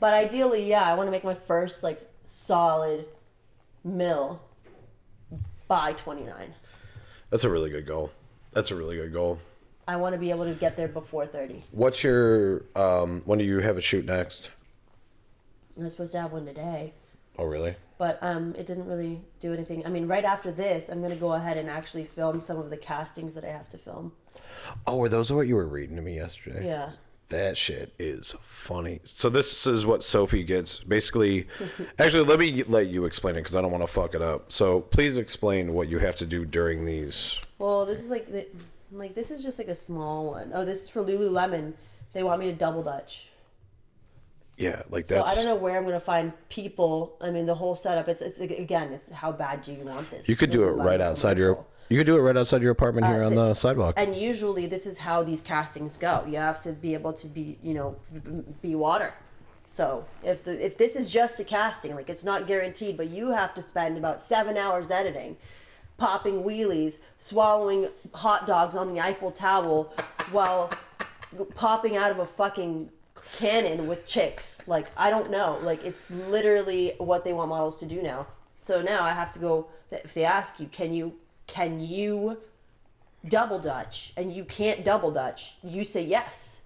But 0.00 0.14
ideally, 0.14 0.68
yeah, 0.68 0.82
I 0.82 0.94
want 0.94 1.06
to 1.06 1.12
make 1.12 1.22
my 1.22 1.34
first 1.34 1.84
like 1.84 2.10
solid 2.24 3.06
mill 3.84 4.42
by 5.68 5.92
29. 5.92 6.52
That's 7.34 7.42
a 7.42 7.50
really 7.50 7.68
good 7.68 7.84
goal. 7.84 8.12
That's 8.52 8.70
a 8.70 8.76
really 8.76 8.94
good 8.94 9.12
goal. 9.12 9.40
I 9.88 9.96
want 9.96 10.12
to 10.12 10.20
be 10.20 10.30
able 10.30 10.44
to 10.44 10.54
get 10.54 10.76
there 10.76 10.86
before 10.86 11.26
30. 11.26 11.64
What's 11.72 12.04
your 12.04 12.62
um? 12.76 13.22
When 13.24 13.40
do 13.40 13.44
you 13.44 13.58
have 13.58 13.76
a 13.76 13.80
shoot 13.80 14.04
next? 14.04 14.52
I 15.76 15.82
was 15.82 15.90
supposed 15.90 16.12
to 16.12 16.20
have 16.20 16.30
one 16.30 16.46
today. 16.46 16.94
Oh, 17.36 17.44
really? 17.46 17.74
but 17.98 18.20
um, 18.22 18.54
it 18.56 18.66
didn't 18.66 18.86
really 18.86 19.20
do 19.40 19.52
anything. 19.52 19.84
I 19.84 19.88
mean, 19.88 20.06
right 20.06 20.24
after 20.24 20.52
this, 20.52 20.88
I'm 20.88 21.02
gonna 21.02 21.16
go 21.16 21.32
ahead 21.32 21.56
and 21.56 21.68
actually 21.68 22.04
film 22.04 22.40
some 22.40 22.56
of 22.56 22.70
the 22.70 22.76
castings 22.76 23.34
that 23.34 23.44
I 23.44 23.48
have 23.48 23.68
to 23.70 23.78
film. 23.78 24.12
Oh, 24.86 25.02
are 25.02 25.08
those 25.08 25.32
what 25.32 25.48
you 25.48 25.56
were 25.56 25.66
reading 25.66 25.96
to 25.96 26.02
me 26.02 26.14
yesterday? 26.14 26.64
Yeah. 26.64 26.90
That 27.30 27.56
shit 27.56 27.94
is 27.98 28.34
funny. 28.42 29.00
So 29.04 29.30
this 29.30 29.66
is 29.66 29.86
what 29.86 30.04
Sophie 30.04 30.44
gets. 30.44 30.78
Basically, 30.78 31.48
actually, 31.98 32.24
let 32.24 32.38
me 32.38 32.62
let 32.64 32.88
you 32.88 33.06
explain 33.06 33.34
it 33.36 33.40
because 33.40 33.56
I 33.56 33.62
don't 33.62 33.72
want 33.72 33.82
to 33.82 33.92
fuck 33.92 34.14
it 34.14 34.22
up. 34.22 34.52
So 34.52 34.80
please 34.80 35.16
explain 35.16 35.72
what 35.72 35.88
you 35.88 35.98
have 35.98 36.16
to 36.16 36.26
do 36.26 36.44
during 36.44 36.84
these. 36.84 37.40
Well, 37.58 37.86
this 37.86 38.02
is 38.02 38.10
like 38.10 38.30
the, 38.30 38.46
like 38.92 39.14
this 39.14 39.30
is 39.30 39.42
just 39.42 39.58
like 39.58 39.68
a 39.68 39.74
small 39.74 40.26
one. 40.26 40.50
Oh, 40.54 40.64
this 40.64 40.82
is 40.82 40.88
for 40.88 41.02
Lululemon. 41.02 41.72
They 42.12 42.22
want 42.22 42.40
me 42.40 42.46
to 42.46 42.56
double 42.56 42.82
dutch. 42.82 43.28
Yeah, 44.56 44.82
like 44.90 45.06
that's. 45.06 45.28
So. 45.28 45.32
I 45.32 45.34
don't 45.34 45.46
know 45.46 45.56
where 45.56 45.76
I'm 45.76 45.84
gonna 45.84 45.98
find 45.98 46.32
people. 46.48 47.16
I 47.20 47.30
mean, 47.30 47.46
the 47.46 47.54
whole 47.54 47.74
setup. 47.74 48.08
It's, 48.08 48.20
it's 48.20 48.38
again, 48.40 48.92
it's 48.92 49.10
how 49.10 49.32
bad 49.32 49.62
do 49.62 49.72
you 49.72 49.84
want 49.84 50.10
this? 50.10 50.28
You 50.28 50.36
could 50.36 50.50
do 50.50 50.64
it 50.64 50.72
right 50.72 51.00
outside 51.00 51.38
your. 51.38 51.64
You 51.88 51.98
could 51.98 52.06
do 52.06 52.16
it 52.16 52.20
right 52.20 52.36
outside 52.36 52.62
your 52.62 52.72
apartment 52.72 53.06
here 53.06 53.22
Uh, 53.22 53.26
on 53.26 53.34
the- 53.34 53.48
the 53.48 53.54
sidewalk. 53.54 53.94
And 53.96 54.16
usually, 54.16 54.66
this 54.66 54.86
is 54.86 54.98
how 54.98 55.22
these 55.22 55.42
castings 55.42 55.96
go. 55.96 56.24
You 56.26 56.38
have 56.38 56.58
to 56.60 56.72
be 56.72 56.94
able 56.94 57.12
to 57.12 57.26
be, 57.28 57.58
you 57.62 57.74
know, 57.74 57.96
be 58.62 58.74
water. 58.74 59.12
So 59.66 60.04
if 60.22 60.44
the, 60.44 60.64
if 60.64 60.76
this 60.78 60.94
is 60.96 61.08
just 61.08 61.40
a 61.40 61.44
casting, 61.44 61.94
like 61.94 62.08
it's 62.08 62.24
not 62.24 62.46
guaranteed, 62.46 62.96
but 62.96 63.08
you 63.08 63.30
have 63.30 63.54
to 63.54 63.62
spend 63.62 63.98
about 63.98 64.20
seven 64.20 64.56
hours 64.56 64.90
editing, 64.90 65.36
popping 65.96 66.42
wheelies, 66.42 66.98
swallowing 67.18 67.88
hot 68.14 68.46
dogs 68.46 68.76
on 68.76 68.94
the 68.94 69.00
Eiffel 69.00 69.30
Tower, 69.30 69.86
while 70.30 70.70
popping 71.54 71.96
out 71.96 72.10
of 72.10 72.18
a 72.18 72.26
fucking 72.26 72.90
cannon 73.32 73.86
with 73.88 74.06
chicks. 74.06 74.60
Like 74.66 74.86
I 74.96 75.10
don't 75.10 75.30
know. 75.30 75.58
Like 75.62 75.84
it's 75.84 76.10
literally 76.10 76.94
what 76.98 77.24
they 77.24 77.32
want 77.32 77.48
models 77.48 77.78
to 77.80 77.86
do 77.86 78.00
now. 78.02 78.26
So 78.56 78.80
now 78.82 79.02
I 79.02 79.10
have 79.12 79.32
to 79.32 79.38
go. 79.38 79.66
If 79.90 80.14
they 80.14 80.24
ask 80.24 80.60
you, 80.60 80.66
can 80.66 80.92
you 80.92 81.14
can 81.46 81.80
you 81.80 82.40
double 83.28 83.58
dutch, 83.58 84.12
and 84.16 84.32
you 84.34 84.44
can't 84.44 84.84
double 84.84 85.10
dutch, 85.10 85.56
you 85.62 85.84
say 85.84 86.02
yes. 86.04 86.60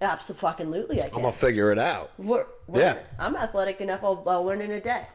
Absolutely, 0.00 0.98
I 1.00 1.08
can. 1.08 1.16
I'm 1.16 1.20
gonna 1.22 1.32
figure 1.32 1.70
it 1.72 1.78
out. 1.78 2.10
We're, 2.18 2.46
we're- 2.66 2.82
Yeah. 2.84 2.98
I'm 3.18 3.36
athletic 3.36 3.80
enough. 3.80 4.00
I'll, 4.02 4.22
I'll 4.26 4.44
learn 4.44 4.60
in 4.60 4.70
a 4.70 4.80
day. 4.80 5.06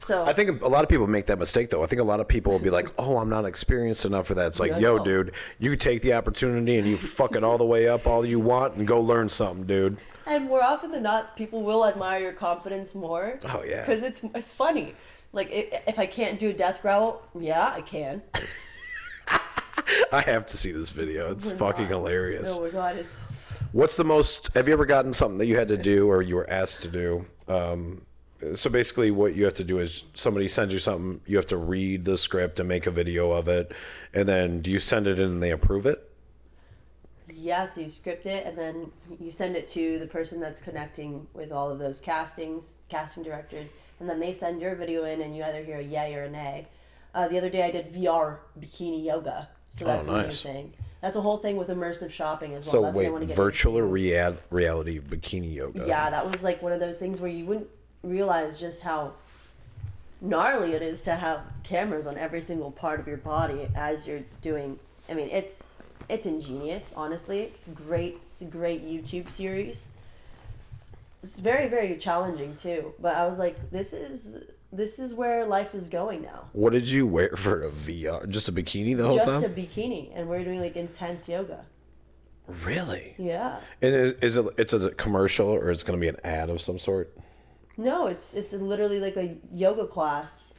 So 0.00 0.24
I 0.24 0.32
think 0.32 0.62
a 0.62 0.68
lot 0.68 0.84
of 0.84 0.88
people 0.88 1.08
make 1.08 1.26
that 1.26 1.40
mistake 1.40 1.70
though. 1.70 1.82
I 1.82 1.86
think 1.86 2.00
a 2.00 2.04
lot 2.04 2.20
of 2.20 2.28
people 2.28 2.52
will 2.52 2.60
be 2.60 2.70
like, 2.70 2.88
"Oh, 3.00 3.16
I'm 3.18 3.28
not 3.28 3.44
experienced 3.44 4.04
enough 4.04 4.28
for 4.28 4.34
that." 4.34 4.46
It's 4.46 4.60
like, 4.60 4.78
"Yo, 4.78 4.96
no. 4.98 5.04
dude, 5.04 5.32
you 5.58 5.74
take 5.74 6.02
the 6.02 6.12
opportunity 6.12 6.78
and 6.78 6.86
you 6.86 6.96
fuck 6.96 7.34
it 7.34 7.42
all 7.42 7.58
the 7.58 7.66
way 7.66 7.88
up 7.88 8.06
all 8.06 8.24
you 8.24 8.38
want 8.38 8.74
and 8.76 8.86
go 8.86 9.00
learn 9.00 9.28
something, 9.28 9.66
dude." 9.66 9.96
And 10.24 10.44
more 10.44 10.62
often 10.62 10.92
than 10.92 11.02
not, 11.02 11.36
people 11.36 11.62
will 11.62 11.84
admire 11.84 12.20
your 12.20 12.32
confidence 12.32 12.94
more. 12.94 13.40
Oh, 13.46 13.64
yeah. 13.66 13.84
Because 13.84 14.04
it's 14.04 14.20
it's 14.36 14.54
funny. 14.54 14.94
Like 15.32 15.48
if 15.50 15.98
I 15.98 16.06
can't 16.06 16.38
do 16.38 16.50
a 16.50 16.52
death 16.52 16.82
growl, 16.82 17.22
yeah, 17.38 17.72
I 17.74 17.82
can. 17.82 18.22
I 20.12 20.22
have 20.22 20.46
to 20.46 20.56
see 20.56 20.72
this 20.72 20.90
video. 20.90 21.32
It's 21.32 21.52
fucking 21.52 21.86
hilarious. 21.86 22.56
Oh 22.58 22.64
my 22.64 22.70
god, 22.70 22.96
it's 22.96 23.22
What's 23.72 23.96
the 23.96 24.04
most? 24.04 24.52
Have 24.54 24.66
you 24.66 24.72
ever 24.72 24.86
gotten 24.86 25.12
something 25.12 25.38
that 25.38 25.46
you 25.46 25.58
had 25.58 25.68
to 25.68 25.76
do 25.76 26.08
or 26.08 26.22
you 26.22 26.36
were 26.36 26.48
asked 26.48 26.82
to 26.82 26.88
do? 26.88 27.26
Um, 27.48 28.02
so 28.54 28.70
basically, 28.70 29.10
what 29.10 29.34
you 29.34 29.44
have 29.44 29.54
to 29.54 29.64
do 29.64 29.78
is 29.78 30.06
somebody 30.14 30.48
sends 30.48 30.72
you 30.72 30.78
something. 30.78 31.20
You 31.26 31.36
have 31.36 31.46
to 31.46 31.58
read 31.58 32.06
the 32.06 32.16
script 32.16 32.58
and 32.58 32.68
make 32.68 32.86
a 32.86 32.90
video 32.90 33.32
of 33.32 33.46
it, 33.46 33.72
and 34.14 34.26
then 34.26 34.62
do 34.62 34.70
you 34.70 34.78
send 34.78 35.06
it 35.06 35.18
in 35.18 35.30
and 35.30 35.42
they 35.42 35.50
approve 35.50 35.84
it? 35.84 36.10
Yeah, 37.30 37.66
so 37.66 37.82
you 37.82 37.88
script 37.88 38.26
it 38.26 38.46
and 38.46 38.58
then 38.58 38.90
you 39.20 39.30
send 39.30 39.54
it 39.54 39.66
to 39.68 39.98
the 39.98 40.06
person 40.06 40.40
that's 40.40 40.60
connecting 40.60 41.26
with 41.34 41.52
all 41.52 41.70
of 41.70 41.78
those 41.78 42.00
castings, 42.00 42.78
casting 42.88 43.22
directors, 43.22 43.74
and 44.00 44.08
then 44.08 44.20
they 44.20 44.32
send 44.32 44.60
your 44.60 44.74
video 44.74 45.04
in 45.04 45.20
and 45.20 45.36
you 45.36 45.42
either 45.42 45.62
hear 45.62 45.78
a 45.78 45.82
yay 45.82 46.14
or 46.14 46.24
a 46.24 46.30
nay. 46.30 46.66
Uh, 47.14 47.28
the 47.28 47.38
other 47.38 47.50
day 47.50 47.62
I 47.62 47.70
did 47.70 47.92
VR 47.92 48.38
bikini 48.60 49.04
yoga, 49.04 49.48
so 49.76 49.84
that's 49.84 50.06
a 50.06 50.10
new 50.10 50.16
nice. 50.18 50.42
thing. 50.42 50.72
That's 51.00 51.16
a 51.16 51.20
whole 51.20 51.36
thing 51.36 51.56
with 51.56 51.68
immersive 51.68 52.10
shopping 52.10 52.54
as 52.54 52.64
well. 52.64 52.72
So 52.72 52.82
that's 52.82 52.96
what 52.96 53.06
I 53.06 53.10
wait, 53.10 53.30
virtual 53.30 53.78
or 53.78 53.86
real 53.86 54.36
reality 54.50 55.00
bikini 55.00 55.54
yoga? 55.54 55.86
Yeah, 55.86 56.10
that 56.10 56.30
was 56.30 56.42
like 56.42 56.60
one 56.62 56.72
of 56.72 56.80
those 56.80 56.98
things 56.98 57.20
where 57.20 57.30
you 57.30 57.44
wouldn't 57.46 57.68
realize 58.02 58.60
just 58.60 58.82
how 58.82 59.14
gnarly 60.20 60.72
it 60.72 60.82
is 60.82 61.02
to 61.02 61.14
have 61.14 61.40
cameras 61.62 62.06
on 62.06 62.16
every 62.18 62.40
single 62.40 62.70
part 62.70 63.00
of 63.00 63.06
your 63.06 63.16
body 63.18 63.68
as 63.74 64.06
you're 64.06 64.22
doing. 64.42 64.78
I 65.08 65.14
mean, 65.14 65.28
it's 65.30 65.76
it's 66.08 66.26
ingenious. 66.26 66.92
Honestly, 66.96 67.40
it's 67.40 67.68
great. 67.68 68.18
It's 68.32 68.42
a 68.42 68.46
great 68.46 68.86
YouTube 68.86 69.30
series. 69.30 69.88
It's 71.22 71.40
very 71.40 71.68
very 71.68 71.96
challenging 71.96 72.54
too. 72.54 72.94
But 73.00 73.16
I 73.16 73.26
was 73.26 73.38
like, 73.38 73.70
this 73.70 73.92
is 73.92 74.38
this 74.72 74.98
is 74.98 75.14
where 75.14 75.46
life 75.46 75.74
is 75.74 75.88
going 75.88 76.22
now. 76.22 76.48
What 76.52 76.72
did 76.72 76.88
you 76.88 77.06
wear 77.06 77.30
for 77.36 77.62
a 77.64 77.70
VR? 77.70 78.28
Just 78.28 78.48
a 78.48 78.52
bikini 78.52 78.96
the 78.96 79.06
whole 79.06 79.16
Just 79.16 79.28
time? 79.28 79.44
a 79.44 79.48
bikini, 79.54 80.10
and 80.14 80.28
we're 80.28 80.44
doing 80.44 80.60
like 80.60 80.76
intense 80.76 81.28
yoga. 81.28 81.64
really? 82.64 83.14
Yeah. 83.18 83.58
And 83.82 83.94
is, 83.94 84.12
is 84.22 84.36
it 84.36 84.46
it's 84.58 84.72
a 84.72 84.90
commercial 84.90 85.48
or 85.48 85.70
it's 85.70 85.82
going 85.82 85.98
to 85.98 86.00
be 86.00 86.08
an 86.08 86.18
ad 86.24 86.50
of 86.50 86.60
some 86.60 86.78
sort? 86.78 87.16
No, 87.76 88.06
it's 88.06 88.34
it's 88.34 88.52
literally 88.52 89.00
like 89.00 89.16
a 89.16 89.36
yoga 89.52 89.86
class. 89.86 90.54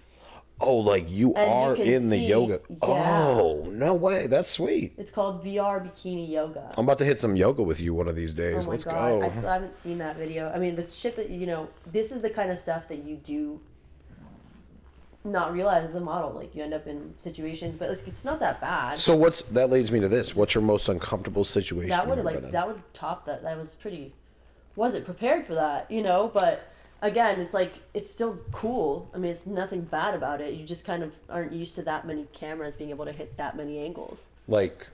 Oh, 0.62 0.76
like 0.78 1.10
you 1.10 1.34
And 1.36 1.50
are 1.52 1.76
can 1.76 1.88
in 1.88 2.10
the 2.10 2.18
yoga. 2.18 2.60
yeah. 2.70 2.78
Oh, 2.82 3.70
no 3.72 3.94
way. 3.94 4.28
That's 4.28 4.50
sweet. 4.50 4.94
It's 4.98 5.12
called 5.12 5.44
VR 5.44 5.82
bikini 5.82 6.30
yoga. 6.30 6.74
I'm 6.78 6.84
about 6.84 6.98
to 7.00 7.06
hit 7.06 7.20
some 7.20 7.36
yoga 7.36 7.64
with 7.64 7.80
you 7.80 7.94
one 7.94 8.08
of 8.10 8.16
these 8.16 8.34
days. 8.34 8.68
Oh 8.68 8.72
Let's 8.72 8.84
god, 8.84 8.94
go. 9.22 9.26
I 9.26 9.30
still 9.30 9.50
haven't 9.50 9.74
seen 9.74 9.98
that 10.00 10.18
video. 10.18 10.52
I 10.52 10.60
mean, 10.60 10.76
the 10.76 10.86
shit 10.86 11.16
that 11.16 11.30
you 11.30 11.48
know, 11.48 11.70
this 11.92 12.12
is 12.12 12.22
the 12.22 12.30
kind 12.30 12.52
of 12.52 12.58
stuff 12.58 12.88
that 12.90 13.04
you 13.06 13.16
do 13.18 13.62
not 15.24 15.54
realize 15.54 15.84
as 15.84 15.96
a 15.96 16.00
model. 16.02 16.32
Like 16.32 16.54
you 16.56 16.64
end 16.64 16.74
up 16.74 16.88
in 16.88 17.14
situations, 17.18 17.76
but 17.76 17.90
like, 17.90 18.06
it's 18.08 18.26
not 18.26 18.40
that 18.42 18.60
bad. 18.60 18.98
So 18.98 19.16
what's 19.16 19.42
that 19.44 19.70
leads 19.70 19.92
me 19.94 20.02
to 20.02 20.10
this? 20.10 20.36
What's 20.36 20.54
your 20.56 20.64
most 20.64 20.90
uncomfortable 20.90 21.44
situation? 21.46 21.90
that 21.90 22.08
would 22.08 22.24
like 22.26 22.52
that 22.52 22.68
would 22.68 22.82
top 22.94 23.26
that. 23.26 23.44
That 23.44 23.58
was 23.58 23.76
pretty. 23.76 24.14
Wasn't 24.76 25.04
prepared 25.06 25.46
for 25.46 25.56
that, 25.56 25.90
you 25.92 26.02
know. 26.02 26.30
But 26.34 26.72
again, 27.02 27.40
it's 27.40 27.54
like 27.54 27.74
it's 27.94 28.10
still 28.10 28.38
cool. 28.52 29.10
I 29.14 29.18
mean, 29.18 29.32
it's 29.32 29.46
nothing 29.46 29.82
bad 29.82 30.14
about 30.16 30.42
it. 30.42 30.54
You 30.54 30.66
just 30.66 30.86
kind 30.86 31.04
of 31.04 31.14
aren't 31.30 31.52
used 31.52 31.76
to 31.76 31.84
that 31.84 32.06
many 32.06 32.26
cameras 32.34 32.76
being 32.76 32.90
able 32.90 33.06
to 33.06 33.12
hit 33.12 33.36
that 33.38 33.56
many 33.58 33.80
angles. 33.80 34.28
like 34.48 34.88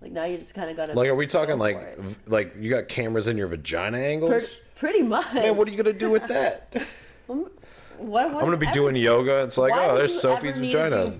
Like 0.00 0.12
now, 0.12 0.24
you 0.24 0.36
just 0.38 0.54
kind 0.54 0.70
of 0.70 0.76
gotta. 0.76 0.92
like 0.94 1.08
are 1.08 1.14
we 1.14 1.26
talking 1.26 1.58
like 1.58 1.96
v- 1.98 2.16
like 2.26 2.54
you 2.58 2.70
got 2.70 2.88
cameras 2.88 3.28
in 3.28 3.36
your 3.36 3.46
vagina 3.48 3.98
Per- 3.98 4.04
angles? 4.04 4.60
pretty 4.74 5.02
much. 5.02 5.32
Man, 5.34 5.56
what 5.56 5.66
are 5.68 5.70
you 5.70 5.76
gonna 5.82 5.92
do 5.98 6.10
with 6.10 6.26
that? 6.28 6.76
Um, 7.28 7.50
what, 7.98 8.30
what 8.30 8.38
I'm 8.38 8.44
gonna 8.44 8.56
be 8.56 8.66
ever- 8.66 8.74
doing 8.74 8.94
yoga. 8.94 9.42
It's 9.42 9.58
like, 9.58 9.72
oh, 9.74 9.96
there's 9.96 10.16
Sophie's 10.20 10.54
to 10.54 10.60
vagina. 10.60 11.18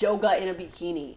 Yoga 0.00 0.36
in 0.42 0.48
a 0.48 0.54
bikini. 0.54 1.16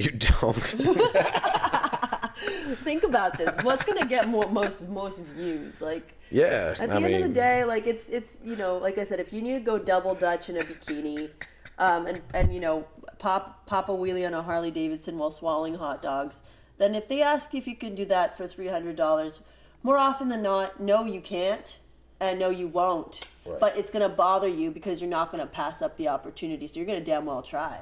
You 0.00 0.10
don't. 0.10 0.74
Think 2.84 3.02
about 3.02 3.36
this. 3.36 3.50
What's 3.62 3.84
gonna 3.84 4.06
get 4.06 4.28
more, 4.28 4.48
most 4.50 4.86
most 4.88 5.20
views? 5.20 5.80
Like 5.80 6.14
yeah. 6.30 6.74
at 6.78 6.88
the 6.88 6.94
I 6.94 6.96
end 6.96 7.04
mean, 7.04 7.14
of 7.16 7.22
the 7.22 7.34
day, 7.34 7.64
like 7.64 7.86
it's 7.86 8.08
it's 8.08 8.40
you 8.44 8.56
know, 8.56 8.76
like 8.76 8.98
I 8.98 9.04
said, 9.04 9.18
if 9.20 9.32
you 9.32 9.42
need 9.42 9.54
to 9.54 9.60
go 9.60 9.78
double 9.78 10.14
dutch 10.14 10.48
in 10.48 10.56
a 10.56 10.60
bikini, 10.60 11.30
um, 11.78 12.06
and 12.06 12.20
and 12.34 12.54
you 12.54 12.60
know, 12.60 12.86
pop 13.18 13.66
pop 13.66 13.88
a 13.88 13.92
wheelie 13.92 14.26
on 14.26 14.34
a 14.34 14.42
Harley 14.42 14.70
Davidson 14.70 15.18
while 15.18 15.30
swallowing 15.30 15.74
hot 15.74 16.00
dogs, 16.00 16.40
then 16.78 16.94
if 16.94 17.08
they 17.08 17.22
ask 17.22 17.52
you 17.52 17.58
if 17.58 17.66
you 17.66 17.76
can 17.76 17.94
do 17.94 18.04
that 18.04 18.36
for 18.36 18.46
three 18.46 18.68
hundred 18.68 18.94
dollars, 18.94 19.40
more 19.82 19.96
often 19.96 20.28
than 20.28 20.42
not, 20.42 20.80
no, 20.80 21.04
you 21.04 21.20
can't, 21.20 21.78
and 22.20 22.38
no, 22.38 22.50
you 22.50 22.68
won't. 22.68 23.26
Right. 23.44 23.58
But 23.58 23.76
it's 23.76 23.90
gonna 23.90 24.08
bother 24.08 24.48
you 24.48 24.70
because 24.70 25.00
you're 25.00 25.10
not 25.10 25.32
gonna 25.32 25.46
pass 25.46 25.82
up 25.82 25.96
the 25.96 26.08
opportunity. 26.08 26.66
So 26.68 26.76
you're 26.76 26.86
gonna 26.86 27.00
damn 27.00 27.26
well 27.26 27.42
try. 27.42 27.80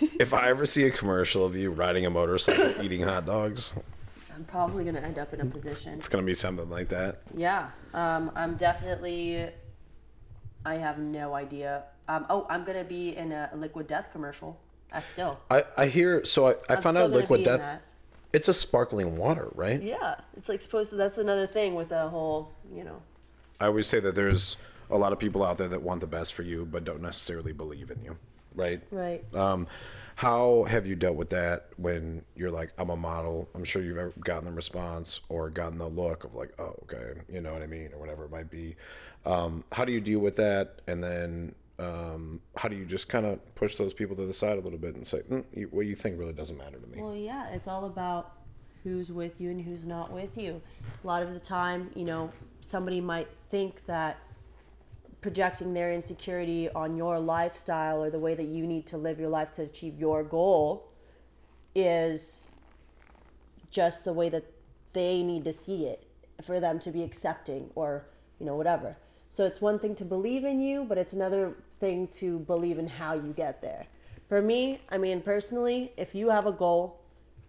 If 0.00 0.34
I 0.34 0.48
ever 0.48 0.66
see 0.66 0.84
a 0.84 0.90
commercial 0.90 1.44
of 1.44 1.56
you 1.56 1.70
riding 1.70 2.06
a 2.06 2.10
motorcycle 2.10 2.82
eating 2.82 3.02
hot 3.02 3.26
dogs, 3.26 3.74
I'm 4.34 4.44
probably 4.44 4.84
gonna 4.84 5.00
end 5.00 5.18
up 5.18 5.32
in 5.32 5.40
a 5.40 5.44
position. 5.44 5.94
it's 5.94 6.08
gonna 6.08 6.26
be 6.26 6.34
something 6.34 6.68
like 6.68 6.88
that. 6.88 7.22
Yeah, 7.34 7.70
um, 7.94 8.30
I'm 8.34 8.56
definitely. 8.56 9.48
I 10.64 10.76
have 10.76 10.98
no 10.98 11.34
idea. 11.34 11.84
Um, 12.08 12.26
oh, 12.30 12.46
I'm 12.48 12.64
gonna 12.64 12.84
be 12.84 13.16
in 13.16 13.32
a 13.32 13.50
Liquid 13.54 13.86
Death 13.86 14.10
commercial. 14.12 14.58
I 14.92 15.00
still. 15.00 15.40
I, 15.50 15.64
I 15.76 15.86
hear 15.86 16.24
so 16.24 16.48
I, 16.48 16.50
I 16.68 16.76
I'm 16.76 16.82
found 16.82 16.98
out 16.98 17.10
liquid 17.10 17.44
death 17.44 17.80
it's 18.32 18.48
a 18.48 18.54
sparkling 18.54 19.16
water, 19.16 19.48
right? 19.54 19.80
Yeah, 19.82 20.16
it's 20.36 20.48
like 20.48 20.62
supposed 20.62 20.90
to. 20.90 20.96
That's 20.96 21.18
another 21.18 21.46
thing 21.46 21.74
with 21.74 21.90
the 21.90 22.08
whole, 22.08 22.52
you 22.74 22.84
know. 22.84 23.02
I 23.60 23.66
always 23.66 23.86
say 23.86 24.00
that 24.00 24.14
there's 24.14 24.56
a 24.90 24.96
lot 24.96 25.12
of 25.12 25.18
people 25.18 25.44
out 25.44 25.58
there 25.58 25.68
that 25.68 25.82
want 25.82 26.00
the 26.00 26.06
best 26.06 26.34
for 26.34 26.42
you 26.42 26.64
but 26.64 26.84
don't 26.84 27.00
necessarily 27.00 27.52
believe 27.52 27.90
in 27.90 28.02
you, 28.02 28.16
right? 28.54 28.80
Right. 28.90 29.22
Um, 29.34 29.66
how 30.14 30.64
have 30.64 30.86
you 30.86 30.94
dealt 30.94 31.16
with 31.16 31.30
that 31.30 31.70
when 31.76 32.22
you're 32.36 32.50
like, 32.50 32.72
I'm 32.78 32.90
a 32.90 32.96
model? 32.96 33.48
I'm 33.54 33.64
sure 33.64 33.82
you've 33.82 33.98
ever 33.98 34.12
gotten 34.20 34.44
the 34.44 34.52
response 34.52 35.20
or 35.28 35.50
gotten 35.50 35.78
the 35.78 35.88
look 35.88 36.24
of 36.24 36.34
like, 36.34 36.52
oh, 36.58 36.76
okay, 36.82 37.20
you 37.28 37.40
know 37.40 37.52
what 37.52 37.62
I 37.62 37.66
mean, 37.66 37.90
or 37.92 37.98
whatever 37.98 38.24
it 38.24 38.30
might 38.30 38.50
be. 38.50 38.76
Um, 39.24 39.64
how 39.72 39.84
do 39.84 39.92
you 39.92 40.00
deal 40.00 40.20
with 40.20 40.36
that? 40.36 40.80
And 40.86 41.02
then 41.02 41.54
um, 41.78 42.40
how 42.56 42.68
do 42.68 42.76
you 42.76 42.84
just 42.84 43.08
kind 43.08 43.26
of 43.26 43.54
push 43.54 43.76
those 43.76 43.94
people 43.94 44.14
to 44.16 44.26
the 44.26 44.32
side 44.32 44.58
a 44.58 44.60
little 44.60 44.78
bit 44.78 44.94
and 44.94 45.06
say, 45.06 45.20
mm, 45.20 45.44
you, 45.54 45.68
what 45.70 45.86
you 45.86 45.96
think 45.96 46.18
really 46.18 46.32
doesn't 46.32 46.56
matter 46.56 46.78
to 46.78 46.86
me? 46.86 47.00
Well, 47.00 47.16
yeah, 47.16 47.48
it's 47.48 47.66
all 47.66 47.86
about 47.86 48.32
who's 48.84 49.10
with 49.10 49.40
you 49.40 49.50
and 49.50 49.60
who's 49.60 49.84
not 49.84 50.12
with 50.12 50.36
you. 50.36 50.60
A 51.02 51.06
lot 51.06 51.22
of 51.22 51.32
the 51.32 51.40
time, 51.40 51.90
you 51.94 52.04
know, 52.04 52.30
somebody 52.60 53.00
might 53.00 53.28
think 53.50 53.84
that 53.86 54.18
projecting 55.22 55.72
their 55.72 55.92
insecurity 55.92 56.68
on 56.70 56.96
your 56.96 57.18
lifestyle 57.18 58.02
or 58.02 58.10
the 58.10 58.18
way 58.18 58.34
that 58.34 58.46
you 58.46 58.66
need 58.66 58.86
to 58.88 58.98
live 58.98 59.18
your 59.18 59.28
life 59.28 59.52
to 59.52 59.62
achieve 59.62 59.98
your 59.98 60.22
goal 60.24 60.90
is 61.74 62.50
just 63.70 64.04
the 64.04 64.12
way 64.12 64.28
that 64.28 64.44
they 64.92 65.22
need 65.22 65.44
to 65.44 65.52
see 65.52 65.86
it 65.86 66.06
for 66.44 66.60
them 66.60 66.78
to 66.80 66.90
be 66.90 67.02
accepting 67.02 67.70
or, 67.76 68.04
you 68.38 68.44
know, 68.44 68.56
whatever. 68.56 68.96
So 69.30 69.46
it's 69.46 69.60
one 69.60 69.78
thing 69.78 69.94
to 69.94 70.04
believe 70.04 70.44
in 70.44 70.60
you, 70.60 70.84
but 70.84 70.98
it's 70.98 71.12
another 71.12 71.54
thing 71.80 72.08
to 72.18 72.40
believe 72.40 72.78
in 72.78 72.86
how 72.86 73.14
you 73.14 73.32
get 73.32 73.62
there. 73.62 73.86
For 74.28 74.42
me, 74.42 74.80
I 74.90 74.98
mean, 74.98 75.22
personally, 75.22 75.92
if 75.96 76.14
you 76.14 76.30
have 76.30 76.46
a 76.46 76.52
goal, 76.52 77.00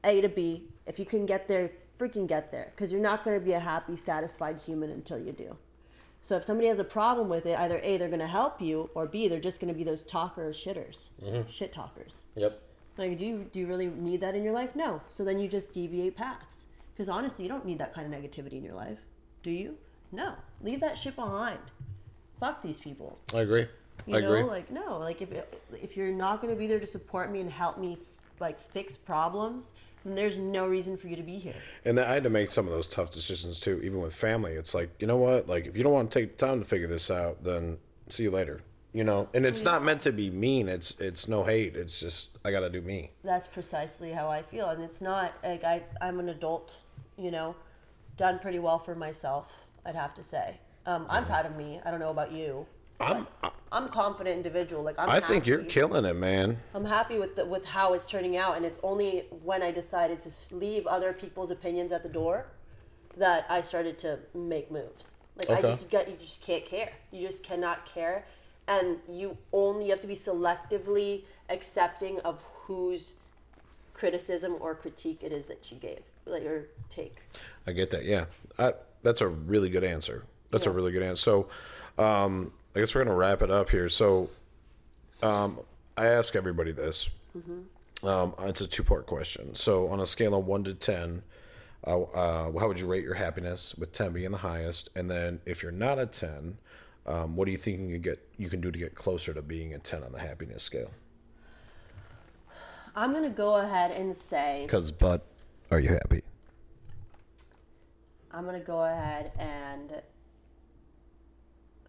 A 0.04 0.22
to 0.22 0.30
B, 0.30 0.70
if 0.86 1.00
you 1.00 1.06
can 1.06 1.26
get 1.26 1.48
there, 1.48 1.72
freaking 2.00 2.28
get 2.28 2.52
there. 2.52 2.68
Because 2.70 2.92
you're 2.92 3.02
not 3.02 3.24
going 3.24 3.38
to 3.38 3.46
be 3.46 3.54
a 3.54 3.60
happy, 3.60 3.98
satisfied 3.98 4.60
human 4.60 4.92
until 4.92 5.18
you 5.18 5.32
do. 5.32 5.58
So 6.24 6.38
if 6.38 6.44
somebody 6.44 6.70
has 6.70 6.80
a 6.80 6.86
problem 6.86 7.28
with 7.28 7.46
it, 7.46 7.60
either 7.60 7.80
A, 7.84 7.98
they're 7.98 8.08
going 8.08 8.20
to 8.20 8.28
help 8.28 8.62
you, 8.62 8.90
or 8.96 9.06
B, 9.06 9.28
they're 9.28 9.42
just 9.42 9.60
going 9.60 9.72
to 9.72 9.78
be 9.78 9.84
those 9.84 10.04
talkers, 10.04 10.58
shitters, 10.58 11.10
mm-hmm. 11.22 11.50
shit 11.50 11.74
talkers. 11.74 12.14
Yep. 12.36 12.62
Like, 12.98 13.18
do 13.20 13.26
you, 13.26 13.50
do 13.52 13.60
you 13.60 13.68
really 13.68 13.88
need 13.88 14.22
that 14.22 14.34
in 14.34 14.42
your 14.42 14.54
life? 14.54 14.74
No. 14.74 15.02
So 15.10 15.26
then 15.26 15.38
you 15.38 15.50
just 15.50 15.74
deviate 15.74 16.16
paths. 16.16 16.66
Because 16.94 17.10
honestly, 17.10 17.44
you 17.44 17.50
don't 17.50 17.66
need 17.66 17.78
that 17.80 17.94
kind 17.94 18.12
of 18.12 18.20
negativity 18.20 18.54
in 18.54 18.64
your 18.64 18.76
life. 18.76 19.00
Do 19.44 19.52
you? 19.52 19.78
No. 20.14 20.36
Leave 20.62 20.80
that 20.80 20.98
shit 20.98 21.16
behind. 21.16 21.60
Fuck 22.40 22.62
these 22.62 22.80
people. 22.80 23.20
I 23.34 23.42
agree. 23.42 23.68
You 24.06 24.18
I 24.18 24.22
know, 24.22 24.34
agree. 24.34 24.44
like 24.44 24.72
no, 24.72 24.98
like 24.98 25.22
if 25.22 25.30
if 25.72 25.96
you're 25.96 26.12
not 26.12 26.42
going 26.42 26.54
to 26.54 26.60
be 26.60 26.68
there 26.68 26.80
to 26.80 26.86
support 26.86 27.32
me 27.32 27.40
and 27.40 27.50
help 27.50 27.78
me 27.78 27.98
like 28.40 28.60
fix 28.60 28.98
problems, 28.98 29.74
then 30.04 30.16
there's 30.16 30.38
no 30.38 30.68
reason 30.68 30.98
for 30.98 31.08
you 31.08 31.16
to 31.16 31.24
be 31.24 31.38
here. 31.38 31.56
And 31.86 32.00
I 32.00 32.14
had 32.14 32.24
to 32.24 32.30
make 32.30 32.50
some 32.50 32.68
of 32.68 32.74
those 32.74 32.88
tough 32.88 33.10
decisions 33.10 33.60
too, 33.60 33.82
even 33.84 34.02
with 34.02 34.14
family. 34.14 34.54
It's 34.54 34.74
like, 34.74 34.90
you 35.00 35.08
know 35.08 35.18
what? 35.18 35.48
Like, 35.48 35.66
if 35.66 35.78
you 35.78 35.84
don't 35.84 35.94
want 35.94 36.12
to 36.12 36.20
take 36.20 36.38
time 36.38 36.60
to 36.60 36.66
figure 36.66 36.88
this 36.88 37.10
out, 37.10 37.44
then 37.44 37.78
see 38.10 38.24
you 38.24 38.32
later. 38.32 38.62
You 38.94 39.04
know, 39.04 39.28
and 39.34 39.44
it's 39.44 39.64
not 39.64 39.84
meant 39.84 40.02
to 40.02 40.12
be 40.12 40.30
mean. 40.30 40.70
It's 40.70 41.00
it's 41.00 41.28
no 41.28 41.44
hate. 41.44 41.76
It's 41.76 42.00
just 42.00 42.30
I 42.46 42.52
gotta 42.52 42.70
do 42.70 42.80
me. 42.80 43.10
That's 43.24 43.48
precisely 43.48 44.12
how 44.12 44.30
I 44.30 44.44
feel, 44.44 44.70
and 44.70 44.84
it's 44.84 45.02
not 45.02 45.34
like 45.44 45.64
I 45.64 45.82
I'm 46.00 46.20
an 46.20 46.30
adult, 46.30 46.76
you 47.18 47.32
know, 47.32 47.56
done 48.18 48.38
pretty 48.38 48.60
well 48.60 48.78
for 48.78 48.94
myself. 48.94 49.52
I'd 49.84 49.96
have 49.96 50.14
to 50.14 50.22
say. 50.22 50.60
Um, 50.86 51.08
I'm 51.10 51.26
proud 51.26 51.48
of 51.48 51.56
me. 51.56 51.82
I 51.84 51.90
don't 51.90 52.00
know 52.00 52.12
about 52.12 52.32
you. 52.32 52.68
I'm. 53.00 53.28
I'm 53.72 53.90
confident 53.90 54.38
individual. 54.38 54.84
Like 54.84 54.96
I'm. 55.00 55.10
I 55.10 55.20
think 55.20 55.48
you're 55.48 55.64
killing 55.64 56.06
it, 56.06 56.14
man. 56.16 56.58
I'm 56.74 56.86
happy 56.86 57.18
with 57.18 57.36
the, 57.36 57.46
with 57.46 57.66
how 57.66 57.94
it's 57.94 58.10
turning 58.10 58.38
out, 58.38 58.56
and 58.56 58.66
it's 58.66 58.80
only 58.84 59.26
when 59.44 59.64
I 59.64 59.72
decided 59.72 60.22
to 60.22 60.56
leave 60.56 60.86
other 60.88 61.12
people's 61.14 61.52
opinions 61.52 61.92
at 61.92 62.04
the 62.04 62.10
door 62.10 62.48
that 63.18 63.46
I 63.50 63.62
started 63.62 63.98
to 64.00 64.20
make 64.34 64.72
moves. 64.72 65.12
Like 65.36 65.50
I 65.50 65.54
Okay. 65.60 65.72
just 65.72 65.90
got 65.90 66.08
you 66.10 66.16
just 66.22 66.44
can't 66.46 66.66
care. 66.66 66.92
You 67.12 67.22
just 67.22 67.44
cannot 67.44 67.86
care, 67.86 68.26
and 68.68 68.98
you 69.10 69.38
only 69.52 69.86
you 69.86 69.92
have 69.92 70.02
to 70.02 70.08
be 70.08 70.16
selectively 70.16 71.24
accepting 71.50 72.20
of 72.20 72.44
whose 72.66 73.14
criticism 73.94 74.56
or 74.60 74.76
critique 74.76 75.24
it 75.24 75.32
is 75.32 75.48
that 75.48 75.72
you 75.72 75.78
gave, 75.78 76.02
like 76.26 76.44
your 76.44 76.66
take. 76.90 77.18
I 77.66 77.72
get 77.72 77.90
that. 77.92 78.06
Yeah, 78.06 78.26
I, 78.58 78.74
that's 79.02 79.22
a 79.22 79.28
really 79.28 79.70
good 79.70 79.84
answer. 79.84 80.24
That's 80.52 80.66
a 80.68 80.72
really 80.72 80.92
good 80.92 81.02
answer. 81.04 81.48
So, 81.98 82.04
um, 82.04 82.52
I 82.76 82.80
guess 82.80 82.96
we're 82.96 83.04
gonna 83.04 83.16
wrap 83.16 83.42
it 83.42 83.52
up 83.52 83.70
here. 83.70 83.88
So, 83.90 84.30
um, 85.22 85.60
I 85.96 86.08
ask 86.08 86.36
everybody 86.36 86.72
this: 86.72 87.10
Um, 88.04 88.34
it's 88.40 88.62
a 88.62 88.68
two 88.68 88.84
part 88.84 89.06
question. 89.06 89.56
So, 89.56 89.88
on 89.90 90.00
a 90.00 90.06
scale 90.06 90.34
of 90.36 90.46
one 90.46 90.64
to 90.66 90.74
10, 90.74 91.24
uh, 91.86 92.02
uh, 92.02 92.60
how 92.60 92.68
would 92.68 92.80
you 92.80 92.88
rate 92.88 93.04
your 93.04 93.14
happiness, 93.14 93.76
with 93.76 93.92
10 93.94 94.12
being 94.14 94.32
the 94.32 94.38
highest? 94.38 94.90
And 94.96 95.10
then, 95.10 95.40
if 95.46 95.62
you're 95.64 95.72
not 95.72 96.00
a 96.00 96.06
10, 96.06 96.58
um, 97.06 97.36
what 97.36 97.46
do 97.46 97.52
you 97.52 97.58
think 97.58 97.80
you 97.80 97.88
can, 97.94 98.02
get, 98.02 98.28
you 98.38 98.50
can 98.50 98.60
do 98.62 98.72
to 98.72 98.80
get 98.80 98.96
closer 98.96 99.34
to 99.34 99.42
being 99.42 99.74
a 99.74 99.80
10 99.80 100.04
on 100.04 100.12
the 100.12 100.20
happiness 100.20 100.64
scale? 100.64 100.92
I'm 102.96 103.14
gonna 103.14 103.30
go 103.30 103.56
ahead 103.58 103.92
and 103.92 104.16
say 104.16 104.64
Because, 104.66 104.92
but, 104.92 105.26
are 105.72 105.80
you 105.80 105.90
happy? 105.90 106.24
I'm 108.32 108.46
gonna 108.46 108.60
go 108.60 108.84
ahead 108.84 109.32
and 109.38 110.02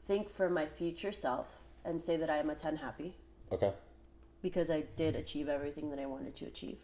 think 0.07 0.31
for 0.31 0.49
my 0.51 0.67
future 0.67 1.13
self 1.13 1.47
and 1.85 2.01
say 2.01 2.17
that 2.17 2.31
I 2.31 2.37
am 2.39 2.51
a 2.51 2.55
10 2.55 2.77
happy 2.77 3.15
Okay. 3.53 3.73
because 4.43 4.71
I 4.71 4.85
did 4.97 5.15
achieve 5.17 5.49
everything 5.49 5.91
that 5.91 5.99
I 5.99 6.07
wanted 6.07 6.35
to 6.37 6.47
achieve. 6.47 6.79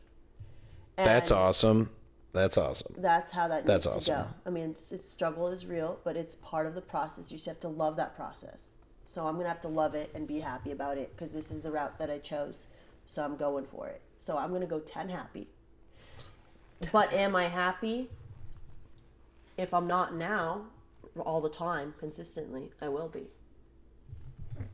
That's 0.97 1.31
And 1.31 1.41
awesome. 1.41 1.91
That's 2.33 2.57
awesome. 2.59 2.95
That's 2.99 3.33
how 3.33 3.49
that 3.49 3.67
That's 3.67 3.87
needs 3.87 4.07
to 4.07 4.13
awesome. 4.13 4.29
go. 4.29 4.35
I 4.47 4.51
mean, 4.51 4.71
it's, 4.71 4.93
it's 4.93 5.05
struggle 5.09 5.49
is 5.49 5.67
real, 5.67 5.99
but 6.05 6.17
it's 6.17 6.37
part 6.37 6.67
of 6.67 6.75
the 6.75 6.81
process. 6.81 7.31
You 7.31 7.37
just 7.39 7.47
have 7.49 7.61
to 7.61 7.69
love 7.69 7.97
that 7.97 8.15
process. 8.15 8.71
So 9.07 9.27
I'm 9.27 9.37
gonna 9.37 9.49
have 9.49 9.61
to 9.63 9.69
love 9.69 9.95
it 9.97 10.11
and 10.15 10.27
be 10.29 10.39
happy 10.39 10.71
about 10.71 10.97
it 10.97 11.11
because 11.17 11.33
this 11.33 11.51
is 11.51 11.63
the 11.63 11.73
route 11.73 11.99
that 11.99 12.09
I 12.11 12.19
chose. 12.19 12.67
So 13.07 13.25
I'm 13.25 13.37
going 13.37 13.67
for 13.67 13.89
it. 13.89 14.01
So 14.21 14.39
I'm 14.39 14.53
gonna 14.53 14.67
go 14.67 14.79
10 14.79 15.09
happy. 15.09 15.49
But 16.93 17.13
am 17.13 17.35
I 17.35 17.45
happy? 17.49 18.09
If 19.59 19.75
I'm 19.75 19.89
not 19.89 20.15
now, 20.15 20.67
all 21.19 21.41
the 21.41 21.51
time, 21.51 21.95
consistently, 21.99 22.71
I 22.81 22.89
will 22.89 23.09
be. 23.09 23.27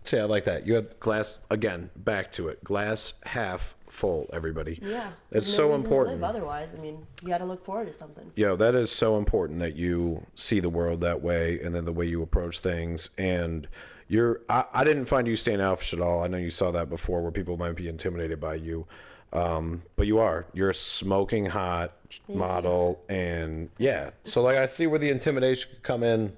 See, 0.03 0.19
I 0.19 0.25
like 0.25 0.45
that. 0.45 0.67
You 0.67 0.75
have 0.75 0.99
glass, 1.01 1.41
again, 1.51 1.91
back 1.97 2.33
to 2.33 2.49
it. 2.49 2.63
Glass 2.63 3.15
half 3.25 3.75
full, 3.89 4.29
everybody. 4.33 4.79
Yeah. 4.83 5.09
It's 5.31 5.47
there's 5.47 5.55
so 5.55 5.75
important. 5.75 6.21
live 6.21 6.37
otherwise, 6.37 6.75
I 6.75 6.81
mean, 6.81 7.07
you 7.23 7.29
got 7.29 7.39
to 7.39 7.45
look 7.45 7.65
forward 7.65 7.87
to 7.87 7.93
something. 7.93 8.33
Yeah, 8.37 8.55
that 8.55 8.75
is 8.75 8.91
so 8.91 9.17
important 9.17 9.61
that 9.61 9.77
you 9.77 10.27
see 10.35 10.61
the 10.61 10.69
world 10.69 11.01
that 11.03 11.23
way 11.23 11.61
and 11.61 11.75
then 11.75 11.85
the 11.85 11.93
way 11.93 12.07
you 12.07 12.23
approach 12.23 12.61
things. 12.61 13.11
And 13.17 13.69
you're, 14.09 14.43
I, 14.49 14.65
I 14.73 14.85
didn't 14.85 15.07
find 15.07 15.27
you 15.27 15.37
standoffish 15.37 15.93
at 15.93 16.01
all. 16.01 16.23
I 16.23 16.29
know 16.29 16.39
you 16.39 16.51
saw 16.51 16.71
that 16.73 16.89
before 16.89 17.23
where 17.23 17.33
people 17.33 17.57
might 17.57 17.77
be 17.77 17.89
intimidated 17.89 18.41
by 18.41 18.57
you. 18.57 18.87
Um, 19.33 19.83
but 19.97 20.07
you 20.07 20.19
are. 20.19 20.47
You're 20.53 20.73
smoking 20.73 21.47
hot 21.47 21.96
model. 22.29 23.01
And 23.09 23.69
yeah. 23.79 24.11
So, 24.25 24.43
like, 24.43 24.57
I 24.57 24.67
see 24.67 24.87
where 24.87 24.99
the 24.99 25.11
intimidation 25.11 25.71
could 25.71 25.83
come 25.83 26.03
in. 26.03 26.33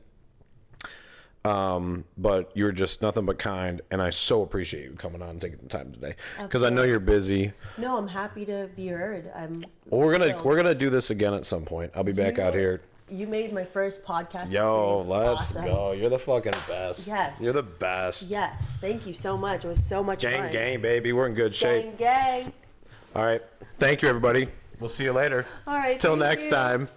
Um, 1.45 2.05
but 2.19 2.51
you're 2.55 2.73
just 2.73 3.01
nothing 3.01 3.25
but 3.25 3.39
kind. 3.39 3.81
And 3.91 4.03
I 4.03 4.11
so 4.11 4.43
appreciate 4.43 4.85
you 4.85 4.91
coming 4.99 5.23
on 5.23 5.31
and 5.31 5.41
taking 5.41 5.59
the 5.63 5.69
time 5.69 5.93
today 5.93 6.15
because 6.43 6.63
I 6.63 6.69
know 6.69 6.83
you're 6.83 6.99
busy. 7.01 7.53
No, 7.79 7.97
I'm 7.97 8.09
happy 8.09 8.45
to 8.47 8.69
be 8.77 8.89
heard. 8.89 9.31
I'm. 9.35 9.63
Well, 9.87 10.01
we're 10.01 10.13
gonna 10.19 10.43
we're 10.43 10.57
gonna 10.57 10.75
do 10.75 10.91
this 10.91 11.11
again 11.11 11.33
at 11.35 11.47
some 11.47 11.65
point. 11.65 11.93
I'll 11.95 12.05
be 12.05 12.13
back 12.13 12.37
You- 12.39 12.43
out 12.43 12.55
here 12.55 12.81
You 13.09 13.27
made 13.27 13.53
my 13.55 13.65
first 13.65 14.05
podcast. 14.05 14.51
Yo, 14.51 14.99
let's 15.07 15.53
awesome. 15.53 15.65
go. 15.65 15.93
You're 15.93 16.11
the 16.11 16.19
fucking 16.19 16.53
best. 16.67 17.07
Yes. 17.07 17.41
You're 17.41 17.55
the 17.55 17.63
best. 17.63 18.29
Yes, 18.29 18.77
thank 18.83 19.07
you 19.07 19.15
so 19.15 19.37
much. 19.39 19.65
It 19.65 19.69
was 19.69 19.83
so 19.83 20.03
much 20.05 20.21
Gang, 20.23 20.43
fun. 20.43 20.53
gang, 20.53 20.83
baby. 20.83 21.13
We're 21.15 21.29
in 21.29 21.35
good 21.35 21.55
shape. 21.55 21.97
gang, 21.99 22.43
gang. 22.43 22.53
All 23.17 23.25
right. 23.25 23.43
Thank 23.79 24.03
you, 24.03 24.09
everybody. 24.09 24.49
We'll 24.81 24.89
see 24.89 25.05
you 25.05 25.13
later. 25.13 25.47
All 25.67 25.75
right. 25.75 25.99
Till 25.99 26.17
next 26.17 26.45
you. 26.45 26.51
time. 26.51 26.89